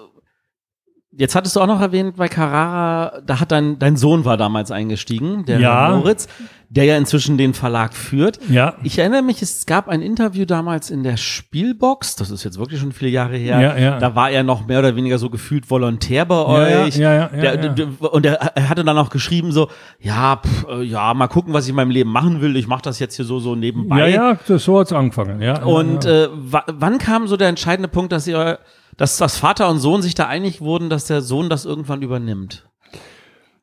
Jetzt 1.11 1.35
hattest 1.35 1.57
du 1.57 1.61
auch 1.61 1.67
noch 1.67 1.81
erwähnt 1.81 2.15
bei 2.15 2.29
Carrara, 2.29 3.21
da 3.27 3.41
hat 3.41 3.51
dein, 3.51 3.81
dein 3.81 3.97
Sohn 3.97 4.25
war 4.25 4.37
damals 4.37 4.71
eingestiegen, 4.71 5.45
der 5.47 5.59
Ja. 5.59 5.89
Moritz, 5.97 6.29
der 6.71 6.85
ja 6.85 6.97
inzwischen 6.99 7.39
den 7.39 7.55
Verlag 7.55 7.95
führt. 7.95 8.39
Ja. 8.51 8.75
Ich 8.83 8.99
erinnere 8.99 9.23
mich, 9.23 9.41
es 9.41 9.65
gab 9.65 9.89
ein 9.89 10.03
Interview 10.03 10.45
damals 10.45 10.91
in 10.91 11.03
der 11.03 11.17
Spielbox, 11.17 12.17
das 12.17 12.31
ist 12.31 12.45
jetzt 12.45 12.59
wirklich 12.59 12.79
schon 12.81 12.93
viele 12.93 13.11
Jahre 13.11 13.37
her. 13.37 13.61
Ja, 13.61 13.77
ja. 13.79 13.99
Da 13.99 14.15
war 14.15 14.31
er 14.31 14.43
noch 14.43 14.67
mehr 14.67 14.79
oder 14.81 14.95
weniger 14.95 15.19
so 15.19 15.31
gefühlt 15.31 15.71
Volontär 15.71 16.27
bei 16.27 16.35
Ja, 16.37 16.69
ja, 16.69 16.85
euch. 16.85 16.97
ja, 16.97 17.15
ja, 17.15 17.29
der, 17.29 17.55
ja. 17.65 17.69
der- 17.71 18.13
Und 18.13 18.27
er, 18.27 18.53
hatte 18.69 18.85
dann 18.85 18.99
auch 18.99 19.09
geschrieben 19.11 19.51
so, 19.51 19.69
ja, 19.99 20.37
pff, 20.45 20.67
äh, 20.69 20.83
ja, 20.83 21.15
mal 21.15 21.29
gucken, 21.29 21.55
was 21.55 21.65
ich 21.65 21.71
in 21.71 21.77
meinem 21.77 21.91
Leben 21.91 22.11
machen 22.11 22.41
will. 22.43 22.55
Ich 22.57 22.67
mache 22.69 22.83
das 22.83 22.99
jetzt 22.99 23.17
hier 23.17 23.25
so 23.25 23.39
so 23.39 23.55
nebenbei. 23.55 24.01
Ja, 24.11 24.33
ja, 24.33 24.39
das, 24.47 24.65
so 24.65 24.79
hat's 24.79 24.93
angefangen. 24.93 25.41
Ja, 25.41 25.63
Und. 25.63 26.05
Äh, 26.05 26.29
wa- 26.33 26.65
wann 26.67 26.99
kam 26.99 27.27
so 27.29 27.37
der 27.39 27.49
entscheidende 27.49 27.89
Punkt, 27.89 28.13
dass 28.13 28.27
ihr, 28.27 28.59
dass 28.99 29.17
das 29.17 29.39
Vater 29.39 29.69
und 29.71 29.79
Sohn 29.79 30.03
sich 30.03 30.15
da 30.15 30.27
einig 30.27 30.61
wurden, 30.61 30.91
dass 30.91 31.07
der 31.07 31.23
Sohn 31.23 31.49
das 31.49 31.65
irgendwann 31.65 32.03
übernimmt? 32.03 32.68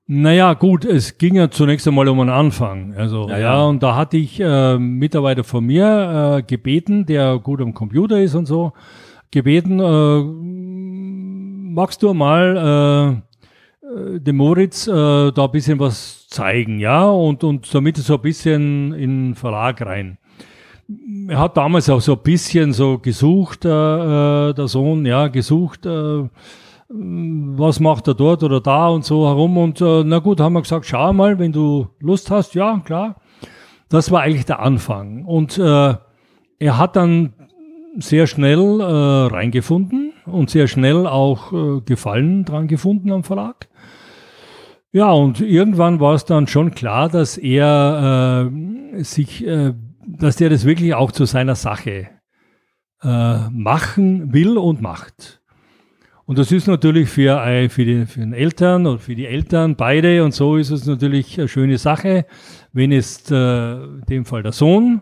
Naja, 0.08 0.54
gut, 0.54 0.86
es 0.86 1.18
ging 1.18 1.36
ja 1.36 1.50
zunächst 1.50 1.88
einmal 1.88 2.08
um 2.08 2.20
einen 2.20 2.30
Anfang. 2.30 2.94
Also, 2.96 3.28
Ja, 3.28 3.38
ja, 3.38 3.54
ja. 3.56 3.64
und 3.64 3.82
da 3.82 3.96
hatte 3.96 4.18
ich 4.18 4.40
äh, 4.40 4.46
einen 4.46 5.00
Mitarbeiter 5.00 5.44
von 5.44 5.66
mir 5.66 6.38
äh, 6.38 6.44
gebeten, 6.44 7.08
der 7.08 7.40
gut 7.40 7.60
am 7.60 7.74
Computer 7.74 8.20
ist 8.22 8.36
und 8.36 8.46
so, 8.46 8.74
gebeten, 9.32 9.80
äh, 9.80 10.20
magst 11.74 12.04
du 12.04 12.14
mal 12.14 13.24
äh, 13.84 13.88
äh, 13.88 14.20
dem 14.20 14.38
Moritz 14.38 14.88
äh, 14.88 14.92
da 15.32 15.46
ein 15.46 15.52
bisschen 15.52 15.80
was 15.80 16.28
zeigen, 16.28 16.80
ja, 16.80 17.04
und, 17.06 17.44
und 17.44 17.74
damit 17.74 17.98
so 17.98 18.16
ein 18.16 18.22
bisschen 18.22 18.94
in 18.94 19.30
den 19.30 19.36
Verlag 19.36 19.82
rein. 19.82 20.20
Er 21.28 21.40
hat 21.40 21.58
damals 21.58 21.90
auch 21.90 22.02
so 22.02 22.14
ein 22.14 22.22
bisschen 22.22 22.74
so 22.74 23.00
gesucht, 23.00 23.66
äh, 23.66 23.70
äh, 24.50 24.54
der 24.54 24.68
Sohn, 24.68 25.04
ja, 25.08 25.30
gesucht, 25.30 25.88
äh, 25.88 26.30
was 26.88 27.80
macht 27.80 28.08
er 28.08 28.14
dort 28.14 28.44
oder 28.44 28.62
da 28.62 28.90
und 28.90 29.06
so 29.06 29.28
herum. 29.28 29.58
Und 29.58 29.82
äh, 29.82 30.04
na 30.04 30.20
gut, 30.20 30.40
haben 30.40 30.54
wir 30.54 30.62
gesagt, 30.62 30.86
schau 30.86 31.14
mal, 31.14 31.40
wenn 31.40 31.52
du 31.52 31.88
Lust 32.00 32.30
hast, 32.32 32.56
ja, 32.56 32.82
klar. 32.86 33.16
Das 33.90 34.12
war 34.12 34.22
eigentlich 34.22 34.46
der 34.46 34.60
Anfang. 34.60 35.26
Und 35.26 35.58
äh, 35.58 35.96
er 36.60 36.78
hat 36.78 36.96
dann 36.96 37.34
sehr 37.98 38.28
schnell 38.28 38.82
äh, 38.82 39.34
reingefunden 39.34 40.14
und 40.26 40.50
sehr 40.50 40.68
schnell 40.68 41.08
auch 41.08 41.54
äh, 41.54 41.82
Gefallen 41.82 42.46
dran 42.46 42.68
gefunden 42.68 43.12
am 43.12 43.24
Verlag. 43.24 43.68
Ja, 44.92 45.12
und 45.12 45.42
irgendwann 45.42 46.00
war 46.00 46.14
es 46.14 46.26
dann 46.26 46.48
schon 46.48 46.72
klar, 46.72 47.10
dass 47.10 47.38
er 47.38 48.50
äh, 48.96 49.04
sich, 49.04 49.46
äh, 49.46 49.74
dass 50.08 50.38
der 50.38 50.50
das 50.50 50.66
wirklich 50.66 50.94
auch 50.94 51.12
zu 51.12 51.26
seiner 51.26 51.56
Sache 51.56 52.08
äh, 53.02 53.50
machen 53.50 54.34
will 54.34 54.58
und 54.58 54.82
macht. 54.82 55.42
Und 56.28 56.40
das 56.40 56.52
ist 56.52 56.68
natürlich 56.68 57.10
für, 57.10 57.40
ein- 57.42 57.70
für, 57.70 57.86
die, 57.86 58.06
für 58.08 58.20
den 58.22 58.34
Eltern 58.34 58.88
und 58.88 59.00
für 59.00 59.14
die 59.16 59.28
Eltern 59.28 59.76
beide 59.76 60.24
und 60.24 60.34
so 60.34 60.58
ist 60.58 60.72
es 60.72 60.86
natürlich 60.88 61.38
eine 61.38 61.48
schöne 61.48 61.78
Sache, 61.78 62.26
wenn 62.74 62.92
es 62.92 63.30
äh, 63.30 63.74
in 63.76 64.02
dem 64.10 64.26
Fall 64.26 64.42
der 64.42 64.52
Sohn 64.52 65.02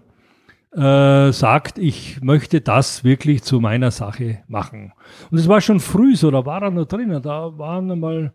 äh, 0.76 1.32
sagt, 1.32 1.78
ich 1.78 2.22
möchte 2.22 2.60
das 2.60 3.04
wirklich 3.06 3.44
zu 3.44 3.60
meiner 3.62 3.92
Sache 3.92 4.40
machen. 4.48 4.92
Und 5.32 5.38
es 5.38 5.48
war 5.48 5.62
schon 5.62 5.80
früh 5.80 6.16
so, 6.16 6.30
da 6.30 6.46
war 6.46 6.62
er 6.62 6.72
noch 6.72 6.86
drinnen, 6.88 7.22
da 7.22 7.58
waren 7.58 7.90
einmal, 7.92 8.34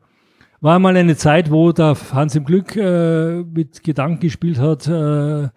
war 0.60 0.78
mal 0.78 0.96
eine 0.96 1.16
Zeit, 1.16 1.50
wo 1.50 1.72
der 1.72 1.94
Hans 2.12 2.36
im 2.36 2.44
Glück 2.44 2.74
äh, 2.74 3.42
mit 3.42 3.82
Gedanken 3.84 4.20
gespielt 4.20 4.58
hat 4.58 4.88
äh, 4.88 5.48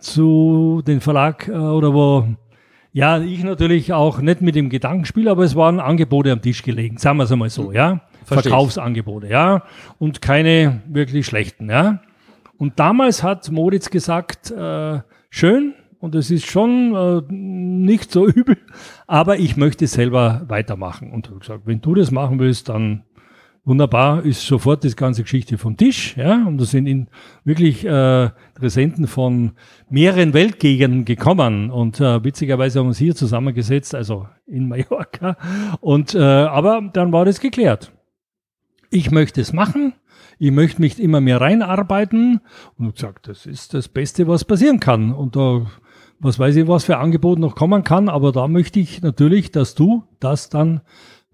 zu 0.00 0.82
den 0.86 1.00
Verlag 1.00 1.46
äh, 1.48 1.52
oder 1.52 1.92
wo 1.92 2.26
ja, 2.94 3.20
ich 3.20 3.42
natürlich 3.42 3.92
auch 3.92 4.20
nicht 4.20 4.40
mit 4.40 4.54
dem 4.54 4.70
Gedankenspiel, 4.70 5.28
aber 5.28 5.42
es 5.42 5.56
waren 5.56 5.80
Angebote 5.80 6.30
am 6.30 6.40
Tisch 6.40 6.62
gelegen, 6.62 6.96
sagen 6.96 7.18
wir 7.18 7.24
es 7.24 7.32
einmal 7.32 7.50
so, 7.50 7.72
ja. 7.72 8.02
Versteh 8.24 8.48
ich. 8.48 8.52
Verkaufsangebote, 8.52 9.26
ja. 9.26 9.64
Und 9.98 10.22
keine 10.22 10.80
wirklich 10.86 11.26
schlechten, 11.26 11.68
ja. 11.68 12.00
Und 12.56 12.78
damals 12.78 13.24
hat 13.24 13.50
Moritz 13.50 13.90
gesagt, 13.90 14.52
äh, 14.52 15.00
schön, 15.28 15.74
und 15.98 16.14
es 16.14 16.30
ist 16.30 16.46
schon 16.46 16.94
äh, 16.94 17.22
nicht 17.32 18.12
so 18.12 18.26
übel, 18.28 18.58
aber 19.08 19.40
ich 19.40 19.56
möchte 19.56 19.88
selber 19.88 20.42
weitermachen. 20.46 21.10
Und 21.10 21.28
hat 21.28 21.40
gesagt, 21.40 21.62
wenn 21.64 21.80
du 21.80 21.96
das 21.96 22.12
machen 22.12 22.38
willst, 22.38 22.68
dann 22.68 23.02
wunderbar, 23.64 24.24
ist 24.24 24.46
sofort 24.46 24.84
das 24.84 24.96
ganze 24.96 25.22
Geschichte 25.22 25.58
vom 25.58 25.76
Tisch, 25.76 26.16
ja, 26.16 26.46
und 26.46 26.58
da 26.58 26.64
sind 26.64 26.86
in 26.86 27.08
wirklich 27.44 27.84
äh, 27.84 28.30
Interessenten 28.54 29.06
von 29.06 29.52
mehreren 29.88 30.34
Weltgegenden 30.34 31.04
gekommen. 31.04 31.70
Und 31.70 32.00
äh, 32.00 32.22
witzigerweise 32.22 32.78
haben 32.78 32.86
wir 32.86 32.88
uns 32.88 32.98
hier 32.98 33.14
zusammengesetzt, 33.14 33.94
also 33.94 34.28
in 34.46 34.68
Mallorca, 34.68 35.36
und 35.80 36.14
äh, 36.14 36.18
aber 36.18 36.90
dann 36.92 37.12
war 37.12 37.24
das 37.24 37.40
geklärt. 37.40 37.92
Ich 38.90 39.10
möchte 39.10 39.40
es 39.40 39.52
machen, 39.52 39.94
ich 40.38 40.52
möchte 40.52 40.80
mich 40.80 41.00
immer 41.00 41.20
mehr 41.20 41.40
reinarbeiten. 41.40 42.40
Und 42.78 42.94
gesagt, 42.94 43.28
das 43.28 43.46
ist 43.46 43.74
das 43.74 43.88
Beste, 43.88 44.28
was 44.28 44.44
passieren 44.44 44.78
kann. 44.78 45.12
Und 45.12 45.36
da 45.36 45.66
was 46.20 46.38
weiß 46.38 46.56
ich, 46.56 46.68
was 46.68 46.84
für 46.84 46.96
Angebot 46.98 47.38
noch 47.38 47.54
kommen 47.54 47.84
kann, 47.84 48.08
aber 48.08 48.32
da 48.32 48.48
möchte 48.48 48.80
ich 48.80 49.02
natürlich, 49.02 49.50
dass 49.50 49.74
du 49.74 50.04
das 50.20 50.48
dann 50.48 50.80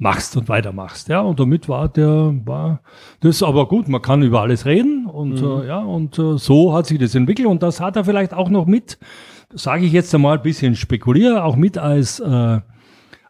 machst 0.00 0.36
und 0.36 0.48
weitermachst. 0.48 1.08
Ja, 1.08 1.20
und 1.20 1.38
damit 1.38 1.68
war 1.68 1.88
der, 1.88 2.34
war 2.44 2.80
das 3.20 3.42
aber 3.42 3.68
gut, 3.68 3.86
man 3.86 4.00
kann 4.00 4.22
über 4.22 4.40
alles 4.40 4.64
reden 4.64 5.06
und 5.06 5.40
äh, 5.40 5.68
ja, 5.68 5.78
und 5.78 6.18
äh, 6.18 6.38
so 6.38 6.74
hat 6.74 6.86
sich 6.86 6.98
das 6.98 7.14
entwickelt 7.14 7.46
und 7.46 7.62
das 7.62 7.80
hat 7.80 7.96
er 7.96 8.04
vielleicht 8.04 8.32
auch 8.32 8.48
noch 8.48 8.66
mit, 8.66 8.98
sage 9.52 9.84
ich 9.84 9.92
jetzt 9.92 10.14
einmal 10.14 10.38
ein 10.38 10.42
bisschen 10.42 10.74
spekuliere, 10.74 11.44
auch 11.44 11.54
mit 11.54 11.76
als 11.76 12.18
äh, 12.18 12.60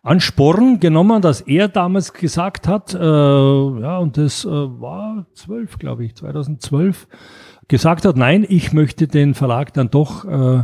Ansporn 0.02 0.78
genommen, 0.78 1.20
dass 1.20 1.40
er 1.40 1.66
damals 1.66 2.12
gesagt 2.12 2.68
hat, 2.68 2.94
äh, 2.94 2.98
ja, 2.98 3.98
und 3.98 4.16
das 4.16 4.44
äh, 4.44 4.48
war 4.48 5.26
zwölf, 5.34 5.76
glaube 5.76 6.04
ich, 6.04 6.14
2012, 6.14 7.08
gesagt 7.66 8.04
hat, 8.04 8.16
nein, 8.16 8.46
ich 8.48 8.72
möchte 8.72 9.08
den 9.08 9.34
Verlag 9.34 9.74
dann 9.74 9.90
doch 9.90 10.24
äh, 10.24 10.62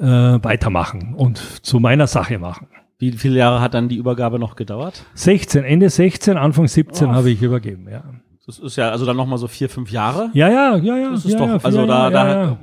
äh, 0.00 0.42
weitermachen 0.42 1.14
und 1.14 1.38
zu 1.38 1.78
meiner 1.78 2.06
Sache 2.06 2.38
machen. 2.38 2.68
Wie 2.98 3.12
viele 3.12 3.38
Jahre 3.38 3.60
hat 3.60 3.74
dann 3.74 3.88
die 3.88 3.96
Übergabe 3.96 4.38
noch 4.38 4.56
gedauert? 4.56 5.04
16, 5.14 5.64
Ende 5.64 5.90
16, 5.90 6.36
Anfang 6.36 6.68
17 6.68 7.08
Oh. 7.08 7.12
habe 7.12 7.30
ich 7.30 7.42
übergeben, 7.42 7.88
ja. 7.90 8.02
Das 8.46 8.58
ist 8.58 8.76
ja 8.76 8.90
also 8.90 9.04
dann 9.06 9.16
nochmal 9.16 9.38
so 9.38 9.48
vier, 9.48 9.68
fünf 9.70 9.90
Jahre. 9.90 10.30
Ja, 10.34 10.48
ja, 10.48 10.76
ja, 10.76 10.96
ja. 10.98 11.10
Das 11.10 11.24
ist 11.24 11.32
ja, 11.32 11.38
doch, 11.38 11.46
ja, 11.48 11.58
also 11.62 11.80
ja, 11.80 12.10
da, 12.10 12.10
da. 12.10 12.58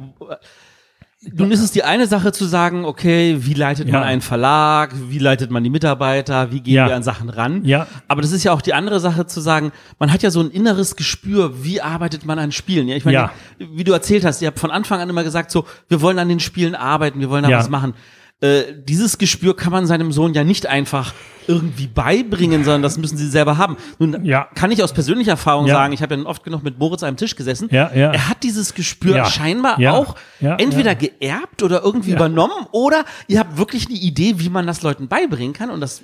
Nun 1.34 1.52
ist 1.52 1.62
es 1.62 1.72
die 1.72 1.84
eine 1.84 2.08
Sache 2.08 2.32
zu 2.32 2.46
sagen, 2.46 2.84
okay, 2.84 3.38
wie 3.42 3.54
leitet 3.54 3.86
man 3.92 4.02
Ja. 4.02 4.08
einen 4.08 4.22
Verlag, 4.22 4.92
wie 5.10 5.20
leitet 5.20 5.52
man 5.52 5.64
die 5.64 5.70
Mitarbeiter, 5.70 6.52
wie 6.52 6.62
gehen 6.62 6.74
Ja. 6.74 6.88
wir 6.88 6.96
an 6.96 7.04
Sachen 7.04 7.30
ran. 7.30 7.64
Ja. 7.64 7.86
Aber 8.08 8.24
das 8.24 8.32
ist 8.32 8.44
ja 8.44 8.52
auch 8.54 8.62
die 8.62 8.74
andere 8.74 9.00
Sache 9.00 9.28
zu 9.28 9.40
sagen, 9.40 9.72
man 10.00 10.12
hat 10.12 10.24
ja 10.24 10.32
so 10.32 10.40
ein 10.40 10.50
inneres 10.50 10.96
Gespür, 10.96 11.64
wie 11.64 11.80
arbeitet 11.80 12.26
man 12.26 12.40
an 12.40 12.52
Spielen. 12.52 12.88
Ja, 12.88 12.96
ich 12.96 13.06
meine, 13.06 13.18
Ja. 13.18 13.32
wie 13.60 13.84
du 13.84 13.92
erzählt 13.92 14.26
hast, 14.26 14.42
ihr 14.42 14.48
habt 14.48 14.60
von 14.60 14.72
Anfang 14.72 15.00
an 15.00 15.10
immer 15.10 15.24
gesagt, 15.24 15.52
so, 15.52 15.66
wir 15.90 16.02
wollen 16.02 16.18
an 16.18 16.28
den 16.28 16.40
Spielen 16.40 16.74
arbeiten, 16.74 17.20
wir 17.20 17.30
wollen 17.30 17.44
da 17.44 17.52
was 17.52 17.70
machen. 17.70 17.94
Äh, 18.42 18.64
dieses 18.88 19.18
Gespür 19.18 19.56
kann 19.56 19.72
man 19.72 19.86
seinem 19.86 20.12
Sohn 20.12 20.34
ja 20.34 20.44
nicht 20.44 20.66
einfach 20.68 21.14
irgendwie 21.48 21.88
beibringen, 21.88 22.64
sondern 22.64 22.82
das 22.84 22.98
müssen 22.98 23.18
sie 23.18 23.28
selber 23.28 23.58
haben. 23.58 23.78
Nun 24.00 24.24
Ja. 24.26 24.48
kann 24.56 24.72
ich 24.72 24.84
aus 24.84 24.94
persönlicher 24.94 25.32
Erfahrung 25.32 25.66
Ja. 25.68 25.76
sagen, 25.76 25.94
ich 25.94 26.02
habe 26.02 26.16
ja 26.16 26.24
oft 26.26 26.44
genug 26.44 26.64
mit 26.64 26.78
Moritz 26.80 27.04
an 27.04 27.08
einem 27.10 27.18
Tisch 27.18 27.36
gesessen. 27.36 27.68
Ja, 27.72 27.92
ja. 27.94 28.12
Er 28.12 28.30
hat 28.30 28.44
dieses 28.44 28.74
Gespür 28.74 29.26
scheinbar 29.26 29.78
auch 29.94 30.16
entweder 30.40 30.96
geerbt 30.96 31.64
oder 31.64 31.84
irgendwie 31.84 32.12
übernommen 32.12 32.68
oder 32.72 33.06
ihr 33.28 33.40
habt 33.40 33.58
wirklich 33.58 33.88
eine 33.88 33.98
Idee, 33.98 34.36
wie 34.38 34.50
man 34.50 34.68
das 34.68 34.82
Leuten 34.82 35.08
beibringen 35.08 35.54
kann 35.54 35.70
und 35.72 35.82
das 35.82 36.02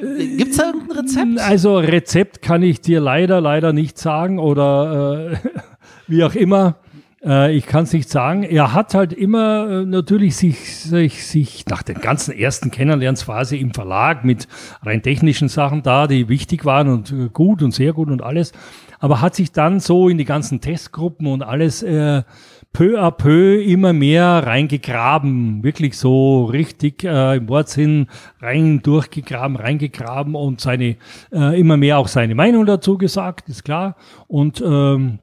gibt's 0.00 0.56
da 0.56 0.66
irgendein 0.66 0.98
Rezept? 0.98 1.38
Also 1.38 1.78
Rezept 1.78 2.42
kann 2.42 2.62
ich 2.62 2.80
dir 2.80 3.00
leider, 3.00 3.40
leider 3.40 3.72
nicht 3.72 3.98
sagen 3.98 4.38
oder 4.38 5.32
äh, 5.32 5.36
wie 6.06 6.24
auch 6.24 6.34
immer. 6.34 6.76
Äh, 7.24 7.54
ich 7.54 7.66
kann 7.66 7.84
es 7.84 7.92
nicht 7.92 8.08
sagen. 8.08 8.42
Er 8.42 8.72
hat 8.74 8.94
halt 8.94 9.12
immer 9.12 9.68
äh, 9.68 9.84
natürlich 9.84 10.36
sich, 10.36 10.76
sich, 10.76 11.26
sich 11.26 11.64
nach 11.66 11.82
den 11.82 12.00
ganzen 12.00 12.36
ersten 12.36 12.70
Kennenlernsphase 12.70 13.56
im 13.56 13.74
Verlag 13.74 14.24
mit 14.24 14.48
rein 14.82 15.02
technischen 15.02 15.48
Sachen 15.48 15.82
da, 15.82 16.06
die 16.06 16.28
wichtig 16.28 16.64
waren 16.64 16.88
und 16.88 17.12
äh, 17.12 17.28
gut 17.32 17.62
und 17.62 17.72
sehr 17.72 17.92
gut 17.92 18.08
und 18.08 18.22
alles, 18.22 18.52
aber 19.00 19.20
hat 19.20 19.34
sich 19.34 19.52
dann 19.52 19.80
so 19.80 20.08
in 20.08 20.18
die 20.18 20.24
ganzen 20.24 20.60
Testgruppen 20.60 21.26
und 21.26 21.42
alles 21.42 21.84
peu 22.72 23.00
à 23.00 23.10
peu 23.10 23.60
immer 23.62 23.92
mehr 23.92 24.46
reingegraben, 24.46 25.62
wirklich 25.62 25.96
so 25.96 26.44
richtig 26.44 27.02
äh, 27.04 27.36
im 27.36 27.48
Wortsinn 27.48 28.06
rein 28.40 28.82
durchgegraben, 28.82 29.56
reingegraben 29.56 30.34
und 30.34 30.60
seine 30.60 30.96
äh, 31.32 31.58
immer 31.58 31.76
mehr 31.76 31.98
auch 31.98 32.08
seine 32.08 32.34
Meinung 32.34 32.66
dazu 32.66 32.98
gesagt, 32.98 33.48
ist 33.48 33.64
klar. 33.64 33.96
Und 34.26 34.62
ähm, 34.64 35.18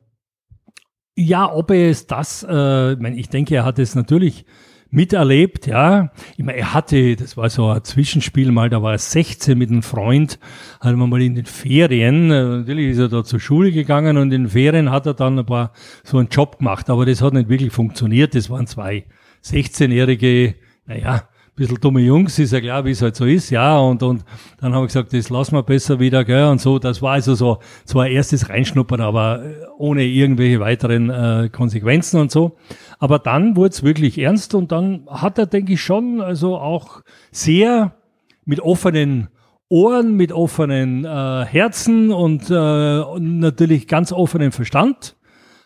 ja, 1.15 1.51
ob 1.51 1.71
er 1.71 1.89
es 1.89 2.07
das, 2.07 2.45
äh, 2.47 2.93
ich, 2.93 2.99
meine, 2.99 3.17
ich 3.17 3.29
denke, 3.29 3.55
er 3.55 3.65
hat 3.65 3.79
es 3.79 3.95
natürlich 3.95 4.45
miterlebt, 4.91 5.67
ja. 5.67 6.11
Ich 6.37 6.43
meine, 6.43 6.57
er 6.57 6.73
hatte, 6.73 7.15
das 7.15 7.35
war 7.37 7.49
so 7.49 7.69
ein 7.69 7.83
Zwischenspiel 7.83 8.51
mal, 8.51 8.69
da 8.69 8.81
war 8.81 8.93
er 8.93 8.97
16 8.97 9.57
mit 9.57 9.69
einem 9.69 9.83
Freund, 9.83 10.39
hatten 10.79 10.97
wir 10.97 11.07
mal 11.07 11.21
in 11.21 11.35
den 11.35 11.45
Ferien, 11.45 12.31
äh, 12.31 12.43
natürlich 12.43 12.91
ist 12.91 12.99
er 12.99 13.09
da 13.09 13.23
zur 13.23 13.39
Schule 13.39 13.71
gegangen 13.71 14.17
und 14.17 14.31
in 14.31 14.43
den 14.43 14.49
Ferien 14.49 14.91
hat 14.91 15.05
er 15.05 15.13
dann 15.13 15.39
ein 15.39 15.45
paar, 15.45 15.71
so 16.03 16.17
einen 16.17 16.29
Job 16.29 16.59
gemacht, 16.59 16.89
aber 16.89 17.05
das 17.05 17.21
hat 17.21 17.33
nicht 17.33 17.49
wirklich 17.49 17.73
funktioniert, 17.73 18.35
das 18.35 18.49
waren 18.49 18.67
zwei 18.67 19.05
16-jährige, 19.43 20.55
naja, 20.85 21.27
bisschen 21.55 21.79
dumme 21.79 22.01
Jungs, 22.01 22.37
ist 22.37 22.51
ja 22.51 22.59
klar, 22.59 22.83
wie 22.85 22.91
es 22.91 23.01
halt 23.01 23.15
so 23.15 23.25
ist, 23.25 23.49
ja, 23.49 23.77
und, 23.77 24.03
und 24.03 24.25
dann 24.59 24.73
haben 24.73 24.81
wir 24.81 24.87
gesagt, 24.87 25.13
das 25.13 25.29
lassen 25.29 25.55
wir 25.55 25.63
besser 25.63 25.99
wieder, 25.99 26.25
gell, 26.25 26.45
und 26.45 26.59
so, 26.59 26.79
das 26.79 27.01
war 27.01 27.13
also 27.13 27.33
so, 27.35 27.59
ein 27.97 28.11
erstes 28.11 28.49
Reinschnuppern, 28.49 28.99
aber 28.99 29.43
ohne 29.77 30.03
irgendwelche 30.03 30.59
weiteren 30.59 31.09
äh, 31.09 31.49
Konsequenzen 31.49 32.19
und 32.19 32.31
so. 32.31 32.57
Aber 32.99 33.19
dann 33.19 33.55
wurde 33.55 33.69
es 33.69 33.83
wirklich 33.83 34.17
ernst 34.17 34.53
und 34.53 34.71
dann 34.71 35.07
hat 35.09 35.37
er, 35.37 35.45
denke 35.45 35.73
ich, 35.73 35.81
schon, 35.81 36.21
also 36.21 36.57
auch 36.57 37.01
sehr 37.31 37.95
mit 38.43 38.59
offenen 38.59 39.29
Ohren, 39.69 40.15
mit 40.15 40.31
offenen 40.31 41.05
äh, 41.05 41.45
Herzen 41.45 42.11
und, 42.11 42.49
äh, 42.49 43.19
natürlich 43.19 43.87
ganz 43.87 44.11
offenem 44.11 44.51
Verstand 44.51 45.15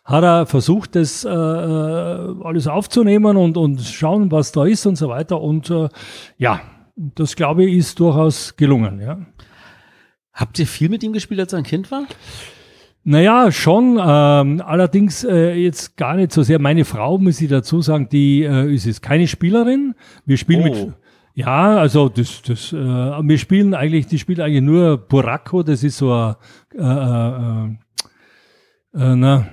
hat 0.10 0.24
er 0.24 0.46
versucht, 0.48 0.96
das 0.96 1.24
äh, 1.24 1.30
äh, 1.30 2.36
alles 2.44 2.68
aufzunehmen 2.68 3.38
und, 3.38 3.58
und 3.58 3.80
schauen, 3.82 4.32
was 4.32 4.52
da 4.52 4.66
ist 4.66 4.86
und 4.88 4.96
so 4.96 5.08
weiter. 5.08 5.40
Und 5.40 5.70
äh, 5.70 5.88
ja, 6.38 6.62
das 6.96 7.36
glaube 7.36 7.66
ich 7.66 7.78
ist 7.78 8.00
durchaus 8.00 8.56
gelungen. 8.56 9.00
Ja. 9.00 9.20
Habt 10.34 10.58
ihr 10.58 10.66
viel 10.66 10.90
mit 10.90 11.04
ihm 11.04 11.14
gespielt, 11.14 11.40
als 11.40 11.54
er 11.54 11.60
ein 11.60 11.64
Kind 11.64 11.92
war? 11.92 12.06
Naja, 13.04 13.52
schon. 13.52 14.00
Ähm, 14.02 14.62
allerdings 14.66 15.24
äh, 15.24 15.54
jetzt 15.54 15.96
gar 15.96 16.16
nicht 16.16 16.32
so 16.32 16.42
sehr. 16.42 16.60
Meine 16.60 16.86
Frau, 16.86 17.20
muss 17.20 17.40
ich 17.40 17.50
dazu 17.50 17.82
sagen, 17.82 18.10
die 18.10 18.44
äh, 18.44 18.74
ist 18.74 18.86
jetzt 18.86 19.04
keine 19.04 19.28
Spielerin. 19.28 19.94
Wir 20.26 20.38
spielen 20.38 20.62
oh. 20.62 20.64
mit. 20.64 20.94
Ja, 21.36 21.78
also 21.78 22.10
das, 22.10 22.42
das, 22.42 22.74
äh, 22.74 22.76
wir 22.76 23.38
spielen 23.38 23.74
eigentlich, 23.74 24.08
die 24.08 24.20
spielt 24.20 24.40
eigentlich 24.40 24.64
nur 24.64 24.98
Buraco, 24.98 25.64
das 25.64 25.84
ist 25.84 25.98
so 25.98 26.12
ein, 26.12 26.36
äh, 26.76 26.82
äh, 26.82 27.68
äh, 28.94 29.16
na, 29.16 29.48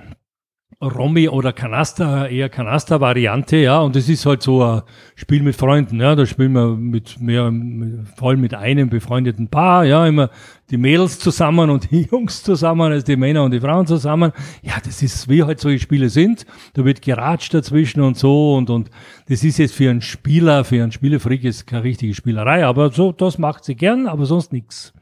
Romy 0.79 1.27
oder 1.27 1.53
Kanaster, 1.53 2.29
eher 2.29 2.49
Kanaster-Variante, 2.49 3.57
ja, 3.57 3.79
und 3.79 3.95
es 3.95 4.09
ist 4.09 4.27
halt 4.27 4.43
so 4.43 4.63
ein 4.63 4.83
Spiel 5.15 5.41
mit 5.41 5.55
Freunden, 5.55 5.99
ja, 5.99 6.13
da 6.13 6.27
spielen 6.27 6.51
wir 6.53 6.67
mit 6.67 7.19
mehr, 7.19 7.49
mit, 7.49 8.07
voll 8.15 8.37
mit 8.37 8.53
einem 8.53 8.87
befreundeten 8.87 9.47
Paar, 9.47 9.85
ja, 9.85 10.05
immer 10.05 10.29
die 10.69 10.77
Mädels 10.77 11.17
zusammen 11.17 11.71
und 11.71 11.89
die 11.89 12.01
Jungs 12.11 12.43
zusammen, 12.43 12.91
also 12.91 13.03
die 13.03 13.15
Männer 13.15 13.43
und 13.43 13.51
die 13.51 13.59
Frauen 13.59 13.87
zusammen. 13.87 14.31
Ja, 14.61 14.73
das 14.85 15.01
ist, 15.01 15.27
wie 15.27 15.41
halt 15.41 15.59
solche 15.59 15.79
Spiele 15.79 16.09
sind. 16.09 16.45
Da 16.73 16.85
wird 16.85 17.01
geratscht 17.01 17.55
dazwischen 17.55 18.01
und 18.01 18.15
so 18.15 18.55
und, 18.55 18.69
und 18.69 18.91
das 19.29 19.43
ist 19.43 19.57
jetzt 19.57 19.73
für 19.73 19.89
einen 19.89 20.01
Spieler, 20.01 20.63
für 20.63 20.83
einen 20.83 20.91
Spielefreak 20.91 21.43
ist 21.43 21.65
keine 21.65 21.85
richtige 21.85 22.13
Spielerei, 22.13 22.63
aber 22.63 22.91
so, 22.91 23.11
das 23.11 23.39
macht 23.39 23.63
sie 23.63 23.73
gern, 23.73 24.05
aber 24.05 24.27
sonst 24.27 24.53
nichts. 24.53 24.93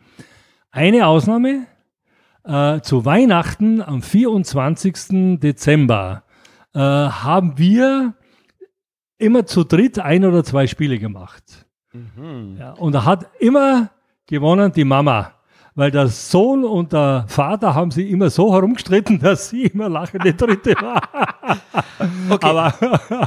Eine 0.71 1.05
Ausnahme, 1.05 1.67
äh, 2.45 2.81
zu 2.81 3.05
Weihnachten 3.05 3.81
am 3.81 4.01
24. 4.01 5.39
Dezember 5.39 6.23
äh, 6.73 6.79
haben 6.79 7.57
wir 7.57 8.13
immer 9.17 9.45
zu 9.45 9.63
dritt 9.63 9.99
ein 9.99 10.25
oder 10.25 10.43
zwei 10.43 10.67
Spiele 10.67 10.99
gemacht. 10.99 11.65
Mhm. 11.93 12.57
Ja, 12.59 12.73
und 12.73 12.93
da 12.93 13.05
hat 13.05 13.27
immer 13.39 13.89
gewonnen 14.27 14.71
die 14.73 14.83
Mama. 14.83 15.31
Weil 15.77 15.91
der 15.91 16.07
Sohn 16.07 16.63
und 16.63 16.93
der 16.93 17.25
Vater 17.27 17.75
haben 17.75 17.91
sie 17.91 18.09
immer 18.09 18.29
so 18.29 18.53
herumgestritten, 18.53 19.19
dass 19.21 19.49
sie 19.49 19.63
immer 19.63 19.89
lachende 19.89 20.33
Dritte 20.33 20.73
war. 20.79 21.01
okay. 22.29 22.47
Aber 22.47 22.73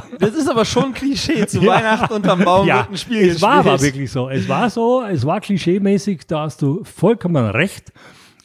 das 0.19 0.33
ist 0.33 0.49
aber 0.49 0.65
schon 0.65 0.91
Klischee. 0.91 1.45
Zu 1.45 1.61
ja. 1.61 1.73
Weihnachten 1.73 2.11
unterm 2.11 2.43
Baum 2.43 2.65
ja, 2.65 2.77
wird 2.77 2.89
ein 2.89 2.97
Spiel 2.97 3.17
Es 3.17 3.23
gespielt. 3.33 3.41
war 3.43 3.59
aber 3.59 3.79
wirklich 3.79 4.11
so. 4.11 4.29
Es 4.29 4.49
war 4.49 4.67
so, 4.71 5.03
es 5.03 5.27
war 5.27 5.41
klischeemäßig, 5.41 6.25
da 6.25 6.41
hast 6.41 6.63
du 6.63 6.83
vollkommen 6.83 7.45
recht. 7.51 7.93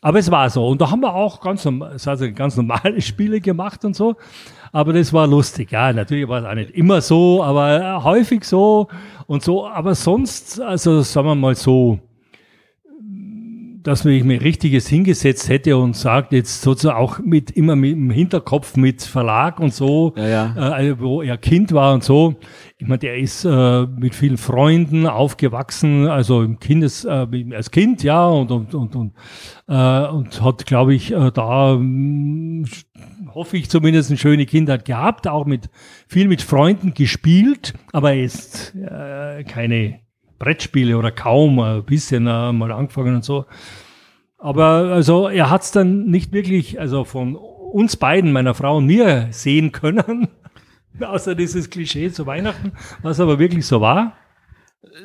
Aber 0.05 0.19
es 0.19 0.31
war 0.31 0.51
so. 0.51 0.69
Und 0.69 0.83
da 0.83 0.91
haben 0.91 1.01
wir 1.01 1.15
auch 1.15 1.41
ganz, 1.41 1.67
also 1.67 2.31
ganz 2.33 2.57
normale 2.59 3.01
Spiele 3.01 3.41
gemacht 3.41 3.87
und 3.87 3.97
so. 3.97 4.17
Aber 4.71 4.93
das 4.93 5.15
war 5.15 5.27
lustig. 5.27 5.71
Ja, 5.71 5.95
natürlich 5.95 6.29
war 6.29 6.41
es 6.41 6.45
auch 6.45 6.55
nicht 6.55 6.73
immer 6.73 7.01
so, 7.01 7.43
aber 7.43 8.05
häufig 8.05 8.45
so 8.45 8.89
und 9.27 9.43
so. 9.43 9.67
Aber 9.67 9.95
sonst, 9.95 10.61
also 10.61 11.01
sagen 11.01 11.29
wir 11.29 11.35
mal 11.35 11.55
so, 11.55 12.01
dass 13.85 14.05
ich 14.07 14.25
mir 14.25 14.41
richtiges 14.41 14.89
hingesetzt 14.89 15.51
hätte 15.51 15.77
und 15.77 15.95
sagt 15.95 16.33
jetzt 16.33 16.63
sozusagen 16.63 16.99
auch 16.99 17.19
mit 17.19 17.51
immer 17.51 17.77
mit 17.77 17.93
dem 17.93 18.11
Hinterkopf 18.11 18.77
mit 18.77 19.03
Verlag 19.03 19.61
und 19.61 19.75
so, 19.75 20.15
ja, 20.17 20.27
ja. 20.27 20.79
Äh, 20.79 20.99
wo 20.99 21.21
er 21.21 21.37
Kind 21.37 21.73
war 21.73 21.93
und 21.93 22.03
so. 22.03 22.35
Ich 22.79 22.89
meine, 22.89 22.99
der 22.99 23.19
ist 23.19 23.45
äh, 23.45 23.87
mit 23.87 24.15
vielen 24.15 24.39
Freunden 24.39 25.07
aufgewachsen, 25.07 26.09
also 26.09 26.43
im 26.43 26.59
Kindes, 26.59 27.05
äh, 27.05 27.27
als 27.55 27.71
Kind, 27.71 28.03
ja, 28.03 28.27
und 28.27 28.51
und 28.51 28.75
und 28.75 28.97
und, 28.97 29.13
äh, 29.69 30.07
und 30.09 30.41
hat, 30.43 30.65
glaube 30.65 30.95
ich, 30.95 31.13
äh, 31.13 31.31
da 31.31 31.77
mh, 31.79 32.67
hoffe 33.35 33.59
ich 33.59 33.69
zumindest 33.69 34.11
eine 34.11 34.19
schöne 34.19 34.47
Kindheit 34.47 34.87
gehabt, 34.87 35.29
auch 35.29 35.45
mit 35.45 35.69
viel 36.09 36.27
mit 36.27 36.41
Freunden 36.41 36.95
gespielt, 36.95 37.75
aber 37.93 38.15
er 38.15 38.25
ist 38.25 38.75
äh, 38.75 39.45
keine 39.45 40.04
Brettspiele 40.39 40.97
oder 40.97 41.11
kaum, 41.11 41.59
ein 41.59 41.85
bisschen 41.85 42.27
äh, 42.27 42.53
mal 42.53 42.73
angefangen 42.73 43.17
und 43.17 43.25
so. 43.25 43.47
Aber 44.39 44.93
also 44.93 45.29
er 45.29 45.49
hat 45.51 45.63
es 45.63 45.71
dann 45.71 46.05
nicht 46.07 46.33
wirklich, 46.33 46.79
also 46.79 47.05
von 47.05 47.37
uns 47.37 47.97
beiden, 47.97 48.31
meiner 48.33 48.55
Frau 48.55 48.77
und 48.77 48.87
mir, 48.87 49.29
sehen 49.31 49.73
können. 49.73 50.29
Außer 51.01 51.35
dieses 51.35 51.71
Klischee 51.71 52.13
zu 52.13 52.27
Weihnachten, 52.27 52.73
was 53.03 53.19
aber 53.21 53.39
wirklich 53.39 53.67
so 53.67 53.81
war. 53.81 54.13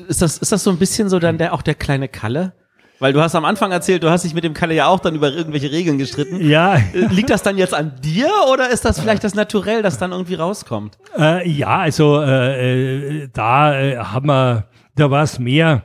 Ist 0.07 0.22
das, 0.22 0.38
ist 0.38 0.51
das 0.51 0.64
so 0.64 0.69
ein 0.69 0.77
bisschen 0.77 1.10
so 1.10 1.19
dann 1.19 1.38
der, 1.38 1.53
auch 1.53 1.61
der 1.61 1.73
kleine 1.73 2.07
Kalle? 2.07 2.53
Weil 2.99 3.14
du 3.14 3.22
hast 3.22 3.34
am 3.34 3.45
Anfang 3.45 3.72
erzählt, 3.72 4.03
du 4.03 4.10
hast 4.10 4.26
dich 4.26 4.34
mit 4.34 4.43
dem 4.43 4.53
Kalle 4.53 4.76
ja 4.76 4.88
auch 4.88 4.99
dann 4.99 5.15
über 5.15 5.31
irgendwelche 5.31 5.72
Regeln 5.72 5.97
gestritten. 5.97 6.45
Ja. 6.45 6.76
Äh, 6.76 7.07
liegt 7.10 7.30
das 7.30 7.41
dann 7.41 7.57
jetzt 7.57 7.73
an 7.73 7.93
dir 8.03 8.30
oder 8.51 8.69
ist 8.69 8.84
das 8.84 8.99
vielleicht 8.99 9.23
das 9.23 9.35
Naturell, 9.35 9.81
das 9.81 9.97
dann 9.97 10.11
irgendwie 10.11 10.35
rauskommt? 10.35 10.97
Äh, 11.18 11.49
ja, 11.49 11.77
also 11.77 12.22
äh, 12.22 13.23
äh 13.23 13.30
da 13.31 13.80
äh, 13.80 13.97
haben 13.97 14.27
wir 14.27 14.65
da 14.99 15.09
war 15.11 15.23
es 15.23 15.39
mehr, 15.39 15.84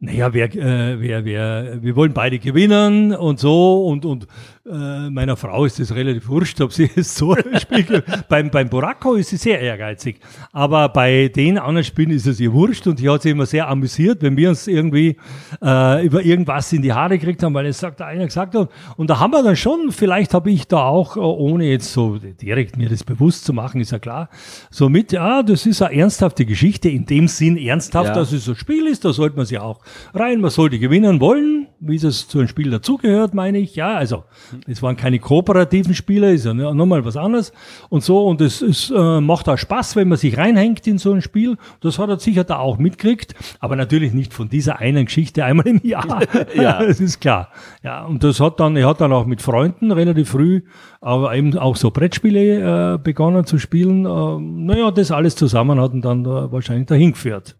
naja, 0.00 0.32
wer, 0.34 0.54
äh, 0.54 1.00
wer, 1.00 1.24
wer, 1.24 1.82
wir 1.82 1.96
wollen 1.96 2.12
beide 2.12 2.38
gewinnen 2.38 3.14
und 3.14 3.38
so 3.38 3.86
und, 3.86 4.04
und 4.04 4.26
äh, 4.64 5.10
meiner 5.10 5.36
Frau 5.36 5.64
ist 5.64 5.80
es 5.80 5.92
relativ 5.92 6.28
wurscht, 6.28 6.60
ob 6.60 6.72
sie 6.72 6.88
es 6.96 7.16
so 7.16 7.34
spielt. 7.58 8.04
beim, 8.28 8.50
beim 8.50 8.68
Boracco 8.68 9.14
ist 9.14 9.30
sie 9.30 9.36
sehr 9.36 9.60
ehrgeizig. 9.60 10.20
Aber 10.52 10.88
bei 10.88 11.28
den 11.34 11.58
anderen 11.58 11.84
Spielen 11.84 12.10
ist 12.10 12.26
es 12.26 12.38
ihr 12.38 12.52
wurscht 12.52 12.86
und 12.86 13.00
die 13.00 13.10
hat 13.10 13.22
sich 13.22 13.32
immer 13.32 13.46
sehr 13.46 13.68
amüsiert, 13.68 14.22
wenn 14.22 14.36
wir 14.36 14.50
uns 14.50 14.68
irgendwie 14.68 15.16
äh, 15.60 16.06
über 16.06 16.22
irgendwas 16.22 16.72
in 16.72 16.82
die 16.82 16.92
Haare 16.92 17.18
gekriegt 17.18 17.42
haben, 17.42 17.54
weil 17.54 17.66
es 17.66 17.80
sagt 17.80 18.00
einer 18.02 18.24
gesagt 18.24 18.54
hat. 18.54 18.70
Und 18.96 19.10
da 19.10 19.18
haben 19.18 19.32
wir 19.32 19.42
dann 19.42 19.56
schon, 19.56 19.90
vielleicht 19.90 20.32
habe 20.32 20.50
ich 20.50 20.68
da 20.68 20.84
auch, 20.84 21.16
äh, 21.16 21.20
ohne 21.20 21.64
jetzt 21.64 21.92
so 21.92 22.18
direkt 22.18 22.76
mir 22.76 22.88
das 22.88 23.02
bewusst 23.02 23.44
zu 23.44 23.52
machen, 23.52 23.80
ist 23.80 23.90
ja 23.90 23.98
klar, 23.98 24.28
so 24.70 24.88
mit, 24.88 25.10
ja, 25.10 25.42
das 25.42 25.66
ist 25.66 25.82
eine 25.82 25.96
ernsthafte 25.96 26.46
Geschichte, 26.46 26.88
in 26.88 27.04
dem 27.06 27.26
Sinn 27.26 27.56
ernsthaft, 27.56 28.10
ja. 28.10 28.14
dass 28.14 28.30
es 28.30 28.44
so 28.44 28.52
ein 28.52 28.56
Spiel 28.56 28.86
ist, 28.86 29.04
da 29.04 29.12
sollte 29.12 29.36
man 29.36 29.46
sich 29.46 29.58
auch 29.58 29.80
rein, 30.14 30.40
man 30.40 30.50
sollte 30.50 30.78
gewinnen 30.78 31.20
wollen, 31.20 31.66
wie 31.84 31.98
das 31.98 32.28
zu 32.28 32.38
einem 32.38 32.48
Spiel 32.48 32.70
dazugehört, 32.70 33.34
meine 33.34 33.58
ich. 33.58 33.74
Ja, 33.74 33.96
also 33.96 34.24
es 34.66 34.82
waren 34.82 34.96
keine 34.96 35.18
kooperativen 35.18 35.94
Spiele, 35.94 36.32
ist 36.32 36.46
ja 36.46 36.54
nochmal 36.54 37.04
was 37.04 37.16
anderes 37.16 37.52
und 37.88 38.04
so. 38.04 38.24
Und 38.26 38.40
es, 38.40 38.62
es 38.62 38.90
äh, 38.90 39.20
macht 39.20 39.48
auch 39.48 39.58
Spaß, 39.58 39.96
wenn 39.96 40.08
man 40.08 40.18
sich 40.18 40.38
reinhängt 40.38 40.86
in 40.86 40.98
so 40.98 41.12
ein 41.12 41.22
Spiel. 41.22 41.56
Das 41.80 41.98
hat 41.98 42.08
er 42.08 42.18
sicher 42.18 42.44
da 42.44 42.58
auch 42.58 42.78
mitgekriegt, 42.78 43.34
aber 43.58 43.74
natürlich 43.74 44.12
nicht 44.12 44.32
von 44.32 44.48
dieser 44.48 44.78
einen 44.78 45.06
Geschichte 45.06 45.44
einmal 45.44 45.66
im 45.66 45.80
Jahr. 45.82 46.20
ja, 46.54 46.82
das 46.86 47.00
ist 47.00 47.20
klar. 47.20 47.48
Ja, 47.82 48.04
und 48.04 48.22
das 48.22 48.38
hat 48.38 48.60
dann, 48.60 48.76
er 48.76 48.88
hat 48.88 49.00
dann 49.00 49.12
auch 49.12 49.26
mit 49.26 49.42
Freunden 49.42 49.90
relativ 49.90 50.30
früh, 50.30 50.62
aber 51.00 51.34
eben 51.34 51.58
auch 51.58 51.76
so 51.76 51.90
Brettspiele 51.90 52.94
äh, 52.94 52.98
begonnen 52.98 53.44
zu 53.44 53.58
spielen. 53.58 54.06
Äh, 54.06 54.38
naja, 54.40 54.90
das 54.92 55.10
alles 55.10 55.34
zusammen 55.34 55.80
hat 55.80 55.92
ihn 55.92 56.00
dann 56.02 56.22
da 56.22 56.52
wahrscheinlich 56.52 56.86
dahin 56.86 57.12
geführt. 57.12 57.56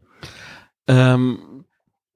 Ähm 0.86 1.38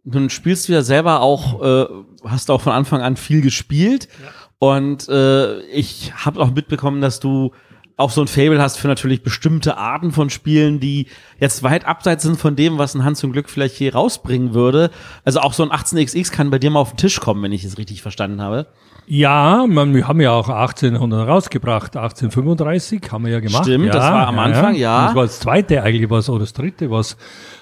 nun 0.06 0.30
spielst 0.30 0.68
du 0.68 0.72
ja 0.72 0.82
selber 0.82 1.20
auch, 1.20 1.62
äh, 1.62 1.86
hast 2.24 2.50
auch 2.50 2.60
von 2.60 2.72
Anfang 2.72 3.02
an 3.02 3.16
viel 3.16 3.42
gespielt. 3.42 4.08
Ja. 4.22 4.28
Und 4.58 5.08
äh, 5.08 5.60
ich 5.66 6.12
habe 6.24 6.40
auch 6.40 6.52
mitbekommen, 6.52 7.00
dass 7.00 7.20
du 7.20 7.52
auch 7.96 8.10
so 8.10 8.20
ein 8.20 8.28
Fable 8.28 8.60
hast 8.60 8.76
für 8.76 8.88
natürlich 8.88 9.22
bestimmte 9.22 9.76
Arten 9.78 10.12
von 10.12 10.30
Spielen, 10.30 10.80
die 10.80 11.08
jetzt 11.40 11.62
weit 11.62 11.86
abseits 11.86 12.22
sind 12.22 12.38
von 12.38 12.54
dem, 12.54 12.78
was 12.78 12.94
ein 12.94 13.04
Hans 13.04 13.20
zum 13.20 13.32
Glück 13.32 13.48
vielleicht 13.48 13.74
hier 13.74 13.94
rausbringen 13.94 14.54
würde. 14.54 14.90
Also 15.24 15.40
auch 15.40 15.54
so 15.54 15.62
ein 15.62 15.70
18XX 15.70 16.30
kann 16.30 16.50
bei 16.50 16.58
dir 16.58 16.70
mal 16.70 16.80
auf 16.80 16.90
den 16.90 16.98
Tisch 16.98 17.20
kommen, 17.20 17.42
wenn 17.42 17.52
ich 17.52 17.64
es 17.64 17.78
richtig 17.78 18.02
verstanden 18.02 18.40
habe. 18.40 18.66
Ja, 19.08 19.66
man, 19.68 19.94
wir 19.94 20.08
haben 20.08 20.20
ja 20.20 20.32
auch 20.32 20.48
1800 20.48 21.28
rausgebracht, 21.28 21.96
1835 21.96 23.12
haben 23.12 23.24
wir 23.24 23.32
ja 23.32 23.40
gemacht. 23.40 23.64
Stimmt, 23.64 23.86
ja, 23.86 23.92
das 23.92 24.02
war 24.02 24.26
am 24.26 24.40
Anfang, 24.40 24.74
ja. 24.74 24.80
ja. 24.80 25.06
Das 25.06 25.14
war 25.14 25.22
das 25.22 25.38
zweite 25.38 25.82
eigentlich 25.82 26.10
was, 26.10 26.28
oder 26.28 26.40
das 26.40 26.52
dritte, 26.52 26.90
was 26.90 27.16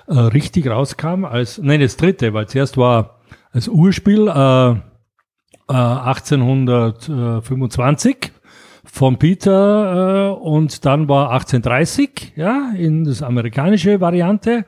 äh, 0.06 0.14
richtig 0.14 0.66
rauskam, 0.66 1.24
als, 1.24 1.58
nein, 1.58 1.80
das 1.80 1.98
dritte, 1.98 2.32
weil 2.32 2.48
zuerst 2.48 2.78
war 2.78 3.20
als 3.52 3.68
Urspiel 3.68 4.28
äh, 4.28 4.76
1825 5.68 8.16
äh, 8.16 8.30
von 8.84 9.18
Peter 9.18 10.30
äh, 10.30 10.34
und 10.34 10.86
dann 10.86 11.08
war 11.08 11.32
1830, 11.32 12.34
ja, 12.36 12.72
in 12.76 13.04
das 13.04 13.22
amerikanische 13.22 14.00
Variante. 14.00 14.64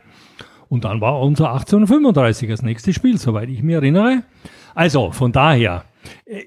Und 0.69 0.85
dann 0.85 1.01
war 1.01 1.21
unser 1.21 1.53
1835 1.53 2.49
das 2.49 2.63
nächste 2.63 2.93
Spiel, 2.93 3.19
soweit 3.19 3.49
ich 3.49 3.63
mich 3.63 3.77
erinnere. 3.77 4.25
Also, 4.75 5.13
von 5.13 5.31
daher, 5.33 5.85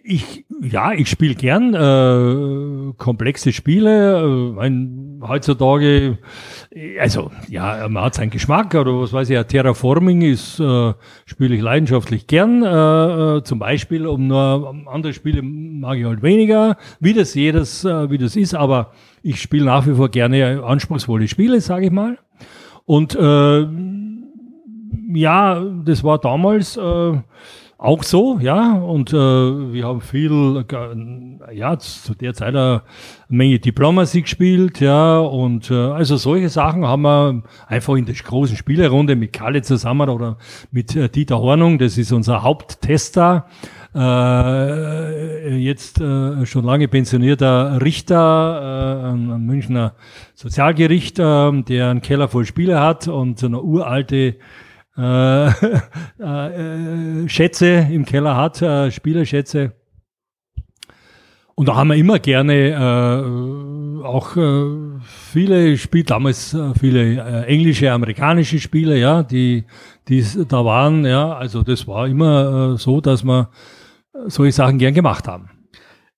ich, 0.03 0.45
ja, 0.61 0.91
ich 0.93 1.09
spiele 1.09 1.35
gern 1.35 1.73
äh, 1.73 2.93
komplexe 2.97 3.53
Spiele. 3.53 4.19
Äh, 4.19 4.53
mein, 4.53 5.21
heutzutage, 5.27 6.17
also 6.99 7.31
ja, 7.47 7.87
man 7.89 8.03
hat 8.05 8.15
seinen 8.15 8.29
Geschmack 8.29 8.75
oder 8.75 8.99
was 8.99 9.13
weiß 9.13 9.29
ich, 9.29 9.33
ja, 9.35 9.43
Terraforming 9.43 10.21
ist, 10.21 10.59
äh, 10.59 10.93
spiele 11.25 11.55
ich 11.55 11.61
leidenschaftlich 11.61 12.27
gern, 12.27 12.63
äh, 12.63 13.37
äh, 13.37 13.43
zum 13.43 13.59
Beispiel, 13.59 14.07
um 14.07 14.27
nur 14.27 14.75
andere 14.87 15.13
Spiele 15.13 15.41
mag 15.41 15.97
ich 15.97 16.05
halt 16.05 16.21
weniger, 16.21 16.77
wie 16.99 17.13
das 17.13 17.33
jedes, 17.33 17.85
äh, 17.85 18.09
wie 18.09 18.17
das 18.17 18.35
ist, 18.35 18.53
aber 18.53 18.91
ich 19.21 19.41
spiele 19.41 19.65
nach 19.65 19.87
wie 19.87 19.95
vor 19.95 20.09
gerne 20.09 20.63
anspruchsvolle 20.63 21.27
Spiele, 21.27 21.61
sage 21.61 21.87
ich 21.87 21.91
mal. 21.91 22.17
Und 22.85 23.15
äh, 23.15 23.67
ja, 25.13 25.63
das 25.85 26.03
war 26.03 26.19
damals 26.19 26.77
äh, 26.77 27.21
auch 27.79 28.03
so, 28.03 28.37
ja. 28.41 28.73
Und 28.73 29.13
äh, 29.13 29.15
wir 29.15 29.85
haben 29.85 30.01
viel, 30.01 30.65
ja, 31.53 31.79
zu 31.79 32.13
der 32.13 32.33
Zeit 32.33 32.49
eine 32.49 32.83
Menge 33.29 33.57
Diplomacy 33.59 34.21
gespielt, 34.23 34.81
ja. 34.81 35.17
Und 35.19 35.71
äh, 35.71 35.75
also 35.75 36.17
solche 36.17 36.49
Sachen 36.49 36.85
haben 36.85 37.03
wir 37.03 37.43
einfach 37.67 37.95
in 37.95 38.05
der 38.05 38.15
großen 38.15 38.57
Spielerunde 38.57 39.15
mit 39.15 39.31
Kalle 39.31 39.61
zusammen 39.61 40.09
oder 40.09 40.37
mit 40.71 40.93
äh, 40.95 41.07
Dieter 41.07 41.39
Hornung, 41.39 41.79
das 41.79 41.97
ist 41.97 42.11
unser 42.11 42.43
Haupttester. 42.43 43.45
Äh, 43.95 45.55
jetzt 45.55 46.01
äh, 46.01 46.45
schon 46.45 46.65
lange 46.65 46.89
pensionierter 46.89 47.81
Richter 47.81 49.05
äh, 49.05 49.07
am 49.07 49.45
Münchner 49.45 49.93
Sozialgericht, 50.35 51.17
äh, 51.17 51.61
der 51.63 51.89
einen 51.89 52.01
Keller 52.01 52.27
voll 52.27 52.45
Spiele 52.45 52.81
hat 52.81 53.07
und 53.07 53.41
eine 53.41 53.61
uralte 53.61 54.35
äh, 54.99 55.47
äh, 57.23 57.29
Schätze 57.29 57.87
im 57.91 58.05
Keller 58.05 58.35
hat, 58.35 58.61
äh, 58.61 58.91
Spielerschätze. 58.91 59.73
Und 61.55 61.67
da 61.67 61.75
haben 61.75 61.89
wir 61.89 61.95
immer 61.95 62.19
gerne 62.19 62.69
äh, 62.69 64.03
auch 64.05 64.37
äh, 64.37 64.99
viele 65.01 65.77
Spiele, 65.77 66.05
damals 66.05 66.53
äh, 66.53 66.73
viele 66.79 67.45
englische, 67.45 67.91
amerikanische 67.91 68.59
Spiele, 68.59 68.97
ja, 68.97 69.23
die, 69.23 69.65
die 70.07 70.23
da 70.47 70.63
waren, 70.63 71.05
ja, 71.05 71.33
also 71.33 71.61
das 71.61 71.85
war 71.87 72.07
immer 72.07 72.77
so, 72.77 73.01
dass 73.01 73.23
wir 73.23 73.49
solche 74.27 74.53
Sachen 74.53 74.77
gern 74.77 74.93
gemacht 74.93 75.27
haben. 75.27 75.49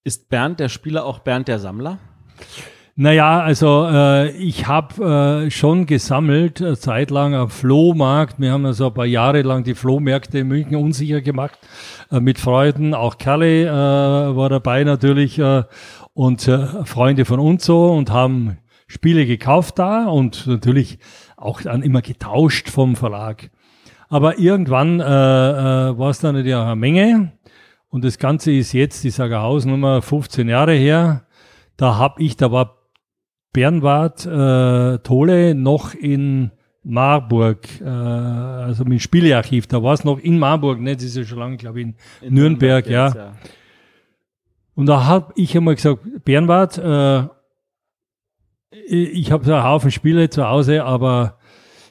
Ist 0.04 0.30
Bernd 0.30 0.60
der 0.60 0.70
Spieler 0.70 1.06
auch 1.06 1.20
Bernd 1.20 1.48
der 1.48 1.60
Sammler? 1.60 1.98
Naja, 3.02 3.40
also 3.40 3.88
äh, 3.92 4.30
ich 4.34 4.68
habe 4.68 5.46
äh, 5.48 5.50
schon 5.50 5.88
gesammelt, 5.88 6.62
äh, 6.62 6.78
zeitlang 6.78 7.34
am 7.34 7.50
Flohmarkt. 7.50 8.40
Wir 8.40 8.52
haben 8.52 8.64
also 8.64 8.90
ein 8.90 8.94
paar 8.94 9.08
Jahre 9.08 9.42
lang 9.42 9.64
die 9.64 9.74
Flohmärkte 9.74 10.38
in 10.38 10.48
München 10.48 10.76
unsicher 10.76 11.20
gemacht 11.20 11.58
äh, 12.12 12.20
mit 12.20 12.38
Freuden. 12.38 12.94
Auch 12.94 13.18
Kalle 13.18 13.64
äh, 13.66 14.36
war 14.36 14.50
dabei 14.50 14.84
natürlich 14.84 15.40
äh, 15.40 15.64
und 16.14 16.48
äh, 16.48 16.86
Freunde 16.86 17.26
von 17.26 17.40
uns 17.40 17.66
so 17.66 17.92
und 17.92 18.12
haben 18.12 18.60
Spiele 18.86 19.26
gekauft 19.26 19.80
da 19.80 20.06
und 20.06 20.46
natürlich 20.46 21.00
auch 21.38 21.64
dann 21.64 21.82
immer 21.82 22.04
getauscht 22.04 22.70
vom 22.70 22.96
Verlag. 22.96 23.50
Aber 24.10 24.38
irgendwann 24.38 25.00
äh, 25.00 25.04
äh, 25.04 25.98
war 25.98 26.12
es 26.12 26.20
dann 26.20 26.46
ja 26.46 26.66
eine 26.66 26.76
Menge 26.76 27.32
und 27.90 28.06
das 28.06 28.20
Ganze 28.20 28.52
ist 28.52 28.74
jetzt, 28.74 29.04
ich 29.06 29.16
sage 29.16 29.40
Hausnummer 29.40 30.04
15 30.04 30.48
Jahre 30.48 30.74
her. 30.74 31.26
Da 31.78 31.98
habe 31.98 32.22
ich, 32.22 32.38
da 32.38 32.52
war 32.52 32.81
Bernward 33.54 34.26
äh, 34.26 35.00
Tole 35.00 35.56
noch 35.56 35.94
in 35.94 36.52
Marburg, 36.84 37.68
äh, 37.82 37.86
also 37.86 38.86
mit 38.86 39.02
Spielearchiv, 39.02 39.68
da 39.68 39.84
war 39.84 39.94
es 39.94 40.04
noch 40.04 40.18
in 40.18 40.40
Marburg, 40.40 40.80
ne? 40.80 40.96
das 40.96 41.04
ist 41.04 41.18
ja 41.18 41.24
schon 41.24 41.40
lange, 41.40 41.58
glaube 41.58 41.82
ich, 41.82 41.88
in, 41.88 41.96
in 42.22 42.34
Nürnberg, 42.34 42.86
Nürnberg 42.86 42.90
ja. 42.90 43.06
Jetzt, 43.08 43.16
ja. 43.16 43.34
Und 44.74 44.86
da 44.88 45.06
habe 45.06 45.34
ich 45.36 45.56
einmal 45.56 45.76
gesagt, 45.76 46.02
Bernward, 46.24 46.78
äh, 46.78 47.28
ich 48.88 49.32
habe 49.32 49.44
so 49.44 49.54
einen 49.54 49.64
Haufen 49.64 49.92
Spiele 49.92 50.30
zu 50.30 50.48
Hause, 50.48 50.86
aber 50.86 51.38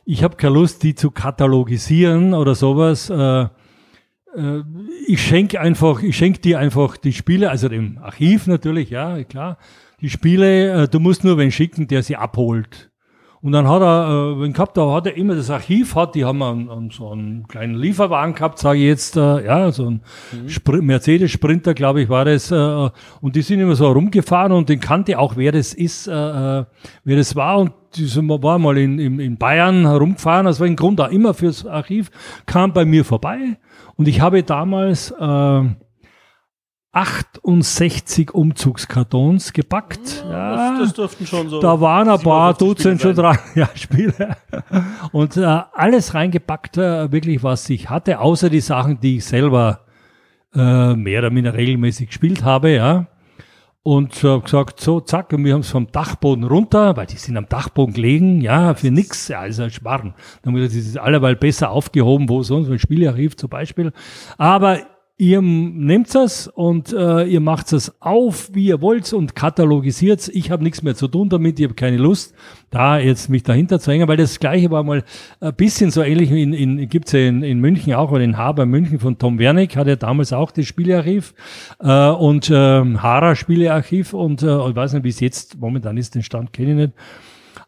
ich 0.07 0.25
habe 0.25 0.37
keine 0.37 0.55
Lust, 0.55 0.83
die 0.83 0.95
zu 0.95 1.11
katalogisieren 1.11 2.33
oder 2.33 2.55
sowas. 2.55 3.11
Äh, 3.11 3.43
äh, 3.43 4.63
ich 5.07 5.23
schenke 5.23 5.61
einfach, 5.61 6.03
ich 6.03 6.17
schenke 6.17 6.41
dir 6.41 6.59
einfach 6.59 6.97
die 6.97 7.13
Spiele, 7.13 7.51
also 7.51 7.69
dem 7.69 7.99
Archiv 7.99 8.47
natürlich, 8.47 8.91
ja, 8.91 9.23
klar 9.25 9.59
die 10.01 10.11
Spiele, 10.11 10.85
äh, 10.85 10.89
du 10.89 11.01
musst 11.01 11.25
nur 11.25 11.39
wen 11.39 11.51
schicken, 11.51 11.89
der 11.89 12.03
sie 12.03 12.17
abholt. 12.17 12.91
Und 13.43 13.53
dann 13.53 13.67
hat 13.67 13.81
er, 13.81 14.35
äh, 14.37 14.41
wenn 14.41 14.53
gehabt, 14.53 14.77
da 14.77 14.93
hat 14.93 15.07
er 15.07 15.17
immer 15.17 15.35
das 15.35 15.49
Archiv 15.49 15.95
hat, 15.95 16.15
die 16.15 16.27
haben 16.27 16.43
einen, 16.43 16.69
einen, 16.69 16.91
so 16.91 17.11
einen 17.11 17.49
kleinen 17.49 17.75
Lieferwagen 17.75 18.35
gehabt, 18.35 18.59
sage 18.59 18.81
ich 18.81 18.85
jetzt, 18.85 19.17
äh, 19.17 19.47
ja, 19.47 19.73
so 19.73 19.87
ein 19.87 20.03
mhm. 20.33 20.85
Mercedes 20.85 21.31
Sprinter, 21.31 21.73
glaube 21.73 22.03
ich, 22.03 22.11
war 22.11 22.27
das. 22.27 22.51
Äh, 22.51 22.91
und 23.23 23.37
die 23.37 23.43
sind 23.43 23.61
immer 23.61 23.77
so 23.77 23.91
rumgefahren 23.91 24.53
und 24.53 24.69
den 24.69 24.81
kannte 24.81 25.19
auch, 25.19 25.37
wer 25.37 25.53
das 25.53 25.73
ist, 25.73 26.07
äh, 26.07 26.13
äh 26.13 26.65
wer 27.05 27.17
das 27.17 27.35
war. 27.35 27.59
Und 27.59 27.73
die 27.95 28.05
sind, 28.05 28.29
war 28.29 28.59
mal 28.59 28.77
in, 28.77 28.99
in, 28.99 29.19
in 29.19 29.39
Bayern 29.39 29.87
herumgefahren, 29.87 30.45
das 30.45 30.61
war 30.61 30.67
im 30.67 30.77
Grunde 30.77 31.07
auch 31.07 31.11
immer 31.11 31.33
fürs 31.33 31.65
Archiv, 31.65 32.11
kam 32.45 32.75
bei 32.75 32.85
mir 32.85 33.07
vorbei. 33.07 33.59
Und 33.97 34.07
ich 34.07 34.21
habe 34.21 34.43
damals 34.43 35.13
äh, 35.13 35.63
68 36.93 38.35
Umzugskartons 38.35 39.53
gepackt. 39.53 40.25
Ja, 40.29 40.73
das, 40.73 40.89
das 40.89 40.95
dürften 40.95 41.27
schon 41.27 41.49
so. 41.49 41.61
Da 41.61 41.81
waren 41.81 42.09
ein 42.09 42.19
paar 42.21 42.55
Dutzend 42.55 43.01
schon 43.01 43.15
dran. 43.15 43.39
Ja, 43.55 43.69
Spiele. 43.75 44.37
Und 45.13 45.37
äh, 45.37 45.45
alles 45.73 46.15
reingepackt, 46.15 46.79
äh, 46.79 47.13
wirklich 47.13 47.43
was 47.43 47.69
ich 47.71 47.91
hatte, 47.91 48.21
außer 48.21 48.51
die 48.51 48.61
Sachen, 48.61 48.99
die 49.01 49.19
ich 49.19 49.25
selber 49.25 49.87
äh, 50.55 50.95
mehr 50.95 51.21
oder 51.21 51.31
minder 51.31 51.55
regelmäßig 51.55 52.09
gespielt 52.09 52.45
habe, 52.45 52.71
ja. 52.71 53.07
Und 53.83 54.23
äh, 54.25 54.41
gesagt, 54.41 54.81
so, 54.81 55.01
zack, 55.01 55.33
und 55.33 55.45
wir 55.45 55.55
haben 55.55 55.61
es 55.61 55.71
vom 55.71 55.91
Dachboden 55.91 56.45
runter, 56.45 56.97
weil 56.97 57.07
die 57.07 57.17
sind 57.17 57.37
am 57.37 57.49
Dachboden 57.49 57.95
gelegen, 57.95 58.41
ja, 58.41 58.75
für 58.75 58.91
nix, 58.91 59.29
ja, 59.29 59.45
ist 59.45 59.59
ein 59.59 59.71
Schmarrn. 59.71 60.15
Dann 60.43 60.53
haben 60.53 60.55
gesagt, 60.61 60.77
das 60.77 60.87
ist 60.87 60.99
alleweil 60.99 61.37
besser 61.37 61.71
aufgehoben, 61.71 62.29
wo 62.29 62.43
sonst, 62.43 62.69
ein 62.69 62.79
Spielerrief 62.79 63.37
zum 63.37 63.49
Beispiel. 63.49 63.93
Aber 64.37 64.81
Ihr 65.21 65.43
nehmt 65.43 66.15
es 66.15 66.49
und 66.49 66.95
äh, 66.95 67.25
ihr 67.25 67.41
macht 67.41 67.75
es 67.75 67.93
auf, 68.01 68.55
wie 68.55 68.69
ihr 68.69 68.81
wollt 68.81 69.13
und 69.13 69.37
katalogisiert 69.37 70.31
Ich 70.33 70.51
habe 70.51 70.63
nichts 70.63 70.83
mehr 70.83 70.95
zu 70.95 71.09
tun 71.09 71.29
damit, 71.29 71.61
ich 71.61 71.65
habe 71.67 71.75
keine 71.75 71.99
Lust, 71.99 72.35
da 72.71 72.99
jetzt 72.99 73.29
mich 73.29 73.43
dahinter 73.43 73.79
zu 73.81 73.93
hängen, 73.93 74.09
weil 74.09 74.17
das 74.17 74.41
gleiche 74.41 74.71
war 74.71 74.83
mal 74.83 75.05
ein 75.41 75.55
bisschen 75.57 75.91
so 75.91 76.01
ähnlich, 76.01 76.31
in, 76.31 76.55
in, 76.55 76.89
gibt's 76.89 77.13
ja 77.13 77.21
in, 77.21 77.43
in 77.43 77.61
München 77.61 77.93
auch, 77.93 78.11
oder 78.13 78.25
in 78.25 78.39
Haber 78.39 78.65
München 78.65 78.99
von 78.99 79.19
Tom 79.19 79.39
Wernick, 79.39 79.77
hat 79.77 79.89
er 79.89 79.97
damals 79.97 80.33
auch 80.33 80.53
das 80.53 80.65
Spielearchiv 80.65 81.35
äh, 81.81 82.09
und 82.09 82.49
äh, 82.49 82.55
Hara 82.55 83.37
Spielearchiv 83.37 84.15
und 84.15 84.43
äh, 84.43 84.71
ich 84.71 84.75
weiß 84.75 84.95
nicht, 84.95 85.05
wie 85.05 85.11
es 85.11 85.21
jetzt 85.21 85.61
momentan 85.61 85.99
ist, 85.99 86.15
den 86.15 86.23
Stand 86.23 86.55
kenne 86.55 86.71
ich 86.71 86.77
nicht. 86.77 86.93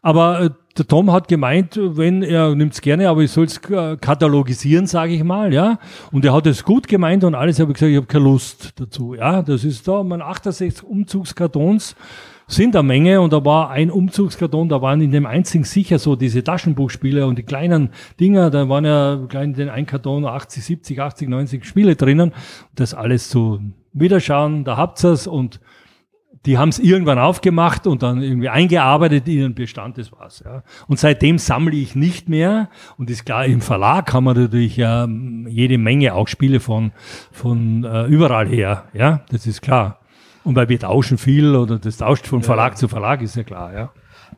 Aber 0.03 0.41
äh, 0.41 0.49
der 0.77 0.85
Tom 0.85 1.11
hat 1.11 1.27
gemeint, 1.27 1.79
wenn 1.81 2.21
er 2.23 2.53
nimmt 2.55 2.73
es 2.73 2.81
gerne, 2.81 3.09
aber 3.09 3.21
ich 3.21 3.31
soll 3.31 3.45
es 3.45 3.61
katalogisieren, 3.61 4.85
sage 4.85 5.13
ich 5.13 5.23
mal, 5.23 5.53
ja. 5.53 5.79
Und 6.11 6.25
er 6.25 6.33
hat 6.33 6.45
es 6.45 6.63
gut 6.63 6.87
gemeint 6.87 7.23
und 7.23 7.35
alles. 7.35 7.59
Habe 7.59 7.71
ich 7.71 7.75
gesagt, 7.75 7.91
ich 7.91 7.97
habe 7.97 8.07
keine 8.07 8.25
Lust 8.25 8.73
dazu, 8.79 9.15
ja. 9.15 9.41
Das 9.41 9.63
ist 9.63 9.87
da, 9.87 10.03
man 10.03 10.21
68 10.21 10.83
Umzugskartons 10.83 11.95
sind 12.47 12.75
eine 12.75 12.83
Menge 12.83 13.21
und 13.21 13.31
da 13.31 13.43
war 13.45 13.69
ein 13.69 13.89
Umzugskarton, 13.89 14.67
da 14.67 14.81
waren 14.81 14.99
in 14.99 15.11
dem 15.11 15.25
einzigen 15.25 15.63
sicher 15.63 15.97
so 15.97 16.15
diese 16.15 16.43
Taschenbuchspiele 16.43 17.25
und 17.25 17.37
die 17.37 17.43
kleinen 17.43 17.91
Dinger, 18.19 18.49
da 18.49 18.67
waren 18.67 18.83
ja 18.85 19.13
in 19.41 19.53
den 19.53 19.69
ein 19.69 19.85
Karton 19.85 20.25
80, 20.25 20.63
70, 20.63 20.99
80, 20.99 21.29
90 21.29 21.65
Spiele 21.65 21.95
drinnen. 21.95 22.33
Das 22.75 22.93
alles 22.93 23.29
zu 23.29 23.61
wiederschauen, 23.93 24.65
da 24.65 24.75
habt 24.75 25.03
ihr 25.03 25.11
es 25.11 25.27
und 25.27 25.61
die 26.45 26.57
haben 26.57 26.69
es 26.69 26.79
irgendwann 26.79 27.19
aufgemacht 27.19 27.87
und 27.87 28.03
dann 28.03 28.21
irgendwie 28.21 28.49
eingearbeitet 28.49 29.27
in 29.27 29.39
den 29.39 29.55
Bestand, 29.55 29.97
das 29.97 30.11
war's. 30.11 30.43
Ja. 30.45 30.63
Und 30.87 30.99
seitdem 30.99 31.37
sammle 31.37 31.75
ich 31.75 31.95
nicht 31.95 32.27
mehr. 32.27 32.69
Und 32.97 33.09
ist 33.09 33.25
klar, 33.25 33.45
im 33.45 33.61
Verlag 33.61 34.13
haben 34.13 34.25
wir 34.25 34.33
natürlich 34.33 34.75
ja 34.75 35.07
jede 35.47 35.77
Menge 35.77 36.13
auch 36.13 36.27
Spiele 36.27 36.59
von, 36.59 36.91
von 37.31 37.85
äh, 37.85 38.05
überall 38.05 38.47
her. 38.47 38.85
Ja, 38.93 39.21
das 39.29 39.47
ist 39.47 39.61
klar. 39.61 39.99
Und 40.43 40.55
weil 40.55 40.67
wir 40.67 40.79
tauschen 40.79 41.17
viel 41.17 41.55
oder 41.55 41.79
das 41.79 41.97
tauscht 41.97 42.27
von 42.27 42.43
Verlag 42.43 42.73
ja. 42.73 42.77
zu 42.77 42.87
Verlag, 42.89 43.21
ist 43.21 43.35
ja 43.37 43.43
klar, 43.43 43.73
ja. 43.73 43.91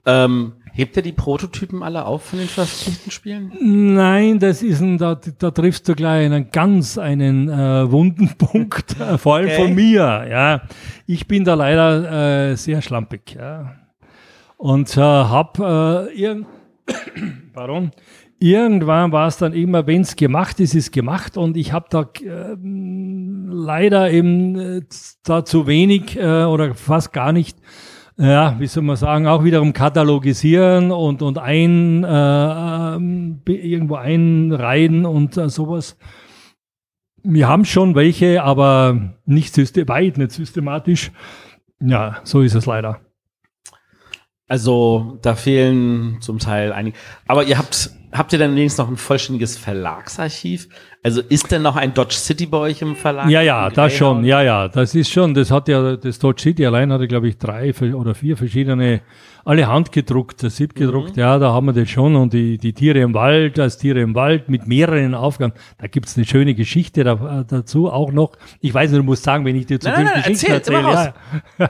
Ähm, 0.06 0.54
hebt 0.76 0.98
er 0.98 1.04
die 1.04 1.14
Prototypen 1.14 1.82
alle 1.82 2.06
auf 2.06 2.26
von 2.26 2.40
den 2.40 2.50
veröffentlichten 2.50 3.10
Spielen? 3.10 3.52
Nein, 3.62 4.40
das 4.40 4.62
ist 4.62 4.82
ein, 4.82 4.98
da, 4.98 5.16
da 5.16 5.52
triffst 5.52 5.88
du 5.88 5.96
gleich 5.96 6.26
einen 6.26 6.52
ganz 6.52 6.98
einen 6.98 7.50
äh, 7.50 7.90
wunden 7.90 8.36
Punkt, 8.38 9.00
äh, 9.00 9.18
vor 9.18 9.36
allem 9.36 9.48
okay. 9.48 9.56
von 9.56 9.74
mir. 9.74 10.28
Ja, 10.30 10.62
ich 11.08 11.28
bin 11.28 11.46
da 11.46 11.54
leider 11.54 12.52
äh, 12.52 12.56
sehr 12.58 12.82
schlampig. 12.82 13.36
Ja. 13.36 13.78
Und 14.58 14.96
äh, 14.98 15.02
hab 15.02 15.60
äh, 15.60 16.14
irgend, 16.14 16.48
pardon, 17.54 17.92
irgendwann 18.40 19.14
war 19.14 19.28
es 19.28 19.38
dann 19.38 19.54
immer, 19.54 19.88
wenn 19.88 20.02
es 20.02 20.18
gemacht 20.18 20.60
ist, 20.60 20.76
ist 20.76 20.92
gemacht 20.92 21.38
und 21.38 21.56
ich 21.56 21.72
habe 21.72 21.88
da 21.90 22.02
äh, 22.22 22.56
leider 23.48 24.12
eben 24.12 24.60
äh, 24.60 24.82
da 25.24 25.46
zu 25.46 25.68
wenig 25.68 26.18
äh, 26.18 26.44
oder 26.44 26.76
fast 26.76 27.14
gar 27.14 27.32
nicht 27.32 27.58
ja, 28.18 28.60
wie 28.60 28.68
soll 28.68 28.84
man 28.84 28.96
sagen, 28.96 29.28
auch 29.28 29.44
wiederum 29.44 29.74
katalogisieren 29.74 30.92
und, 30.92 31.22
und 31.22 31.38
ein, 31.38 32.04
äh, 32.04 32.96
ähm, 32.96 33.42
irgendwo 33.46 33.96
einreihen 33.96 35.06
und 35.06 35.36
äh, 35.38 35.50
sowas. 35.50 35.98
Wir 37.24 37.48
haben 37.48 37.66
schon 37.66 37.96
welche, 37.96 38.44
aber 38.44 39.16
nicht 39.26 39.54
system 39.54 39.88
weit, 39.90 40.18
nicht 40.18 40.32
systematisch. 40.32 41.12
Ja, 41.82 42.18
so 42.24 42.42
ist 42.42 42.56
es 42.56 42.66
leider. 42.66 43.02
Also 44.48 45.18
da 45.22 45.36
fehlen 45.36 46.18
zum 46.22 46.40
Teil 46.40 46.72
einige. 46.72 46.98
Aber 47.28 47.44
ihr 47.44 47.58
habt, 47.58 47.90
habt 48.18 48.34
ihr 48.34 48.40
dann 48.40 48.56
wenigstens 48.56 48.80
noch 48.80 48.90
ein 48.90 48.98
vollständiges 48.98 49.58
Verlagsarchiv? 49.58 50.68
Also 51.04 51.22
ist 51.22 51.52
denn 51.52 51.62
noch 51.62 51.76
ein 51.76 51.94
Dodge 51.94 52.16
City 52.16 52.48
bei 52.48 52.58
euch 52.58 52.82
im 52.82 52.96
Verlag? 52.96 53.30
Ja, 53.30 53.42
ja, 53.42 53.70
das 53.70 53.94
schon, 53.94 54.26
ja, 54.26 54.42
ja, 54.42 54.68
das 54.68 54.96
ist 54.96 55.12
schon, 55.12 55.34
das 55.36 55.52
hat 55.52 55.68
ja, 55.68 55.96
das 55.96 56.18
Dodge 56.18 56.42
City 56.42 56.66
allein 56.66 56.92
hatte, 56.92 57.08
glaube 57.08 57.28
ich, 57.28 57.38
drei 57.38 57.74
oder 57.94 58.16
vier 58.16 58.36
verschiedene, 58.38 59.02
alle 59.44 59.68
handgedruckt, 59.68 60.42
sieb 60.50 60.74
gedruckt, 60.74 61.16
mhm. 61.16 61.22
ja, 61.22 61.38
da 61.38 61.54
haben 61.54 61.68
wir 61.68 61.74
das 61.74 61.90
schon 61.90 62.16
und 62.16 62.34
die, 62.34 62.58
die 62.58 62.74
Tiere 62.74 63.00
im 63.00 63.14
Wald, 63.14 63.60
das 63.60 63.78
Tiere 63.78 64.02
im 64.02 64.16
Wald 64.16 64.50
mit 64.50 64.66
mehreren 64.66 65.14
Aufgaben, 65.14 65.54
da 65.78 65.86
gibt's 65.88 66.18
eine 66.18 66.26
schöne 66.26 66.56
Geschichte 66.56 67.04
da, 67.04 67.46
dazu 67.48 67.92
auch 67.92 68.12
noch. 68.12 68.32
Ich 68.60 68.74
weiß 68.74 68.90
nicht, 68.90 69.00
du 69.00 69.04
musst 69.04 69.24
sagen, 69.24 69.46
wenn 69.46 69.56
ich 69.56 69.68
dir 69.68 69.80
zu 69.80 69.92
viel 69.92 70.06
Geschichten 70.06 70.52
erzähle. 70.52 71.14
Ja. 71.60 71.70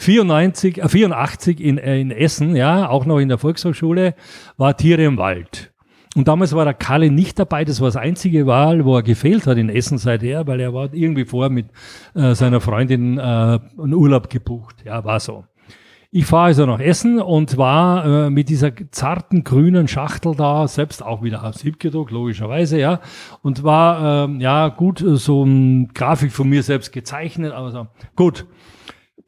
94, 0.00 0.78
äh, 0.78 0.88
84 0.88 1.60
in, 1.60 1.78
äh, 1.78 2.00
in 2.00 2.10
Essen, 2.10 2.56
ja, 2.56 2.88
auch 2.88 3.04
noch 3.04 3.18
in 3.18 3.28
der 3.28 3.38
Volkshochschule, 3.38 4.14
war 4.56 4.76
Tiere 4.76 5.04
im 5.04 5.18
Wald. 5.18 5.72
Und 6.16 6.26
damals 6.26 6.54
war 6.54 6.64
der 6.64 6.74
Kalle 6.74 7.10
nicht 7.10 7.38
dabei, 7.38 7.64
das 7.64 7.80
war 7.80 7.88
das 7.88 7.96
einzige 7.96 8.46
Wahl, 8.46 8.84
wo 8.84 8.96
er 8.96 9.02
gefehlt 9.02 9.46
hat 9.46 9.58
in 9.58 9.68
Essen 9.68 9.98
seither, 9.98 10.46
weil 10.46 10.58
er 10.58 10.74
war 10.74 10.92
irgendwie 10.92 11.24
vorher 11.24 11.50
mit 11.50 11.66
äh, 12.14 12.34
seiner 12.34 12.60
Freundin 12.60 13.18
äh, 13.18 13.20
einen 13.20 13.94
Urlaub 13.94 14.28
gebucht. 14.30 14.76
Ja, 14.84 15.04
war 15.04 15.20
so. 15.20 15.44
Ich 16.10 16.26
fahre 16.26 16.46
also 16.46 16.66
nach 16.66 16.80
Essen 16.80 17.20
und 17.20 17.56
war 17.58 18.26
äh, 18.26 18.30
mit 18.30 18.48
dieser 18.48 18.72
zarten 18.90 19.44
grünen 19.44 19.86
Schachtel 19.86 20.34
da, 20.34 20.66
selbst 20.66 21.04
auch 21.04 21.22
wieder 21.22 21.44
auf 21.44 21.54
Siebgedruckt, 21.54 22.10
logischerweise, 22.10 22.80
ja, 22.80 23.00
und 23.42 23.62
war, 23.62 24.28
äh, 24.28 24.42
ja, 24.42 24.68
gut, 24.68 25.04
so 25.06 25.44
ein 25.44 25.88
Grafik 25.94 26.32
von 26.32 26.48
mir 26.48 26.64
selbst 26.64 26.90
gezeichnet, 26.90 27.52
aber 27.52 27.70
so, 27.70 27.86
gut 28.16 28.46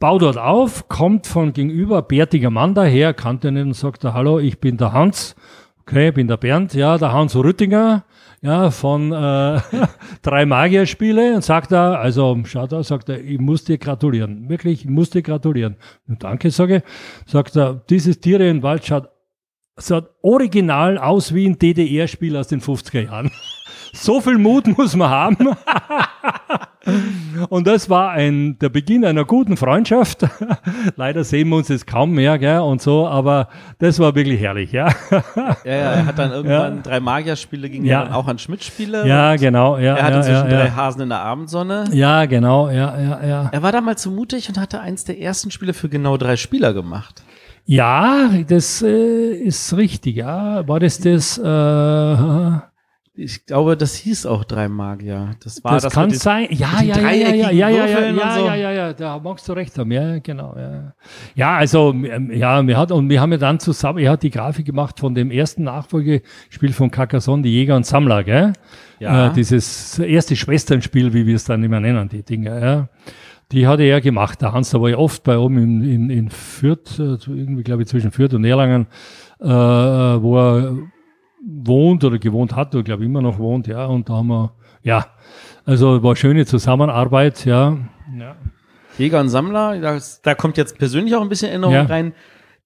bau 0.02 0.18
dort 0.18 0.36
auf, 0.36 0.88
kommt 0.88 1.28
von 1.28 1.52
gegenüber, 1.52 2.02
bärtiger 2.02 2.50
Mann 2.50 2.74
daher, 2.74 3.14
kannte 3.14 3.46
ihn 3.46 3.56
und 3.56 3.74
sagt 3.74 4.02
er, 4.02 4.14
hallo, 4.14 4.40
ich 4.40 4.58
bin 4.58 4.76
der 4.76 4.92
Hans, 4.92 5.36
okay, 5.80 6.10
bin 6.10 6.26
der 6.26 6.38
Bernd, 6.38 6.74
ja, 6.74 6.98
der 6.98 7.12
Hans 7.12 7.36
Rüttinger, 7.36 8.04
ja, 8.40 8.72
von 8.72 9.12
äh, 9.12 9.60
drei 10.22 10.44
Magierspiele 10.44 11.36
und 11.36 11.44
sagt 11.44 11.70
er, 11.70 12.00
also 12.00 12.36
schaut 12.46 12.72
er, 12.72 12.82
sagt 12.82 13.10
er, 13.10 13.22
ich 13.22 13.38
muss 13.38 13.62
dir 13.62 13.78
gratulieren, 13.78 14.48
wirklich, 14.48 14.80
ich 14.80 14.90
muss 14.90 15.10
dir 15.10 15.22
gratulieren. 15.22 15.76
Und 16.08 16.24
danke, 16.24 16.50
sage 16.50 16.78
ich, 16.78 16.82
sagt 17.30 17.54
er, 17.54 17.74
dieses 17.88 18.18
Tiere 18.18 18.48
im 18.48 18.64
Wald 18.64 18.84
schaut, 18.84 19.08
schaut 19.78 20.10
original 20.20 20.98
aus 20.98 21.32
wie 21.32 21.46
ein 21.46 21.60
DDR-Spiel 21.60 22.36
aus 22.36 22.48
den 22.48 22.60
50er 22.60 23.04
Jahren. 23.04 23.30
So 23.94 24.22
viel 24.22 24.38
Mut 24.38 24.66
muss 24.78 24.96
man 24.96 25.10
haben. 25.10 25.36
Und 27.48 27.66
das 27.66 27.88
war 27.88 28.10
ein, 28.10 28.58
der 28.58 28.68
Beginn 28.68 29.04
einer 29.04 29.24
guten 29.24 29.56
Freundschaft. 29.56 30.26
Leider 30.96 31.22
sehen 31.24 31.48
wir 31.48 31.56
uns 31.56 31.68
jetzt 31.68 31.86
kaum 31.86 32.12
mehr, 32.12 32.38
gell, 32.38 32.60
und 32.60 32.82
so, 32.82 33.06
aber 33.06 33.48
das 33.78 33.98
war 33.98 34.14
wirklich 34.14 34.40
herrlich, 34.40 34.72
ja. 34.72 34.88
Ja, 35.10 35.56
ja 35.64 35.72
er 35.72 36.06
hat 36.06 36.18
dann 36.18 36.30
irgendwann 36.32 36.76
ja. 36.76 36.82
drei 36.82 37.00
Magierspiele 37.00 37.70
ging 37.70 37.84
ja. 37.84 38.04
dann 38.04 38.12
auch 38.12 38.26
an 38.26 38.38
Schmidt-Spiele. 38.38 39.06
Ja, 39.06 39.36
genau, 39.36 39.78
ja. 39.78 39.96
Er 39.96 40.04
hatte 40.04 40.16
inzwischen 40.18 40.48
drei 40.48 40.70
Hasen 40.70 41.02
in 41.02 41.08
der 41.08 41.20
Abendsonne. 41.20 41.84
Ja, 41.92 42.26
genau, 42.26 42.68
ja, 42.68 42.98
ja, 43.00 43.24
ja. 43.24 43.48
Er 43.52 43.62
war 43.62 43.72
damals 43.72 44.02
so 44.02 44.10
mutig 44.10 44.48
und 44.48 44.58
hatte 44.58 44.80
eins 44.80 45.04
der 45.04 45.20
ersten 45.20 45.50
Spiele 45.50 45.74
für 45.74 45.88
genau 45.88 46.16
drei 46.16 46.36
Spieler 46.36 46.74
gemacht. 46.74 47.22
Ja, 47.64 48.28
das 48.48 48.82
äh, 48.82 49.34
ist 49.34 49.76
richtig, 49.76 50.16
ja. 50.16 50.66
War 50.66 50.80
das 50.80 50.98
das, 50.98 51.38
äh, 51.38 51.42
ich 53.14 53.44
glaube, 53.44 53.76
das 53.76 53.94
hieß 53.94 54.24
auch 54.24 54.42
drei 54.44 54.68
Magier. 54.68 55.32
Das 55.44 55.62
war 55.62 55.74
das, 55.74 55.82
das 55.82 55.92
kann 55.92 56.10
sein. 56.12 56.46
Ja, 56.50 56.80
ja, 56.82 56.96
ja, 56.96 57.10
ja, 57.10 57.32
ja, 57.32 57.50
ja, 57.50 57.68
ja, 57.68 58.10
ja, 58.10 58.34
so. 58.34 58.46
ja, 58.46 58.54
ja, 58.54 58.72
ja, 58.72 58.92
da 58.94 59.18
magst 59.18 59.46
du 59.46 59.52
recht 59.52 59.76
haben. 59.76 59.92
Ja, 59.92 60.18
genau. 60.18 60.56
Ja, 60.56 60.94
ja 61.34 61.56
also, 61.56 61.90
ähm, 61.92 62.30
ja, 62.32 62.66
wir 62.66 62.78
hat, 62.78 62.90
und 62.90 63.10
wir 63.10 63.20
haben 63.20 63.32
ja 63.32 63.38
dann 63.38 63.60
zusammen, 63.60 63.98
er 63.98 64.12
hat 64.12 64.22
die 64.22 64.30
Grafik 64.30 64.64
gemacht 64.64 64.98
von 64.98 65.14
dem 65.14 65.30
ersten 65.30 65.64
Nachfolgespiel 65.64 66.72
von 66.72 66.90
Carcassonne, 66.90 67.42
die 67.42 67.52
Jäger 67.52 67.76
und 67.76 67.84
Sammler, 67.84 68.24
gell? 68.24 68.54
Ja. 68.98 69.26
Äh, 69.26 69.32
dieses 69.34 69.98
erste 69.98 70.34
Schwesternspiel, 70.34 71.12
wie 71.12 71.26
wir 71.26 71.36
es 71.36 71.44
dann 71.44 71.62
immer 71.62 71.80
nennen, 71.80 72.08
die 72.08 72.22
Dinge, 72.22 72.60
ja. 72.60 72.88
Die 73.50 73.66
hatte 73.66 73.82
er 73.82 74.00
gemacht. 74.00 74.40
Der 74.40 74.52
Hans, 74.52 74.70
da 74.70 74.80
war 74.80 74.88
ja 74.88 74.96
oft 74.96 75.22
bei 75.24 75.36
oben 75.36 75.58
in, 75.58 75.82
in, 75.82 76.10
in 76.10 76.30
Fürth, 76.30 76.98
äh, 76.98 77.18
irgendwie, 77.26 77.62
glaube 77.62 77.82
ich, 77.82 77.88
zwischen 77.88 78.10
Fürth 78.10 78.32
und 78.32 78.46
Erlangen, 78.46 78.86
äh, 79.38 79.46
wo 79.46 80.38
er 80.38 80.78
wohnt 81.44 82.04
oder 82.04 82.18
gewohnt 82.18 82.54
hat 82.54 82.74
oder 82.74 82.84
glaube 82.84 83.04
immer 83.04 83.22
noch 83.22 83.38
wohnt, 83.38 83.66
ja. 83.66 83.86
Und 83.86 84.08
da 84.08 84.14
haben 84.14 84.28
wir, 84.28 84.52
ja, 84.82 85.06
also 85.64 86.02
war 86.02 86.16
schöne 86.16 86.46
Zusammenarbeit, 86.46 87.44
ja. 87.44 87.76
ja. 88.18 88.36
Jäger 88.98 89.20
und 89.20 89.28
Sammler, 89.28 89.80
das, 89.80 90.20
da 90.22 90.34
kommt 90.34 90.56
jetzt 90.56 90.78
persönlich 90.78 91.14
auch 91.14 91.22
ein 91.22 91.28
bisschen 91.28 91.48
Erinnerung 91.48 91.74
ja. 91.74 91.82
rein. 91.84 92.12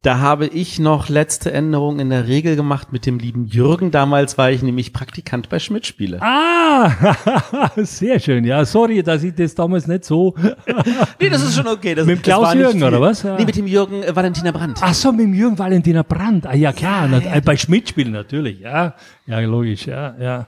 Da 0.03 0.19
habe 0.21 0.47
ich 0.47 0.79
noch 0.79 1.09
letzte 1.09 1.53
Änderung 1.53 1.99
in 1.99 2.11
der 2.11 2.29
Regel 2.29 2.55
gemacht 2.55 2.93
mit 2.93 3.07
dem 3.07 3.19
lieben 3.19 3.47
Jürgen. 3.47 3.91
Damals 3.91 4.39
war 4.39 4.53
ich 4.53 4.63
nämlich 4.63 4.93
Praktikant 4.93 5.49
bei 5.49 5.59
Schmidt-Spiele. 5.59 6.23
Ah, 6.23 6.93
sehr 7.77 8.21
schön. 8.21 8.45
Ja, 8.45 8.65
sorry, 8.65 9.03
dass 9.03 9.25
ich 9.25 9.35
das 9.35 9.57
damals 9.57 9.89
nicht 9.89 10.05
so. 10.05 10.35
nee, 11.21 11.29
das 11.29 11.43
ist 11.43 11.57
schon 11.57 11.67
okay. 11.67 11.95
Das, 11.97 12.07
mit 12.07 12.19
dem 12.19 12.23
Klaus 12.23 12.55
Jürgen, 12.55 12.85
oder 12.85 13.01
was? 13.01 13.25
Nee, 13.25 13.45
mit 13.45 13.57
dem 13.57 13.67
Jürgen 13.67 14.05
äh, 14.05 14.15
Valentina 14.15 14.53
Brandt. 14.53 14.79
Ach 14.81 14.95
so, 14.95 15.11
mit 15.11 15.23
dem 15.23 15.35
Jürgen 15.35 15.59
Valentina 15.59 16.05
Brandt. 16.05 16.47
Ah, 16.47 16.55
ja, 16.55 16.73
klar. 16.73 17.09
Ja, 17.11 17.19
ja, 17.19 17.41
bei 17.41 17.57
Schmidt-Spielen 17.57 18.13
natürlich, 18.13 18.61
ja. 18.61 18.95
Ja, 19.27 19.41
logisch, 19.41 19.87
ja, 19.87 20.15
ja. 20.21 20.47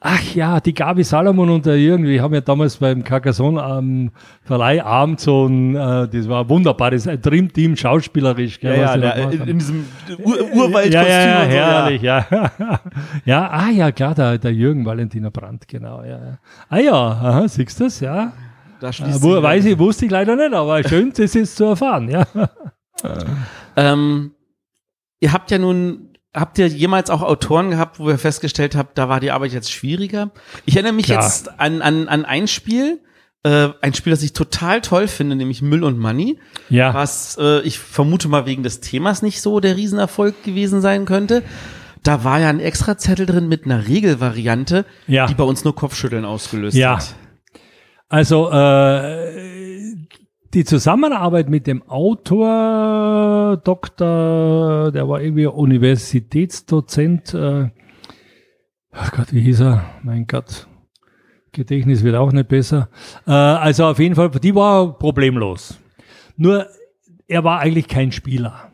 Ach 0.00 0.22
ja, 0.32 0.60
die 0.60 0.74
Gabi 0.74 1.02
Salomon 1.02 1.50
und 1.50 1.66
der 1.66 1.76
Jürgen, 1.76 2.04
die 2.04 2.20
haben 2.20 2.32
ja 2.32 2.40
damals 2.40 2.76
beim 2.76 3.02
Carcassonne 3.02 3.60
am 3.60 4.12
Verleihabend 4.42 5.18
so 5.18 5.46
ein, 5.46 5.74
äh, 5.74 6.06
das 6.06 6.28
war 6.28 6.44
ein 6.44 6.48
wunderbares 6.48 7.08
ein 7.08 7.20
Dreamteam 7.20 7.76
schauspielerisch. 7.76 8.60
Gell, 8.60 8.76
ja, 8.76 8.94
ja 8.94 8.96
der, 8.96 9.16
in, 9.16 9.48
in, 9.48 9.58
diesem 9.58 9.84
Ur 10.22 10.40
Urwaldkostüm. 10.54 10.92
Ja, 10.92 11.02
ja, 11.02 11.26
ja, 11.26 11.44
so, 11.44 11.50
herrlich, 11.50 12.02
ja. 12.02 12.26
ja. 12.30 12.50
ja, 13.24 13.50
ah 13.50 13.70
ja, 13.70 13.90
klar, 13.90 14.14
der, 14.14 14.38
der 14.38 14.52
Jürgen 14.52 14.86
Valentiner 14.86 15.32
Brandt, 15.32 15.66
genau, 15.66 16.04
ja. 16.04 16.38
Ah 16.68 16.78
ja, 16.78 16.94
aha, 16.94 17.48
siehst 17.48 17.80
du 17.80 17.84
das, 17.84 17.98
ja. 17.98 18.32
Da 18.78 18.92
schließt 18.92 19.24
äh, 19.24 19.42
weiß 19.42 19.64
ich, 19.64 19.76
wusste 19.80 20.04
ich 20.04 20.12
leider 20.12 20.36
nicht, 20.36 20.54
aber 20.54 20.82
schön, 20.88 21.12
das 21.16 21.34
ist 21.34 21.56
zu 21.56 21.64
erfahren, 21.64 22.08
ja. 22.08 22.24
Ähm, 23.74 24.30
ihr 25.18 25.32
habt 25.32 25.50
ja 25.50 25.58
nun 25.58 26.07
Habt 26.34 26.58
ihr 26.58 26.68
jemals 26.68 27.08
auch 27.10 27.22
Autoren 27.22 27.70
gehabt, 27.70 27.98
wo 27.98 28.10
ihr 28.10 28.18
festgestellt 28.18 28.76
habt, 28.76 28.98
da 28.98 29.08
war 29.08 29.18
die 29.18 29.30
Arbeit 29.30 29.52
jetzt 29.52 29.72
schwieriger? 29.72 30.30
Ich 30.66 30.76
erinnere 30.76 30.92
mich 30.92 31.06
Klar. 31.06 31.22
jetzt 31.22 31.58
an, 31.58 31.80
an, 31.80 32.06
an 32.06 32.24
ein 32.26 32.48
Spiel, 32.48 33.00
äh, 33.44 33.68
ein 33.80 33.94
Spiel, 33.94 34.10
das 34.10 34.22
ich 34.22 34.34
total 34.34 34.82
toll 34.82 35.08
finde, 35.08 35.36
nämlich 35.36 35.62
Müll 35.62 35.84
und 35.84 35.98
Money. 35.98 36.38
Ja. 36.68 36.92
Was 36.92 37.38
äh, 37.40 37.60
ich 37.62 37.78
vermute 37.78 38.28
mal 38.28 38.44
wegen 38.44 38.62
des 38.62 38.80
Themas 38.80 39.22
nicht 39.22 39.40
so 39.40 39.60
der 39.60 39.76
Riesenerfolg 39.76 40.42
gewesen 40.44 40.82
sein 40.82 41.06
könnte. 41.06 41.42
Da 42.02 42.24
war 42.24 42.40
ja 42.40 42.48
ein 42.48 42.60
extra 42.60 42.98
Zettel 42.98 43.26
drin 43.26 43.48
mit 43.48 43.64
einer 43.64 43.88
Regelvariante, 43.88 44.84
ja. 45.06 45.26
die 45.26 45.34
bei 45.34 45.44
uns 45.44 45.64
nur 45.64 45.74
Kopfschütteln 45.74 46.24
ausgelöst 46.24 46.76
ja. 46.76 46.98
hat. 46.98 47.14
Also 48.08 48.50
äh, 48.50 49.57
die 50.54 50.64
Zusammenarbeit 50.64 51.48
mit 51.48 51.66
dem 51.66 51.82
Autor, 51.88 53.58
Doktor, 53.62 54.90
der 54.92 55.08
war 55.08 55.20
irgendwie 55.20 55.46
Universitätsdozent, 55.46 57.34
äh, 57.34 57.70
ach 58.92 59.12
Gott, 59.12 59.32
wie 59.32 59.40
hieß 59.40 59.60
er? 59.60 59.84
Mein 60.02 60.26
Gott, 60.26 60.66
Gedächtnis 61.52 62.02
wird 62.02 62.16
auch 62.16 62.32
nicht 62.32 62.48
besser. 62.48 62.88
Äh, 63.26 63.32
also 63.32 63.86
auf 63.86 63.98
jeden 63.98 64.14
Fall, 64.14 64.30
die 64.30 64.54
war 64.54 64.98
problemlos. 64.98 65.78
Nur, 66.36 66.66
er 67.26 67.44
war 67.44 67.60
eigentlich 67.60 67.88
kein 67.88 68.12
Spieler. 68.12 68.70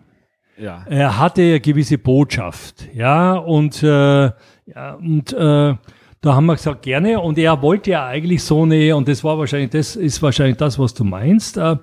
Ja. 0.56 0.84
Er 0.88 1.18
hatte 1.18 1.42
eine 1.42 1.60
gewisse 1.60 1.98
Botschaft, 1.98 2.88
ja, 2.94 3.34
und, 3.34 3.82
äh, 3.82 4.30
ja, 4.66 4.94
und 4.94 5.32
äh, 5.32 5.74
da 6.24 6.34
haben 6.34 6.46
wir 6.46 6.56
gesagt, 6.56 6.82
gerne. 6.82 7.20
Und 7.20 7.36
er 7.38 7.60
wollte 7.60 7.90
ja 7.90 8.06
eigentlich 8.06 8.42
so 8.42 8.62
eine, 8.62 8.96
und 8.96 9.09
das 9.09 9.22
war 9.22 9.38
wahrscheinlich, 9.38 9.70
das 9.70 9.94
ist 9.94 10.22
wahrscheinlich 10.22 10.56
das, 10.56 10.78
was 10.78 10.94
du 10.94 11.05
meinst, 11.05 11.59
äh, 11.59 11.76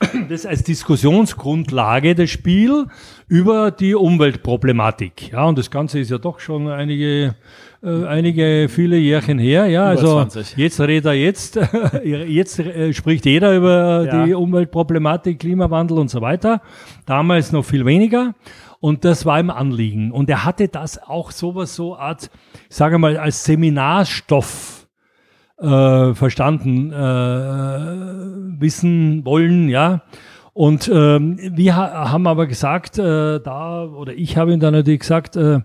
das 0.28 0.44
als 0.44 0.64
Diskussionsgrundlage 0.64 2.14
das 2.16 2.30
Spiel 2.30 2.86
über 3.28 3.70
die 3.70 3.94
Umweltproblematik. 3.94 5.32
Ja, 5.32 5.44
und 5.44 5.56
das 5.56 5.70
Ganze 5.70 6.00
ist 6.00 6.10
ja 6.10 6.18
doch 6.18 6.40
schon 6.40 6.68
einige, 6.68 7.36
äh, 7.82 8.04
einige 8.06 8.68
viele 8.68 8.96
Jährchen 8.96 9.38
her. 9.38 9.66
Ja, 9.66 9.92
über 9.92 10.00
also 10.00 10.14
20. 10.24 10.56
jetzt 10.56 10.80
redet 10.80 11.06
er 11.06 11.14
jetzt, 11.14 11.58
jetzt 12.04 12.58
äh, 12.58 12.92
spricht 12.92 13.24
jeder 13.24 13.56
über 13.56 14.04
ja. 14.04 14.26
die 14.26 14.34
Umweltproblematik, 14.34 15.38
Klimawandel 15.38 15.98
und 15.98 16.10
so 16.10 16.20
weiter. 16.20 16.60
Damals 17.06 17.52
noch 17.52 17.64
viel 17.64 17.86
weniger. 17.86 18.34
Und 18.80 19.04
das 19.04 19.24
war 19.26 19.40
ihm 19.40 19.50
Anliegen. 19.50 20.12
Und 20.12 20.28
er 20.30 20.44
hatte 20.44 20.68
das 20.68 21.02
auch 21.02 21.30
sowas 21.30 21.74
so 21.74 21.96
Art, 21.96 22.30
ich 22.68 22.76
sage 22.76 22.98
mal, 22.98 23.16
als 23.16 23.44
Seminarstoff 23.44 24.86
äh, 25.58 26.14
verstanden, 26.14 26.92
äh, 26.92 28.60
wissen 28.60 29.24
wollen, 29.24 29.68
ja. 29.68 30.02
Und 30.52 30.90
ähm, 30.92 31.38
wir 31.38 31.76
ha 31.76 32.10
haben 32.10 32.26
aber 32.26 32.46
gesagt, 32.46 32.98
äh, 32.98 33.40
da, 33.40 33.84
oder 33.84 34.14
ich 34.14 34.38
habe 34.38 34.52
ihm 34.54 34.60
dann 34.60 34.72
natürlich 34.72 35.00
gesagt, 35.00 35.36
äh, 35.36 35.60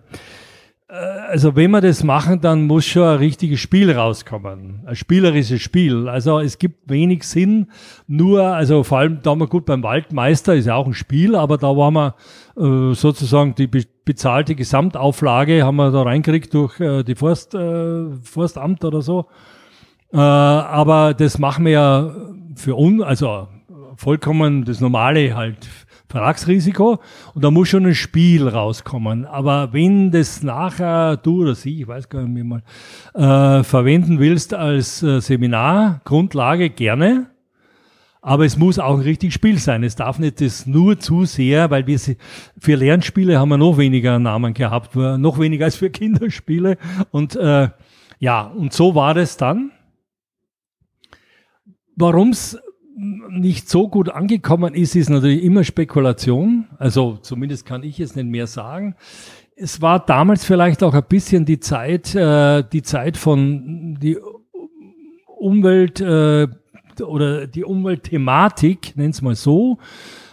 also 0.92 1.56
wenn 1.56 1.72
wir 1.72 1.80
das 1.80 2.04
machen, 2.04 2.42
dann 2.42 2.64
muss 2.64 2.86
schon 2.86 3.08
ein 3.08 3.18
richtiges 3.18 3.62
Spiel 3.62 3.92
rauskommen. 3.92 4.82
Ein 4.86 4.96
spielerisches 4.98 5.62
Spiel. 5.62 6.10
Also 6.10 6.40
es 6.40 6.58
gibt 6.58 6.90
wenig 6.90 7.24
Sinn, 7.24 7.68
nur, 8.08 8.44
also 8.44 8.84
vor 8.84 8.98
allem 8.98 9.20
da 9.24 9.32
haben 9.32 9.40
wir 9.40 9.48
gut 9.48 9.66
beim 9.66 9.84
Waldmeister, 9.84 10.56
ist 10.56 10.66
ja 10.66 10.76
auch 10.76 10.88
ein 10.88 10.94
Spiel, 10.94 11.36
aber 11.36 11.58
da 11.58 11.68
waren 11.68 11.94
wir 11.94 12.08
äh, 12.10 12.12
sozusagen 12.94 13.56
die 13.56 13.68
be 13.68 13.84
bezahlte 14.04 14.56
Gesamtauflage, 14.56 15.64
haben 15.64 15.76
wir 15.76 15.92
da 15.92 16.02
reingekriegt 16.02 16.54
durch 16.54 16.80
äh, 16.80 17.04
die 17.04 17.16
Forst, 17.16 17.54
äh, 17.54 18.10
Forstamt 18.24 18.84
oder 18.84 19.02
so. 19.02 19.28
Äh, 20.12 20.18
aber 20.18 21.14
das 21.14 21.38
machen 21.38 21.66
wir 21.66 21.72
ja 21.72 22.16
für 22.56 22.76
uns, 22.76 23.04
also 23.04 23.48
vollkommen 23.96 24.66
das 24.66 24.82
Normale 24.82 25.36
halt 25.36 25.70
Vertragsrisiko 26.10 27.00
und 27.34 27.44
da 27.44 27.52
muss 27.52 27.70
schon 27.70 27.86
ein 27.86 27.96
Spiel 27.96 28.48
rauskommen. 28.48 29.26
Aber 29.26 29.72
wenn 29.72 30.12
das 30.12 30.44
nachher 30.44 31.18
du 31.18 31.44
oder 31.44 31.56
sie, 31.56 31.82
ich 31.82 31.88
weiß 31.88 32.10
gar 32.10 32.24
nicht 32.24 32.34
mehr 32.34 32.62
mal, 33.14 33.60
äh, 33.60 33.64
verwenden 33.64 34.20
willst 34.20 34.54
als 34.54 35.02
äh, 35.04 35.22
Seminargrundlage, 35.22 36.70
gerne. 36.70 37.31
Aber 38.24 38.46
es 38.46 38.56
muss 38.56 38.78
auch 38.78 38.98
ein 38.98 39.02
richtig 39.02 39.34
Spiel 39.34 39.58
sein. 39.58 39.84
Es 39.84 39.96
darf 39.96 40.20
nicht 40.20 40.42
das 40.42 40.68
nur 40.68 41.00
zu 41.00 41.26
sehr, 41.26 41.72
weil 41.72 41.88
wir 41.88 42.00
für 42.60 42.76
Lernspiele 42.76 43.40
haben 43.40 43.50
wir 43.50 43.58
noch 43.58 43.80
weniger 43.80 44.20
Namen 44.20 44.54
gehabt, 44.54 44.96
noch 44.96 45.40
weniger 45.40 45.66
als 45.66 45.76
für 45.76 45.90
Kinderspiele. 45.90 46.78
Und 47.10 47.36
äh, 47.36 47.70
ja, 48.20 48.42
und 48.44 48.74
so 48.74 48.94
war 48.94 49.18
es 49.18 49.38
dann. 49.38 49.72
Warum 51.96 52.30
es 52.30 52.60
nicht 52.96 53.68
so 53.68 53.88
gut 53.90 54.10
angekommen 54.10 54.76
ist, 54.76 54.96
ist 54.96 55.10
natürlich 55.10 55.44
immer 55.44 55.64
Spekulation. 55.64 56.68
Also 56.78 57.18
zumindest 57.22 57.66
kann 57.66 57.82
ich 57.82 58.00
es 58.00 58.16
nicht 58.16 58.28
mehr 58.28 58.46
sagen. 58.46 58.96
Es 59.56 59.82
war 59.82 60.06
damals 60.06 60.46
vielleicht 60.46 60.84
auch 60.84 60.94
ein 60.94 61.04
bisschen 61.10 61.46
die 61.46 61.60
Zeit, 61.60 62.14
äh, 62.14 62.64
die 62.72 62.84
Zeit 62.84 63.18
von 63.18 63.98
die 64.00 64.18
Umwelt 65.26 66.00
äh, 66.00 66.48
oder 67.00 67.48
die 67.48 67.64
Umweltthematik, 67.64 68.94
nenn 68.96 69.12
es 69.12 69.22
mal 69.22 69.36
so, 69.36 69.78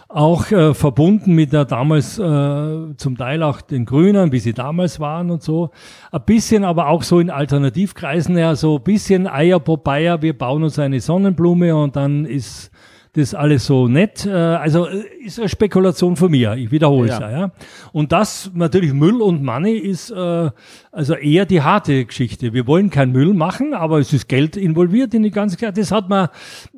auch 0.09 0.51
äh, 0.51 0.73
verbunden 0.73 1.35
mit 1.35 1.53
der 1.53 1.65
damals 1.65 2.17
äh, 2.17 2.95
zum 2.97 3.15
Teil 3.15 3.43
auch 3.43 3.61
den 3.61 3.85
Grünen, 3.85 4.31
wie 4.31 4.39
sie 4.39 4.53
damals 4.53 4.99
waren 4.99 5.29
und 5.29 5.43
so. 5.43 5.69
Ein 6.11 6.23
bisschen 6.25 6.63
aber 6.63 6.87
auch 6.87 7.03
so 7.03 7.19
in 7.19 7.29
Alternativkreisen, 7.29 8.35
ja, 8.35 8.55
so 8.55 8.77
ein 8.77 8.83
bisschen 8.83 9.27
Eier 9.27 9.59
Popeye, 9.59 10.17
wir 10.21 10.35
bauen 10.35 10.63
uns 10.63 10.79
eine 10.79 10.99
Sonnenblume 10.99 11.75
und 11.75 11.95
dann 11.95 12.25
ist 12.25 12.68
das 13.13 13.33
alles 13.33 13.65
so 13.65 13.87
nett. 13.87 14.25
Äh, 14.25 14.31
also 14.31 14.87
äh, 14.87 15.03
ist 15.23 15.39
eine 15.39 15.49
Spekulation 15.49 16.15
von 16.15 16.31
mir, 16.31 16.53
ich 16.55 16.71
wiederhole 16.71 17.11
es 17.11 17.19
ja. 17.19 17.31
ja. 17.31 17.51
Und 17.91 18.11
das 18.11 18.51
natürlich 18.53 18.93
Müll 18.93 19.21
und 19.21 19.43
Money 19.43 19.77
ist 19.77 20.11
äh, 20.11 20.51
also 20.91 21.15
eher 21.15 21.45
die 21.45 21.61
harte 21.61 22.05
Geschichte. 22.05 22.53
Wir 22.53 22.67
wollen 22.67 22.89
keinen 22.89 23.11
Müll 23.11 23.33
machen, 23.33 23.73
aber 23.73 23.99
es 23.99 24.13
ist 24.13 24.27
Geld 24.27 24.57
involviert 24.57 25.13
in 25.13 25.23
die 25.23 25.31
ganze 25.31 25.57
Geschichte. 25.57 25.81
Das 25.81 25.91
hat 25.91 26.09
man 26.09 26.29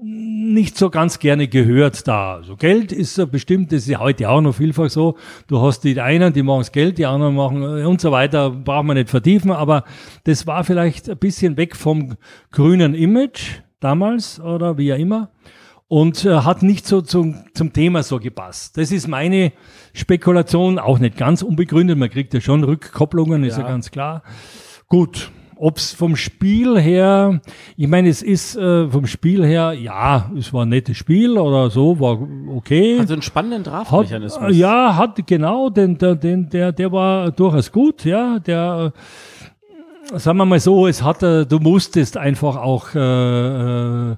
nicht 0.01 0.77
so 0.77 0.89
ganz 0.89 1.19
gerne 1.19 1.47
gehört 1.47 2.07
da. 2.07 2.35
Also 2.35 2.55
Geld 2.55 2.91
ist 2.91 3.17
ja 3.17 3.25
bestimmt, 3.25 3.71
das 3.71 3.79
ist 3.83 3.89
ja 3.89 3.99
heute 3.99 4.29
auch 4.29 4.41
noch 4.41 4.55
vielfach 4.55 4.89
so. 4.89 5.17
Du 5.47 5.61
hast 5.61 5.81
die 5.81 5.99
einen, 5.99 6.33
die 6.33 6.43
machen 6.43 6.61
das 6.61 6.71
Geld, 6.71 6.97
die 6.97 7.05
anderen 7.05 7.35
machen 7.35 7.63
und 7.63 8.01
so 8.01 8.11
weiter, 8.11 8.49
braucht 8.49 8.85
man 8.85 8.97
nicht 8.97 9.09
vertiefen, 9.09 9.51
aber 9.51 9.83
das 10.23 10.47
war 10.47 10.63
vielleicht 10.63 11.09
ein 11.09 11.17
bisschen 11.17 11.57
weg 11.57 11.75
vom 11.75 12.15
grünen 12.51 12.93
Image 12.93 13.61
damals 13.79 14.39
oder 14.39 14.77
wie 14.77 14.93
auch 14.93 14.97
immer 14.97 15.29
und 15.91 16.23
äh, 16.23 16.29
hat 16.29 16.63
nicht 16.63 16.87
so 16.87 17.01
zum, 17.01 17.35
zum 17.53 17.73
Thema 17.73 18.01
so 18.01 18.17
gepasst. 18.17 18.77
Das 18.77 18.93
ist 18.93 19.09
meine 19.09 19.51
Spekulation, 19.91 20.79
auch 20.79 20.99
nicht 20.99 21.17
ganz 21.17 21.41
unbegründet. 21.41 21.97
Man 21.97 22.09
kriegt 22.09 22.33
ja 22.33 22.39
schon 22.39 22.63
Rückkopplungen, 22.63 23.43
ist 23.43 23.57
ja, 23.57 23.63
ja 23.63 23.67
ganz 23.67 23.91
klar. 23.91 24.23
Gut, 24.87 25.31
ob's 25.57 25.91
vom 25.91 26.15
Spiel 26.15 26.79
her, 26.79 27.41
ich 27.75 27.89
meine, 27.89 28.07
es 28.07 28.21
ist 28.21 28.55
äh, 28.55 28.87
vom 28.87 29.05
Spiel 29.05 29.45
her, 29.45 29.73
ja, 29.73 30.31
es 30.37 30.53
war 30.53 30.65
ein 30.65 30.69
nettes 30.69 30.95
Spiel 30.95 31.37
oder 31.37 31.69
so, 31.69 31.99
war 31.99 32.25
okay. 32.55 32.97
Also 32.97 33.11
einen 33.11 33.21
spannenden 33.21 33.63
Draftmechanismus. 33.63 34.41
Hat, 34.41 34.53
ja, 34.53 34.95
hat 34.95 35.27
genau, 35.27 35.69
den, 35.69 35.97
der, 35.97 36.15
den, 36.15 36.49
der, 36.49 36.71
der 36.71 36.89
war 36.93 37.31
durchaus 37.31 37.69
gut, 37.69 38.05
ja, 38.05 38.39
der 38.39 38.93
sagen 40.13 40.37
wir 40.37 40.45
mal 40.45 40.59
so, 40.61 40.87
es 40.87 41.03
hat, 41.03 41.21
du 41.21 41.59
musstest 41.59 42.15
einfach 42.15 42.55
auch 42.55 42.95
äh, 42.95 44.15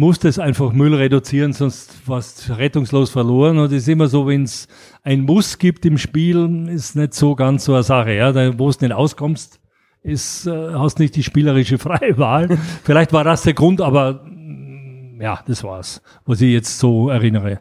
äh, 0.00 0.06
musstest 0.06 0.40
einfach 0.40 0.72
Müll 0.72 0.94
reduzieren, 0.94 1.52
sonst 1.52 2.08
warst 2.08 2.50
rettungslos 2.56 3.10
verloren. 3.10 3.58
Und 3.58 3.66
es 3.66 3.82
ist 3.82 3.88
immer 3.88 4.08
so, 4.08 4.26
wenn 4.26 4.44
es 4.44 4.66
ein 5.02 5.20
Muss 5.20 5.58
gibt 5.58 5.84
im 5.84 5.98
Spiel, 5.98 6.68
ist 6.68 6.96
nicht 6.96 7.14
so 7.14 7.34
ganz 7.34 7.64
so 7.64 7.74
eine 7.74 7.82
Sache. 7.82 8.14
Ja? 8.14 8.32
Da, 8.32 8.58
wo 8.58 8.70
du 8.70 8.76
nicht 8.80 8.92
auskommst, 8.92 9.60
ist, 10.02 10.46
äh, 10.46 10.74
hast 10.74 10.98
nicht 10.98 11.16
die 11.16 11.22
spielerische 11.22 11.78
freie 11.86 12.18
Wahl. 12.18 12.58
Vielleicht 12.82 13.12
war 13.12 13.24
das 13.24 13.42
der 13.42 13.54
Grund, 13.54 13.80
aber 13.80 14.24
mm, 14.24 15.20
ja, 15.20 15.40
das 15.46 15.62
war's, 15.62 16.02
was 16.24 16.40
ich 16.40 16.52
jetzt 16.52 16.78
so 16.78 17.10
erinnere. 17.10 17.60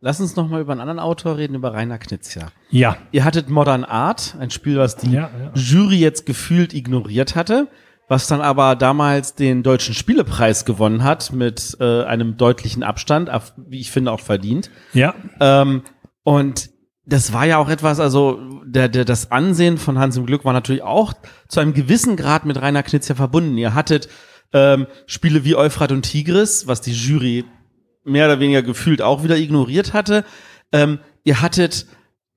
Lass 0.00 0.20
uns 0.20 0.36
noch 0.36 0.48
mal 0.48 0.60
über 0.60 0.72
einen 0.72 0.82
anderen 0.82 1.00
Autor 1.00 1.38
reden, 1.38 1.54
über 1.54 1.72
Rainer 1.72 1.98
Knizia. 1.98 2.48
Ja. 2.70 2.98
Ihr 3.12 3.24
hattet 3.24 3.48
Modern 3.48 3.82
Art, 3.82 4.36
ein 4.38 4.50
Spiel, 4.50 4.76
was 4.76 4.96
die 4.96 5.10
ja, 5.10 5.30
ja. 5.40 5.52
Jury 5.54 5.96
jetzt 5.96 6.26
gefühlt 6.26 6.74
ignoriert 6.74 7.34
hatte 7.34 7.68
was 8.08 8.26
dann 8.26 8.40
aber 8.40 8.76
damals 8.76 9.34
den 9.34 9.62
deutschen 9.62 9.94
Spielepreis 9.94 10.64
gewonnen 10.64 11.02
hat 11.02 11.32
mit 11.32 11.76
äh, 11.80 12.04
einem 12.04 12.36
deutlichen 12.36 12.82
Abstand, 12.82 13.30
wie 13.56 13.80
ich 13.80 13.90
finde 13.90 14.12
auch 14.12 14.20
verdient. 14.20 14.70
Ja. 14.92 15.14
Ähm, 15.40 15.82
und 16.22 16.70
das 17.04 17.32
war 17.32 17.46
ja 17.46 17.58
auch 17.58 17.68
etwas, 17.68 18.00
also 18.00 18.40
der, 18.64 18.88
der, 18.88 19.04
das 19.04 19.30
Ansehen 19.30 19.78
von 19.78 19.98
Hans 19.98 20.16
im 20.16 20.26
Glück 20.26 20.44
war 20.44 20.52
natürlich 20.52 20.82
auch 20.82 21.14
zu 21.48 21.60
einem 21.60 21.72
gewissen 21.72 22.16
Grad 22.16 22.44
mit 22.44 22.60
Rainer 22.60 22.82
Knitz 22.82 23.08
ja 23.08 23.14
verbunden. 23.14 23.56
Ihr 23.56 23.74
hattet 23.74 24.08
ähm, 24.52 24.86
Spiele 25.06 25.44
wie 25.44 25.56
Euphrat 25.56 25.92
und 25.92 26.02
Tigris, 26.02 26.66
was 26.66 26.80
die 26.80 26.92
Jury 26.92 27.44
mehr 28.04 28.26
oder 28.26 28.40
weniger 28.40 28.62
gefühlt 28.62 29.02
auch 29.02 29.24
wieder 29.24 29.36
ignoriert 29.36 29.92
hatte. 29.92 30.24
Ähm, 30.72 30.98
ihr 31.24 31.40
hattet 31.42 31.86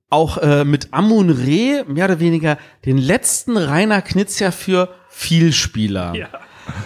auch 0.10 0.38
äh, 0.38 0.66
mit 0.66 0.90
Amun 0.92 1.30
Re 1.30 1.86
mehr 1.88 2.06
oder 2.06 2.20
weniger 2.20 2.58
den 2.86 2.98
letzten 2.98 3.58
Rainer 3.58 4.02
Knitz 4.02 4.40
ja 4.40 4.52
für 4.52 4.90
Vielspieler. 5.10 6.14
Ja. 6.16 6.28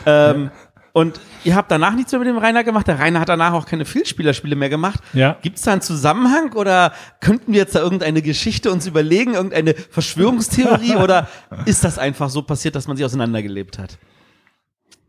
Ähm, 0.05 0.51
und 0.93 1.19
ihr 1.43 1.55
habt 1.55 1.71
danach 1.71 1.95
nichts 1.95 2.11
mehr 2.11 2.19
mit 2.19 2.27
dem 2.27 2.37
Rainer 2.37 2.63
gemacht. 2.63 2.87
Der 2.87 2.99
Rainer 2.99 3.19
hat 3.19 3.29
danach 3.29 3.53
auch 3.53 3.65
keine 3.65 3.83
Vielspielerspiele 3.83 4.55
mehr 4.55 4.69
gemacht. 4.69 4.99
Ja. 5.13 5.37
Gibt 5.41 5.57
es 5.57 5.63
da 5.63 5.71
einen 5.71 5.81
Zusammenhang 5.81 6.53
oder 6.53 6.93
könnten 7.19 7.51
wir 7.51 7.61
jetzt 7.61 7.75
da 7.75 7.79
irgendeine 7.79 8.21
Geschichte 8.21 8.71
uns 8.71 8.85
überlegen, 8.85 9.33
irgendeine 9.33 9.73
Verschwörungstheorie 9.73 10.95
oder 11.03 11.27
ist 11.65 11.83
das 11.83 11.97
einfach 11.97 12.29
so 12.29 12.43
passiert, 12.43 12.75
dass 12.75 12.87
man 12.87 12.95
sich 12.95 13.05
auseinandergelebt 13.05 13.79
hat? 13.79 13.97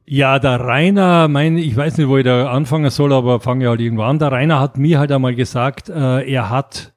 Ja, 0.07 0.39
der 0.39 0.61
Rainer, 0.61 1.29
mein, 1.29 1.57
ich 1.57 1.77
weiß 1.77 1.99
nicht, 1.99 2.09
wo 2.09 2.17
ich 2.17 2.25
da 2.25 2.51
anfangen 2.51 2.91
soll, 2.91 3.13
aber 3.13 3.41
fange 3.41 3.69
halt 3.69 3.81
irgendwo 3.81 4.03
an. 4.03 4.19
Der 4.19 4.33
Rainer 4.33 4.61
hat 4.61 4.79
mir 4.79 4.99
halt 4.99 5.13
einmal 5.13 5.35
gesagt, 5.35 5.89
äh, 5.91 6.31
er 6.31 6.51
hat 6.51 6.95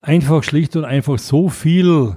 einfach 0.00 0.42
schlicht 0.42 0.76
und 0.76 0.84
einfach 0.84 1.18
so 1.18 1.48
viel 1.48 2.16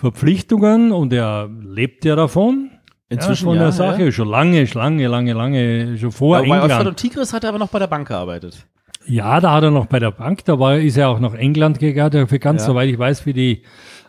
Verpflichtungen 0.00 0.92
und 0.92 1.12
er 1.12 1.48
lebt 1.62 2.04
ja 2.04 2.16
davon. 2.16 2.70
Inzwischen 3.08 3.44
ja, 3.44 3.50
von 3.50 3.56
ja, 3.56 3.62
der 3.64 3.72
Sache, 3.72 4.04
ja. 4.04 4.12
schon 4.12 4.28
lange, 4.28 4.64
lange, 4.64 5.06
lange, 5.08 5.32
lange, 5.32 5.98
schon 5.98 6.12
vor 6.12 6.36
aber 6.36 6.46
England. 6.46 6.84
Bei 6.84 6.90
Tigris 6.92 7.32
hat 7.32 7.44
er 7.44 7.50
aber 7.50 7.58
noch 7.58 7.68
bei 7.68 7.80
der 7.80 7.88
Bank 7.88 8.08
gearbeitet. 8.08 8.66
Ja, 9.06 9.40
da 9.40 9.52
hat 9.52 9.64
er 9.64 9.70
noch 9.70 9.86
bei 9.86 9.98
der 9.98 10.12
Bank, 10.12 10.44
da 10.44 10.58
war, 10.58 10.76
ist 10.76 10.96
er 10.96 11.08
auch 11.08 11.18
nach 11.18 11.34
England 11.34 11.80
gegangen, 11.80 12.28
für 12.28 12.38
ganz, 12.38 12.64
soweit 12.64 12.88
ich 12.88 12.98
weiß, 12.98 13.26
wie 13.26 13.32
die 13.32 13.62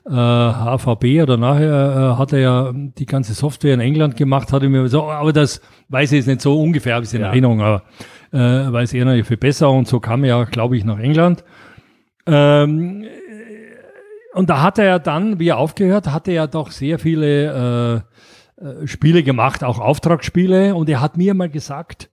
äh, 0.06 0.12
HVB 0.12 1.24
oder 1.24 1.38
nachher 1.38 2.14
äh, 2.14 2.20
hat 2.20 2.34
er 2.34 2.40
ja 2.40 2.72
die 2.74 3.06
ganze 3.06 3.34
Software 3.34 3.74
in 3.74 3.80
England 3.80 4.18
gemacht, 4.18 4.52
hat 4.52 4.64
er 4.64 4.70
mir 4.70 4.88
so, 4.88 5.10
aber 5.10 5.34
das 5.34 5.62
weiß 5.90 6.12
ich 6.12 6.18
jetzt 6.18 6.28
nicht 6.28 6.42
so 6.42 6.62
ungefähr, 6.62 6.96
habe 6.96 7.04
ich 7.04 7.10
es 7.10 7.14
in 7.14 7.22
Erinnerung, 7.22 7.62
aber 7.62 7.84
äh, 8.32 8.38
weiß 8.38 8.94
er 8.94 9.06
natürlich 9.06 9.28
viel 9.28 9.38
besser 9.38 9.70
und 9.72 9.88
so 9.88 10.00
kam 10.00 10.24
er 10.24 10.30
ja, 10.30 10.44
glaube 10.44 10.78
ich, 10.78 10.86
nach 10.86 11.00
England. 11.00 11.44
Ähm, 12.28 13.06
und 14.34 14.50
da 14.50 14.62
hat 14.62 14.78
er 14.78 14.86
ja 14.86 15.00
dann, 15.00 15.40
wie 15.40 15.50
er 15.50 15.58
aufgehört, 15.58 16.08
hat 16.08 16.28
er 16.28 16.34
ja 16.34 16.48
doch 16.48 16.72
sehr 16.72 17.00
viele 17.00 18.04
äh, 18.60 18.66
äh, 18.66 18.88
Spiele 18.88 19.24
gemacht, 19.24 19.64
auch 19.64 19.80
Auftragsspiele. 19.80 20.76
Und 20.76 20.90
er 20.90 21.02
hat 21.02 21.18
mir 21.18 21.34
mal 21.34 21.50
gesagt, 21.50 22.10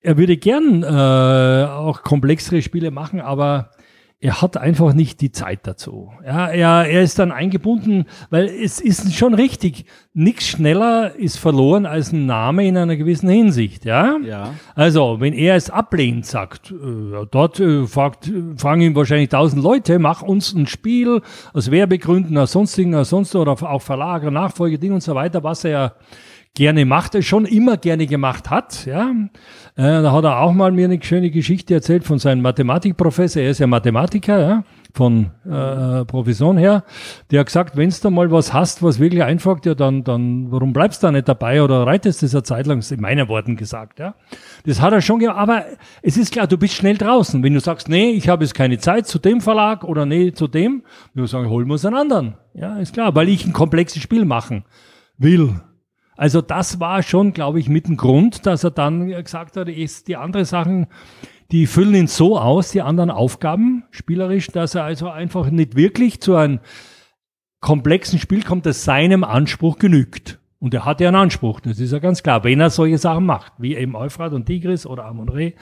er 0.00 0.16
würde 0.16 0.36
gern 0.36 0.82
äh, 0.82 1.66
auch 1.66 2.02
komplexere 2.02 2.62
Spiele 2.62 2.90
machen, 2.90 3.20
aber 3.20 3.70
er 4.18 4.40
hat 4.40 4.56
einfach 4.56 4.94
nicht 4.94 5.20
die 5.20 5.30
Zeit 5.30 5.66
dazu. 5.66 6.10
Ja, 6.24 6.48
er, 6.48 6.88
er 6.88 7.02
ist 7.02 7.18
dann 7.18 7.32
eingebunden, 7.32 8.06
weil 8.30 8.46
es 8.46 8.80
ist 8.80 9.14
schon 9.14 9.34
richtig, 9.34 9.84
nichts 10.14 10.48
schneller 10.48 11.14
ist 11.14 11.36
verloren 11.36 11.84
als 11.84 12.12
ein 12.12 12.24
Name 12.24 12.66
in 12.66 12.78
einer 12.78 12.96
gewissen 12.96 13.28
Hinsicht. 13.28 13.84
Ja? 13.84 14.16
ja. 14.24 14.54
Also, 14.74 15.20
wenn 15.20 15.34
er 15.34 15.54
es 15.54 15.68
ablehnt, 15.68 16.24
sagt, 16.24 16.70
äh, 16.70 17.26
dort 17.30 17.60
äh, 17.60 17.86
fragt, 17.86 18.32
fragen 18.56 18.80
ihn 18.80 18.94
wahrscheinlich 18.94 19.28
tausend 19.28 19.62
Leute, 19.62 19.98
mach 19.98 20.22
uns 20.22 20.54
ein 20.54 20.66
Spiel 20.66 21.20
aus 21.52 21.70
Werbegründen, 21.70 22.38
aus 22.38 22.52
sonstigen, 22.52 22.94
aus 22.94 23.10
sonst 23.10 23.36
oder 23.36 23.52
auch 23.52 23.82
Verlager, 23.82 24.30
Nachfolgeding 24.30 24.92
und 24.92 25.02
so 25.02 25.14
weiter, 25.14 25.44
was 25.44 25.62
er 25.64 25.94
gerne 26.56 26.86
macht, 26.86 27.22
schon 27.22 27.44
immer 27.44 27.76
gerne 27.76 28.06
gemacht 28.06 28.50
hat. 28.50 28.86
Ja. 28.86 29.12
Äh, 29.78 30.00
da 30.02 30.10
hat 30.10 30.24
er 30.24 30.40
auch 30.40 30.54
mal 30.54 30.72
mir 30.72 30.86
eine 30.86 31.02
schöne 31.02 31.30
Geschichte 31.30 31.74
erzählt 31.74 32.02
von 32.04 32.18
seinem 32.18 32.40
Mathematikprofessor. 32.40 33.42
Er 33.42 33.50
ist 33.50 33.58
ja 33.58 33.66
Mathematiker, 33.66 34.40
ja, 34.40 34.64
von 34.94 35.32
äh, 35.44 36.06
Profession 36.06 36.56
her. 36.56 36.82
Der 37.30 37.40
hat 37.40 37.48
gesagt, 37.48 37.76
wenn 37.76 37.90
du 37.90 38.10
mal 38.10 38.30
was 38.30 38.54
hast, 38.54 38.82
was 38.82 38.98
wirklich 38.98 39.22
einfragt, 39.22 39.66
ja, 39.66 39.74
dann, 39.74 40.02
dann 40.02 40.50
warum 40.50 40.72
bleibst 40.72 41.02
du 41.02 41.08
da 41.08 41.12
nicht 41.12 41.28
dabei 41.28 41.62
oder 41.62 41.86
reitest 41.86 42.22
das 42.22 42.34
eine 42.34 42.42
Zeit 42.42 42.66
lang? 42.66 42.82
in 42.90 43.00
meinen 43.02 43.28
Worten 43.28 43.56
gesagt. 43.56 43.98
Ja. 43.98 44.14
Das 44.64 44.80
hat 44.80 44.94
er 44.94 45.02
schon 45.02 45.18
gemacht. 45.18 45.36
Aber 45.36 45.64
es 46.00 46.16
ist 46.16 46.32
klar, 46.32 46.46
du 46.46 46.56
bist 46.56 46.72
schnell 46.72 46.96
draußen. 46.96 47.42
Wenn 47.42 47.52
du 47.52 47.60
sagst, 47.60 47.90
nee, 47.90 48.12
ich 48.12 48.30
habe 48.30 48.44
jetzt 48.44 48.54
keine 48.54 48.78
Zeit 48.78 49.06
zu 49.06 49.18
dem 49.18 49.42
Verlag 49.42 49.84
oder 49.84 50.06
nee, 50.06 50.32
zu 50.32 50.48
dem, 50.48 50.84
wir 51.12 51.26
sagen, 51.26 51.50
holen 51.50 51.66
wir 51.66 51.74
uns 51.74 51.84
einen 51.84 51.96
anderen. 51.96 52.34
Ja, 52.54 52.78
ist 52.78 52.94
klar, 52.94 53.14
weil 53.14 53.28
ich 53.28 53.44
ein 53.44 53.52
komplexes 53.52 54.00
Spiel 54.00 54.24
machen 54.24 54.64
will. 55.18 55.60
Also 56.16 56.40
das 56.40 56.80
war 56.80 57.02
schon, 57.02 57.32
glaube 57.32 57.60
ich, 57.60 57.68
mit 57.68 57.88
dem 57.88 57.96
Grund, 57.96 58.46
dass 58.46 58.64
er 58.64 58.70
dann 58.70 59.08
gesagt 59.08 59.56
hat, 59.56 59.68
ist 59.68 60.08
die 60.08 60.16
anderen 60.16 60.46
Sachen, 60.46 60.86
die 61.52 61.66
füllen 61.66 61.94
ihn 61.94 62.06
so 62.06 62.38
aus, 62.38 62.70
die 62.70 62.82
anderen 62.82 63.10
Aufgaben, 63.10 63.84
spielerisch, 63.90 64.48
dass 64.48 64.74
er 64.74 64.84
also 64.84 65.08
einfach 65.08 65.50
nicht 65.50 65.76
wirklich 65.76 66.20
zu 66.20 66.34
einem 66.34 66.60
komplexen 67.60 68.18
Spiel 68.18 68.42
kommt, 68.42 68.66
das 68.66 68.84
seinem 68.84 69.24
Anspruch 69.24 69.78
genügt. 69.78 70.38
Und 70.58 70.72
er 70.72 70.86
hat 70.86 71.00
ja 71.00 71.08
einen 71.08 71.16
Anspruch, 71.16 71.60
das 71.60 71.78
ist 71.78 71.92
ja 71.92 71.98
ganz 71.98 72.22
klar, 72.22 72.42
wenn 72.42 72.60
er 72.60 72.70
solche 72.70 72.96
Sachen 72.96 73.26
macht, 73.26 73.52
wie 73.58 73.76
eben 73.76 73.94
Euphrat 73.94 74.32
und 74.32 74.46
Tigris 74.46 74.86
oder 74.86 75.04
Amon 75.04 75.28
Re 75.28 75.52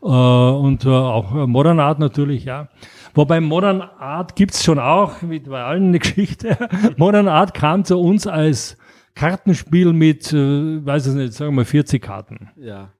äh, 0.00 0.06
und 0.06 0.84
äh, 0.84 0.88
auch 0.88 1.32
Modern 1.46 1.80
Art 1.80 1.98
natürlich, 1.98 2.44
ja. 2.44 2.68
Wobei 3.14 3.40
Modern 3.40 3.82
Art 3.82 4.36
gibt's 4.36 4.64
schon 4.64 4.78
auch, 4.78 5.22
mit 5.22 5.50
bei 5.50 5.62
allen 5.62 5.88
eine 5.88 5.98
Geschichte. 6.00 6.56
Modern 6.96 7.28
Art 7.28 7.52
kam 7.52 7.84
zu 7.84 7.98
uns 7.98 8.26
als 8.26 8.78
Kartenspiel 9.14 9.92
mit, 9.92 10.32
äh, 10.32 10.84
weiß 10.84 11.08
ich 11.08 11.14
nicht, 11.14 11.32
sagen 11.34 11.52
wir 11.52 11.56
mal 11.56 11.64
40 11.64 12.02
Karten. 12.02 12.50
Ja. 12.56 12.92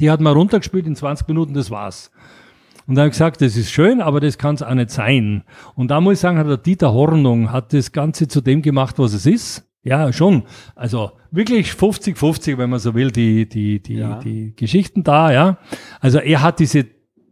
Die 0.00 0.10
hat 0.10 0.20
man 0.20 0.34
runtergespielt 0.34 0.86
in 0.86 0.96
20 0.96 1.28
Minuten, 1.28 1.54
das 1.54 1.70
war's. 1.70 2.10
Und 2.86 2.96
da 2.96 3.02
habe 3.02 3.08
ich 3.08 3.14
gesagt, 3.14 3.40
das 3.40 3.56
ist 3.56 3.70
schön, 3.70 4.00
aber 4.00 4.20
das 4.20 4.38
kann 4.38 4.54
es 4.54 4.62
auch 4.62 4.74
nicht 4.74 4.90
sein. 4.90 5.44
Und 5.74 5.90
da 5.90 6.00
muss 6.00 6.14
ich 6.14 6.20
sagen, 6.20 6.38
hat 6.38 6.46
der 6.46 6.56
Dieter 6.56 6.92
Hornung 6.92 7.52
hat 7.52 7.72
das 7.72 7.92
Ganze 7.92 8.28
zu 8.28 8.40
dem 8.40 8.62
gemacht, 8.62 8.98
was 8.98 9.12
es 9.12 9.26
ist. 9.26 9.68
Ja, 9.84 10.12
schon. 10.12 10.44
Also 10.76 11.12
wirklich 11.30 11.70
50-50, 11.70 12.56
wenn 12.56 12.70
man 12.70 12.78
so 12.78 12.94
will, 12.94 13.10
die, 13.10 13.48
die, 13.48 13.82
die, 13.82 13.96
ja. 13.96 14.20
die 14.20 14.54
Geschichten 14.54 15.02
da, 15.02 15.32
ja. 15.32 15.58
Also 16.00 16.18
er 16.18 16.42
hat 16.42 16.60
diese 16.60 16.86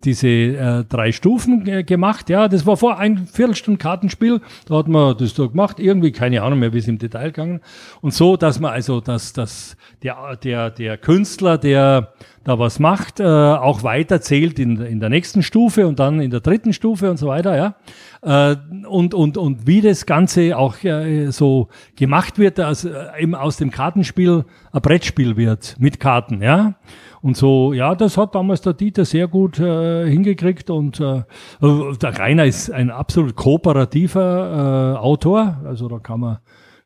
diese 0.05 0.28
äh, 0.28 0.85
drei 0.89 1.12
Stufen 1.12 1.66
äh, 1.66 1.85
gemacht. 1.85 2.31
Ja, 2.31 2.48
das 2.48 2.66
war 2.66 2.77
vor 2.77 2.98
ein 2.98 3.27
Viertelstunden 3.27 3.78
Kartenspiel. 3.78 4.40
Da 4.66 4.77
hat 4.77 4.89
man 4.89 5.16
das 5.16 5.35
da 5.35 5.47
gemacht. 5.47 5.78
Irgendwie, 5.78 6.12
keine 6.12 6.43
Ahnung 6.43 6.59
mehr, 6.59 6.72
wie 6.72 6.78
es 6.78 6.89
im 6.89 6.98
Detail 6.98 7.27
gegangen. 7.27 7.60
Und 8.01 8.14
so, 8.14 8.36
dass 8.36 8.60
man 8.60 8.72
also, 8.72 9.01
dass, 9.01 9.32
dass 9.32 9.77
der, 10.02 10.36
der, 10.36 10.70
der 10.70 10.97
Künstler, 10.97 11.59
der 11.59 12.14
da 12.45 12.59
was 12.59 12.79
macht, 12.79 13.21
äh, 13.21 13.25
auch 13.25 13.83
weiter 13.83 14.21
zählt 14.21 14.59
in, 14.59 14.81
in 14.81 14.99
der 15.01 15.11
nächsten 15.11 15.43
Stufe 15.43 15.87
und 15.87 15.99
dann 15.99 16.21
in 16.21 16.31
der 16.31 16.41
dritten 16.41 16.73
Stufe 16.73 17.11
und 17.11 17.19
so 17.19 17.27
weiter, 17.27 17.57
ja. 17.57 17.75
Äh, 18.23 18.57
und, 18.87 19.12
und, 19.15 19.37
und 19.37 19.67
wie 19.67 19.81
das 19.83 20.07
Ganze 20.07 20.57
auch 20.57 20.83
äh, 20.83 21.31
so 21.31 21.69
gemacht 21.97 22.39
wird, 22.39 22.59
dass 22.59 22.85
äh, 22.85 22.93
eben 23.19 23.35
aus 23.35 23.59
dem 23.59 23.71
Kartenspiel 23.71 24.45
ein 24.73 24.81
Brettspiel 24.81 25.37
wird 25.37 25.77
mit 25.79 26.01
Karten, 26.01 26.43
ja. 26.43 26.75
Und 27.23 27.37
so, 27.37 27.75
ja, 27.75 27.95
das 27.95 28.17
hat 28.17 28.35
damals 28.35 28.62
der 28.62 28.73
Dieter 28.73 29.05
sehr 29.05 29.29
gut 29.29 29.59
äh, 29.59 30.09
hingekriegt 30.09 30.71
und 30.71 30.99
äh, 31.01 31.23
der 31.61 32.19
Rainer 32.19 32.47
ist 32.47 32.71
ein 32.71 32.91
absolut 32.91 33.37
kooperativer 33.37 34.95
äh, 34.95 34.99
Autor, 34.99 35.59
also 35.67 35.89
da 35.89 35.99
kann 35.99 36.21
man 36.21 36.39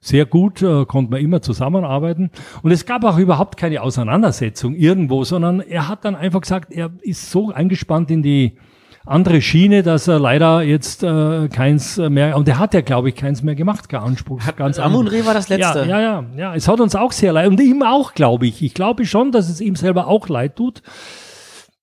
sehr 0.04 0.26
gut, 0.26 0.60
äh, 0.60 0.84
konnte 0.84 1.12
man 1.12 1.20
immer 1.20 1.40
zusammenarbeiten. 1.40 2.30
Und 2.62 2.70
es 2.72 2.84
gab 2.84 3.04
auch 3.04 3.16
überhaupt 3.16 3.56
keine 3.56 3.80
Auseinandersetzung 3.80 4.74
irgendwo, 4.74 5.24
sondern 5.24 5.60
er 5.60 5.88
hat 5.88 6.04
dann 6.04 6.14
einfach 6.14 6.42
gesagt, 6.42 6.72
er 6.72 6.90
ist 7.00 7.30
so 7.30 7.50
eingespannt 7.50 8.10
in 8.10 8.22
die 8.22 8.58
andere 9.06 9.40
Schiene, 9.40 9.82
dass 9.82 10.06
er 10.06 10.18
leider 10.18 10.62
jetzt 10.62 11.02
äh, 11.02 11.48
keins 11.48 11.96
mehr, 11.96 12.36
und 12.36 12.48
er 12.48 12.58
hat 12.58 12.74
ja, 12.74 12.82
glaube 12.82 13.08
ich, 13.08 13.16
keins 13.16 13.42
mehr 13.42 13.54
gemacht, 13.54 13.88
kein 13.88 14.00
Anspruch. 14.00 14.42
Hat, 14.42 14.58
ganz 14.58 14.78
Amun 14.78 15.08
Re 15.08 15.24
war 15.24 15.32
das 15.32 15.48
letzte. 15.48 15.80
Ja, 15.80 15.84
ja, 15.84 16.00
ja, 16.00 16.24
ja. 16.36 16.54
Es 16.54 16.68
hat 16.68 16.80
uns 16.80 16.94
auch 16.94 17.12
sehr 17.12 17.32
leid 17.32 17.48
und 17.48 17.60
ihm 17.60 17.82
auch, 17.82 18.12
glaube 18.12 18.46
ich. 18.46 18.62
Ich 18.62 18.74
glaube 18.74 19.06
schon, 19.06 19.32
dass 19.32 19.48
es 19.48 19.62
ihm 19.62 19.74
selber 19.74 20.06
auch 20.06 20.28
leid 20.28 20.56
tut. 20.56 20.82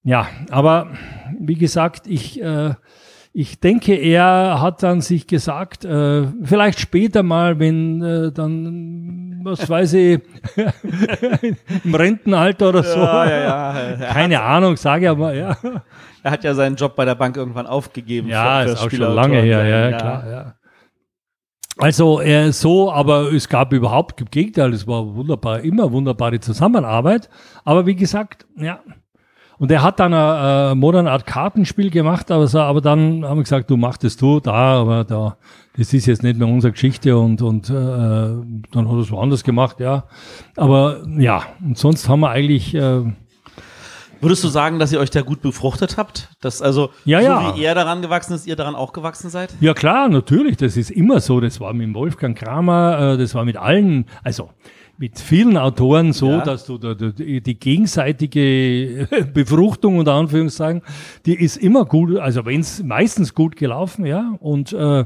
Ja, 0.03 0.27
aber 0.49 0.91
wie 1.39 1.55
gesagt, 1.55 2.05
ich 2.05 2.41
äh, 2.41 2.73
ich 3.33 3.59
denke, 3.59 3.95
er 3.95 4.59
hat 4.59 4.83
dann 4.83 4.99
sich 5.01 5.25
gesagt, 5.25 5.85
äh, 5.85 6.27
vielleicht 6.43 6.79
später 6.79 7.23
mal, 7.23 7.59
wenn 7.59 8.01
äh, 8.01 8.31
dann, 8.31 9.39
was 9.43 9.69
weiß 9.69 9.93
ich, 9.93 10.21
im 11.85 11.95
Rentenalter 11.95 12.69
oder 12.69 12.83
so. 12.83 12.99
Ja, 12.99 13.25
ja, 13.25 13.89
ja. 13.91 13.95
Keine 14.13 14.41
Ahnung, 14.41 14.75
sage 14.75 15.05
ich 15.05 15.09
aber, 15.09 15.33
ja. 15.33 15.55
Er 16.23 16.31
hat 16.31 16.43
ja 16.43 16.53
seinen 16.53 16.75
Job 16.75 16.95
bei 16.95 17.05
der 17.05 17.15
Bank 17.15 17.37
irgendwann 17.37 17.67
aufgegeben. 17.67 18.27
Ja, 18.27 18.63
ist 18.63 18.81
auch 18.81 18.91
schon 18.91 18.99
lange 18.99 19.41
her, 19.41 19.65
ja, 19.65 19.89
ja, 19.89 19.97
klar, 19.97 20.29
ja. 20.29 20.55
Also 21.77 22.19
äh, 22.19 22.51
so, 22.51 22.91
aber 22.91 23.31
es 23.31 23.47
gab 23.47 23.71
überhaupt 23.71 24.19
im 24.19 24.27
Gegenteil, 24.29 24.73
es 24.73 24.85
war 24.85 25.15
wunderbar, 25.15 25.61
immer 25.61 25.91
wunderbare 25.91 26.39
Zusammenarbeit. 26.39 27.29
Aber 27.63 27.85
wie 27.85 27.95
gesagt, 27.95 28.45
ja, 28.57 28.81
und 29.61 29.69
er 29.69 29.83
hat 29.83 29.99
dann 29.99 30.11
ein, 30.11 30.71
ein 30.71 30.77
modern 30.79 31.05
Art 31.05 31.27
Kartenspiel 31.27 31.91
gemacht, 31.91 32.31
aber, 32.31 32.47
so, 32.47 32.57
aber 32.61 32.81
dann 32.81 33.23
haben 33.23 33.37
wir 33.37 33.43
gesagt, 33.43 33.69
du 33.69 33.77
machst 33.77 34.03
es 34.03 34.17
du 34.17 34.39
da, 34.39 34.81
aber 34.81 35.03
da, 35.03 35.37
das 35.77 35.93
ist 35.93 36.07
jetzt 36.07 36.23
nicht 36.23 36.39
mehr 36.39 36.47
unsere 36.47 36.71
Geschichte 36.71 37.15
und, 37.15 37.43
und 37.43 37.69
äh, 37.69 37.73
dann 37.73 38.65
hat 38.73 38.87
er 38.87 38.97
es 38.97 39.11
woanders 39.11 39.43
gemacht, 39.43 39.79
ja. 39.79 40.05
Aber 40.57 41.03
ja, 41.15 41.43
und 41.63 41.77
sonst 41.77 42.09
haben 42.09 42.21
wir 42.21 42.31
eigentlich. 42.31 42.73
Äh, 42.73 43.03
Würdest 44.19 44.43
du 44.43 44.47
sagen, 44.47 44.79
dass 44.79 44.91
ihr 44.93 44.99
euch 44.99 45.11
da 45.11 45.21
gut 45.21 45.43
befruchtet 45.43 45.95
habt? 45.95 46.29
Dass 46.41 46.63
also, 46.63 46.89
ja, 47.05 47.19
so 47.19 47.27
ja. 47.27 47.55
wie 47.55 47.63
er 47.63 47.75
daran 47.75 48.01
gewachsen 48.01 48.33
ist, 48.33 48.47
ihr 48.47 48.55
daran 48.55 48.73
auch 48.73 48.93
gewachsen 48.93 49.29
seid? 49.29 49.53
Ja, 49.59 49.75
klar, 49.75 50.09
natürlich. 50.09 50.57
Das 50.57 50.75
ist 50.75 50.89
immer 50.89 51.19
so. 51.19 51.39
Das 51.39 51.59
war 51.59 51.71
mit 51.73 51.93
Wolfgang 51.93 52.35
Kramer, 52.35 53.13
äh, 53.13 53.17
das 53.19 53.35
war 53.35 53.45
mit 53.45 53.57
allen. 53.57 54.07
Also, 54.23 54.49
mit 55.01 55.19
vielen 55.19 55.57
Autoren 55.57 56.13
so, 56.13 56.29
ja. 56.29 56.41
dass 56.41 56.65
du 56.65 56.77
die, 56.77 57.41
die 57.41 57.59
gegenseitige 57.59 59.07
Befruchtung 59.33 59.97
unter 59.97 60.13
Anführungszeichen, 60.13 60.83
die 61.25 61.33
ist 61.33 61.57
immer 61.57 61.85
gut, 61.85 62.17
also 62.19 62.45
wenn 62.45 62.59
es 62.59 62.83
meistens 62.83 63.33
gut 63.33 63.55
gelaufen, 63.55 64.05
ja. 64.05 64.35
Und 64.39 64.73
äh, 64.73 65.05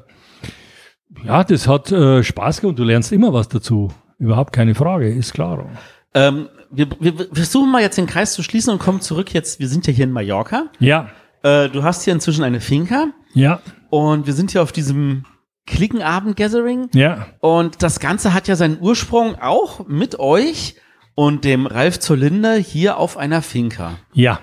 ja, 1.23 1.43
das 1.45 1.69
hat 1.69 1.93
äh, 1.93 2.23
Spaß 2.23 2.59
gemacht 2.59 2.71
und 2.71 2.79
du 2.79 2.83
lernst 2.83 3.13
immer 3.13 3.31
was 3.31 3.47
dazu. 3.47 3.89
Überhaupt 4.19 4.51
keine 4.51 4.75
Frage, 4.75 5.07
ist 5.07 5.33
klar. 5.33 5.65
Ähm, 6.13 6.49
wir, 6.71 6.87
wir 6.99 7.13
versuchen 7.31 7.71
mal 7.71 7.81
jetzt 7.81 7.97
den 7.97 8.05
Kreis 8.05 8.33
zu 8.33 8.43
schließen 8.43 8.73
und 8.73 8.79
kommen 8.79 8.99
zurück 8.99 9.33
jetzt. 9.33 9.61
Wir 9.61 9.69
sind 9.69 9.87
ja 9.87 9.93
hier 9.93 10.03
in 10.03 10.11
Mallorca. 10.11 10.65
Ja. 10.79 11.07
Äh, 11.41 11.69
du 11.69 11.83
hast 11.83 12.03
hier 12.03 12.13
inzwischen 12.13 12.43
eine 12.43 12.59
Finca. 12.59 13.13
Ja. 13.33 13.61
Und 13.89 14.27
wir 14.27 14.33
sind 14.33 14.51
hier 14.51 14.61
auf 14.61 14.73
diesem 14.73 15.23
Klickenabend-Gathering. 15.67 16.89
Ja. 16.93 17.27
Und 17.39 17.81
das 17.81 17.99
Ganze 17.99 18.33
hat 18.33 18.47
ja 18.47 18.55
seinen 18.55 18.79
Ursprung 18.79 19.35
auch 19.35 19.87
mit 19.87 20.19
euch 20.19 20.75
und 21.15 21.45
dem 21.45 21.65
Ralf 21.65 21.99
Zolinde 21.99 22.55
hier 22.55 22.97
auf 22.97 23.17
einer 23.17 23.41
Finca. 23.41 23.97
Ja. 24.13 24.39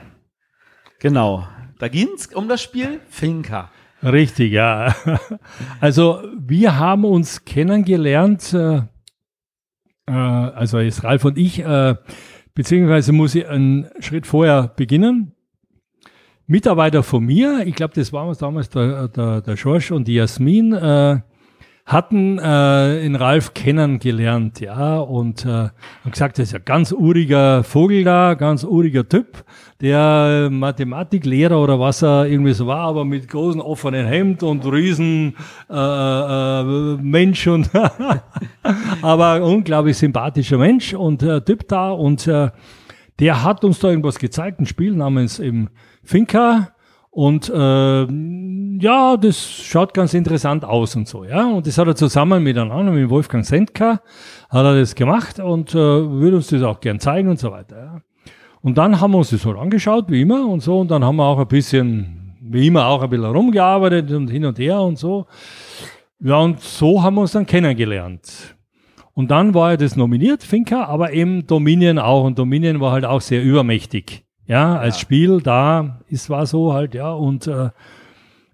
Genau. 0.98 1.46
Da 1.78 1.88
ging 1.88 2.08
es 2.16 2.28
um 2.28 2.48
das 2.48 2.62
Spiel 2.62 3.00
Finca. 3.08 3.70
Richtig, 4.02 4.52
ja. 4.52 4.94
Also 5.80 6.22
wir 6.36 6.78
haben 6.78 7.04
uns 7.04 7.44
kennengelernt, 7.44 8.52
äh, 8.52 8.82
äh, 10.06 10.12
also 10.12 10.80
jetzt 10.80 11.04
Ralf 11.04 11.24
und 11.24 11.38
ich, 11.38 11.60
äh, 11.60 11.94
beziehungsweise 12.54 13.12
muss 13.12 13.34
ich 13.34 13.46
einen 13.46 13.88
Schritt 14.00 14.26
vorher 14.26 14.68
beginnen. 14.68 15.34
Mitarbeiter 16.46 17.02
von 17.02 17.24
mir, 17.24 17.66
ich 17.66 17.74
glaube, 17.74 17.94
das 17.94 18.12
war 18.12 18.32
damals 18.34 18.68
der, 18.68 19.08
der, 19.08 19.40
der 19.40 19.56
Schorsch 19.56 19.90
und 19.90 20.08
die 20.08 20.14
Jasmin, 20.14 20.72
äh, 20.72 21.20
hatten 21.84 22.38
äh, 22.38 23.04
in 23.04 23.16
Ralf 23.16 23.54
kennengelernt, 23.54 24.60
ja, 24.60 24.98
und 24.98 25.44
äh, 25.44 25.48
haben 25.48 26.10
gesagt, 26.10 26.38
das 26.38 26.48
ist 26.48 26.54
ein 26.54 26.64
ganz 26.64 26.92
uriger 26.92 27.64
Vogel 27.64 28.04
da, 28.04 28.34
ganz 28.34 28.62
uriger 28.62 29.08
Typ, 29.08 29.44
der 29.80 30.48
Mathematiklehrer 30.50 31.60
oder 31.60 31.80
was 31.80 32.02
er 32.02 32.26
irgendwie 32.26 32.52
so 32.52 32.68
war, 32.68 32.86
aber 32.86 33.04
mit 33.04 33.28
großen 33.28 33.60
offenen 33.60 34.06
Hemd 34.06 34.44
und 34.44 34.64
riesen 34.64 35.34
äh, 35.68 35.74
äh, 35.74 36.96
Mensch 37.02 37.48
und 37.48 37.68
aber 39.02 39.42
unglaublich 39.42 39.96
sympathischer 39.98 40.58
Mensch 40.58 40.94
und 40.94 41.22
äh, 41.24 41.40
Typ 41.40 41.66
da 41.66 41.90
und 41.90 42.28
äh, 42.28 42.50
der 43.18 43.42
hat 43.42 43.64
uns 43.64 43.80
da 43.80 43.88
irgendwas 43.88 44.18
gezeigt, 44.20 44.60
ein 44.60 44.66
Spiel 44.66 44.94
namens 44.94 45.40
im 45.40 45.68
Finca 46.02 46.72
und 47.10 47.50
äh, 47.50 48.06
ja, 48.80 49.16
das 49.18 49.38
schaut 49.38 49.92
ganz 49.92 50.14
interessant 50.14 50.64
aus 50.64 50.96
und 50.96 51.06
so, 51.06 51.24
ja. 51.24 51.46
Und 51.46 51.66
das 51.66 51.76
hat 51.76 51.86
er 51.86 51.94
zusammen 51.94 52.42
mit 52.42 52.56
einem 52.56 52.72
anderen, 52.72 53.00
mit 53.00 53.10
Wolfgang 53.10 53.44
Sendka, 53.44 54.00
hat 54.48 54.64
er 54.64 54.78
das 54.78 54.94
gemacht 54.94 55.38
und 55.38 55.74
äh, 55.74 55.76
würde 55.76 56.36
uns 56.36 56.48
das 56.48 56.62
auch 56.62 56.80
gern 56.80 57.00
zeigen 57.00 57.28
und 57.28 57.38
so 57.38 57.50
weiter, 57.52 57.76
ja. 57.76 58.00
Und 58.62 58.78
dann 58.78 59.00
haben 59.00 59.10
wir 59.10 59.18
uns 59.18 59.30
das 59.30 59.44
halt 59.44 59.58
angeschaut, 59.58 60.06
wie 60.08 60.22
immer 60.22 60.46
und 60.46 60.60
so, 60.60 60.80
und 60.80 60.90
dann 60.90 61.04
haben 61.04 61.16
wir 61.16 61.24
auch 61.24 61.38
ein 61.38 61.48
bisschen, 61.48 62.36
wie 62.40 62.68
immer 62.68 62.86
auch 62.86 63.02
ein 63.02 63.10
bisschen 63.10 63.26
rumgearbeitet 63.26 64.10
und 64.12 64.28
hin 64.28 64.44
und 64.44 64.58
her 64.58 64.80
und 64.80 64.98
so. 64.98 65.26
Ja, 66.20 66.38
und 66.38 66.60
so 66.60 67.02
haben 67.02 67.16
wir 67.16 67.22
uns 67.22 67.32
dann 67.32 67.44
kennengelernt. 67.44 68.56
Und 69.14 69.30
dann 69.30 69.52
war 69.52 69.72
er 69.72 69.76
das 69.76 69.96
nominiert, 69.96 70.42
Finca, 70.44 70.84
aber 70.84 71.12
eben 71.12 71.46
Dominion 71.46 71.98
auch. 71.98 72.24
Und 72.24 72.38
Dominion 72.38 72.80
war 72.80 72.92
halt 72.92 73.04
auch 73.04 73.20
sehr 73.20 73.42
übermächtig. 73.42 74.24
Ja, 74.52 74.76
als 74.76 74.96
ja. 74.96 75.00
Spiel 75.00 75.40
da 75.40 76.00
ist 76.08 76.28
war 76.28 76.44
so 76.44 76.74
halt, 76.74 76.94
ja. 76.94 77.10
Und 77.10 77.46
äh, 77.46 77.70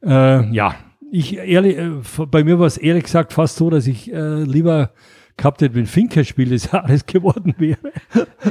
äh, 0.00 0.48
ja, 0.52 0.76
ich 1.10 1.36
ehrlich, 1.36 1.76
äh, 1.76 1.90
bei 2.30 2.44
mir 2.44 2.60
war 2.60 2.66
es 2.68 2.76
ehrlich 2.76 3.02
gesagt 3.02 3.32
fast 3.32 3.56
so, 3.56 3.68
dass 3.68 3.88
ich 3.88 4.12
äh, 4.12 4.44
lieber 4.44 4.90
gehabt 5.36 5.60
hätte, 5.60 5.74
wenn 5.74 5.86
Finca 5.86 6.22
Spiel 6.22 6.50
des 6.50 6.70
Jahres 6.72 7.04
geworden 7.04 7.52
wäre. 7.58 7.90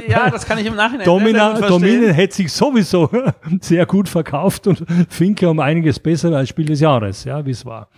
Ja, 0.06 0.28
das 0.28 0.44
kann 0.44 0.58
ich 0.58 0.66
im 0.66 0.74
Nachhinein 0.74 1.04
Domina, 1.06 1.58
Dominion 1.58 2.12
hätte 2.12 2.34
sich 2.34 2.52
sowieso 2.52 3.08
sehr 3.62 3.86
gut 3.86 4.10
verkauft 4.10 4.66
und 4.66 4.84
Finca 5.08 5.46
um 5.46 5.58
einiges 5.58 5.98
besser 5.98 6.36
als 6.36 6.50
Spiel 6.50 6.66
des 6.66 6.80
Jahres, 6.80 7.24
ja, 7.24 7.46
wie 7.46 7.52
es 7.52 7.64
war. 7.64 7.88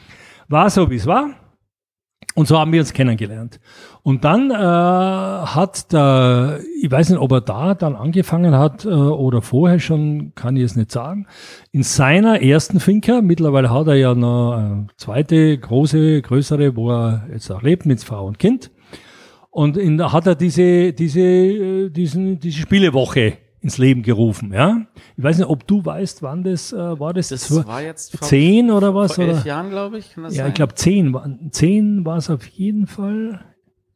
War 0.46 0.70
so, 0.70 0.88
wie 0.88 0.96
es 0.96 1.06
war. 1.06 1.30
Und 2.36 2.46
so 2.46 2.58
haben 2.58 2.72
wir 2.72 2.80
uns 2.80 2.92
kennengelernt. 2.92 3.58
Und 4.02 4.24
dann 4.24 4.50
äh, 4.50 4.54
hat 4.54 5.92
der, 5.92 6.60
ich 6.80 6.90
weiß 6.90 7.10
nicht, 7.10 7.18
ob 7.18 7.32
er 7.32 7.40
da 7.40 7.74
dann 7.74 7.96
angefangen 7.96 8.56
hat 8.56 8.84
äh, 8.84 8.88
oder 8.88 9.42
vorher 9.42 9.80
schon, 9.80 10.32
kann 10.36 10.56
ich 10.56 10.62
es 10.62 10.76
nicht 10.76 10.92
sagen, 10.92 11.26
in 11.72 11.82
seiner 11.82 12.40
ersten 12.40 12.78
Finca, 12.78 13.20
mittlerweile 13.20 13.70
hat 13.70 13.88
er 13.88 13.96
ja 13.96 14.14
noch 14.14 14.52
eine 14.52 14.86
zweite, 14.96 15.58
große, 15.58 16.22
größere, 16.22 16.76
wo 16.76 16.90
er 16.92 17.26
jetzt 17.32 17.50
auch 17.50 17.62
lebt 17.62 17.84
mit 17.84 18.02
Frau 18.02 18.26
und 18.26 18.38
Kind. 18.38 18.70
Und 19.50 19.76
in, 19.76 20.00
hat 20.00 20.26
er 20.28 20.36
diese, 20.36 20.92
diese, 20.92 21.20
äh, 21.20 21.90
diesen, 21.90 22.38
diese 22.38 22.60
Spielewoche 22.60 23.38
ins 23.62 23.78
Leben 23.78 24.02
gerufen. 24.02 24.52
Ja, 24.52 24.86
ich 25.16 25.22
weiß 25.22 25.38
nicht, 25.38 25.48
ob 25.48 25.66
du 25.66 25.84
weißt, 25.84 26.22
wann 26.22 26.42
das 26.42 26.72
äh, 26.72 26.76
war. 26.76 27.12
Das, 27.12 27.28
das 27.28 27.66
war 27.66 27.82
jetzt 27.82 28.16
vor, 28.16 28.26
zehn 28.26 28.70
oder 28.70 28.94
was? 28.94 29.14
Vor 29.14 29.24
elf 29.24 29.38
oder? 29.38 29.46
Jahren, 29.46 29.70
glaube 29.70 29.98
ich. 29.98 30.16
ja, 30.16 30.30
sein? 30.30 30.48
ich 30.48 30.54
glaube 30.54 30.74
zehn. 30.74 31.50
Zehn 31.50 32.04
war 32.04 32.16
es 32.16 32.30
auf 32.30 32.46
jeden 32.46 32.86
Fall. 32.86 33.40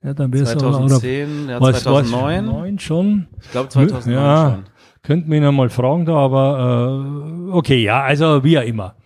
Ja, 0.02 0.12
dann 0.12 0.32
wäre 0.34 0.44
es 0.44 0.52
2010, 0.52 1.48
ja, 1.48 1.58
2009 1.58 2.78
schon. 2.78 3.26
Ich 3.40 3.50
glaube 3.52 3.70
2009 3.70 4.12
ja, 4.12 4.50
schon. 4.50 4.64
Könnten 5.02 5.30
wir 5.30 5.38
ihn 5.38 5.44
einmal 5.44 5.70
fragen 5.70 6.04
da, 6.04 6.14
aber 6.14 7.48
äh, 7.48 7.50
okay, 7.52 7.82
ja, 7.82 8.02
also 8.02 8.44
wie 8.44 8.58
auch 8.58 8.64
immer. 8.64 8.96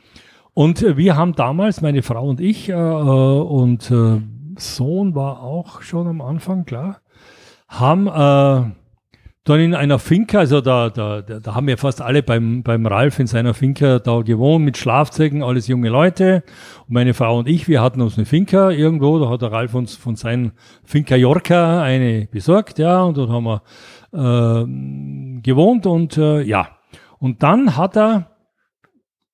Und 0.54 0.82
äh, 0.82 0.96
wir 0.96 1.16
haben 1.16 1.34
damals, 1.34 1.82
meine 1.82 2.02
Frau 2.02 2.28
und 2.28 2.40
ich 2.40 2.68
äh, 2.68 2.72
äh 2.72 2.74
und 2.74 3.90
äh, 3.92 4.20
Sohn 4.58 5.14
war 5.14 5.40
auch 5.40 5.82
schon 5.82 6.08
am 6.08 6.20
Anfang, 6.20 6.64
klar, 6.64 7.00
haben 7.68 8.08
äh, 8.08 8.72
dann 9.48 9.60
in 9.60 9.74
einer 9.74 9.98
Finca, 9.98 10.38
also 10.40 10.60
da, 10.60 10.90
da, 10.90 11.22
da 11.22 11.54
haben 11.54 11.66
wir 11.66 11.78
fast 11.78 12.02
alle 12.02 12.22
beim, 12.22 12.62
beim 12.62 12.86
Ralf 12.86 13.18
in 13.18 13.26
seiner 13.26 13.54
Finca 13.54 13.98
da 13.98 14.20
gewohnt, 14.20 14.64
mit 14.64 14.76
Schlafzeugen, 14.76 15.42
alles 15.42 15.68
junge 15.68 15.88
Leute. 15.88 16.42
Und 16.86 16.94
meine 16.94 17.14
Frau 17.14 17.38
und 17.38 17.48
ich, 17.48 17.68
wir 17.68 17.80
hatten 17.80 18.00
uns 18.00 18.16
eine 18.16 18.26
Finca 18.26 18.70
irgendwo, 18.70 19.18
da 19.18 19.30
hat 19.30 19.42
der 19.42 19.52
Ralf 19.52 19.74
uns 19.74 19.96
von 19.96 20.16
seinem 20.16 20.52
Finca 20.84 21.16
Yorca 21.16 21.82
eine 21.82 22.28
besorgt, 22.30 22.78
ja, 22.78 23.02
und 23.02 23.16
dort 23.16 23.30
haben 23.30 23.44
wir 23.44 23.62
äh, 24.12 25.40
gewohnt 25.42 25.86
und 25.86 26.16
äh, 26.16 26.42
ja. 26.42 26.68
Und 27.18 27.42
dann 27.42 27.76
hat 27.76 27.96
er, 27.96 28.36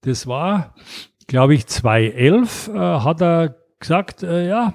das 0.02 0.26
war, 0.26 0.74
glaube 1.26 1.54
ich, 1.54 1.66
2011, 1.66 2.68
äh, 2.68 2.78
hat 2.78 3.20
er 3.20 3.56
gesagt, 3.78 4.22
äh, 4.22 4.48
ja, 4.48 4.74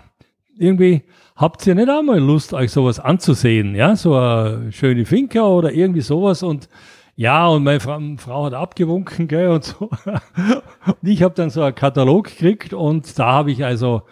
irgendwie, 0.60 1.04
habt 1.36 1.66
ihr 1.66 1.74
nicht 1.74 1.90
einmal 1.90 2.20
Lust, 2.20 2.54
euch 2.54 2.72
sowas 2.72 3.00
anzusehen? 3.00 3.76
Ja, 3.76 3.96
so 3.96 4.16
eine 4.16 4.72
schöne 4.72 5.06
Finca 5.06 5.42
oder 5.48 5.72
irgendwie 5.72 6.02
sowas 6.02 6.44
und 6.44 6.70
ja, 7.16 7.48
und 7.48 7.64
meine 7.64 7.82
Frau, 7.82 8.00
Frau 8.18 8.46
hat 8.46 8.54
abgewunken, 8.54 9.28
gell, 9.28 9.50
und 9.50 9.66
so. 9.66 9.90
Und 10.86 11.04
ich 11.04 11.22
habe 11.22 11.36
dann 11.36 11.50
so 11.50 11.62
einen 11.62 11.76
Katalog 11.76 12.30
gekriegt 12.30 12.74
und 12.74 13.20
da 13.20 13.34
habe 13.34 13.52
ich 13.52 13.66
also, 13.66 14.04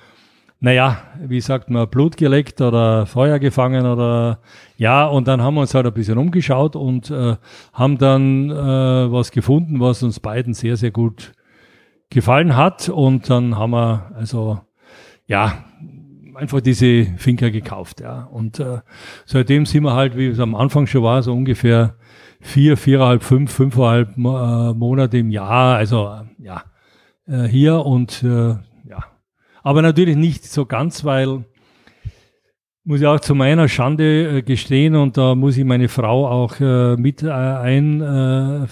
naja, 0.60 0.98
wie 1.22 1.40
sagt 1.40 1.70
man, 1.70 1.90
Blut 1.90 2.18
geleckt 2.18 2.60
oder 2.60 3.06
Feuer 3.06 3.40
gefangen 3.40 3.86
oder 3.86 4.40
ja, 4.76 5.06
und 5.06 5.30
dann 5.30 5.42
haben 5.42 5.54
wir 5.54 5.62
uns 5.62 5.74
halt 5.74 5.86
ein 5.86 5.94
bisschen 5.94 6.18
umgeschaut 6.18 6.76
und 6.76 7.10
äh, 7.10 7.38
haben 7.72 7.98
dann 7.98 8.50
äh, 8.50 9.10
was 9.10 9.32
gefunden, 9.32 9.80
was 9.80 10.04
uns 10.04 10.20
beiden 10.20 10.54
sehr, 10.54 10.76
sehr 10.76 10.92
gut 10.92 11.32
gefallen 12.10 12.58
hat. 12.58 12.90
Und 12.90 13.30
dann 13.30 13.58
haben 13.58 13.72
wir 13.72 14.12
also 14.16 14.60
ja, 15.28 15.66
einfach 16.38 16.62
diese 16.62 17.06
Finker 17.18 17.52
gekauft, 17.52 18.02
ja. 18.02 18.24
Und 18.32 18.60
äh, 18.60 18.80
seitdem 19.26 19.66
sind 19.66 19.84
wir 19.84 19.94
halt, 19.94 20.16
wie 20.16 20.28
es 20.28 20.40
am 20.40 20.56
Anfang 20.56 20.88
schon 20.88 21.04
war, 21.04 21.22
so 21.24 21.34
ungefähr 21.34 21.96
vier, 22.40 22.78
viereinhalb, 22.78 23.24
fünf, 23.24 23.52
fünfeinhalb 23.52 24.18
äh, 24.18 24.74
Monate 24.74 25.18
im 25.18 25.32
Jahr, 25.32 25.76
also 25.76 26.16
ja, 26.38 26.64
äh, 27.28 27.44
hier 27.44 27.86
und 27.86 28.24
äh, 28.24 28.56
ja. 28.88 29.04
Aber 29.64 29.82
natürlich 29.82 30.16
nicht 30.16 30.46
so 30.46 30.66
ganz, 30.66 31.04
weil 31.04 31.44
muss 32.88 33.02
ich 33.02 33.06
auch 33.06 33.20
zu 33.20 33.36
meiner 33.36 33.68
Schande 33.68 34.38
äh, 34.38 34.42
gestehen 34.42 34.96
und 34.96 35.18
da 35.18 35.36
muss 35.36 35.58
ich 35.58 35.66
meine 35.66 35.90
Frau 35.90 36.26
auch 36.26 36.58
äh, 36.62 36.96
mit 36.96 37.22
äh, 37.22 37.30
einnehmen. 37.30 38.70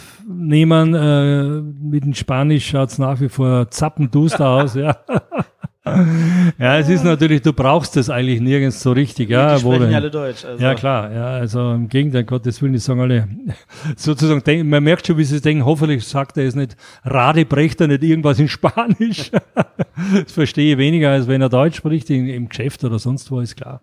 Äh, 0.93 1.61
mit 1.85 2.05
dem 2.05 2.13
Spanisch 2.13 2.69
schaut 2.69 2.91
es 2.91 2.97
nach 2.97 3.19
wie 3.19 3.27
vor 3.27 3.69
zappenduster 3.69 4.47
aus. 4.47 4.75
Ja. 4.75 4.95
ja, 6.57 6.79
es 6.79 6.89
ist 6.89 7.03
natürlich, 7.03 7.43
du 7.43 7.53
brauchst 7.53 7.95
das 7.95 8.09
eigentlich 8.09 8.41
nirgends 8.41 8.81
so 8.81 8.91
richtig. 8.91 9.29
Ja, 9.29 9.55
die 9.55 9.61
sprechen 9.61 9.93
alle 9.93 10.09
Deutsch. 10.09 10.43
Also. 10.43 10.63
Ja, 10.63 10.73
klar. 10.73 11.11
Ja, 11.11 11.27
also 11.27 11.73
im 11.73 11.89
Gegenteil, 11.89 12.23
Gottes 12.23 12.59
Willen, 12.61 12.73
die 12.73 12.79
sagen 12.79 13.01
alle, 13.01 13.27
sozusagen, 13.95 14.67
man 14.67 14.83
merkt 14.83 15.05
schon, 15.05 15.17
wie 15.17 15.23
sie 15.23 15.39
denken, 15.39 15.63
hoffentlich 15.63 16.03
sagt 16.03 16.37
er 16.37 16.45
es 16.45 16.55
nicht, 16.55 16.75
Radebrecht 17.03 17.81
er 17.81 17.87
nicht 17.87 18.01
irgendwas 18.01 18.39
in 18.39 18.47
Spanisch. 18.47 19.29
das 20.23 20.31
verstehe 20.31 20.73
ich 20.73 20.77
weniger, 20.79 21.11
als 21.11 21.27
wenn 21.27 21.41
er 21.41 21.49
Deutsch 21.49 21.77
spricht, 21.77 22.09
in, 22.09 22.27
im 22.29 22.49
Geschäft 22.49 22.83
oder 22.83 22.97
sonst 22.97 23.29
wo, 23.29 23.39
ist 23.39 23.55
klar. 23.55 23.81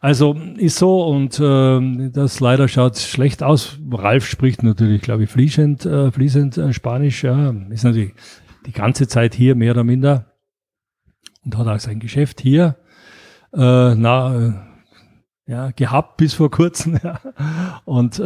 Also 0.00 0.36
ist 0.56 0.78
so 0.78 1.06
und 1.06 1.38
äh, 1.38 2.10
das 2.10 2.40
leider 2.40 2.66
schaut 2.66 2.98
schlecht 2.98 3.44
aus. 3.44 3.78
Ralf 3.92 4.26
spricht 4.26 4.64
natürlich, 4.64 5.00
glaube 5.00 5.24
ich, 5.24 5.30
fließend, 5.30 5.86
äh, 5.86 6.10
fließend 6.10 6.58
äh, 6.58 6.72
Spanisch. 6.72 7.22
Ja, 7.22 7.54
ist 7.70 7.84
natürlich 7.84 8.14
die 8.66 8.72
ganze 8.72 9.06
Zeit 9.06 9.34
hier 9.34 9.54
mehr 9.54 9.72
oder 9.72 9.84
minder 9.84 10.35
und 11.46 11.56
hat 11.56 11.66
auch 11.66 11.80
sein 11.80 12.00
Geschäft 12.00 12.40
hier 12.42 12.76
äh, 13.56 13.94
na, 13.94 14.34
äh, 14.34 14.52
ja, 15.46 15.70
gehabt 15.70 16.16
bis 16.16 16.34
vor 16.34 16.50
kurzem. 16.50 16.98
Ja. 17.02 17.20
Und 17.84 18.18
äh, 18.18 18.24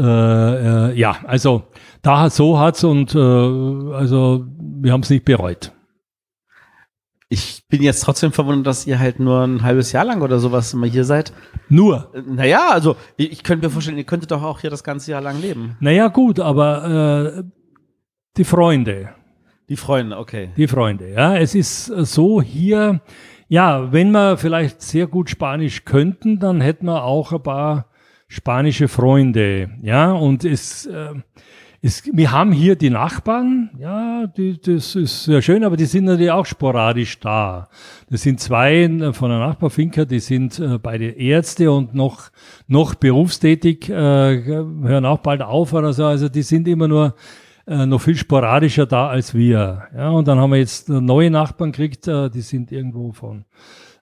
äh, 0.90 0.98
ja, 0.98 1.16
also 1.26 1.64
da 2.02 2.30
so 2.30 2.58
hat's 2.58 2.82
und 2.82 3.14
äh, 3.14 3.18
also 3.18 4.46
wir 4.58 4.92
haben 4.92 5.02
es 5.02 5.10
nicht 5.10 5.24
bereut. 5.24 5.72
Ich 7.28 7.62
bin 7.68 7.82
jetzt 7.82 8.00
trotzdem 8.00 8.32
verwundert, 8.32 8.66
dass 8.66 8.86
ihr 8.86 8.98
halt 8.98 9.20
nur 9.20 9.42
ein 9.42 9.62
halbes 9.62 9.92
Jahr 9.92 10.04
lang 10.04 10.22
oder 10.22 10.40
sowas 10.40 10.72
immer 10.72 10.86
hier 10.86 11.04
seid. 11.04 11.32
Nur? 11.68 12.12
Naja, 12.26 12.70
also 12.70 12.96
ich 13.16 13.44
könnte 13.44 13.66
mir 13.66 13.70
vorstellen, 13.70 13.98
ihr 13.98 14.04
könntet 14.04 14.32
doch 14.32 14.42
auch 14.42 14.60
hier 14.60 14.70
das 14.70 14.82
ganze 14.82 15.12
Jahr 15.12 15.20
lang 15.20 15.40
leben. 15.40 15.76
Naja, 15.78 16.08
gut, 16.08 16.40
aber 16.40 17.36
äh, 17.36 17.42
die 18.36 18.44
Freunde, 18.44 19.10
die 19.70 19.76
Freunde, 19.76 20.18
okay. 20.18 20.50
Die 20.56 20.66
Freunde, 20.66 21.12
ja. 21.12 21.36
Es 21.36 21.54
ist 21.54 21.86
so 21.86 22.42
hier, 22.42 23.00
ja, 23.46 23.92
wenn 23.92 24.10
wir 24.10 24.36
vielleicht 24.36 24.82
sehr 24.82 25.06
gut 25.06 25.30
Spanisch 25.30 25.84
könnten, 25.84 26.40
dann 26.40 26.60
hätten 26.60 26.86
wir 26.86 27.04
auch 27.04 27.32
ein 27.32 27.40
paar 27.40 27.86
spanische 28.26 28.88
Freunde, 28.88 29.70
ja. 29.80 30.10
Und 30.10 30.44
es, 30.44 30.86
äh, 30.86 31.14
es, 31.82 32.02
wir 32.12 32.32
haben 32.32 32.50
hier 32.50 32.74
die 32.74 32.90
Nachbarn, 32.90 33.70
ja, 33.78 34.26
die, 34.26 34.60
das 34.60 34.96
ist 34.96 35.22
sehr 35.22 35.40
schön, 35.40 35.62
aber 35.62 35.76
die 35.76 35.86
sind 35.86 36.06
natürlich 36.06 36.32
auch 36.32 36.46
sporadisch 36.46 37.20
da. 37.20 37.68
Das 38.10 38.22
sind 38.22 38.40
zwei 38.40 38.88
von 39.12 39.30
der 39.30 39.38
Nachbarfinker, 39.38 40.04
die 40.04 40.18
sind 40.18 40.58
äh, 40.58 40.78
beide 40.78 41.10
Ärzte 41.10 41.70
und 41.70 41.94
noch, 41.94 42.30
noch 42.66 42.96
berufstätig, 42.96 43.88
äh, 43.88 43.92
hören 43.94 45.06
auch 45.06 45.20
bald 45.20 45.42
auf 45.42 45.72
oder 45.72 45.92
so. 45.92 46.06
Also 46.06 46.28
die 46.28 46.42
sind 46.42 46.66
immer 46.66 46.88
nur 46.88 47.14
äh, 47.70 47.86
noch 47.86 48.00
viel 48.00 48.16
sporadischer 48.16 48.84
da 48.84 49.08
als 49.08 49.32
wir. 49.32 49.84
Ja, 49.96 50.10
und 50.10 50.26
dann 50.26 50.38
haben 50.38 50.50
wir 50.50 50.58
jetzt 50.58 50.88
neue 50.88 51.30
Nachbarn 51.30 51.70
gekriegt, 51.70 52.08
äh, 52.08 52.28
die 52.28 52.40
sind 52.40 52.72
irgendwo 52.72 53.12
von 53.12 53.44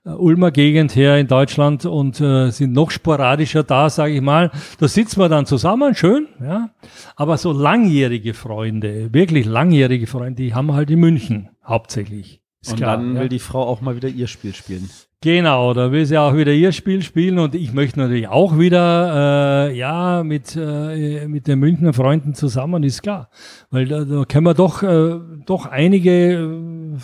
äh, 0.06 0.10
Ulmer 0.10 0.50
Gegend 0.50 0.96
her 0.96 1.18
in 1.18 1.26
Deutschland 1.26 1.84
und 1.84 2.18
äh, 2.20 2.50
sind 2.50 2.72
noch 2.72 2.90
sporadischer 2.90 3.62
da, 3.62 3.90
sage 3.90 4.14
ich 4.14 4.22
mal. 4.22 4.50
Da 4.78 4.88
sitzen 4.88 5.20
wir 5.20 5.28
dann 5.28 5.44
zusammen, 5.44 5.94
schön, 5.94 6.28
ja. 6.40 6.70
Aber 7.14 7.36
so 7.36 7.52
langjährige 7.52 8.32
Freunde, 8.32 9.12
wirklich 9.12 9.44
langjährige 9.44 10.06
Freunde, 10.06 10.42
die 10.42 10.54
haben 10.54 10.68
wir 10.68 10.74
halt 10.74 10.90
in 10.90 11.00
München 11.00 11.50
hauptsächlich. 11.62 12.40
Ist 12.62 12.72
und 12.72 12.78
klar, 12.78 12.96
dann 12.96 13.16
ja. 13.16 13.20
will 13.20 13.28
die 13.28 13.38
Frau 13.38 13.62
auch 13.62 13.82
mal 13.82 13.96
wieder 13.96 14.08
ihr 14.08 14.26
Spiel 14.28 14.54
spielen. 14.54 14.88
Genau, 15.20 15.74
da 15.74 15.90
will 15.90 16.06
sie 16.06 16.16
auch 16.16 16.36
wieder 16.36 16.52
ihr 16.52 16.70
Spiel 16.70 17.02
spielen 17.02 17.40
und 17.40 17.56
ich 17.56 17.72
möchte 17.72 17.98
natürlich 17.98 18.28
auch 18.28 18.56
wieder, 18.56 19.66
äh, 19.68 19.76
ja, 19.76 20.22
mit, 20.22 20.54
äh, 20.56 21.26
mit 21.26 21.48
den 21.48 21.58
Münchner 21.58 21.92
Freunden 21.92 22.34
zusammen, 22.34 22.84
ist 22.84 23.02
klar. 23.02 23.28
Weil 23.70 23.86
da, 23.86 24.04
da 24.04 24.24
können 24.24 24.46
wir 24.46 24.54
doch, 24.54 24.84
äh, 24.84 25.18
doch 25.44 25.66
einige, 25.66 26.34
äh, 26.34 26.98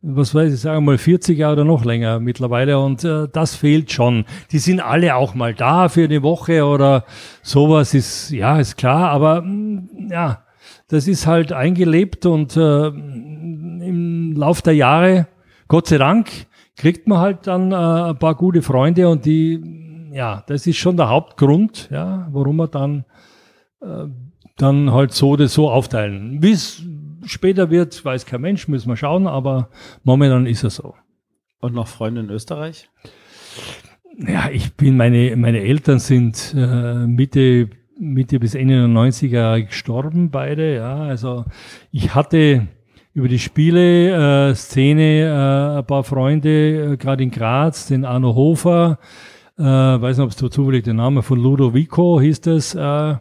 was 0.00 0.34
weiß 0.34 0.54
ich, 0.54 0.60
sagen 0.60 0.78
wir 0.78 0.92
mal 0.92 0.98
40 0.98 1.36
Jahre 1.36 1.52
oder 1.52 1.64
noch 1.66 1.84
länger 1.84 2.20
mittlerweile 2.20 2.78
und 2.78 3.04
äh, 3.04 3.28
das 3.30 3.54
fehlt 3.54 3.92
schon. 3.92 4.24
Die 4.50 4.58
sind 4.58 4.80
alle 4.80 5.14
auch 5.14 5.34
mal 5.34 5.52
da 5.52 5.90
für 5.90 6.04
eine 6.04 6.22
Woche 6.22 6.64
oder 6.64 7.04
sowas 7.42 7.92
ist, 7.92 8.30
ja, 8.30 8.58
ist 8.60 8.78
klar, 8.78 9.10
aber 9.10 9.42
mh, 9.42 10.08
ja, 10.10 10.42
das 10.88 11.06
ist 11.06 11.26
halt 11.26 11.52
eingelebt 11.52 12.24
und 12.24 12.56
äh, 12.56 12.86
im 12.86 14.32
Lauf 14.36 14.62
der 14.62 14.74
Jahre, 14.74 15.26
Gott 15.68 15.88
sei 15.88 15.98
Dank, 15.98 16.30
kriegt 16.76 17.06
man 17.06 17.18
halt 17.18 17.46
dann 17.46 17.72
äh, 17.72 18.10
ein 18.10 18.18
paar 18.18 18.34
gute 18.34 18.62
Freunde 18.62 19.08
und 19.08 19.24
die, 19.24 20.10
ja, 20.12 20.44
das 20.46 20.66
ist 20.66 20.76
schon 20.76 20.96
der 20.96 21.08
Hauptgrund, 21.08 21.88
ja, 21.90 22.28
warum 22.32 22.56
wir 22.56 22.68
dann, 22.68 23.04
äh, 23.80 24.06
dann 24.56 24.92
halt 24.92 25.12
so 25.12 25.30
oder 25.30 25.48
so 25.48 25.70
aufteilen. 25.70 26.42
Wie 26.42 26.52
es 26.52 26.82
später 27.24 27.70
wird, 27.70 28.04
weiß 28.04 28.26
kein 28.26 28.40
Mensch, 28.40 28.68
müssen 28.68 28.88
wir 28.88 28.96
schauen, 28.96 29.26
aber 29.26 29.68
momentan 30.02 30.46
ist 30.46 30.64
es 30.64 30.76
so. 30.76 30.94
Und 31.60 31.74
noch 31.74 31.88
Freunde 31.88 32.22
in 32.22 32.30
Österreich? 32.30 32.88
Ja, 34.18 34.50
ich 34.50 34.74
bin, 34.74 34.96
meine, 34.96 35.36
meine 35.36 35.60
Eltern 35.60 35.98
sind 35.98 36.54
äh, 36.56 37.06
Mitte, 37.06 37.70
Mitte 37.98 38.40
bis 38.40 38.54
Ende 38.54 38.74
der 38.74 38.88
90er 38.88 39.62
gestorben, 39.62 40.30
beide, 40.30 40.74
ja. 40.74 40.96
Also 40.96 41.44
ich 41.92 42.14
hatte 42.14 42.66
über 43.14 43.28
die 43.28 43.38
Spiele-Szene 43.38 45.20
äh, 45.20 45.78
ein 45.78 45.86
paar 45.86 46.04
Freunde, 46.04 46.92
äh, 46.92 46.96
gerade 46.96 47.22
in 47.22 47.30
Graz, 47.30 47.86
den 47.86 48.04
Arno 48.04 48.34
Hofer, 48.34 48.98
äh, 49.58 49.62
weiß 49.62 50.16
nicht, 50.16 50.24
ob 50.24 50.30
es 50.30 50.38
so 50.38 50.48
zufällig 50.48 50.84
der 50.84 50.94
Name 50.94 51.22
von 51.22 51.38
Ludovico 51.38 52.20
hieß 52.20 52.40
das, 52.40 52.74
äh, 52.74 53.16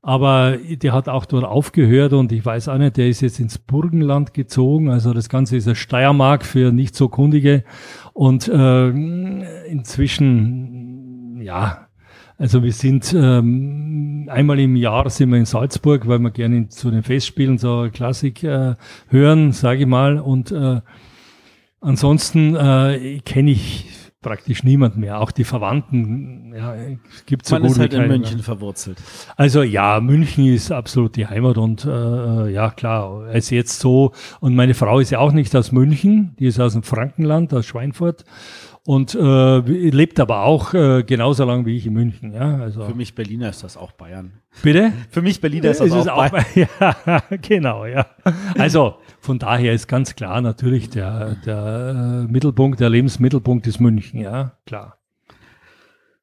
aber 0.00 0.56
der 0.56 0.92
hat 0.92 1.08
auch 1.08 1.26
dort 1.26 1.44
aufgehört 1.44 2.12
und 2.12 2.32
ich 2.32 2.44
weiß 2.44 2.68
auch 2.68 2.78
nicht, 2.78 2.96
der 2.96 3.08
ist 3.08 3.20
jetzt 3.20 3.40
ins 3.40 3.58
Burgenland 3.58 4.32
gezogen. 4.32 4.90
Also 4.90 5.12
das 5.12 5.28
Ganze 5.28 5.56
ist 5.56 5.66
eine 5.66 5.74
Steiermark 5.74 6.46
für 6.46 6.72
nicht 6.72 6.94
so 6.94 7.08
Kundige. 7.08 7.64
Und 8.14 8.48
äh, 8.48 8.88
inzwischen, 9.66 11.40
ja, 11.42 11.87
also 12.38 12.62
wir 12.62 12.72
sind 12.72 13.12
ähm, 13.18 14.28
einmal 14.30 14.60
im 14.60 14.76
Jahr 14.76 15.10
sind 15.10 15.30
wir 15.30 15.38
in 15.38 15.44
Salzburg, 15.44 16.06
weil 16.06 16.20
wir 16.20 16.30
gerne 16.30 16.68
zu 16.68 16.88
den 16.90 17.02
Festspielen 17.02 17.58
so 17.58 17.88
Klassik 17.92 18.44
äh, 18.44 18.76
hören, 19.08 19.50
sage 19.50 19.80
ich 19.80 19.86
mal. 19.86 20.20
Und 20.20 20.52
äh, 20.52 20.80
ansonsten 21.80 22.54
äh, 22.54 23.18
kenne 23.24 23.50
ich 23.50 23.86
praktisch 24.22 24.62
niemand 24.62 24.96
mehr. 24.96 25.20
Auch 25.20 25.32
die 25.32 25.42
Verwandten, 25.42 26.52
ja, 26.54 26.76
gibt 27.26 27.46
es 27.46 27.50
Man 27.50 27.64
ist 27.64 27.78
halt 27.78 27.94
in 27.94 28.06
München 28.06 28.36
mehr. 28.36 28.44
verwurzelt. 28.44 28.98
Also 29.36 29.62
ja, 29.62 30.00
München 30.00 30.46
ist 30.46 30.70
absolut 30.70 31.16
die 31.16 31.26
Heimat 31.26 31.58
und 31.58 31.84
äh, 31.84 31.88
äh 31.88 32.52
ja 32.52 32.70
klar, 32.70 33.26
es 33.30 33.46
ist 33.46 33.50
jetzt 33.50 33.80
so. 33.80 34.12
Und 34.38 34.54
meine 34.54 34.74
Frau 34.74 35.00
ist 35.00 35.10
ja 35.10 35.18
auch 35.18 35.32
nicht 35.32 35.56
aus 35.56 35.72
München, 35.72 36.36
die 36.38 36.46
ist 36.46 36.60
aus 36.60 36.74
dem 36.74 36.84
Frankenland, 36.84 37.52
aus 37.52 37.66
Schweinfurt 37.66 38.24
und 38.84 39.14
äh, 39.14 39.58
lebt 39.60 40.20
aber 40.20 40.44
auch 40.44 40.74
äh, 40.74 41.02
genauso 41.02 41.44
lang 41.44 41.66
wie 41.66 41.76
ich 41.76 41.86
in 41.86 41.94
München. 41.94 42.32
Ja, 42.32 42.58
also 42.58 42.84
Für 42.84 42.94
mich 42.94 43.14
Berliner 43.14 43.50
ist 43.50 43.62
das 43.62 43.76
auch 43.76 43.92
Bayern. 43.92 44.32
Bitte? 44.62 44.92
Für 45.10 45.22
mich 45.22 45.40
Berliner 45.40 45.70
ist 45.70 45.80
das 45.80 45.88
ist 45.88 46.08
auch, 46.08 46.24
auch 46.24 46.30
Bayern. 46.30 46.46
Ja, 47.06 47.22
genau, 47.42 47.86
ja. 47.86 48.06
Also 48.56 48.96
von 49.20 49.38
daher 49.38 49.72
ist 49.72 49.88
ganz 49.88 50.14
klar 50.14 50.40
natürlich 50.40 50.90
der, 50.90 51.36
der 51.44 52.24
äh, 52.26 52.32
Mittelpunkt, 52.32 52.80
der 52.80 52.90
Lebensmittelpunkt 52.90 53.66
ist 53.66 53.80
München, 53.80 54.20
ja, 54.20 54.52
klar. 54.66 54.97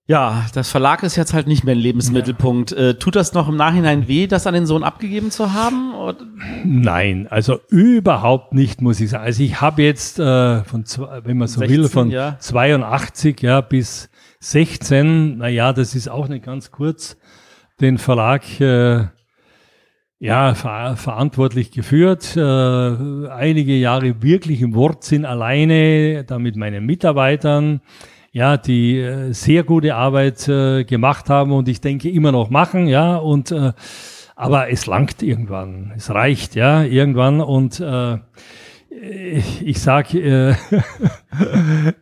Ja, 0.07 0.45
das 0.53 0.69
Verlag 0.69 1.02
ist 1.02 1.15
jetzt 1.15 1.34
halt 1.34 1.48
nicht 1.48 1.64
mehr 1.64 1.73
ein 1.73 1.80
Lebensmittelpunkt. 1.80 2.72
Ja. 2.72 2.90
Äh, 2.90 2.94
tut 2.95 3.15
das 3.15 3.34
noch 3.34 3.49
im 3.49 3.56
Nachhinein 3.56 4.07
weh, 4.07 4.27
das 4.27 4.45
an 4.45 4.53
den 4.53 4.68
Sohn 4.68 4.84
abgegeben 4.84 5.32
zu 5.32 5.53
haben? 5.53 5.95
Oder? 5.95 6.19
Nein, 6.64 7.27
also 7.27 7.60
überhaupt 7.69 8.53
nicht, 8.53 8.82
muss 8.82 8.99
ich 8.99 9.10
sagen. 9.10 9.23
Also 9.23 9.41
ich 9.41 9.61
habe 9.61 9.82
jetzt 9.82 10.19
äh, 10.19 10.64
von, 10.64 10.86
wenn 11.23 11.38
man 11.38 11.48
so 11.48 11.60
16, 11.60 11.77
will, 11.77 11.90
von 11.90 12.11
ja. 12.11 12.38
82 12.38 13.41
ja, 13.41 13.61
bis 13.61 14.11
16, 14.41 15.40
naja, 15.40 15.73
das 15.73 15.95
ist 15.95 16.07
auch 16.07 16.27
nicht 16.27 16.45
ganz 16.45 16.69
kurz, 16.69 17.18
den 17.82 17.98
Verlag 17.98 18.44
äh, 18.61 19.07
ja, 20.19 20.53
ver 20.53 20.98
verantwortlich 20.98 21.72
geführt. 21.72 22.38
Äh, 22.38 22.41
einige 22.41 23.73
Jahre 23.73 24.22
wirklich 24.22 24.61
im 24.61 24.76
Wortsinn 24.76 25.26
alleine, 25.26 26.23
da 26.26 26.38
mit 26.38 26.56
meinen 26.57 26.86
Mitarbeitern 26.86 27.82
ja, 28.36 28.57
die 28.57 28.99
äh, 28.99 29.32
sehr 29.32 29.64
gute 29.64 29.95
Arbeit 29.95 30.49
äh, 30.49 30.84
gemacht 30.84 31.30
haben 31.30 31.53
und 31.53 31.70
ich 31.70 31.80
denke 31.80 32.10
immer 32.10 32.34
noch 32.34 32.49
machen, 32.49 32.86
ja, 32.88 33.16
und 33.16 33.49
äh, 33.53 33.72
aber 34.36 34.70
es 34.70 34.88
langt 34.88 35.24
irgendwann, 35.24 35.94
es 35.95 36.10
reicht, 36.10 36.53
ja, 36.53 36.84
irgendwann 36.84 37.40
und 37.40 37.80
äh, 37.80 38.18
ich 39.01 39.81
sage, 39.81 40.19
äh, 40.19 40.55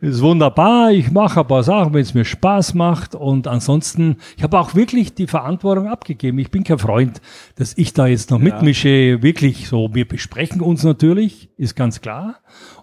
ist 0.00 0.22
wunderbar, 0.22 0.92
ich 0.92 1.10
mache 1.10 1.40
ein 1.40 1.46
paar 1.46 1.62
Sachen, 1.62 1.94
wenn 1.94 2.02
es 2.02 2.14
mir 2.14 2.24
Spaß 2.24 2.74
macht 2.74 3.14
und 3.14 3.48
ansonsten, 3.48 4.16
ich 4.36 4.42
habe 4.42 4.58
auch 4.58 4.74
wirklich 4.74 5.14
die 5.14 5.26
Verantwortung 5.26 5.88
abgegeben. 5.88 6.38
Ich 6.38 6.50
bin 6.50 6.64
kein 6.64 6.78
Freund, 6.78 7.20
dass 7.56 7.76
ich 7.76 7.92
da 7.92 8.06
jetzt 8.06 8.30
noch 8.30 8.38
ja. 8.38 8.44
mitmische, 8.44 9.22
wirklich 9.22 9.68
so, 9.68 9.90
wir 9.92 10.06
besprechen 10.06 10.60
uns 10.60 10.84
natürlich, 10.84 11.50
ist 11.56 11.74
ganz 11.74 12.00
klar 12.00 12.36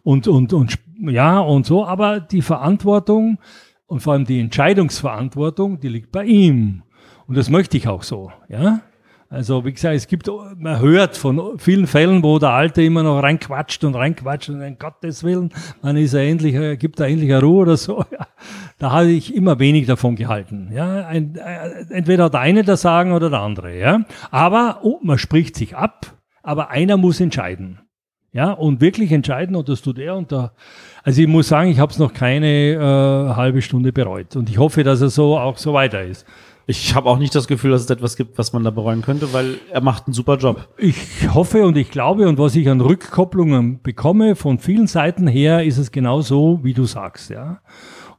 und, 0.04 0.28
und, 0.28 0.54
und 0.54 0.78
ja 1.00 1.40
und 1.40 1.66
so, 1.66 1.86
aber 1.86 2.20
die 2.20 2.42
Verantwortung 2.42 3.40
und 3.88 4.02
vor 4.02 4.14
allem 4.14 4.26
die 4.26 4.40
Entscheidungsverantwortung, 4.40 5.80
die 5.80 5.90
liegt 5.90 6.12
bei 6.12 6.26
ihm. 6.26 6.84
Und 7.28 7.38
das 7.38 7.50
möchte 7.50 7.78
ich 7.78 7.88
auch 7.88 8.04
so, 8.04 8.32
ja. 8.50 8.82
Also 9.32 9.64
wie 9.64 9.72
gesagt, 9.72 9.96
es 9.96 10.08
gibt, 10.08 10.30
man 10.58 10.82
hört 10.82 11.16
von 11.16 11.58
vielen 11.58 11.88
Fällen, 11.88 12.22
wo 12.22 12.38
der 12.38 12.50
Alte 12.50 12.82
immer 12.84 13.02
noch 13.02 13.24
reinquatscht 13.24 13.82
und 13.86 13.96
reinquatscht 13.96 14.50
und 14.50 14.62
um 14.62 14.78
Gottes 14.78 15.24
Willen, 15.24 15.54
man 15.82 15.96
ist 15.96 16.14
er 16.14 16.24
endlich, 16.24 16.78
gibt 16.78 17.00
er 17.00 17.08
endlich 17.08 17.32
eine 17.32 17.42
Ruhe 17.42 17.62
oder 17.62 17.78
so. 17.78 18.04
Ja, 18.12 18.28
da 18.78 18.92
habe 18.92 19.12
ich 19.12 19.34
immer 19.34 19.58
wenig 19.60 19.88
davon 19.88 20.18
gehalten. 20.18 20.72
Ja, 20.74 21.06
ein, 21.06 21.36
äh, 21.36 21.94
entweder 21.94 22.30
der 22.30 22.42
eine 22.42 22.64
das 22.64 22.82
sagen 22.82 23.14
oder 23.14 23.30
der 23.30 23.40
andere. 23.40 23.78
Ja, 23.78 24.02
aber 24.32 24.80
oh, 24.82 25.00
man 25.02 25.18
spricht 25.18 25.56
sich 25.56 25.78
ab, 25.78 26.18
aber 26.44 26.72
einer 26.72 26.98
muss 26.98 27.22
entscheiden. 27.22 27.80
Ja, 28.34 28.52
und 28.52 28.82
wirklich 28.82 29.12
entscheiden 29.14 29.56
und 29.56 29.70
das 29.70 29.82
tut 29.82 29.98
er 29.98 30.18
und 30.18 30.32
da. 30.32 30.52
Also 31.04 31.22
ich 31.22 31.28
muss 31.28 31.48
sagen, 31.48 31.70
ich 31.70 31.80
habe 31.80 31.92
es 31.92 32.00
noch 32.00 32.14
keine 32.14 32.74
äh, 32.74 33.36
halbe 33.36 33.62
Stunde 33.62 33.94
bereut 33.94 34.36
und 34.36 34.50
ich 34.50 34.58
hoffe, 34.58 34.84
dass 34.84 35.00
er 35.02 35.10
so 35.10 35.38
auch 35.38 35.58
so 35.58 35.74
weiter 35.74 36.04
ist. 36.04 36.26
Ich 36.68 36.96
habe 36.96 37.10
auch 37.10 37.18
nicht 37.18 37.34
das 37.34 37.48
Gefühl, 37.48 37.72
dass 37.72 37.82
es 37.82 37.90
etwas 37.90 38.16
gibt, 38.16 38.38
was 38.38 38.54
man 38.54 38.64
da 38.64 38.70
bereuen 38.70 39.02
könnte, 39.02 39.34
weil 39.34 39.58
er 39.72 39.82
macht 39.82 40.08
einen 40.08 40.14
super 40.14 40.38
Job. 40.38 40.70
Ich 40.78 41.34
hoffe 41.34 41.66
und 41.66 41.76
ich 41.76 41.92
glaube 41.92 42.28
und 42.28 42.38
was 42.38 42.56
ich 42.56 42.70
an 42.70 42.82
Rückkopplungen 42.82 43.82
bekomme 43.82 44.36
von 44.36 44.60
vielen 44.60 44.88
Seiten 44.88 45.28
her, 45.28 45.64
ist 45.64 45.78
es 45.78 45.92
genau 45.92 46.22
so, 46.22 46.60
wie 46.64 46.74
du 46.74 46.86
sagst, 46.86 47.30
ja. 47.30 47.62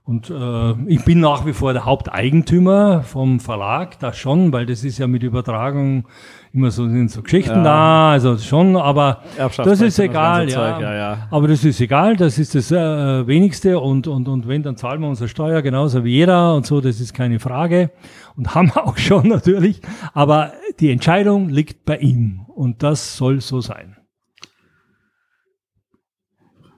Und 0.04 0.30
äh, 0.30 0.72
ich 0.88 1.04
bin 1.04 1.20
nach 1.20 1.46
wie 1.46 1.52
vor 1.52 1.72
der 1.72 1.84
Haupteigentümer 1.84 3.02
vom 3.04 3.38
Verlag, 3.38 4.00
das 4.00 4.16
schon, 4.16 4.52
weil 4.52 4.66
das 4.66 4.82
ist 4.82 4.98
ja 4.98 5.06
mit 5.06 5.22
Übertragung 5.22 6.08
immer 6.54 6.70
so 6.70 6.86
sind 6.88 7.10
so 7.10 7.22
Geschichten 7.22 7.56
ja. 7.56 7.62
da, 7.62 8.10
also 8.10 8.36
schon, 8.36 8.76
aber 8.76 9.22
das 9.36 9.80
ist 9.80 9.98
egal, 9.98 10.50
ja. 10.50 10.80
ja. 10.80 10.92
Ja, 10.94 11.28
Aber 11.30 11.48
das 11.48 11.64
ist 11.64 11.80
egal, 11.80 12.16
das 12.16 12.38
ist 12.38 12.54
das 12.54 12.70
äh, 12.70 13.26
wenigste 13.26 13.80
und, 13.80 14.06
und, 14.06 14.28
und 14.28 14.46
wenn, 14.46 14.62
dann 14.62 14.76
zahlen 14.76 15.00
wir 15.00 15.08
unsere 15.08 15.28
Steuer 15.28 15.62
genauso 15.62 16.04
wie 16.04 16.12
jeder 16.12 16.54
und 16.54 16.66
so, 16.66 16.80
das 16.80 17.00
ist 17.00 17.14
keine 17.14 17.40
Frage 17.40 17.90
und 18.36 18.54
haben 18.54 18.68
wir 18.74 18.86
auch 18.86 18.98
schon 18.98 19.28
natürlich, 19.28 19.80
aber 20.12 20.52
die 20.80 20.90
Entscheidung 20.90 21.48
liegt 21.48 21.84
bei 21.84 21.96
ihm 21.98 22.46
und 22.54 22.82
das 22.82 23.16
soll 23.16 23.40
so 23.40 23.60
sein. 23.60 23.96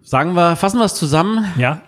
Sagen 0.03 0.35
wir, 0.35 0.55
fassen 0.57 0.79
wir 0.79 0.85
es 0.85 0.95
zusammen. 0.95 1.47
Ja. 1.57 1.81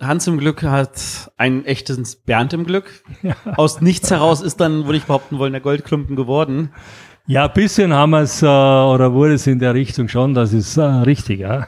Hans 0.00 0.26
im 0.26 0.38
Glück 0.38 0.62
hat 0.62 1.30
ein 1.36 1.64
echtes 1.64 2.16
Bernd 2.16 2.52
im 2.52 2.64
Glück. 2.64 3.04
Ja. 3.22 3.34
Aus 3.56 3.80
nichts 3.80 4.10
heraus 4.10 4.40
ist 4.40 4.60
dann, 4.60 4.84
würde 4.84 4.96
ich 4.98 5.04
behaupten 5.04 5.38
wollen, 5.38 5.52
der 5.52 5.60
Goldklumpen 5.60 6.16
geworden. 6.16 6.70
Ja, 7.30 7.44
ein 7.44 7.52
bisschen 7.52 7.92
haben 7.92 8.12
wir 8.12 8.20
es 8.20 8.40
äh, 8.42 8.46
oder 8.46 9.12
wurde 9.12 9.34
es 9.34 9.46
in 9.46 9.58
der 9.58 9.74
Richtung 9.74 10.08
schon, 10.08 10.32
das 10.32 10.54
ist 10.54 10.78
äh, 10.78 10.82
richtig, 10.82 11.40
ja. 11.40 11.66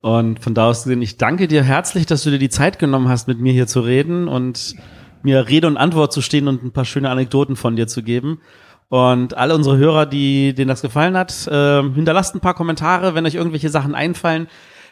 Und 0.00 0.38
von 0.38 0.54
da 0.54 0.68
aus 0.68 0.84
gesehen, 0.84 1.02
ich 1.02 1.16
danke 1.16 1.48
dir 1.48 1.64
herzlich, 1.64 2.06
dass 2.06 2.22
du 2.22 2.30
dir 2.30 2.38
die 2.38 2.50
Zeit 2.50 2.78
genommen 2.78 3.08
hast, 3.08 3.26
mit 3.26 3.40
mir 3.40 3.52
hier 3.52 3.66
zu 3.66 3.80
reden 3.80 4.28
und 4.28 4.76
mir 5.24 5.48
Rede 5.48 5.66
und 5.66 5.76
Antwort 5.76 6.12
zu 6.12 6.22
stehen 6.22 6.46
und 6.46 6.62
ein 6.62 6.70
paar 6.70 6.84
schöne 6.84 7.10
Anekdoten 7.10 7.56
von 7.56 7.74
dir 7.74 7.88
zu 7.88 8.04
geben. 8.04 8.42
Und 8.90 9.36
alle 9.36 9.56
unsere 9.56 9.76
Hörer, 9.76 10.06
die 10.06 10.54
denen 10.54 10.68
das 10.68 10.82
gefallen 10.82 11.16
hat, 11.16 11.48
äh, 11.48 11.82
hinterlasst 11.82 12.36
ein 12.36 12.40
paar 12.40 12.54
Kommentare, 12.54 13.16
wenn 13.16 13.26
euch 13.26 13.34
irgendwelche 13.34 13.70
Sachen 13.70 13.96
einfallen. 13.96 14.46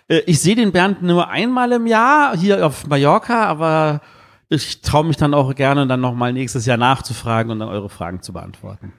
Äh, 0.09 0.23
ich 0.27 0.41
sehe 0.41 0.57
den 0.57 0.73
Bernd 0.73 1.03
nur 1.03 1.29
einmal 1.29 1.71
im 1.71 1.87
Jahr 1.87 2.37
hier 2.37 2.67
auf 2.67 2.89
Mallorca, 2.89 3.45
aber 3.45 4.01
ich 4.49 4.81
traue 4.81 5.05
mich 5.05 5.19
dann 5.19 5.35
auch 5.35 5.55
gerne, 5.55 5.87
dann 5.87 6.01
nochmal 6.01 6.33
nächstes 6.33 6.67
Jahr 6.67 6.79
nachzufragen 6.79 7.53
und 7.53 7.61
dann 7.61 7.69
eure 7.69 7.91
Fragen 7.91 8.23
zu 8.23 8.33
beantworten. 8.33 8.93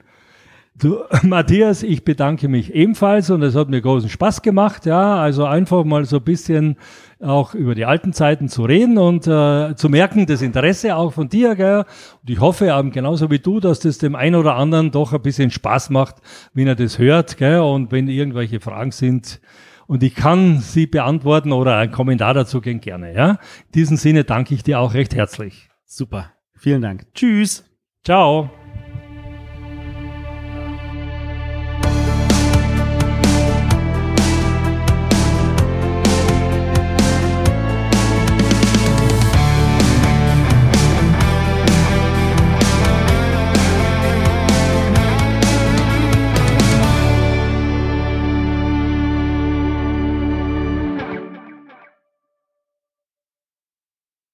Du, 0.76 1.00
Matthias, 1.24 1.84
ich 1.84 2.04
bedanke 2.04 2.48
mich 2.48 2.74
ebenfalls 2.74 3.30
und 3.30 3.42
es 3.44 3.56
hat 3.56 3.70
mir 3.70 3.82
großen 3.82 4.10
Spaß 4.10 4.42
gemacht, 4.42 4.86
ja, 4.86 5.18
also 5.18 5.46
einfach 5.46 5.84
mal 5.84 6.06
so 6.06 6.18
ein 6.18 6.24
bisschen 6.24 6.78
auch 7.20 7.54
über 7.54 7.76
die 7.76 7.86
alten 7.86 8.12
Zeiten 8.12 8.50
zu 8.50 8.64
reden 8.66 8.98
und 8.98 9.28
äh, 9.28 9.76
zu 9.76 9.88
merken, 9.88 10.26
das 10.26 10.42
Interesse 10.42 10.96
auch 10.96 11.14
von 11.14 11.30
dir, 11.30 11.56
gell? 11.56 11.86
Und 12.22 12.30
ich 12.30 12.40
hoffe 12.40 12.68
eben 12.68 12.92
genauso 12.92 13.30
wie 13.30 13.40
du, 13.40 13.60
dass 13.60 13.80
das 13.80 13.98
dem 13.98 14.16
einen 14.16 14.36
oder 14.36 14.56
anderen 14.56 14.92
doch 14.92 15.14
ein 15.14 15.22
bisschen 15.22 15.52
Spaß 15.52 15.90
macht, 15.92 16.16
wenn 16.54 16.68
er 16.68 16.76
das 16.76 16.98
hört, 16.98 17.38
gell? 17.38 17.60
Und 17.60 17.92
wenn 17.92 18.08
irgendwelche 18.08 18.60
Fragen 18.60 18.92
sind 18.92 19.40
und 19.88 20.02
ich 20.04 20.16
kann 20.16 20.60
sie 20.60 20.88
beantworten 20.88 21.52
oder 21.52 21.78
einen 21.78 21.92
Kommentar 21.92 22.34
dazu 22.34 22.62
gehen 22.62 22.82
gerne, 22.82 23.14
ja. 23.14 23.30
In 23.68 23.72
diesem 23.76 23.98
Sinne 23.98 24.24
danke 24.24 24.56
ich 24.56 24.64
dir 24.64 24.80
auch 24.80 24.96
recht 24.96 25.16
herzlich. 25.16 25.70
Super. 25.86 26.32
Vielen 26.56 26.82
Dank. 26.82 27.06
Tschüss. 27.14 27.64
Ciao. 28.04 28.50